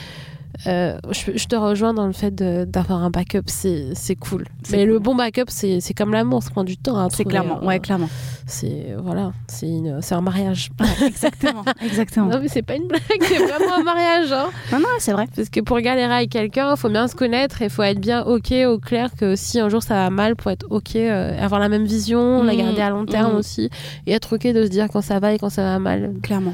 euh, 0.68 0.98
je, 1.12 1.32
je 1.38 1.46
te 1.48 1.56
rejoins 1.56 1.94
dans 1.94 2.08
le 2.08 2.14
fait 2.14 2.34
d'avoir 2.34 3.04
un 3.04 3.10
backup, 3.10 3.44
c'est 3.48 4.16
cool. 4.20 4.46
Mais 4.72 4.86
le 4.86 5.00
bon 5.00 5.16
backup, 5.16 5.46
c'est 5.50 5.94
comme 5.96 6.12
l'amour, 6.12 6.44
ça 6.44 6.50
prend 6.52 6.64
du 6.64 6.78
temps. 6.78 6.98
à 6.98 7.08
C'est 7.10 7.26
clairement. 7.26 7.60
hein. 7.62 7.66
Ouais, 7.66 7.80
clairement. 7.80 8.10
C'est 8.48 8.96
voilà, 9.02 9.32
c'est 9.48 9.68
un 10.12 10.22
mariage. 10.22 10.70
Exactement. 11.06 11.64
Exactement. 11.84 12.28
Non, 12.28 12.40
mais 12.42 12.48
c'est 12.48 12.62
pas 12.62 12.76
une 12.76 12.88
blague, 12.88 13.02
c'est 13.22 13.38
vraiment 13.38 13.76
un 13.80 13.84
mariage. 13.84 14.32
Hein. 14.32 14.50
Non, 14.72 14.80
non, 14.80 14.88
c'est 15.00 15.14
vrai. 15.14 15.26
Parce 15.36 15.50
que 15.50 15.62
pour 15.62 15.80
galérer 15.80 16.14
avec 16.14 16.30
quelqu'un, 16.30 16.72
il 16.72 16.78
faut 16.78 16.90
bien 16.90 17.08
se 17.08 17.16
connaître 17.16 17.62
et 17.62 17.66
il 17.66 17.72
faut 17.72 17.84
être 17.84 18.00
bien 18.00 18.24
OK, 18.24 18.52
au 18.68 18.78
clair 18.78 19.10
que 19.18 19.36
si 19.36 19.60
un 19.60 19.70
jour 19.70 19.82
ça 19.82 19.96
va 19.96 20.10
mal, 20.10 20.36
pour 20.36 20.52
être 20.52 20.66
OK, 20.70 20.96
euh, 20.96 21.38
avoir 21.44 21.60
la 21.60 21.70
même 21.70 21.86
vision, 21.86 22.44
la 22.44 22.54
Mhm, 22.54 22.60
garder 22.60 22.82
à 22.82 22.90
long 22.90 23.06
terme 23.06 23.34
mhm. 23.34 23.38
aussi, 23.40 23.70
et 24.08 24.12
être 24.14 24.36
OK 24.36 24.44
de 24.44 24.64
se 24.64 24.70
dire 24.70 24.88
quand 24.92 25.02
ça 25.02 25.20
va 25.20 25.34
et 25.34 25.40
quand 25.40 25.50
ça 25.50 25.64
va 25.64 25.80
mal. 25.80 26.14
Clairement. 26.22 26.54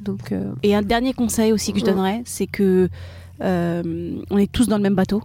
Donc, 0.00 0.32
euh, 0.32 0.52
Et 0.62 0.74
un 0.74 0.82
dernier 0.82 1.12
conseil 1.14 1.52
aussi 1.52 1.72
que 1.72 1.78
je 1.78 1.84
donnerais, 1.84 2.22
c'est 2.24 2.46
que 2.46 2.88
on 3.42 4.38
est 4.38 4.50
tous 4.50 4.68
dans 4.68 4.76
le 4.76 4.82
même 4.82 4.94
bateau. 4.94 5.22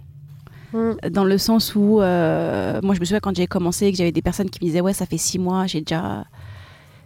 mm, 0.72 1.08
Dans 1.10 1.24
le 1.24 1.38
sens 1.38 1.74
où, 1.74 2.00
euh, 2.00 2.80
moi 2.82 2.94
je 2.94 3.00
me 3.00 3.04
souviens 3.04 3.20
quand 3.20 3.36
j'ai 3.36 3.46
commencé, 3.46 3.90
que 3.90 3.96
j'avais 3.98 4.12
des 4.12 4.22
personnes 4.22 4.50
qui 4.50 4.58
me 4.62 4.66
disaient 4.66 4.80
Ouais, 4.80 4.92
ça 4.92 5.06
fait 5.06 5.18
six 5.18 5.38
mois, 5.38 5.66
j'ai 5.66 5.80
déjà 5.80 6.24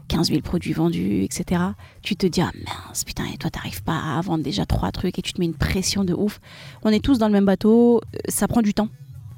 15 0.09 0.29
000 0.29 0.41
produits 0.43 0.73
vendus, 0.73 1.23
etc. 1.23 1.61
Tu 2.03 2.17
te 2.17 2.27
dis 2.27 2.41
Ah 2.43 2.51
mince, 2.89 3.05
putain, 3.05 3.25
et 3.33 3.37
toi 3.39 3.51
t'arrives 3.51 3.83
pas 3.83 3.99
à 4.19 4.21
vendre 4.21 4.43
déjà 4.45 4.67
trois 4.67 4.91
trucs 4.91 5.19
et 5.19 5.23
tu 5.23 5.33
te 5.33 5.41
mets 5.41 5.47
une 5.47 5.55
pression 5.55 6.05
de 6.05 6.13
ouf. 6.15 6.41
On 6.83 6.91
est 6.91 7.03
tous 7.05 7.19
dans 7.19 7.27
le 7.29 7.33
même 7.33 7.47
bateau, 7.47 8.01
euh, 8.15 8.19
ça 8.29 8.49
prend 8.49 8.63
du 8.63 8.75
temps. 8.75 8.89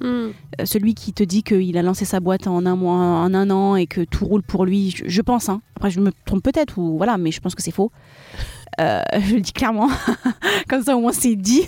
Mm. 0.01 0.05
Euh, 0.61 0.65
celui 0.65 0.95
qui 0.95 1.13
te 1.13 1.23
dit 1.23 1.43
qu'il 1.43 1.77
a 1.77 1.83
lancé 1.83 2.05
sa 2.05 2.21
boîte 2.21 2.47
en 2.47 2.65
un 2.67 2.77
mois, 2.77 2.95
en 2.95 3.35
un 3.35 3.51
an 3.51 3.77
et 3.77 3.87
que 3.87 4.03
tout 4.03 4.25
roule 4.25 4.43
pour 4.43 4.65
lui, 4.65 4.91
je, 4.91 5.05
je 5.07 5.23
pense, 5.23 5.49
hein. 5.49 5.61
après 5.77 5.91
je 5.91 6.01
me 6.01 6.13
trompe 6.27 6.43
peut-être, 6.43 6.79
ou 6.79 6.97
voilà, 6.97 7.19
mais 7.19 7.31
je 7.33 7.41
pense 7.41 7.55
que 7.55 7.63
c'est 7.63 7.71
faux. 7.71 7.91
Euh, 8.81 9.03
je 9.21 9.35
le 9.35 9.41
dis 9.41 9.53
clairement, 9.53 9.89
comme 10.69 10.83
ça 10.83 10.97
au 10.97 11.01
moins 11.01 11.13
c'est 11.13 11.37
dit. 11.37 11.63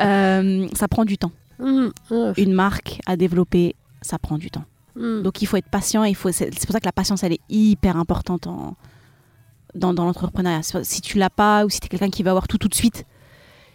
Euh, 0.00 0.68
ça 0.74 0.88
prend 0.88 1.04
du 1.04 1.18
temps. 1.18 1.32
Mm, 1.58 1.88
mm, 2.10 2.32
Une 2.36 2.52
marque 2.52 3.00
à 3.06 3.16
développer, 3.16 3.74
ça 4.02 4.18
prend 4.18 4.38
du 4.38 4.50
temps. 4.50 4.64
mm. 4.96 5.22
Donc 5.22 5.42
il 5.42 5.46
faut 5.46 5.56
être 5.56 5.68
patient, 5.70 6.04
il 6.04 6.14
faut, 6.14 6.32
c'est 6.32 6.50
c'est 6.52 6.66
pour 6.66 6.72
ça 6.72 6.80
que 6.80 6.86
la 6.86 6.92
patience 6.92 7.22
elle 7.22 7.32
est 7.32 7.40
hyper 7.48 7.96
importante 7.96 8.46
en, 8.46 8.76
dans, 9.74 9.94
dans 9.94 10.04
l'entrepreneuriat. 10.04 10.62
Si 10.62 11.00
tu 11.00 11.18
l'as 11.18 11.30
pas 11.30 11.64
ou 11.64 11.70
si 11.70 11.80
tu 11.80 11.86
es 11.86 11.88
quelqu'un 11.88 12.10
qui 12.10 12.22
va 12.22 12.30
avoir 12.30 12.48
tout 12.48 12.58
tout 12.58 12.68
de 12.68 12.74
suite, 12.74 13.04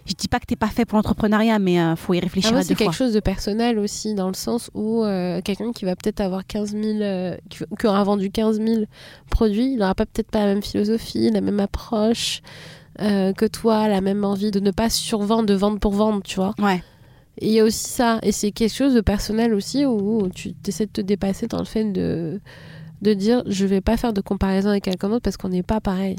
je 0.06 0.14
dis 0.14 0.28
pas 0.28 0.40
que 0.40 0.46
t'es 0.46 0.56
pas 0.56 0.68
fait 0.68 0.86
pour 0.86 0.98
l'entrepreneuriat, 0.98 1.58
mais 1.60 1.76
il 1.76 1.94
faut 1.98 2.14
y 2.14 2.20
réfléchir 2.20 2.50
Ah, 2.52 2.54
moi, 2.54 2.60
à 2.62 2.64
c'est 2.64 2.70
deux 2.70 2.76
quelque 2.78 2.94
fois. 2.94 3.06
chose 3.06 3.14
de 3.14 3.20
personnel 3.20 3.80
aussi, 3.80 4.14
dans 4.14 4.28
le 4.28 4.34
sens 4.36 4.70
où 4.74 5.04
euh, 5.04 5.42
quelqu'un 5.42 5.72
qui 5.72 5.86
va 5.86 5.96
peut-être 5.96 6.22
avoir 6.22 6.46
15 6.46 6.72
000, 6.72 6.84
euh, 7.02 7.38
qui, 7.50 7.60
qui 7.80 7.88
aura 7.88 8.04
vendu 8.04 8.30
15 8.30 8.60
000 8.62 8.82
produits, 9.30 9.72
il 9.74 9.78
n'aura 9.78 9.96
peut-être 9.96 10.30
pas 10.30 10.40
la 10.40 10.54
même 10.54 10.62
philosophie, 10.64 11.32
la 11.32 11.42
même 11.42 11.60
approche 11.60 12.42
euh, 13.02 13.34
que 13.34 13.46
toi, 13.46 13.88
la 13.88 14.02
même 14.02 14.24
envie 14.24 14.52
de 14.52 14.60
ne 14.60 14.72
pas 14.72 14.90
survendre, 14.90 15.46
de 15.48 15.54
vendre 15.54 15.80
pour 15.80 15.92
vendre, 15.94 16.22
tu 16.24 16.36
vois. 16.36 16.54
Ouais. 16.60 16.84
Il 17.42 17.50
y 17.50 17.60
a 17.60 17.64
aussi 17.66 17.90
ça, 17.90 18.20
et 18.24 18.32
c'est 18.32 18.52
quelque 18.52 18.74
chose 18.74 18.94
de 18.94 19.02
personnel 19.02 19.54
aussi, 19.54 19.86
où 19.86 20.30
tu 20.34 20.54
essaies 20.68 20.86
de 20.86 20.92
te 20.92 21.02
dépasser 21.02 21.48
dans 21.48 21.60
le 21.60 21.66
fait 21.66 21.84
de, 21.92 22.40
de 23.02 23.14
dire 23.14 23.44
je 23.48 23.66
vais 23.66 23.82
pas 23.82 23.98
faire 23.98 24.14
de 24.14 24.22
comparaison 24.22 24.70
avec 24.70 24.84
quelqu'un 24.86 25.10
d'autre 25.10 25.22
parce 25.24 25.36
qu'on 25.36 25.50
n'est 25.50 25.64
pas 25.64 25.82
pareil. 25.82 26.16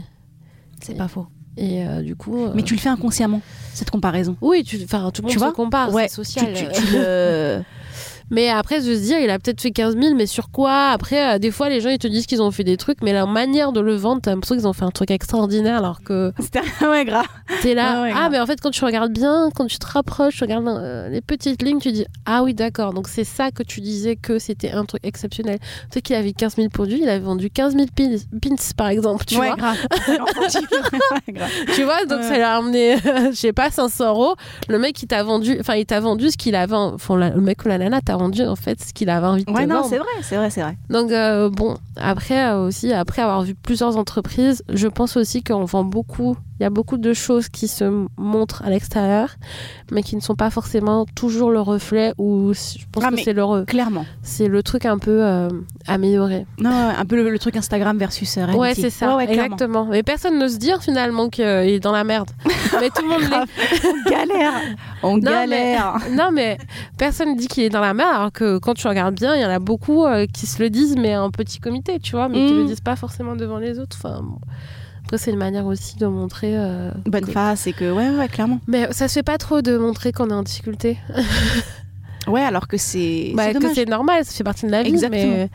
C'est 0.83 0.95
pas 0.95 1.09
faux. 1.09 1.27
Et 1.57 1.87
euh, 1.87 2.03
du 2.03 2.17
coup. 2.17 2.37
euh, 2.47 2.53
Mais 2.55 2.63
tu 2.63 2.75
le 2.75 2.81
fais 2.81 2.89
inconsciemment, 2.91 3.41
cette 3.73 3.91
comparaison. 3.91 4.37
Oui, 4.41 4.63
tu, 4.65 4.79
tout 4.79 4.87
le 4.95 4.99
monde 5.23 5.31
Tu 5.31 5.35
se 5.35 5.39
vois 5.39 5.53
compare, 5.53 5.93
Ouais, 5.93 6.07
c'est 6.09 6.15
social. 6.17 6.53
Tu, 6.55 6.69
tu- 6.69 6.87
tu 6.87 6.93
le... 6.93 7.63
Mais 8.31 8.49
après, 8.49 8.81
se 8.81 8.91
dire, 8.91 9.19
il 9.21 9.31
a 9.31 9.39
peut-être 9.39 9.61
fait 9.61 9.71
15 9.71 9.97
000, 9.97 10.15
mais 10.17 10.27
sur 10.27 10.51
quoi? 10.51 10.89
Après, 10.91 11.35
euh, 11.35 11.39
des 11.39 11.51
fois, 11.51 11.69
les 11.69 11.81
gens, 11.81 11.91
ils 11.91 11.99
te 11.99 12.07
disent 12.09 12.27
qu'ils 12.27 12.43
ont 12.43 12.51
fait 12.51 12.65
des 12.65 12.77
trucs, 12.77 13.03
mais 13.03 13.13
leur 13.13 13.29
manière 13.29 13.73
de 13.73 13.81
le 13.81 13.95
vendre, 13.95 14.21
t'as 14.23 14.33
l'impression 14.33 14.57
qu'ils 14.57 14.67
ont 14.67 14.73
fait 14.73 14.85
un 14.85 14.91
truc 14.91 15.11
extraordinaire, 15.11 15.77
alors 15.79 16.03
que 16.03 16.33
C'était 16.41 16.61
ouais, 16.87 17.05
grave. 17.05 17.27
t'es 17.63 17.75
là. 17.75 18.03
Ouais, 18.03 18.09
ouais, 18.09 18.13
ah, 18.15 18.19
grave. 18.21 18.33
mais 18.33 18.41
en 18.41 18.47
fait, 18.47 18.61
quand 18.61 18.71
tu 18.71 18.85
regardes 18.85 19.13
bien, 19.13 19.49
quand 19.55 19.67
tu 19.67 19.79
te 19.79 19.87
rapproches, 19.87 20.37
tu 20.37 20.45
regardes 20.45 20.67
euh, 20.69 21.09
les 21.09 21.21
petites 21.21 21.63
lignes, 21.63 21.79
tu 21.79 21.93
dis, 21.93 22.05
ah 22.25 22.43
oui, 22.43 22.55
d'accord. 22.55 22.93
Donc, 22.95 23.09
c'est 23.09 23.25
ça 23.25 23.51
que 23.51 23.63
tu 23.63 23.81
disais 23.81 24.17
que 24.17 24.39
c'était 24.39 24.73
un 24.73 24.85
truc 24.85 25.01
exceptionnel. 25.05 25.59
Tu 25.61 25.67
sais 25.95 26.01
qu'il 26.03 26.17
avait 26.17 26.33
15 26.33 26.57
000 26.57 26.69
produits, 26.69 27.01
il 27.03 27.09
avait 27.09 27.21
vendu 27.25 27.49
15 27.51 27.75
000 27.75 27.87
pins, 27.97 28.17
pins 28.43 28.55
par 28.77 28.89
exemple, 28.89 29.25
tu 29.25 29.37
ouais, 29.39 29.47
vois. 29.49 29.57
grave. 29.57 29.77
Tu 31.75 31.83
vois, 31.85 32.05
donc 32.07 32.23
ça 32.23 32.35
lui 32.37 32.43
a 32.43 32.57
amené, 32.57 32.97
je 33.31 33.35
sais 33.37 33.53
pas, 33.53 33.71
500 33.71 34.09
euros. 34.09 34.35
Le 34.69 34.79
mec, 34.79 35.01
il 35.03 35.07
t'a 35.07 35.23
vendu, 35.23 35.57
enfin, 35.61 35.75
il 35.75 35.87
t'a 35.87 36.01
vendu 36.01 36.31
ce 36.31 36.37
qu'il 36.37 36.55
avait, 36.55 36.75
enfin, 36.75 37.17
la- 37.17 37.31
le 37.31 37.41
mec 37.41 37.65
ou 37.65 37.69
la 37.69 37.79
nana 37.79 38.01
t'a 38.01 38.16
vendu, 38.19 38.43
en 38.45 38.57
fait, 38.57 38.83
ce 38.83 38.93
qu'il 38.93 39.11
avait 39.11 39.27
envie 39.27 39.45
de 39.45 39.51
Ouais, 39.53 39.65
te 39.65 39.69
non, 39.69 39.77
vendre. 39.77 39.89
c'est 39.89 39.99
vrai, 39.99 40.07
c'est 40.23 40.37
vrai, 40.37 40.51
c'est 40.51 40.63
vrai. 40.63 40.77
Donc 40.91 41.11
euh, 41.13 41.49
bon, 41.51 41.77
après 41.97 42.47
euh, 42.51 42.67
aussi, 42.67 42.93
après 42.93 43.23
avoir 43.23 43.43
vu 43.43 43.55
plusieurs 43.55 43.97
entreprises, 43.97 44.63
je 44.73 44.89
pense 44.89 45.17
aussi 45.17 45.43
qu'on 45.43 45.65
vend 45.65 45.85
beaucoup. 45.85 46.37
Il 46.59 46.63
y 46.63 46.67
a 46.67 46.71
beaucoup 46.71 46.97
de 46.97 47.13
choses 47.13 47.49
qui 47.49 47.69
se 47.69 48.07
montrent 48.17 48.63
à 48.65 48.71
l'extérieur, 48.71 49.37
mais 49.91 50.03
qui 50.03 50.17
ne 50.17 50.21
sont 50.23 50.35
pas 50.37 50.49
forcément 50.51 51.05
toujours 51.15 51.51
le 51.51 51.61
reflet. 51.61 52.15
Ou 52.19 52.53
je 52.55 52.85
pense 52.91 53.05
Ah, 53.07 53.11
que 53.11 53.19
c'est 53.23 53.35
le 53.35 53.65
Clairement. 53.67 54.07
c'est 54.23 54.49
le 54.49 54.63
truc 54.63 54.87
un 54.87 54.99
peu 54.99 55.23
euh, 55.23 55.49
amélioré. 55.87 56.47
Non, 56.59 56.71
ouais, 56.71 56.95
un 56.97 57.05
peu 57.05 57.17
le, 57.17 57.29
le 57.31 57.39
truc 57.39 57.57
Instagram 57.57 57.99
versus 57.99 58.39
euh, 58.39 58.47
Ouais, 58.47 58.53
reality. 58.53 58.81
c'est 58.81 58.91
ça, 58.91 59.17
Ouais, 59.17 59.27
ouais, 59.27 59.33
exactement. 59.35 59.85
Mais 59.87 60.03
personne 60.03 60.39
n'ose 60.39 60.59
dire 60.59 60.83
finalement 60.83 61.29
qu'il 61.29 61.45
est 61.45 61.81
dans 61.81 61.93
la 61.93 62.05
merde. 62.05 62.31
mais 62.81 62.89
tout 62.89 63.03
le 63.03 63.09
monde. 63.09 63.47
On 63.85 64.11
galère. 64.11 64.53
On 65.03 65.17
Non, 65.19 65.23
mais- 65.23 65.31
galère. 65.75 65.97
Non, 66.13 66.31
mais 66.33 66.57
personne 66.97 67.37
dit 67.37 67.49
qu'il 67.49 67.65
est 67.65 67.69
dans 67.71 67.81
la 67.81 67.93
merde, 67.93 68.15
alors 68.15 68.33
que 68.33 68.57
quand 68.59 68.73
tu 68.75 68.89
regardes 68.89 69.15
bien, 69.15 69.35
il 69.35 69.43
y 69.43 69.45
en 69.45 69.51
a 69.51 69.59
beaucoup 69.59 70.05
euh, 70.07 70.27
qui 70.33 70.47
se 70.47 70.63
le 70.63 70.71
disent, 70.71 70.97
mais 70.97 71.17
en 71.17 71.31
petit 71.31 71.59
comité, 71.59 71.99
tu 72.01 72.13
vois, 72.13 72.29
mais 72.31 72.47
qui 72.47 72.53
Mm. 72.55 72.57
le 72.57 72.65
disent 72.65 72.81
pas 72.81 72.97
forcément 72.97 73.37
devant 73.37 73.59
les 73.59 73.79
autres. 73.79 73.99
Enfin, 74.03 74.21
bon. 74.23 74.39
Après, 75.07 75.19
c'est 75.19 75.31
une 75.31 75.39
manière 75.39 75.67
aussi 75.67 75.97
de 75.97 76.07
montrer. 76.07 76.57
euh, 76.57 76.91
Bonne 77.07 77.25
que- 77.27 77.31
face 77.33 77.67
et 77.67 77.73
que, 77.73 77.91
ouais, 77.93 78.11
ouais, 78.11 78.29
clairement. 78.29 78.61
Mais 78.67 78.89
ça 78.93 79.09
se 79.09 79.15
fait 79.15 79.23
pas 79.23 79.39
trop 79.39 79.63
de 79.63 79.77
montrer 79.79 80.13
qu'on 80.13 80.31
est 80.31 80.35
en 80.35 80.43
difficulté. 80.43 80.99
Ouais, 82.27 82.43
alors 82.43 82.67
que 82.67 82.77
c'est. 82.77 83.33
Bah, 83.37 83.45
c'est 83.53 83.59
que 83.61 83.73
c'est 83.73 83.89
normal, 83.89 84.25
ça 84.25 84.33
fait 84.33 84.43
partie 84.45 84.67
de 84.67 84.71
la 84.73 84.83
vie. 84.83 84.89
Exactement. 84.89 85.23
Mais 85.23 85.49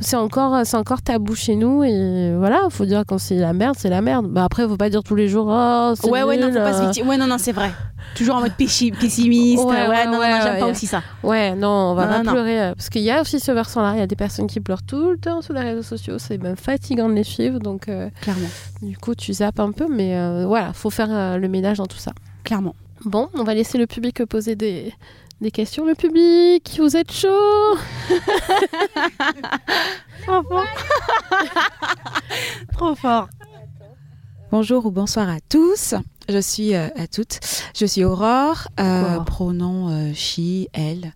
c'est 0.00 0.16
encore, 0.16 0.60
c'est 0.64 0.76
encore 0.76 1.02
tabou 1.02 1.34
chez 1.34 1.56
nous. 1.56 1.84
Et 1.84 2.34
voilà, 2.36 2.60
faut 2.70 2.84
dire 2.84 3.04
quand 3.06 3.18
c'est 3.18 3.36
la 3.36 3.52
merde, 3.52 3.74
c'est 3.78 3.88
la 3.90 4.00
merde. 4.02 4.26
Bah, 4.28 4.44
après, 4.44 4.66
faut 4.66 4.76
pas 4.76 4.90
dire 4.90 5.02
tous 5.02 5.14
les 5.14 5.28
jours. 5.28 5.46
Oh, 5.48 5.92
c'est 6.00 6.08
Ouais, 6.10 6.22
ouais, 6.22 6.36
non, 6.36 6.48
faut 6.48 6.54
pas 6.58 6.72
se 6.92 7.00
euh. 7.00 7.04
Ouais, 7.04 7.16
non, 7.16 7.26
non, 7.26 7.36
c'est 7.38 7.52
vrai. 7.52 7.70
Toujours 8.14 8.36
en 8.36 8.40
mode 8.40 8.54
pessimiste. 8.54 9.62
Ouais, 9.64 9.64
Ouais, 9.64 9.88
ouais, 9.88 10.04
non, 10.06 10.12
non, 10.12 10.18
ouais, 10.18 10.30
non, 10.30 10.40
j'aime 10.42 10.58
pas 10.58 10.66
aussi 10.66 10.86
ça. 10.86 11.02
Ouais, 11.22 11.54
non, 11.54 11.68
on 11.68 11.94
va 11.94 12.06
pas 12.06 12.20
pleurer. 12.20 12.60
euh, 12.60 12.74
Parce 12.74 12.88
qu'il 12.90 13.02
y 13.02 13.10
a 13.10 13.20
aussi 13.20 13.38
ce 13.38 13.52
versant-là. 13.52 13.92
Il 13.94 13.98
y 13.98 14.02
a 14.02 14.06
des 14.06 14.16
personnes 14.16 14.46
qui 14.46 14.60
pleurent 14.60 14.82
tout 14.82 15.10
le 15.10 15.18
temps 15.18 15.42
sur 15.42 15.54
les 15.54 15.60
réseaux 15.60 15.82
sociaux. 15.82 16.16
C'est 16.18 16.38
même 16.38 16.56
fatigant 16.56 17.08
de 17.08 17.14
les 17.14 17.24
suivre. 17.24 17.58
Donc, 17.60 17.88
euh, 17.88 18.08
Clairement. 18.20 18.48
du 18.82 18.96
coup, 18.96 19.14
tu 19.14 19.32
zappes 19.32 19.60
un 19.60 19.70
peu. 19.72 19.86
Mais 19.88 20.16
euh, 20.16 20.44
voilà, 20.46 20.72
faut 20.72 20.90
faire 20.90 21.08
euh, 21.10 21.36
le 21.36 21.48
ménage 21.48 21.78
dans 21.78 21.86
tout 21.86 21.98
ça. 21.98 22.12
Clairement. 22.42 22.74
Bon, 23.04 23.28
on 23.34 23.44
va 23.44 23.54
laisser 23.54 23.78
le 23.78 23.86
public 23.86 24.24
poser 24.26 24.56
des, 24.56 24.92
des 25.40 25.50
questions. 25.50 25.86
Le 25.86 25.94
public, 25.94 26.78
vous 26.78 26.96
êtes 26.96 27.12
chaud 27.12 27.76
Trop 30.26 30.42
fort. 30.42 30.66
Trop 32.72 32.94
fort. 32.94 33.28
Bonjour 34.50 34.86
ou 34.86 34.90
bonsoir 34.90 35.28
à 35.28 35.38
tous. 35.48 35.94
Je 36.28 36.40
suis 36.40 36.74
euh, 36.74 36.88
à 36.96 37.06
toutes. 37.06 37.40
Je 37.76 37.86
suis 37.86 38.04
Aurore, 38.04 38.68
euh, 38.78 39.20
pronom 39.20 39.88
euh, 39.90 40.12
she, 40.14 40.66
elle. 40.72 41.14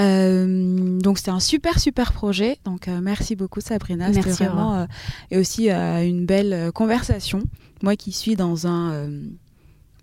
Euh, 0.00 0.98
donc 0.98 1.18
c'était 1.18 1.30
un 1.30 1.40
super 1.40 1.78
super 1.78 2.12
projet. 2.12 2.58
Donc 2.64 2.88
euh, 2.88 3.00
merci 3.00 3.36
beaucoup 3.36 3.60
Sabrina. 3.60 4.08
C'était 4.12 4.26
Merci, 4.26 4.42
vraiment 4.44 4.74
euh, 4.74 4.86
et 5.30 5.38
aussi 5.38 5.70
euh, 5.70 6.04
une 6.04 6.26
belle 6.26 6.72
conversation. 6.72 7.42
Moi 7.82 7.94
qui 7.96 8.10
suis 8.10 8.34
dans 8.34 8.66
un 8.66 8.92
euh, 8.92 9.20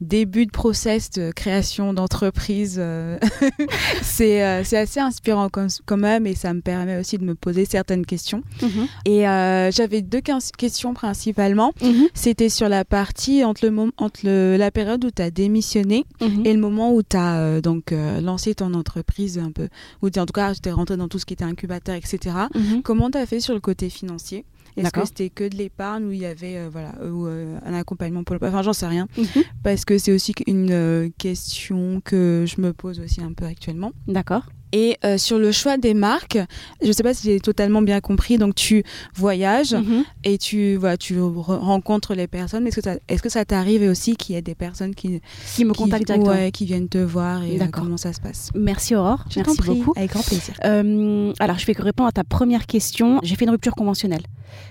début 0.02 0.46
de 0.48 0.52
process 0.52 1.10
de 1.12 1.32
création 1.32 1.94
d'entreprise, 1.94 2.78
euh, 2.80 3.18
c'est 4.02 4.44
euh, 4.44 4.64
c'est 4.64 4.78
assez 4.78 5.00
inspirant 5.00 5.50
comme, 5.50 5.68
quand 5.86 5.98
même 5.98 6.26
et 6.28 6.36
ça 6.36 6.54
me 6.54 6.62
permet 6.62 6.98
aussi 7.00 7.18
de 7.18 7.24
me 7.24 7.36
poser 7.36 7.66
certaines 7.66 8.06
questions. 8.06 8.44
Mhm. 8.62 8.88
Et 9.06 9.28
euh, 9.28 9.72
j'avais 9.72 10.02
deux 10.02 10.22
questions 10.22 10.94
principalement. 10.94 11.74
Mhm. 11.82 12.08
C'était 12.14 12.50
sur 12.50 12.68
la 12.70 12.84
partie 12.86 13.44
entre, 13.44 13.66
le 13.68 13.92
entre 13.98 14.22
le- 14.24 14.58
la 14.58 14.72
période 14.72 15.04
où 15.06 15.12
tu 15.12 15.22
as 15.22 15.32
démissionné 15.32 16.06
Mhm. 16.22 16.46
et 16.46 16.54
le 16.54 16.60
moment 16.60 16.94
où 16.94 17.04
tu 17.04 17.18
as 17.18 17.62
donc 17.62 17.94
lancé 18.22 18.56
ton 18.56 18.74
entreprise 18.74 19.38
un 19.40 19.52
peu, 19.52 19.70
où 20.02 20.10
t'es- 20.10 20.20
en 20.20 20.26
tout 20.26 20.34
cas 20.34 20.54
tu 20.56 20.68
es 20.68 20.72
rentré 20.72 20.98
dans 20.98 21.08
tout 21.08 21.20
ce 21.20 21.26
qui 21.26 21.34
était 21.34 21.44
incubateur, 21.44 21.96
etc. 21.96 22.36
Comment 22.84 23.10
tu 23.12 23.18
as 23.18 23.26
fait 23.26 23.40
sur 23.40 23.54
le 23.54 23.60
côté 23.60 23.90
financier? 23.90 24.46
Est-ce 24.78 24.92
que 24.92 25.06
c'était 25.06 25.30
que 25.30 25.48
de 25.48 25.56
l'épargne 25.56 26.06
ou 26.06 26.12
il 26.12 26.20
y 26.20 26.26
avait 26.26 26.58
euh, 26.58 26.70
voilà, 26.72 26.94
ou, 27.04 27.28
euh, 27.28 27.60
un 27.66 27.74
accompagnement 27.74 28.24
pour 28.24 28.36
le... 28.36 28.46
Enfin, 28.46 28.62
j'en 28.62 28.74
sais 28.74 28.88
rien. 28.88 29.08
Mhm. 29.18 29.44
Parce 29.64 29.86
que 29.86 29.98
c'est 29.98 30.12
aussi 30.12 30.34
une 30.48 30.72
euh, 30.72 31.10
question 31.18 32.02
que 32.04 32.46
je 32.48 32.62
me 32.62 32.74
pose 32.74 33.00
aussi 33.00 33.22
un 33.22 33.34
peu 33.34 33.46
actuellement. 33.46 33.92
D'accord. 34.08 34.44
Et 34.74 34.98
euh, 35.04 35.18
sur 35.18 35.38
le 35.38 35.52
choix 35.52 35.78
des 35.78 35.94
marques, 35.94 36.38
je 36.82 36.88
ne 36.88 36.92
sais 36.94 37.04
pas 37.04 37.14
si 37.14 37.24
j'ai 37.28 37.40
totalement 37.40 37.82
bien 37.82 38.00
compris. 38.00 38.38
Donc, 38.38 38.56
tu 38.56 38.84
voyages 39.16 39.74
Mhm. 39.74 40.04
et 40.24 40.38
tu, 40.38 40.76
voilà, 40.76 40.98
tu 40.98 41.16
re- 41.20 41.58
rencontres 41.58 42.16
les 42.16 42.28
personnes. 42.28 42.66
Est-ce 42.68 42.78
que, 42.78 42.82
ça- 42.82 42.96
est-ce 43.10 43.22
que 43.22 43.30
ça 43.30 43.44
t'arrive 43.46 43.82
aussi 43.90 44.16
qu'il 44.16 44.36
y 44.36 44.38
ait 44.38 44.42
des 44.42 44.56
personnes 44.56 44.96
qui, 44.96 45.22
Qui 45.56 45.66
me 45.66 45.74
qui, 45.74 45.78
contactent 45.84 46.06
directement. 46.08 46.32
ouais, 46.36 46.52
qui 46.52 46.66
viennent 46.66 46.88
te 46.90 46.98
voir 46.98 47.44
et 47.44 47.62
euh, 47.62 47.66
comment 47.72 47.98
ça 47.98 48.14
se 48.14 48.22
passe? 48.22 48.50
Merci 48.56 48.96
Aurore. 48.96 49.26
Je 49.30 49.40
Merci 49.40 49.62
beaucoup. 49.62 49.94
Avec 49.98 50.12
grand 50.12 50.24
plaisir. 50.24 50.54
Euh, 50.64 51.34
alors, 51.40 51.58
je 51.60 51.66
vais 51.66 51.74
que 51.74 51.82
répondre 51.82 52.08
à 52.08 52.14
ta 52.14 52.24
première 52.24 52.66
question. 52.66 53.20
J'ai 53.24 53.36
fait 53.36 53.46
une 53.46 53.52
rupture 53.52 53.76
conventionnelle. 53.76 54.24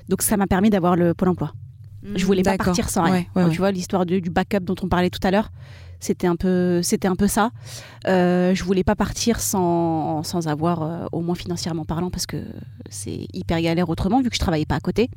Donc, 0.09 0.22
ça 0.22 0.36
m'a 0.36 0.46
permis 0.46 0.70
d'avoir 0.70 0.96
le 0.96 1.12
Pôle 1.14 1.28
emploi. 1.28 1.53
Je 2.14 2.24
voulais 2.24 2.42
pas 2.42 2.57
partir 2.57 2.88
sans 2.88 3.03
rien. 3.03 3.26
Ouais, 3.36 3.42
ouais. 3.44 3.51
Tu 3.51 3.59
vois, 3.59 3.70
l'histoire 3.70 4.07
du 4.07 4.22
backup 4.22 4.61
dont 4.61 4.74
on 4.82 4.88
parlait 4.88 5.11
tout 5.11 5.20
à 5.22 5.30
l'heure, 5.30 5.51
c'était 6.01 6.26
un 6.26 6.36
peu, 6.36 6.82
c'était 6.82 7.09
un 7.09 7.16
peu 7.16 7.28
ça. 7.28 7.51
Euh, 8.09 8.55
je 8.55 8.64
voulais 8.64 8.84
pas 8.84 8.94
partir 8.96 9.38
sans, 9.40 10.22
sans 10.22 10.48
avoir, 10.48 10.82
euh, 10.82 11.05
au 11.12 11.20
moins 11.20 11.34
financièrement 11.34 11.84
parlant, 11.84 12.11
parce 12.11 12.26
que 12.26 12.38
c'est 12.88 13.26
hyper 13.32 13.61
galère 13.61 13.88
autrement, 13.88 14.20
vu 14.22 14.30
que 14.30 14.34
je 14.34 14.40
travaillais 14.40 14.64
pas 14.66 14.76
à 14.76 14.80
côté. 14.80 15.11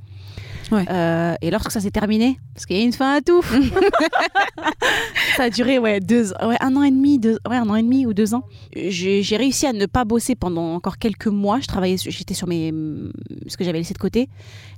Ouais. 0.71 0.85
Euh, 0.89 1.35
et 1.41 1.51
lorsque 1.51 1.71
ça 1.71 1.79
s'est 1.81 1.91
terminé, 1.91 2.39
parce 2.53 2.65
qu'il 2.65 2.77
y 2.77 2.81
a 2.81 2.83
une 2.83 2.93
fin 2.93 3.15
à 3.15 3.21
tout, 3.21 3.43
ça 5.37 5.43
a 5.43 5.49
duré 5.49 5.77
ouais, 5.79 5.99
deux, 5.99 6.31
ouais, 6.45 6.57
un 6.61 6.75
an 6.75 6.83
et 6.83 6.91
demi, 6.91 7.19
deux, 7.19 7.37
ouais, 7.49 7.57
un 7.57 7.69
an 7.69 7.75
et 7.75 7.83
demi 7.83 8.05
ou 8.05 8.13
deux 8.13 8.33
ans. 8.33 8.43
J'ai 8.75 9.37
réussi 9.37 9.65
à 9.67 9.73
ne 9.73 9.85
pas 9.85 10.05
bosser 10.05 10.35
pendant 10.35 10.73
encore 10.75 10.97
quelques 10.97 11.27
mois. 11.27 11.59
Je 11.59 11.67
travaillais, 11.67 11.97
j'étais 11.97 12.33
sur 12.33 12.47
mes, 12.47 12.73
ce 13.47 13.57
que 13.57 13.63
j'avais 13.63 13.77
laissé 13.79 13.93
de 13.93 13.99
côté. 13.99 14.29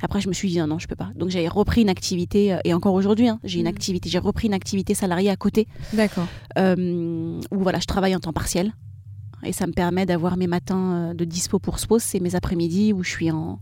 Après, 0.01 0.22
je 0.22 0.28
me 0.28 0.34
suis 0.34 0.49
dit 0.49 0.60
non, 0.60 0.68
non, 0.68 0.80
je 0.80 0.88
peux 0.88 0.95
pas. 0.95 1.10
Donc 1.16 1.30
j'ai 1.30 1.47
repris 1.47 1.82
une 1.82 1.89
activité 1.89 2.53
euh, 2.53 2.58
et 2.64 2.74
encore 2.74 2.93
aujourd'hui, 2.93 3.28
hein, 3.30 3.39
j'ai 3.43 3.60
une 3.60 3.66
Mhm. 3.66 3.70
activité, 3.76 4.10
j'ai 4.10 4.20
repris 4.20 4.47
une 4.47 4.53
activité 4.53 4.93
salariée 4.93 5.30
à 5.32 5.36
côté 5.36 5.68
D'accord. 5.96 6.28
euh, 6.58 7.39
où 7.52 7.60
voilà, 7.60 7.80
je 7.80 7.86
travaille 7.86 8.16
en 8.16 8.20
temps 8.20 8.34
partiel 8.34 8.74
et 9.43 9.54
ça 9.54 9.68
me 9.68 9.74
permet 9.74 10.06
d'avoir 10.06 10.38
mes 10.38 10.48
matins 10.48 11.12
euh, 11.12 11.14
de 11.14 11.26
dispo 11.26 11.60
pour 11.60 11.80
SPOS 11.80 12.16
et 12.16 12.20
mes 12.20 12.36
après-midi 12.36 12.93
où 12.93 13.04
je 13.04 13.10
suis 13.10 13.32
en, 13.32 13.60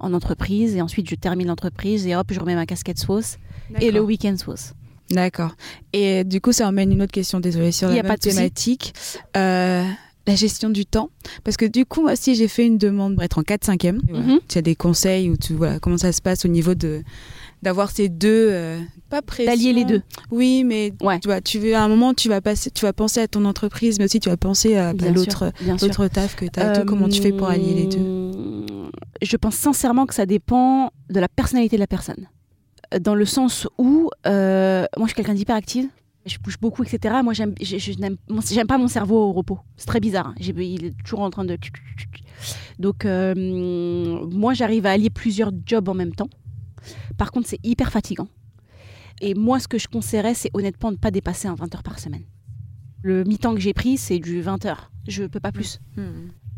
en 0.00 0.14
entreprise 0.14 0.76
et 0.76 0.82
ensuite 0.82 1.08
je 1.08 1.14
termine 1.14 1.48
l'entreprise 1.48 2.06
et 2.06 2.16
hop, 2.16 2.26
je 2.30 2.40
remets 2.40 2.54
ma 2.54 2.66
casquette 2.66 2.98
SPOS 2.98 3.36
et 3.80 3.90
le 3.90 4.00
week-end 4.00 4.36
SPOS. 4.36 4.74
D'accord. 5.10 5.56
Et 5.92 6.22
du 6.24 6.40
coup, 6.40 6.52
ça 6.52 6.68
emmène 6.68 6.92
une 6.92 7.02
autre 7.02 7.12
question, 7.12 7.40
désolée, 7.40 7.72
sur 7.72 7.88
la 7.88 7.94
même 7.94 8.06
pas 8.06 8.16
de 8.16 8.20
thématique. 8.20 8.94
Euh, 9.36 9.84
la 10.26 10.34
gestion 10.36 10.70
du 10.70 10.86
temps. 10.86 11.10
Parce 11.42 11.56
que 11.56 11.64
du 11.64 11.84
coup, 11.84 12.02
moi 12.02 12.12
aussi, 12.12 12.36
j'ai 12.36 12.46
fait 12.46 12.64
une 12.64 12.78
demande 12.78 13.14
pour 13.14 13.24
être 13.24 13.38
en 13.38 13.42
4-5e. 13.42 13.98
Mhm. 14.08 14.38
Tu 14.48 14.58
as 14.58 14.62
des 14.62 14.76
conseils 14.76 15.28
ou 15.30 15.36
tu, 15.36 15.54
voilà, 15.54 15.80
comment 15.80 15.98
ça 15.98 16.12
se 16.12 16.22
passe 16.22 16.44
au 16.44 16.48
niveau 16.48 16.74
de 16.74 17.02
d'avoir 17.62 17.90
ces 17.90 18.08
deux 18.08 18.48
euh, 18.50 18.78
pas. 19.08 19.20
D'allier 19.44 19.72
les 19.72 19.84
deux. 19.84 20.02
Oui, 20.30 20.64
mais 20.64 20.92
Ouais. 21.02 21.18
tu 21.20 21.28
vois, 21.28 21.40
tu 21.40 21.58
veux 21.58 21.74
à 21.74 21.82
un 21.82 21.88
moment 21.88 22.14
tu 22.14 22.28
vas 22.28 22.40
passer 22.40 22.70
tu 22.70 22.84
vas 22.86 22.92
penser 22.92 23.20
à 23.20 23.28
ton 23.28 23.44
entreprise 23.44 23.98
mais 23.98 24.04
aussi 24.06 24.20
tu 24.20 24.28
vas 24.28 24.36
penser 24.36 24.76
à 24.76 24.92
bah, 24.94 25.10
l'autre 25.10 25.52
taf 26.08 26.36
que 26.36 26.46
tu 26.46 26.60
as 26.60 26.84
comment 26.84 27.08
tu 27.08 27.20
fais 27.20 27.32
pour 27.32 27.48
allier 27.48 27.74
les 27.74 27.86
deux 27.86 27.98
Euh, 28.00 28.88
Je 29.22 29.36
pense 29.36 29.56
sincèrement 29.56 30.06
que 30.06 30.14
ça 30.14 30.26
dépend 30.26 30.90
de 31.10 31.20
la 31.20 31.28
personnalité 31.28 31.76
de 31.76 31.80
la 31.80 31.86
personne. 31.86 32.26
Dans 33.00 33.14
le 33.14 33.24
sens 33.24 33.68
où, 33.78 34.10
euh, 34.26 34.84
moi 34.96 35.06
je 35.06 35.10
suis 35.12 35.16
quelqu'un 35.16 35.34
d'hyperactive, 35.34 35.86
je 36.26 36.38
bouge 36.38 36.58
beaucoup, 36.60 36.82
etc. 36.84 37.16
Moi 37.22 37.32
j'aime, 37.34 37.54
je, 37.60 37.78
je 37.78 37.92
n'aime, 37.98 38.16
pas 38.66 38.78
mon 38.78 38.88
cerveau 38.88 39.16
au 39.28 39.32
repos. 39.32 39.58
C'est 39.76 39.86
très 39.86 40.00
bizarre. 40.00 40.28
hein. 40.28 40.34
Il 40.40 40.84
est 40.86 40.94
toujours 41.04 41.20
en 41.20 41.30
train 41.30 41.44
de. 41.44 41.56
Donc 42.78 43.04
euh, 43.04 43.34
moi 44.30 44.54
j'arrive 44.54 44.86
à 44.86 44.90
allier 44.92 45.10
plusieurs 45.10 45.50
jobs 45.66 45.88
en 45.88 45.94
même 45.94 46.14
temps. 46.14 46.28
Par 47.16 47.30
contre 47.32 47.48
c'est 47.48 47.60
hyper 47.64 47.90
fatigant. 47.90 48.28
Et 49.20 49.34
moi 49.34 49.58
ce 49.60 49.68
que 49.68 49.78
je 49.78 49.88
conseillerais 49.88 50.34
c'est 50.34 50.50
honnêtement 50.54 50.90
de 50.90 50.96
ne 50.96 51.00
pas 51.00 51.10
dépasser 51.10 51.48
un 51.48 51.54
20 51.54 51.74
heures 51.74 51.82
par 51.82 51.98
semaine. 51.98 52.24
Le 53.02 53.24
mi-temps 53.24 53.54
que 53.54 53.60
j'ai 53.60 53.72
pris 53.74 53.96
c'est 53.96 54.18
du 54.18 54.40
20 54.42 54.64
heures. 54.66 54.90
Je 55.08 55.24
peux 55.24 55.40
pas 55.40 55.52
plus. 55.52 55.80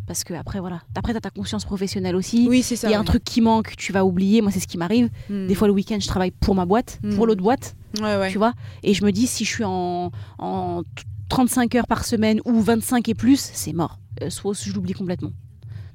Parce 0.06 0.24
que 0.24 0.34
après, 0.34 0.58
voilà. 0.58 0.82
Après, 0.96 1.12
tu 1.12 1.16
as 1.16 1.20
ta 1.20 1.30
conscience 1.30 1.64
professionnelle 1.64 2.16
aussi. 2.16 2.46
Oui, 2.50 2.62
c'est 2.64 2.74
Il 2.74 2.78
ça. 2.78 2.90
y 2.90 2.94
a 2.94 2.98
un 2.98 3.04
truc 3.04 3.22
qui 3.22 3.40
manque, 3.40 3.76
tu 3.76 3.92
vas 3.92 4.04
oublier. 4.04 4.42
Moi, 4.42 4.50
c'est 4.50 4.58
ce 4.58 4.66
qui 4.66 4.76
m'arrive. 4.76 5.08
Mm. 5.30 5.46
Des 5.46 5.54
fois, 5.54 5.68
le 5.68 5.72
week-end, 5.74 5.96
je 6.00 6.08
travaille 6.08 6.32
pour 6.32 6.56
ma 6.56 6.66
boîte, 6.66 6.98
pour 7.14 7.24
Mm. 7.24 7.28
l'autre 7.28 7.42
boîte, 7.42 7.76
Ouais, 8.00 8.16
ouais. 8.16 8.30
tu 8.30 8.36
vois. 8.36 8.52
Et 8.82 8.94
je 8.94 9.04
me 9.04 9.12
dis, 9.12 9.28
si 9.28 9.44
je 9.44 9.50
suis 9.50 9.64
en, 9.64 10.10
en 10.38 10.82
t- 10.82 11.04
35 11.28 11.76
heures 11.76 11.86
par 11.86 12.04
semaine 12.04 12.40
ou 12.44 12.60
25 12.60 13.08
et 13.08 13.14
plus, 13.14 13.38
c'est 13.54 13.72
mort. 13.72 14.00
Euh, 14.22 14.28
soit 14.28 14.60
je 14.60 14.72
l'oublie 14.72 14.92
complètement. 14.92 15.30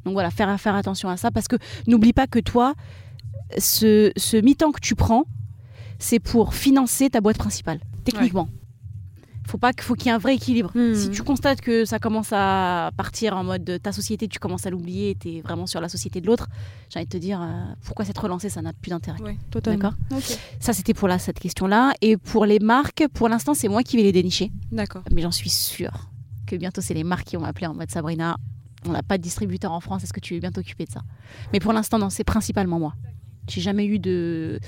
Donc 0.06 0.14
voilà, 0.14 0.32
faire, 0.32 0.58
faire 0.60 0.76
attention 0.76 1.10
à 1.10 1.18
ça. 1.18 1.30
Parce 1.30 1.50
que 1.50 1.58
n'oublie 1.86 2.14
pas 2.14 2.28
que 2.28 2.40
toi, 2.40 2.74
ce, 3.58 4.12
ce 4.18 4.38
mi-temps 4.38 4.72
que 4.72 4.80
tu 4.80 4.96
prends, 4.96 5.26
c'est 6.00 6.20
pour 6.20 6.54
financer 6.54 7.10
ta 7.10 7.22
boîte 7.22 7.38
principale, 7.38 7.80
techniquement. 8.04 8.50
Faut 9.48 9.58
pas 9.58 9.72
qu'il 9.72 9.84
faut 9.84 9.96
qu'il 9.96 10.08
y 10.08 10.10
ait 10.10 10.14
un 10.14 10.18
vrai 10.18 10.36
équilibre. 10.36 10.72
Mm. 10.76 10.94
Si 10.94 11.10
tu 11.10 11.24
constates 11.24 11.62
que 11.62 11.86
ça 11.86 12.00
commence 12.00 12.34
à 12.34 12.92
partir 12.98 13.38
en 13.38 13.46
mode 13.46 13.64
de 13.64 13.78
ta 13.78 13.94
société, 13.94 14.28
tu 14.28 14.40
commences 14.40 14.66
à 14.66 14.70
l'oublier, 14.70 15.16
tu 15.16 15.30
es 15.30 15.42
vraiment 15.42 15.66
sur 15.66 15.80
la 15.80 15.88
société 15.88 16.20
de 16.20 16.28
l'autre, 16.28 16.50
j'ai 16.90 17.00
envie 17.00 17.06
de 17.06 17.12
te 17.12 17.18
dire 17.18 17.42
euh, 17.42 17.64
pourquoi 17.86 18.04
s'être 18.04 18.22
relancé, 18.22 18.50
ça 18.50 18.62
n'a 18.62 18.74
plus 18.74 18.90
d'intérêt. 18.90 19.22
Ouais, 19.22 19.38
totalement. 19.50 19.94
D'accord? 20.10 20.22
Ça, 20.60 20.74
c'était 20.74 20.94
pour 20.94 21.08
là, 21.08 21.18
cette 21.18 21.40
question-là. 21.40 21.94
Et 22.02 22.18
pour 22.18 22.46
les 22.46 22.60
marques, 22.60 23.06
pour 23.14 23.30
l'instant, 23.30 23.54
c'est 23.54 23.70
moi 23.70 23.84
qui 23.84 23.96
vais 23.96 24.04
les 24.04 24.12
dénicher. 24.12 24.52
D'accord. 24.70 25.04
Mais 25.14 25.22
j'en 25.22 25.32
suis 25.32 25.50
sûre 25.50 26.10
que 26.46 26.58
bientôt, 26.58 26.82
c'est 26.82 26.94
les 26.94 27.06
marques 27.06 27.28
qui 27.28 27.38
vont 27.38 27.44
m'appeler 27.44 27.68
en 27.68 27.74
mode 27.74 27.90
Sabrina. 27.90 28.36
On 28.86 28.92
n'a 28.92 29.04
pas 29.04 29.18
de 29.18 29.24
distributeur 29.24 29.72
en 29.72 29.80
France, 29.80 30.04
est-ce 30.04 30.14
que 30.14 30.20
tu 30.20 30.34
veux 30.34 30.42
bien 30.42 30.52
t'occuper 30.52 30.86
de 30.86 30.92
ça? 30.92 31.02
Mais 31.54 31.62
pour 31.62 31.72
l'instant, 31.72 32.00
non, 32.00 32.10
c'est 32.10 32.26
principalement 32.26 32.80
moi. 32.80 32.96
J'ai 33.50 33.62
jamais 33.62 33.86
eu 33.86 34.00
de. 34.00 34.60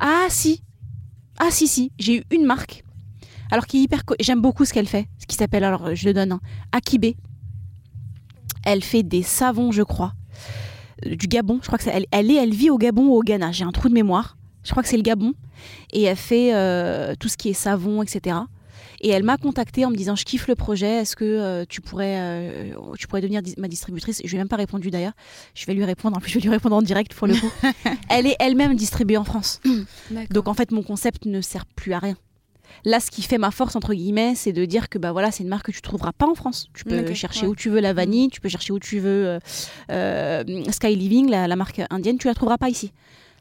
Ah, 0.00 0.26
si 0.28 0.62
Ah, 1.38 1.50
si, 1.50 1.66
si. 1.68 1.92
J'ai 1.98 2.18
eu 2.18 2.24
une 2.30 2.44
marque. 2.44 2.84
Alors, 3.50 3.66
qui 3.66 3.78
est 3.78 3.82
hyper. 3.82 4.02
J'aime 4.20 4.40
beaucoup 4.40 4.64
ce 4.64 4.72
qu'elle 4.72 4.86
fait. 4.88 5.08
Ce 5.18 5.26
qui 5.26 5.36
s'appelle, 5.36 5.64
alors, 5.64 5.94
je 5.94 6.06
le 6.06 6.14
donne, 6.14 6.32
hein, 6.32 6.40
Akibé. 6.72 7.16
Elle 8.64 8.82
fait 8.82 9.02
des 9.02 9.22
savons, 9.22 9.72
je 9.72 9.82
crois. 9.82 10.14
euh, 11.06 11.16
Du 11.16 11.26
Gabon. 11.26 11.58
Je 11.62 11.66
crois 11.66 11.78
que 11.78 11.84
c'est- 11.84 12.06
elle, 12.12 12.30
elle 12.30 12.54
vit 12.54 12.70
au 12.70 12.78
Gabon 12.78 13.06
ou 13.08 13.14
au 13.16 13.22
Ghana. 13.22 13.52
J'ai 13.52 13.64
un 13.64 13.72
trou 13.72 13.88
de 13.88 13.94
mémoire. 13.94 14.36
Je 14.64 14.70
crois 14.70 14.82
que 14.82 14.88
c'est 14.88 14.96
le 14.96 15.02
Gabon. 15.02 15.34
Et 15.92 16.02
elle 16.02 16.16
fait 16.16 16.54
euh, 16.54 17.14
tout 17.18 17.28
ce 17.28 17.36
qui 17.36 17.48
est 17.50 17.54
savon, 17.54 18.02
etc. 18.02 18.36
Et 19.02 19.08
elle 19.10 19.24
m'a 19.24 19.36
contactée 19.36 19.84
en 19.84 19.90
me 19.90 19.96
disant 19.96 20.14
je 20.14 20.24
kiffe 20.24 20.46
le 20.46 20.54
projet, 20.54 21.00
est-ce 21.00 21.16
que 21.16 21.24
euh, 21.24 21.64
tu 21.68 21.80
pourrais 21.80 22.16
euh, 22.18 22.72
tu 22.96 23.08
pourrais 23.08 23.20
devenir 23.20 23.42
ma 23.58 23.66
distributrice? 23.66 24.22
Je 24.24 24.28
lui 24.28 24.36
ai 24.36 24.38
même 24.38 24.48
pas 24.48 24.56
répondu 24.56 24.90
d'ailleurs. 24.90 25.14
Je 25.54 25.66
vais 25.66 25.74
lui 25.74 25.84
répondre. 25.84 26.16
En 26.16 26.20
plus, 26.20 26.30
je 26.30 26.34
vais 26.36 26.42
lui 26.42 26.50
répondre 26.50 26.76
en 26.76 26.82
direct 26.82 27.12
pour 27.14 27.26
le 27.26 27.34
coup. 27.34 27.50
elle 28.08 28.26
est 28.26 28.36
elle-même 28.38 28.74
distribuée 28.76 29.16
en 29.16 29.24
France. 29.24 29.60
Donc 30.30 30.46
en 30.46 30.54
fait, 30.54 30.70
mon 30.70 30.84
concept 30.84 31.26
ne 31.26 31.40
sert 31.40 31.66
plus 31.66 31.92
à 31.92 31.98
rien. 31.98 32.16
Là, 32.84 33.00
ce 33.00 33.10
qui 33.10 33.22
fait 33.22 33.38
ma 33.38 33.50
force 33.50 33.76
entre 33.76 33.92
guillemets, 33.92 34.34
c'est 34.34 34.52
de 34.52 34.64
dire 34.64 34.88
que 34.88 34.98
bah 34.98 35.12
voilà, 35.12 35.32
c'est 35.32 35.42
une 35.42 35.48
marque 35.48 35.66
que 35.66 35.72
tu 35.72 35.82
trouveras 35.82 36.12
pas 36.12 36.26
en 36.26 36.34
France. 36.34 36.68
Tu 36.72 36.84
peux 36.84 37.12
chercher 37.12 37.42
ouais. 37.42 37.48
où 37.48 37.56
tu 37.56 37.70
veux 37.70 37.80
la 37.80 37.92
vanille, 37.92 38.28
tu 38.28 38.40
peux 38.40 38.48
chercher 38.48 38.72
où 38.72 38.78
tu 38.78 39.00
veux 39.00 39.38
euh, 39.90 40.44
Sky 40.70 40.94
Living, 40.94 41.28
la, 41.28 41.48
la 41.48 41.56
marque 41.56 41.82
indienne, 41.90 42.18
tu 42.18 42.28
la 42.28 42.34
trouveras 42.34 42.56
pas 42.56 42.70
ici. 42.70 42.92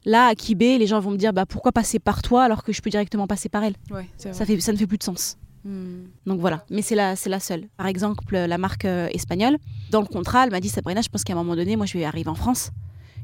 Là, 0.05 0.25
à 0.25 0.35
Kibé, 0.35 0.79
les 0.79 0.87
gens 0.87 0.99
vont 0.99 1.11
me 1.11 1.17
dire 1.17 1.33
bah 1.33 1.45
pourquoi 1.45 1.71
passer 1.71 1.99
par 1.99 2.23
toi 2.23 2.43
alors 2.43 2.63
que 2.63 2.73
je 2.73 2.81
peux 2.81 2.89
directement 2.89 3.27
passer 3.27 3.49
par 3.49 3.63
elle? 3.63 3.75
Ouais. 3.91 4.07
Ça 4.17 4.45
fait 4.45 4.59
ça 4.59 4.73
ne 4.73 4.77
fait 4.77 4.87
plus 4.87 4.97
de 4.97 5.03
sens. 5.03 5.37
Mm. 5.63 6.05
Donc 6.25 6.39
voilà, 6.39 6.65
mais 6.69 6.81
c'est 6.81 6.95
la, 6.95 7.15
c'est 7.15 7.29
la 7.29 7.39
seule. 7.39 7.67
Par 7.77 7.87
exemple, 7.87 8.35
la 8.35 8.57
marque 8.57 8.85
euh, 8.85 9.07
espagnole, 9.11 9.57
dans 9.89 10.01
le 10.01 10.07
contrat, 10.07 10.43
elle 10.43 10.51
m'a 10.51 10.59
dit 10.59 10.69
Sabrina, 10.69 11.01
je 11.01 11.09
pense 11.09 11.23
qu'à 11.23 11.33
un 11.33 11.37
moment 11.37 11.55
donné, 11.55 11.75
moi 11.75 11.85
je 11.85 11.97
vais 11.97 12.05
arriver 12.05 12.29
en 12.29 12.35
France. 12.35 12.71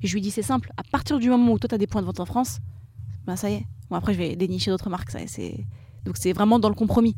Et 0.04 0.08
je 0.08 0.14
lui 0.14 0.22
dis 0.22 0.32
c'est 0.32 0.44
simple, 0.44 0.72
à 0.78 0.84
partir 0.84 1.18
du 1.20 1.30
moment 1.30 1.54
où 1.54 1.60
toi 1.60 1.68
tu 1.68 1.76
as 1.76 1.78
des 1.78 1.88
points 1.88 2.02
de 2.02 2.06
vente 2.06 2.20
en 2.20 2.26
France, 2.26 2.60
ben 3.26 3.36
ça 3.36 3.50
y 3.50 3.56
est. 3.56 3.66
Bon 3.90 3.96
après 3.96 4.14
je 4.14 4.20
vais 4.20 4.36
dénicher 4.36 4.70
d'autres 4.70 4.90
marques, 4.90 5.10
ça, 5.10 5.20
c'est 5.26 5.66
donc 6.06 6.18
c'est 6.18 6.34
vraiment 6.34 6.60
dans 6.60 6.70
le 6.70 6.76
compromis. 6.76 7.16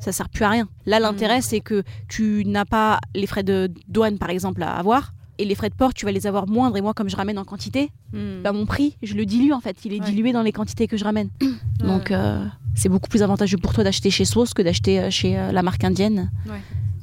Ça 0.00 0.12
sert 0.12 0.28
plus 0.28 0.44
à 0.44 0.48
rien. 0.48 0.68
Là 0.86 0.98
l'intérêt 0.98 1.42
c'est 1.42 1.60
que 1.60 1.84
tu 2.08 2.44
n'as 2.46 2.64
pas 2.64 2.98
les 3.14 3.26
frais 3.26 3.42
de 3.42 3.70
douane 3.86 4.18
par 4.18 4.30
exemple 4.30 4.62
à 4.62 4.74
avoir 4.74 5.12
et 5.42 5.44
les 5.44 5.54
frais 5.54 5.68
de 5.70 5.74
port 5.74 5.92
tu 5.92 6.04
vas 6.06 6.12
les 6.12 6.26
avoir 6.26 6.46
moindres 6.48 6.76
et 6.76 6.80
moi 6.80 6.94
comme 6.94 7.08
je 7.10 7.16
ramène 7.16 7.38
en 7.38 7.44
quantité, 7.44 7.90
Mm. 8.12 8.42
bah, 8.44 8.52
mon 8.52 8.64
prix 8.66 8.96
je 9.02 9.14
le 9.14 9.26
dilue 9.26 9.52
en 9.52 9.60
fait, 9.60 9.76
il 9.84 9.92
est 9.94 10.00
Ouais. 10.00 10.06
dilué 10.06 10.32
dans 10.32 10.42
les 10.42 10.52
quantités 10.52 10.86
que 10.86 10.96
je 10.96 11.04
ramène. 11.04 11.28
Donc 11.80 12.10
euh, 12.10 12.44
c'est 12.74 12.88
beaucoup 12.88 13.08
plus 13.08 13.22
avantageux 13.22 13.58
pour 13.58 13.72
toi 13.74 13.84
d'acheter 13.84 14.10
chez 14.10 14.24
Sauce 14.24 14.54
que 14.54 14.62
d'acheter 14.62 15.00
euh, 15.00 15.10
chez 15.10 15.36
euh, 15.38 15.52
la 15.52 15.62
marque 15.62 15.84
indienne. 15.84 16.30
Ouais. 16.48 16.60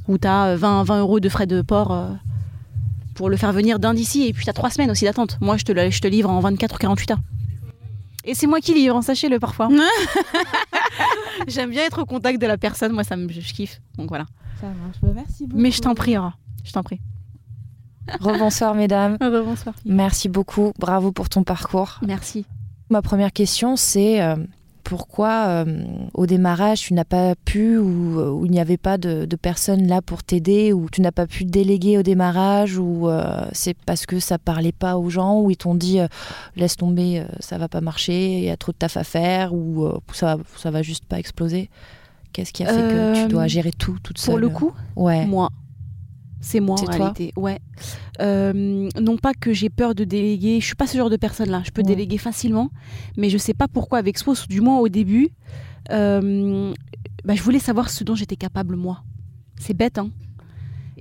où 0.08 0.18
tu 0.18 0.28
as 0.28 0.56
20, 0.56 0.84
20 0.84 1.00
euros 1.02 1.20
de 1.20 1.30
frais 1.30 1.46
de 1.46 1.62
port 1.62 1.92
euh, 1.92 2.10
pour 3.14 3.30
le 3.30 3.38
faire 3.38 3.52
venir 3.52 3.78
d'un 3.80 3.94
d'ici, 3.94 4.26
et 4.28 4.34
puis 4.34 4.44
tu 4.46 4.50
as 4.50 4.54
3 4.54 4.70
semaines 4.72 4.90
aussi 4.90 5.06
d'attente. 5.06 5.38
Moi, 5.42 5.58
je 5.58 5.66
te, 5.66 5.72
le- 5.72 5.92
je 5.92 6.00
te 6.02 6.08
livre 6.08 6.30
en 6.32 6.40
24 6.40 6.76
ou 6.76 6.78
48 6.80 7.12
heures. 7.12 7.20
Et 8.26 8.34
c'est 8.34 8.48
moi 8.48 8.60
qui 8.62 8.74
livre, 8.74 8.96
hein, 8.96 9.02
sachez-le 9.02 9.40
parfois. 9.40 9.70
J'aime 11.48 11.70
bien 11.72 11.84
être 11.86 12.02
au 12.02 12.06
contact 12.06 12.42
de 12.42 12.48
la 12.48 12.58
personne, 12.58 12.92
moi 12.92 13.04
ça 13.04 13.16
me 13.16 13.28
je 13.32 13.54
kiffe. 13.54 13.82
Donc 13.98 14.10
voilà. 14.10 14.26
Ça 14.60 14.68
marche. 14.68 14.98
Bah, 15.02 15.10
merci 15.14 15.46
beaucoup. 15.48 15.62
Mais 15.62 15.72
je 15.72 15.82
t'en 15.82 15.96
prie, 15.96 16.18
Aura. 16.18 16.34
Je 16.64 16.72
t'en 16.72 16.84
prie. 16.84 17.00
Rebonsoir 18.20 18.76
mesdames. 18.76 19.18
bonsoir. 19.20 19.76
Merci 19.86 20.30
beaucoup. 20.30 20.72
Bravo 20.80 21.12
pour 21.12 21.30
ton 21.30 21.44
parcours. 21.44 22.00
Merci. 22.06 22.46
Ma 22.90 23.02
première 23.02 23.32
question, 23.32 23.76
c'est 23.76 24.22
euh, 24.22 24.36
pourquoi 24.84 25.46
euh, 25.48 25.84
au 26.16 26.26
démarrage 26.26 26.80
tu 26.82 26.96
n'as 26.96 27.04
pas 27.04 27.36
pu 27.36 27.78
ou, 27.78 28.20
ou 28.20 28.46
il 28.46 28.52
n'y 28.52 28.60
avait 28.60 28.78
pas 28.78 28.98
de, 28.98 29.26
de 29.26 29.36
personnes 29.36 29.86
là 29.88 30.02
pour 30.02 30.24
t'aider 30.24 30.74
ou 30.74 30.90
tu 30.92 31.02
n'as 31.02 31.12
pas 31.12 31.28
pu 31.28 31.46
déléguer 31.46 32.00
au 32.00 32.02
démarrage 32.02 32.78
ou 32.80 33.08
euh, 33.08 33.46
c'est 33.52 33.78
parce 33.86 34.08
que 34.08 34.20
ça 34.20 34.40
parlait 34.40 34.72
pas 34.72 34.98
aux 34.98 35.10
gens 35.12 35.40
ou 35.40 35.52
ils 35.52 35.58
t'ont 35.58 35.76
dit 35.76 36.00
euh, 36.00 36.08
laisse 36.56 36.78
tomber, 36.78 37.24
ça 37.40 37.60
va 37.60 37.68
pas 37.68 37.82
marcher, 37.82 38.40
il 38.40 38.44
y 38.46 38.50
a 38.50 38.58
trop 38.58 38.72
de 38.72 38.78
taf 38.78 38.98
à 38.98 39.04
faire 39.04 39.54
ou 39.54 39.88
ça, 40.14 40.38
ça 40.58 40.72
va 40.72 40.82
juste 40.82 41.06
pas 41.06 41.20
exploser? 41.20 41.70
Qu'est-ce 42.34 42.54
qui 42.54 42.64
a 42.64 42.68
fait 42.68 42.82
que 42.82 43.22
tu 43.24 43.28
dois 43.28 43.48
gérer 43.48 43.72
tout 43.72 43.98
toute 44.02 44.18
seule 44.18 44.32
Pour 44.34 44.40
le 44.40 44.50
coup, 44.50 44.72
Ouais. 44.96 45.26
moi. 45.28 45.50
C'est 46.42 46.60
moi 46.62 46.76
en 46.76 46.78
C'est 46.78 46.86
toi 46.86 46.96
réalité. 46.96 47.34
Ouais. 47.36 47.60
Euh, 48.22 48.88
non 49.00 49.18
pas 49.18 49.34
que 49.34 49.52
j'ai 49.54 49.70
peur 49.70 49.94
de 49.96 50.04
déléguer. 50.04 50.60
Je 50.62 50.66
suis 50.66 50.76
pas 50.76 50.88
ce 50.88 50.98
genre 50.98 51.10
de 51.10 51.18
personne 51.18 51.50
là. 51.50 51.62
Je 51.66 51.72
peux 51.72 51.82
Ouais. 51.82 51.88
déléguer 51.88 52.18
facilement, 52.18 52.70
mais 53.18 53.30
je 53.30 53.38
sais 53.38 53.54
pas 53.54 53.68
pourquoi 53.68 53.98
avec 53.98 54.18
Swos, 54.18 54.46
du 54.48 54.62
moins 54.62 54.80
au 54.80 54.88
début, 54.90 55.30
euh, 55.92 56.74
bah, 57.26 57.36
je 57.36 57.44
voulais 57.44 57.60
savoir 57.60 57.90
ce 57.90 58.04
dont 58.04 58.16
j'étais 58.16 58.36
capable 58.38 58.76
moi. 58.76 59.04
C'est 59.60 59.74
bête 59.74 59.98
hein. 59.98 60.10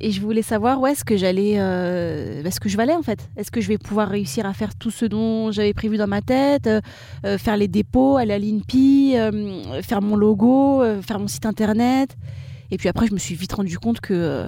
Et 0.00 0.12
je 0.12 0.20
voulais 0.20 0.42
savoir 0.42 0.80
où 0.80 0.86
est-ce 0.86 1.04
que 1.04 1.16
j'allais, 1.16 1.54
euh, 1.56 2.44
est-ce 2.44 2.60
que 2.60 2.68
je 2.68 2.76
valais 2.76 2.94
en 2.94 3.02
fait. 3.02 3.28
Est-ce 3.36 3.50
que 3.50 3.60
je 3.60 3.66
vais 3.66 3.78
pouvoir 3.78 4.08
réussir 4.08 4.46
à 4.46 4.52
faire 4.54 4.76
tout 4.76 4.92
ce 4.92 5.04
dont 5.04 5.50
j'avais 5.50 5.72
prévu 5.74 5.96
dans 5.96 6.06
ma 6.06 6.20
tête, 6.22 6.68
euh, 6.68 7.36
faire 7.36 7.56
les 7.56 7.66
dépôts, 7.66 8.16
aller 8.16 8.32
à 8.32 8.38
l'INPI, 8.38 9.14
faire 9.82 10.00
mon 10.00 10.14
logo, 10.14 10.82
faire 11.02 11.18
mon 11.18 11.26
site 11.26 11.46
internet. 11.46 12.16
Et 12.70 12.76
puis 12.76 12.88
après, 12.88 13.08
je 13.08 13.12
me 13.12 13.18
suis 13.18 13.34
vite 13.34 13.52
rendu 13.54 13.76
compte 13.78 13.98
que, 14.00 14.46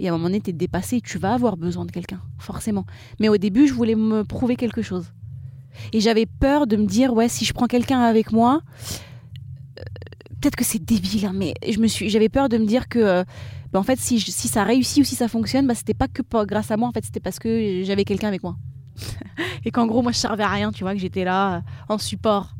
et 0.00 0.08
à 0.08 0.10
un 0.10 0.16
moment 0.16 0.24
donné, 0.28 0.40
t'es 0.40 0.52
dépassé, 0.52 1.00
tu 1.00 1.18
vas 1.18 1.34
avoir 1.34 1.56
besoin 1.56 1.84
de 1.84 1.92
quelqu'un, 1.92 2.20
forcément. 2.38 2.86
Mais 3.20 3.28
au 3.28 3.36
début, 3.36 3.68
je 3.68 3.74
voulais 3.74 3.94
me 3.94 4.24
prouver 4.24 4.56
quelque 4.56 4.82
chose. 4.82 5.12
Et 5.92 6.00
j'avais 6.00 6.26
peur 6.26 6.66
de 6.66 6.76
me 6.76 6.86
dire, 6.86 7.12
ouais, 7.12 7.28
si 7.28 7.44
je 7.44 7.52
prends 7.52 7.66
quelqu'un 7.66 8.00
avec 8.00 8.32
moi, 8.32 8.62
euh, 9.78 9.82
peut-être 10.40 10.56
que 10.56 10.64
c'est 10.64 10.82
débile, 10.82 11.26
hein, 11.26 11.32
mais 11.34 11.54
je 11.68 11.78
me 11.78 11.86
suis, 11.86 12.08
j'avais 12.10 12.28
peur 12.28 12.48
de 12.48 12.56
me 12.58 12.64
dire 12.66 12.88
que, 12.88 12.98
euh, 12.98 13.24
bah, 13.72 13.78
en 13.78 13.82
fait, 13.82 13.98
si, 14.00 14.18
je- 14.18 14.30
si 14.30 14.48
ça 14.48 14.64
réussit 14.64 15.02
ou 15.02 15.06
si 15.06 15.14
ça 15.14 15.28
fonctionne, 15.28 15.66
bah, 15.66 15.74
c'était 15.74 15.94
pas 15.94 16.08
que 16.08 16.22
pas 16.22 16.44
grâce 16.46 16.70
à 16.70 16.76
moi, 16.76 16.88
en 16.88 16.92
fait, 16.92 17.04
c'était 17.04 17.20
parce 17.20 17.38
que 17.38 17.82
j'avais 17.84 18.04
quelqu'un 18.04 18.28
avec 18.28 18.42
moi. 18.42 18.56
et 19.64 19.70
qu'en 19.70 19.86
gros, 19.86 20.02
moi, 20.02 20.12
je 20.12 20.18
servais 20.18 20.42
à 20.42 20.48
rien, 20.48 20.72
tu 20.72 20.82
vois, 20.84 20.94
que 20.94 21.00
j'étais 21.00 21.24
là 21.24 21.56
euh, 21.56 21.60
en 21.94 21.98
support. 21.98 22.54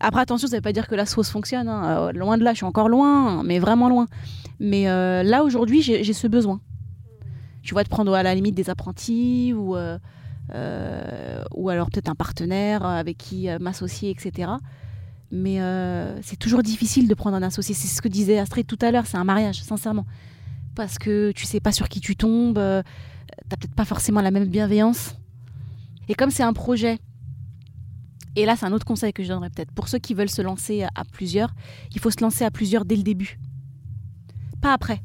Après, 0.00 0.20
attention, 0.20 0.48
ça 0.48 0.56
veut 0.56 0.62
pas 0.62 0.72
dire 0.72 0.88
que 0.88 0.94
la 0.94 1.06
sauce 1.06 1.30
fonctionne. 1.30 1.68
hein. 1.68 2.10
Loin 2.12 2.36
de 2.38 2.44
là, 2.44 2.52
je 2.52 2.56
suis 2.58 2.66
encore 2.66 2.88
loin, 2.88 3.42
mais 3.44 3.58
vraiment 3.58 3.88
loin. 3.88 4.06
Mais 4.60 4.88
euh, 4.88 5.22
là, 5.22 5.44
aujourd'hui, 5.44 5.82
j'ai 5.82 6.12
ce 6.12 6.26
besoin. 6.26 6.60
Tu 7.62 7.74
vois, 7.74 7.82
de 7.82 7.88
prendre 7.88 8.12
à 8.14 8.22
la 8.22 8.34
limite 8.34 8.54
des 8.54 8.70
apprentis 8.70 9.52
ou, 9.54 9.74
euh, 9.74 9.98
euh, 10.52 11.42
ou 11.54 11.70
alors 11.70 11.90
peut-être 11.90 12.10
un 12.10 12.14
partenaire 12.14 12.84
avec 12.84 13.16
qui 13.16 13.48
m'associer, 13.60 14.10
etc. 14.10 14.52
Mais 15.30 15.58
c'est 16.22 16.38
toujours 16.38 16.62
difficile 16.62 17.08
de 17.08 17.14
prendre 17.14 17.36
un 17.36 17.42
associé. 17.42 17.74
C'est 17.74 17.88
ce 17.88 18.02
que 18.02 18.08
disait 18.08 18.38
Astrid 18.38 18.66
tout 18.66 18.78
à 18.82 18.90
l'heure, 18.90 19.06
c'est 19.06 19.16
un 19.16 19.24
mariage, 19.24 19.62
sincèrement. 19.62 20.06
Parce 20.74 20.98
que 20.98 21.32
tu 21.32 21.46
sais 21.46 21.60
pas 21.60 21.72
sur 21.72 21.88
qui 21.88 22.00
tu 22.00 22.16
tombes, 22.16 22.56
t'as 22.56 23.56
peut-être 23.56 23.74
pas 23.74 23.84
forcément 23.84 24.20
la 24.20 24.30
même 24.30 24.46
bienveillance. 24.46 25.16
Et 26.08 26.14
comme 26.14 26.30
c'est 26.30 26.42
un 26.42 26.52
projet, 26.52 26.98
et 28.36 28.44
là 28.44 28.56
c'est 28.56 28.66
un 28.66 28.72
autre 28.72 28.84
conseil 28.84 29.12
que 29.12 29.22
je 29.22 29.28
donnerais 29.28 29.48
peut-être, 29.48 29.72
pour 29.72 29.88
ceux 29.88 29.98
qui 29.98 30.12
veulent 30.12 30.28
se 30.28 30.42
lancer 30.42 30.82
à 30.82 31.04
plusieurs, 31.04 31.54
il 31.94 32.00
faut 32.00 32.10
se 32.10 32.20
lancer 32.20 32.44
à 32.44 32.50
plusieurs 32.50 32.84
dès 32.84 32.96
le 32.96 33.02
début. 33.02 33.38
Pas 34.64 34.72
après. 34.72 35.02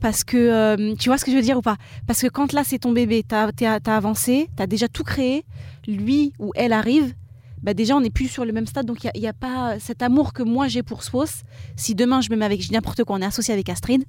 Parce 0.00 0.24
que, 0.24 0.36
euh, 0.36 0.96
tu 0.96 1.08
vois 1.08 1.18
ce 1.18 1.24
que 1.24 1.30
je 1.30 1.36
veux 1.36 1.42
dire 1.42 1.56
ou 1.56 1.62
pas? 1.62 1.76
Parce 2.08 2.20
que 2.20 2.26
quand 2.26 2.52
là 2.52 2.64
c'est 2.64 2.80
ton 2.80 2.90
bébé, 2.90 3.22
t'as 3.22 3.52
as, 3.62 3.96
avancé, 3.96 4.50
t'as 4.56 4.66
déjà 4.66 4.88
tout 4.88 5.04
créé, 5.04 5.44
lui 5.86 6.32
ou 6.40 6.50
elle 6.56 6.72
arrive, 6.72 7.14
bah 7.62 7.74
déjà 7.74 7.94
on 7.94 8.00
n'est 8.00 8.10
plus 8.10 8.26
sur 8.26 8.44
le 8.44 8.52
même 8.52 8.66
stade, 8.66 8.84
donc 8.84 9.04
il 9.04 9.20
n'y 9.20 9.28
a, 9.28 9.32
pas 9.32 9.78
cet 9.78 10.02
amour 10.02 10.32
que 10.32 10.42
moi 10.42 10.66
j'ai 10.66 10.82
pour 10.82 11.04
Swos. 11.04 11.44
Si 11.76 11.94
demain 11.94 12.20
je 12.20 12.28
me 12.30 12.34
mets 12.34 12.44
avec, 12.44 12.68
n'importe 12.72 13.04
quoi, 13.04 13.14
on 13.14 13.22
est 13.22 13.26
associé 13.26 13.54
avec 13.54 13.68
Astrid, 13.68 14.02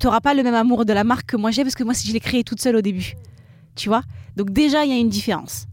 t'auras 0.00 0.20
pas 0.20 0.34
le 0.34 0.42
même 0.42 0.54
amour 0.54 0.84
de 0.84 0.92
la 0.92 1.04
marque 1.04 1.26
que 1.26 1.36
moi 1.36 1.52
j'ai, 1.52 1.62
parce 1.62 1.76
que 1.76 1.84
moi 1.84 1.94
je 1.94 2.12
l'ai 2.12 2.18
créé 2.18 2.42
toute 2.42 2.60
seule 2.60 2.74
au 2.74 2.82
début. 2.82 3.14
Tu 3.76 3.88
vois? 3.88 4.02
Donc 4.34 4.50
déjà 4.50 4.84
il 4.84 4.90
y 4.90 4.92
a 4.92 4.98
une 4.98 5.08
différence. 5.08 5.66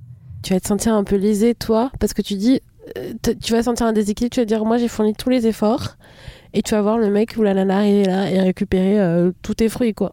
Tu 0.44 0.54
vas 0.54 0.60
te 0.60 0.68
sentir 0.68 0.94
un 0.94 1.04
peu 1.04 1.16
lésé, 1.16 1.56
toi, 1.56 1.92
parce 2.00 2.14
que 2.14 2.22
tu 2.22 2.36
dis, 2.36 2.62
euh, 3.00 3.14
tu 3.42 3.52
vas 3.52 3.64
sentir 3.64 3.88
un 3.88 3.94
déséquilibre, 3.94 4.32
tu 4.32 4.42
vas 4.42 4.46
dire, 4.46 4.64
moi 4.64 4.78
j'ai 4.78 4.88
fourni 4.88 5.16
tous 5.16 5.32
les 5.32 5.48
efforts, 5.48 5.98
et 6.54 6.62
tu 6.62 6.72
vas 6.72 6.82
voir 6.82 6.98
le 6.98 7.10
mec 7.10 7.36
ou 7.38 7.44
la 7.44 7.54
nana 7.54 7.78
arriver 7.78 8.06
là 8.06 8.30
et 8.30 8.40
récupérer 8.40 9.00
euh, 9.00 9.32
tous 9.42 9.56
tes 9.56 9.70
fruits, 9.70 9.94
quoi. 9.94 10.12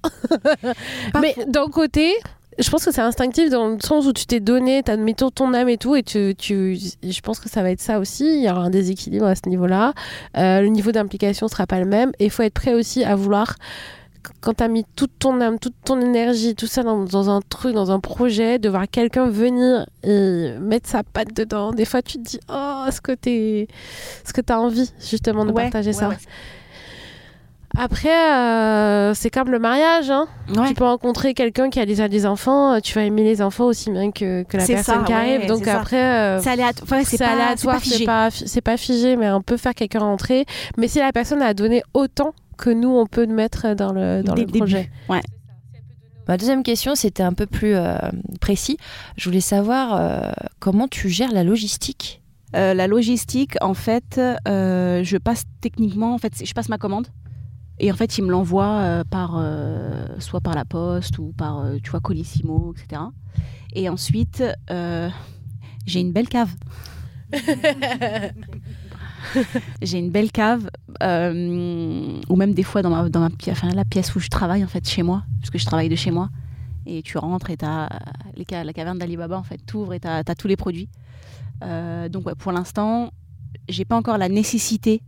Mais 1.20 1.34
d'un 1.46 1.66
côté, 1.66 2.12
je 2.58 2.70
pense 2.70 2.84
que 2.84 2.92
c'est 2.92 3.00
instinctif 3.00 3.50
dans 3.50 3.68
le 3.68 3.78
sens 3.80 4.06
où 4.06 4.12
tu 4.12 4.26
t'es 4.26 4.40
donné, 4.40 4.82
t'as 4.82 4.96
mis 4.96 5.14
ton, 5.14 5.30
ton 5.30 5.54
âme 5.54 5.68
et 5.68 5.78
tout, 5.78 5.94
et 5.94 6.02
tu, 6.02 6.34
tu, 6.36 6.76
je 7.02 7.20
pense 7.20 7.38
que 7.40 7.48
ça 7.48 7.62
va 7.62 7.70
être 7.70 7.80
ça 7.80 7.98
aussi. 7.98 8.24
Il 8.24 8.44
y 8.44 8.50
aura 8.50 8.62
un 8.62 8.70
déséquilibre 8.70 9.26
à 9.26 9.34
ce 9.34 9.48
niveau-là. 9.48 9.94
Euh, 10.36 10.60
le 10.60 10.68
niveau 10.68 10.92
d'implication 10.92 11.48
sera 11.48 11.66
pas 11.66 11.78
le 11.78 11.86
même, 11.86 12.12
et 12.18 12.26
il 12.26 12.30
faut 12.30 12.42
être 12.42 12.54
prêt 12.54 12.74
aussi 12.74 13.04
à 13.04 13.14
vouloir. 13.14 13.54
Quand 14.40 14.54
t'as 14.54 14.68
mis 14.68 14.84
toute 14.96 15.10
ton 15.18 15.40
âme, 15.40 15.58
toute 15.58 15.74
ton 15.84 16.00
énergie, 16.00 16.54
tout 16.54 16.66
ça 16.66 16.82
dans, 16.82 17.04
dans 17.04 17.28
un 17.30 17.40
truc, 17.40 17.74
dans 17.74 17.90
un 17.90 18.00
projet, 18.00 18.58
de 18.58 18.68
voir 18.68 18.84
quelqu'un 18.90 19.28
venir 19.28 19.86
et 20.04 20.52
mettre 20.60 20.88
sa 20.88 21.02
patte 21.02 21.34
dedans, 21.36 21.72
des 21.72 21.84
fois 21.84 22.02
tu 22.02 22.18
te 22.18 22.22
dis, 22.28 22.40
oh, 22.48 22.84
est-ce 22.88 23.00
que 23.00 23.12
t'es, 23.12 23.62
est-ce 24.24 24.32
que 24.32 24.40
t'as 24.40 24.58
envie 24.58 24.90
justement 25.00 25.44
de 25.44 25.52
Ouais, 25.52 25.62
partager 25.64 25.88
ouais, 25.90 25.92
ça 25.94 26.08
ouais. 26.10 26.16
Après, 27.76 28.34
euh, 28.34 29.14
c'est 29.14 29.30
comme 29.30 29.50
le 29.50 29.58
mariage, 29.60 30.10
hein. 30.10 30.26
Tu 30.66 30.74
peux 30.74 30.84
rencontrer 30.84 31.32
quelqu'un 31.34 31.70
qui 31.70 31.78
a 31.78 31.86
déjà 31.86 32.08
des 32.08 32.26
enfants, 32.26 32.72
euh, 32.74 32.80
tu 32.80 32.94
vas 32.94 33.02
aimer 33.02 33.22
les 33.22 33.40
enfants 33.40 33.66
aussi 33.66 33.90
bien 33.90 34.10
que, 34.10 34.42
que 34.42 34.56
la 34.56 34.66
personne 34.66 35.00
ça, 35.00 35.04
qui 35.06 35.12
arrive. 35.12 35.46
Donc 35.46 35.68
après, 35.68 36.02
euh, 36.02 36.40
C'est 36.40 36.50
aléatoire, 36.50 37.04
c'est 37.04 37.18
pas, 37.18 37.78
figé. 37.78 37.96
c'est 37.98 38.04
pas, 38.06 38.30
fi- 38.30 38.48
c'est 38.48 38.60
pas 38.62 38.76
figé, 38.78 39.16
mais 39.16 39.30
on 39.30 39.42
peut 39.42 39.58
faire 39.58 39.74
quelqu'un 39.74 40.00
rentrer. 40.00 40.44
Mais 40.76 40.88
si 40.88 40.98
la 40.98 41.12
personne 41.12 41.40
a 41.42 41.54
donné 41.54 41.82
autant 41.94 42.32
que 42.58 42.70
nous, 42.70 42.90
on 42.90 43.06
peut 43.06 43.26
mettre 43.26 43.74
dans 43.74 43.92
le, 43.92 44.22
dans 44.22 44.34
le 44.34 44.46
projet. 44.46 44.90
Ma 46.28 46.36
deuxième 46.36 46.62
question, 46.62 46.94
c'était 46.94 47.22
un 47.22 47.32
peu 47.32 47.46
plus 47.46 47.74
euh, 47.74 47.96
précis. 48.38 48.76
Je 49.16 49.24
voulais 49.24 49.40
savoir 49.40 49.96
euh, 49.96 50.30
comment 50.58 50.86
tu 50.86 51.08
gères 51.08 51.32
la 51.32 51.42
logistique? 51.42 52.20
Euh, 52.54 52.74
la 52.74 52.86
logistique, 52.86 53.56
en 53.62 53.72
fait, 53.72 54.20
euh, 54.46 55.02
je 55.02 55.16
passe 55.16 55.44
techniquement, 55.62 56.12
en 56.12 56.18
fait, 56.18 56.44
je 56.44 56.52
passe 56.52 56.68
ma 56.68 56.76
commande. 56.76 57.08
Et 57.78 57.90
en 57.90 57.94
fait, 57.94 58.18
il 58.18 58.24
me 58.24 58.30
l'envoie 58.30 58.80
euh, 58.80 59.04
par, 59.04 59.36
euh, 59.38 60.06
soit 60.18 60.40
par 60.40 60.54
la 60.54 60.66
poste 60.66 61.18
ou 61.18 61.32
par, 61.32 61.60
euh, 61.60 61.76
tu 61.82 61.90
vois, 61.90 62.00
Colissimo, 62.00 62.74
etc. 62.76 63.02
Et 63.72 63.88
ensuite, 63.88 64.42
euh, 64.70 65.08
j'ai 65.86 66.00
une 66.00 66.12
belle 66.12 66.28
cave. 66.28 66.50
j'ai 69.82 69.98
une 69.98 70.10
belle 70.10 70.30
cave, 70.32 70.70
euh, 71.02 72.20
ou 72.28 72.36
même 72.36 72.54
des 72.54 72.62
fois 72.62 72.82
dans 72.82 72.90
ma, 72.90 73.08
dans 73.08 73.20
ma 73.20 73.28
la 73.74 73.84
pièce 73.84 74.14
où 74.14 74.20
je 74.20 74.28
travaille, 74.28 74.64
en 74.64 74.68
fait, 74.68 74.88
chez 74.88 75.02
moi, 75.02 75.22
parce 75.40 75.50
que 75.50 75.58
je 75.58 75.66
travaille 75.66 75.88
de 75.88 75.96
chez 75.96 76.10
moi. 76.10 76.28
Et 76.86 77.02
tu 77.02 77.18
rentres 77.18 77.50
et 77.50 77.56
t'as 77.56 77.88
les 78.34 78.46
ca- 78.48 78.64
la 78.64 78.72
caverne 78.72 78.98
d'Alibaba, 78.98 79.38
en 79.38 79.42
fait, 79.42 79.58
t'ouvres 79.58 79.94
et 79.94 80.00
t'as 80.00 80.22
as 80.26 80.34
tous 80.34 80.48
les 80.48 80.56
produits. 80.56 80.88
Euh, 81.62 82.08
donc, 82.08 82.32
pour 82.34 82.52
l'instant, 82.52 83.10
j'ai 83.68 83.84
pas 83.84 83.96
encore 83.96 84.18
la 84.18 84.28
nécessité 84.28 85.02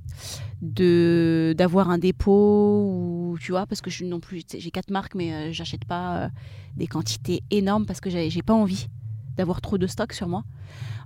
d'avoir 0.62 1.88
un 1.90 1.96
dépôt 1.98 2.84
ou 3.32 3.38
tu 3.40 3.52
vois 3.52 3.66
parce 3.66 3.80
que 3.80 3.88
je 3.90 4.04
non 4.04 4.20
plus 4.20 4.42
j'ai 4.58 4.70
quatre 4.70 4.90
marques 4.90 5.14
mais 5.14 5.32
euh, 5.32 5.52
j'achète 5.52 5.86
pas 5.86 6.28
des 6.76 6.86
quantités 6.86 7.42
énormes 7.50 7.86
parce 7.86 8.00
que 8.00 8.10
j'ai 8.10 8.42
pas 8.42 8.52
envie 8.52 8.88
d'avoir 9.36 9.60
trop 9.60 9.78
de 9.78 9.86
stock 9.86 10.12
sur 10.12 10.28
moi 10.28 10.44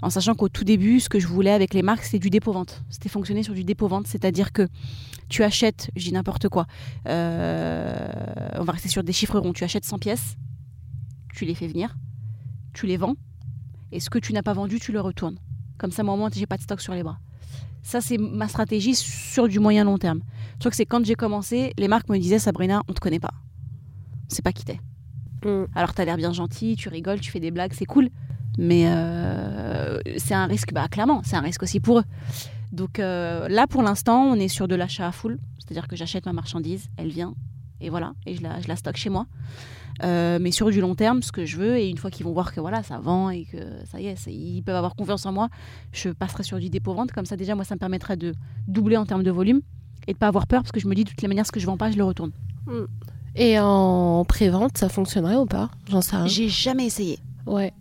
en 0.03 0.11
sachant 0.11 0.35
qu'au 0.35 0.49
tout 0.49 0.65
début 0.65 1.01
ce 1.01 1.09
que 1.09 1.19
je 1.19 1.27
voulais 1.27 1.51
avec 1.51 1.75
les 1.75 1.83
marques 1.83 2.05
c'était 2.05 2.19
du 2.19 2.31
dépôt 2.31 2.53
vente 2.53 2.83
c'était 2.89 3.09
fonctionner 3.09 3.43
sur 3.43 3.55
du 3.55 3.65
dépôt 3.65 3.89
vente 3.89 4.07
c'est-à-dire 4.07 4.53
que 4.53 4.69
tu 5.29 5.43
achètes 5.43 5.91
je 5.97 6.05
dis 6.05 6.13
n'importe 6.13 6.49
quoi 6.49 6.67
euh, 7.09 8.07
on 8.59 8.65
va 8.65 8.73
rester 8.73 8.89
sur 8.89 9.03
des 9.03 9.13
chiffres 9.13 9.39
ronds 9.39 9.53
tu 9.53 9.65
achètes 9.65 9.85
100 9.85 9.99
pièces 9.99 10.37
tu 11.35 11.45
les 11.45 11.55
fais 11.55 11.67
venir 11.67 11.97
tu 12.73 12.87
les 12.87 12.97
vends 12.97 13.15
et 13.93 14.01
ce 14.01 14.11
que 14.11 14.19
tu 14.19 14.33
n'as 14.33 14.43
pas 14.43 14.55
vendu 14.55 14.81
tu 14.81 14.93
le 14.93 15.01
retournes 15.01 15.39
comme 15.79 15.91
ça 15.91 16.03
moi 16.03 16.15
au 16.15 16.17
moins 16.17 16.31
j'ai 16.33 16.47
pas 16.47 16.57
de 16.57 16.63
stock 16.63 16.81
sur 16.81 16.95
les 16.95 17.03
bras 17.03 17.19
ça, 17.85 18.01
c'est 18.01 18.17
ma 18.17 18.49
stratégie 18.49 18.95
sur 18.95 19.47
du 19.47 19.59
moyen 19.59 19.85
long 19.85 19.99
terme. 19.99 20.21
Je 20.63 20.69
que 20.71 20.75
c'est 20.75 20.87
quand 20.87 21.05
j'ai 21.05 21.15
commencé, 21.15 21.75
les 21.77 21.87
marques 21.87 22.09
me 22.09 22.17
disaient 22.19 22.39
Sabrina, 22.39 22.83
on 22.89 22.95
te 22.95 23.01
connaît 23.01 23.21
pas. 23.21 23.35
C'est 24.29 24.43
pas 24.43 24.53
qui 24.53 24.65
t'es. 24.65 24.81
Mm. 25.45 25.65
Alors, 25.75 25.95
t'as 25.95 26.05
l'air 26.05 26.17
bien 26.17 26.33
gentil, 26.33 26.77
tu 26.77 26.89
rigoles, 26.89 27.21
tu 27.21 27.31
fais 27.31 27.41
des 27.41 27.51
blagues, 27.51 27.73
c'est 27.75 27.87
cool. 27.87 28.11
Mais 28.59 28.85
euh, 28.87 29.99
c'est 30.17 30.35
un 30.35 30.47
risque, 30.47 30.73
bah 30.73 30.87
clairement, 30.89 31.23
c'est 31.25 31.37
un 31.37 31.41
risque 31.41 31.63
aussi 31.63 31.81
pour 31.81 32.01
eux. 32.01 32.05
Donc 32.73 32.99
euh, 32.99 33.49
là, 33.49 33.67
pour 33.67 33.83
l'instant, 33.83 34.23
on 34.23 34.35
est 34.35 34.49
sur 34.49 34.69
de 34.69 34.75
l'achat 34.75 35.07
à 35.07 35.13
full. 35.13 35.39
C'est-à-dire 35.59 35.89
que 35.89 35.97
j'achète 35.97 36.27
ma 36.27 36.33
marchandise, 36.33 36.89
elle 36.97 37.09
vient, 37.09 37.35
et 37.81 37.89
voilà, 37.91 38.13
et 38.27 38.35
je 38.35 38.43
la, 38.43 38.77
stocke 38.77 38.97
chez 38.97 39.11
moi. 39.11 39.27
Euh, 40.03 40.39
mais 40.41 40.51
sur 40.51 40.71
du 40.71 40.81
long 40.81 40.95
terme, 40.95 41.23
ce 41.23 41.33
que 41.33 41.45
je 41.45 41.57
veux, 41.57 41.79
et 41.79 41.89
une 41.89 41.97
fois 41.97 42.11
qu'ils 42.11 42.27
vont 42.27 42.33
voir 42.33 42.53
que 42.53 42.61
voilà, 42.61 42.83
ça 42.83 42.99
vend 42.99 43.31
et 43.31 43.45
que 43.45 43.59
ça 43.87 44.01
y 44.01 44.07
est, 44.07 44.27
ils 44.27 44.63
peuvent 44.63 44.77
avoir 44.77 44.95
confiance 44.95 45.25
en 45.25 45.33
moi, 45.33 45.49
je 45.93 46.11
passerai 46.11 46.43
sur 46.43 46.59
du 46.59 46.69
dépôt-vente. 46.69 47.13
Comme 47.13 47.27
ça, 47.27 47.37
déjà, 47.37 47.55
moi, 47.55 47.65
ça 47.65 47.77
me 47.77 47.81
permettrait 47.81 48.17
de 48.17 48.35
doubler 48.69 48.97
en 48.97 49.07
termes 49.07 49.23
de 49.23 49.31
volume 49.31 49.63
et 50.07 50.13
de 50.13 50.19
pas 50.19 50.29
avoir 50.29 50.47
peur 50.47 50.63
parce 50.63 50.73
que 50.73 50.81
je 50.81 50.89
me 50.89 50.95
dis 50.95 51.05
de 51.05 51.11
toutes 51.11 51.23
les 51.23 51.29
manières, 51.29 51.47
ce 51.47 51.53
que 51.53 51.61
je 51.61 51.67
vends 51.67 51.77
pas, 51.77 51.91
je 51.91 51.97
le 51.97 52.05
retourne. 52.05 52.33
Et 53.37 53.59
en 53.59 54.25
pré-vente, 54.25 54.79
ça 54.79 54.89
fonctionnerait 54.89 55.37
ou 55.37 55.47
pas? 55.47 55.71
J'en 55.91 56.01
sais 56.01 56.17
rien. 56.17 56.27
J'ai 56.27 56.49
jamais 56.49 56.87
essayé. 56.87 57.19
Ouais. 57.47 57.73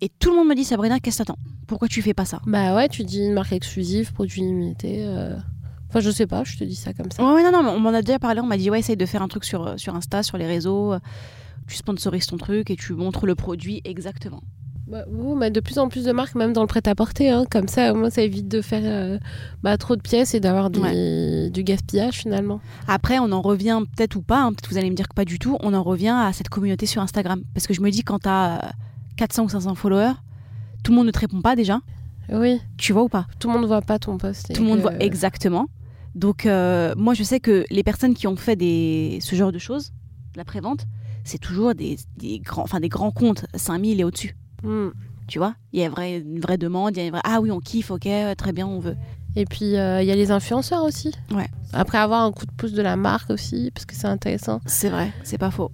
Et 0.00 0.08
tout 0.08 0.30
le 0.30 0.36
monde 0.36 0.48
me 0.48 0.54
dit, 0.54 0.64
Sabrina, 0.64 1.00
qu'est-ce 1.00 1.18
que 1.18 1.24
t'attends? 1.24 1.38
Pourquoi 1.66 1.88
tu 1.88 2.02
fais 2.02 2.14
pas 2.14 2.24
ça? 2.24 2.40
Bah 2.46 2.74
ouais, 2.74 2.88
tu 2.88 3.04
dis 3.04 3.18
une 3.20 3.32
marque 3.34 3.52
exclusive, 3.52 4.12
produit 4.12 4.42
limité. 4.42 5.04
euh. 5.06 5.36
Enfin, 5.88 6.00
je 6.00 6.10
sais 6.10 6.26
pas, 6.26 6.42
je 6.44 6.56
te 6.56 6.64
dis 6.64 6.74
ça 6.74 6.92
comme 6.94 7.10
ça. 7.10 7.22
Ouais, 7.22 7.42
non, 7.42 7.52
non, 7.52 7.62
mais 7.62 7.70
on 7.70 7.78
m'en 7.80 7.90
a 7.90 8.00
déjà 8.02 8.18
parlé. 8.18 8.40
On 8.40 8.46
m'a 8.46 8.56
dit, 8.56 8.70
ouais, 8.70 8.80
essaye 8.80 8.96
de 8.96 9.06
faire 9.06 9.22
un 9.22 9.28
truc 9.28 9.44
sur, 9.44 9.66
euh, 9.66 9.76
sur 9.76 9.94
Insta, 9.94 10.22
sur 10.22 10.38
les 10.38 10.46
réseaux. 10.46 10.94
euh, 10.94 10.98
Tu 11.68 11.76
sponsorises 11.76 12.26
ton 12.26 12.36
truc 12.38 12.70
et 12.70 12.76
tu 12.76 12.92
montres 12.94 13.26
le 13.26 13.34
produit 13.34 13.80
exactement. 13.84 14.42
Bah, 14.92 15.06
mais 15.38 15.50
de 15.50 15.60
plus 15.60 15.78
en 15.78 15.88
plus 15.88 16.04
de 16.04 16.12
marques, 16.12 16.34
même 16.34 16.52
dans 16.52 16.60
le 16.60 16.66
prêt-à-porter, 16.66 17.30
hein, 17.30 17.44
comme 17.50 17.66
ça, 17.66 17.94
au 17.94 17.96
moins, 17.96 18.10
ça 18.10 18.20
évite 18.20 18.46
de 18.46 18.60
faire 18.60 18.82
euh, 18.84 19.18
bah, 19.62 19.78
trop 19.78 19.96
de 19.96 20.02
pièces 20.02 20.34
et 20.34 20.40
d'avoir 20.40 20.68
du 20.68 20.80
gaspillage 21.64 22.18
finalement. 22.18 22.60
Après, 22.86 23.18
on 23.18 23.32
en 23.32 23.40
revient 23.40 23.80
peut-être 23.96 24.16
ou 24.16 24.20
pas, 24.20 24.42
hein, 24.42 24.50
peut-être 24.50 24.68
vous 24.68 24.76
allez 24.76 24.90
me 24.90 24.94
dire 24.94 25.08
que 25.08 25.14
pas 25.14 25.24
du 25.24 25.38
tout, 25.38 25.56
on 25.60 25.72
en 25.72 25.82
revient 25.82 26.14
à 26.14 26.30
cette 26.34 26.50
communauté 26.50 26.84
sur 26.84 27.00
Instagram. 27.00 27.42
Parce 27.54 27.66
que 27.66 27.72
je 27.72 27.80
me 27.80 27.90
dis, 27.90 28.02
quand 28.02 28.18
t'as 28.18 28.56
euh, 28.56 28.70
400 29.16 29.44
ou 29.44 29.48
500 29.48 29.74
followers, 29.76 30.12
tout 30.84 30.92
le 30.92 30.98
monde 30.98 31.06
ne 31.06 31.10
te 31.10 31.20
répond 31.20 31.40
pas 31.40 31.56
déjà. 31.56 31.80
Oui, 32.30 32.60
Tu 32.76 32.92
vois 32.92 33.04
ou 33.04 33.08
pas? 33.08 33.26
Tout 33.38 33.48
le 33.48 33.54
monde 33.54 33.64
voit 33.64 33.80
pas 33.80 33.98
ton 33.98 34.18
post. 34.18 34.54
Tout 34.54 34.60
le 34.60 34.68
monde 34.68 34.80
voit 34.80 34.98
exactement. 35.00 35.68
Donc, 36.14 36.44
euh, 36.44 36.92
moi, 36.98 37.14
je 37.14 37.22
sais 37.22 37.40
que 37.40 37.64
les 37.70 37.82
personnes 37.82 38.12
qui 38.12 38.26
ont 38.26 38.36
fait 38.36 38.56
des, 38.56 39.20
ce 39.22 39.36
genre 39.36 39.52
de 39.52 39.58
choses, 39.58 39.94
la 40.36 40.44
prévente, 40.44 40.84
c'est 41.24 41.38
toujours 41.38 41.74
des, 41.74 41.96
des 42.18 42.40
grands, 42.40 42.64
enfin, 42.64 42.78
des 42.78 42.90
grands 42.90 43.10
comptes, 43.10 43.46
5000 43.54 43.98
et 43.98 44.04
au-dessus. 44.04 44.36
Hmm. 44.62 44.90
Tu 45.28 45.38
vois 45.38 45.54
Il 45.72 45.80
y 45.80 45.84
a 45.84 45.86
une 45.86 46.40
vraie 46.40 46.58
demande, 46.58 46.96
il 46.96 47.00
y 47.00 47.02
a 47.02 47.06
une 47.06 47.12
vraie... 47.12 47.22
Ah 47.24 47.40
oui, 47.40 47.50
on 47.50 47.60
kiffe, 47.60 47.90
ok, 47.90 48.08
très 48.36 48.52
bien, 48.52 48.66
on 48.66 48.80
veut. 48.80 48.96
Et 49.34 49.46
puis, 49.46 49.76
euh, 49.76 50.02
il 50.02 50.06
y 50.06 50.10
a 50.10 50.14
les 50.14 50.30
influenceurs 50.30 50.84
aussi. 50.84 51.14
Ouais. 51.34 51.48
Après 51.72 51.98
avoir 51.98 52.22
un 52.22 52.32
coup 52.32 52.44
de 52.44 52.52
pouce 52.52 52.72
de 52.72 52.82
la 52.82 52.96
marque 52.96 53.30
aussi, 53.30 53.70
parce 53.72 53.86
que 53.86 53.94
c'est 53.94 54.06
intéressant. 54.06 54.60
C'est 54.66 54.90
vrai, 54.90 55.12
c'est 55.22 55.38
pas 55.38 55.50
faux. 55.50 55.70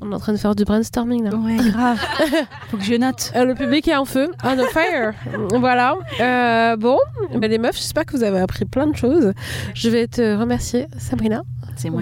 On 0.00 0.12
est 0.12 0.14
en 0.14 0.18
train 0.20 0.32
de 0.32 0.38
faire 0.38 0.54
du 0.54 0.64
brainstorming 0.64 1.24
là. 1.24 1.34
Ouais, 1.34 1.56
grave. 1.56 1.98
Faut 2.70 2.76
que 2.76 2.84
je 2.84 2.94
note. 2.94 3.32
Euh, 3.34 3.44
le 3.44 3.54
public 3.54 3.88
est 3.88 3.96
en 3.96 4.04
feu, 4.04 4.30
on 4.44 4.56
fire. 4.66 5.14
voilà. 5.58 5.96
Euh, 6.20 6.76
bon, 6.76 6.98
les 7.40 7.58
meufs, 7.58 7.76
j'espère 7.76 8.06
que 8.06 8.16
vous 8.16 8.22
avez 8.22 8.38
appris 8.38 8.64
plein 8.64 8.86
de 8.86 8.96
choses. 8.96 9.32
Je 9.74 9.88
vais 9.88 10.06
te 10.06 10.36
remercier, 10.36 10.86
Sabrina, 10.98 11.42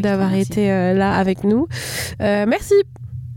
d'avoir 0.00 0.34
été 0.34 0.70
euh, 0.70 0.92
là 0.92 1.16
avec 1.16 1.42
nous. 1.42 1.68
Euh, 2.20 2.44
merci. 2.46 2.74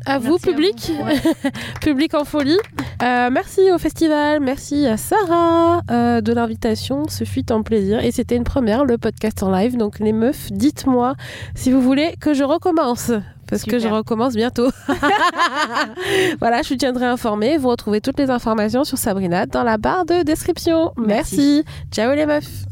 À 0.09 0.17
vous, 0.17 0.35
à 0.35 0.39
public, 0.39 0.91
public 1.81 2.15
en 2.15 2.25
folie. 2.25 2.57
Euh, 3.03 3.29
merci 3.31 3.71
au 3.71 3.77
festival, 3.77 4.39
merci 4.39 4.87
à 4.87 4.97
Sarah 4.97 5.81
euh, 5.91 6.21
de 6.21 6.33
l'invitation. 6.33 7.07
Ce 7.07 7.25
fut 7.25 7.51
un 7.51 7.61
plaisir 7.61 8.03
et 8.03 8.11
c'était 8.11 8.35
une 8.35 8.43
première, 8.43 8.85
le 8.85 8.97
podcast 8.97 9.43
en 9.43 9.51
live. 9.51 9.77
Donc 9.77 9.99
les 9.99 10.11
meufs, 10.11 10.51
dites-moi 10.51 11.13
si 11.53 11.71
vous 11.71 11.81
voulez 11.81 12.15
que 12.19 12.33
je 12.33 12.43
recommence. 12.43 13.11
Parce 13.47 13.63
que 13.63 13.79
je 13.79 13.87
recommence 13.87 14.35
bientôt. 14.35 14.69
voilà, 16.39 16.61
je 16.61 16.69
vous 16.69 16.75
tiendrai 16.75 17.05
informé. 17.05 17.57
Vous 17.57 17.69
retrouvez 17.69 18.01
toutes 18.01 18.19
les 18.19 18.29
informations 18.29 18.83
sur 18.83 18.97
Sabrina 18.97 19.45
dans 19.45 19.63
la 19.63 19.77
barre 19.77 20.05
de 20.05 20.23
description. 20.23 20.91
Merci. 20.97 21.63
Merci. 21.65 21.65
Ciao 21.91 22.13
les 22.13 22.25
meufs. 22.25 22.65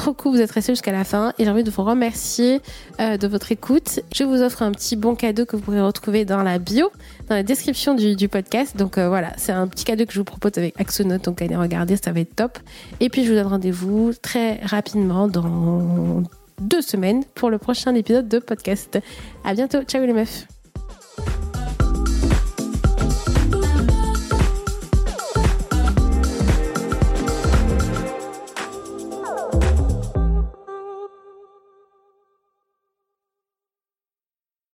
Trop 0.00 0.14
cool, 0.14 0.32
vous 0.32 0.40
êtes 0.40 0.50
restés 0.50 0.72
jusqu'à 0.72 0.92
la 0.92 1.04
fin 1.04 1.34
et 1.38 1.44
j'ai 1.44 1.50
envie 1.50 1.62
de 1.62 1.70
vous 1.70 1.84
remercier 1.84 2.62
euh, 3.00 3.18
de 3.18 3.28
votre 3.28 3.52
écoute. 3.52 4.00
Je 4.14 4.24
vous 4.24 4.40
offre 4.40 4.62
un 4.62 4.72
petit 4.72 4.96
bon 4.96 5.14
cadeau 5.14 5.44
que 5.44 5.56
vous 5.56 5.62
pourrez 5.62 5.82
retrouver 5.82 6.24
dans 6.24 6.42
la 6.42 6.58
bio, 6.58 6.90
dans 7.28 7.34
la 7.34 7.42
description 7.42 7.94
du, 7.94 8.16
du 8.16 8.26
podcast. 8.26 8.78
Donc 8.78 8.96
euh, 8.96 9.10
voilà, 9.10 9.34
c'est 9.36 9.52
un 9.52 9.68
petit 9.68 9.84
cadeau 9.84 10.06
que 10.06 10.14
je 10.14 10.18
vous 10.18 10.24
propose 10.24 10.52
avec 10.56 10.80
Axonote, 10.80 11.24
donc 11.24 11.42
allez 11.42 11.54
regarder, 11.54 11.98
ça 12.02 12.12
va 12.12 12.20
être 12.20 12.34
top. 12.34 12.58
Et 13.00 13.10
puis 13.10 13.26
je 13.26 13.28
vous 13.28 13.36
donne 13.36 13.48
rendez-vous 13.48 14.12
très 14.22 14.60
rapidement 14.64 15.28
dans 15.28 16.22
deux 16.62 16.80
semaines 16.80 17.22
pour 17.34 17.50
le 17.50 17.58
prochain 17.58 17.94
épisode 17.94 18.26
de 18.26 18.38
podcast. 18.38 18.98
À 19.44 19.52
bientôt, 19.52 19.82
ciao 19.82 20.02
les 20.06 20.14
meufs. 20.14 20.46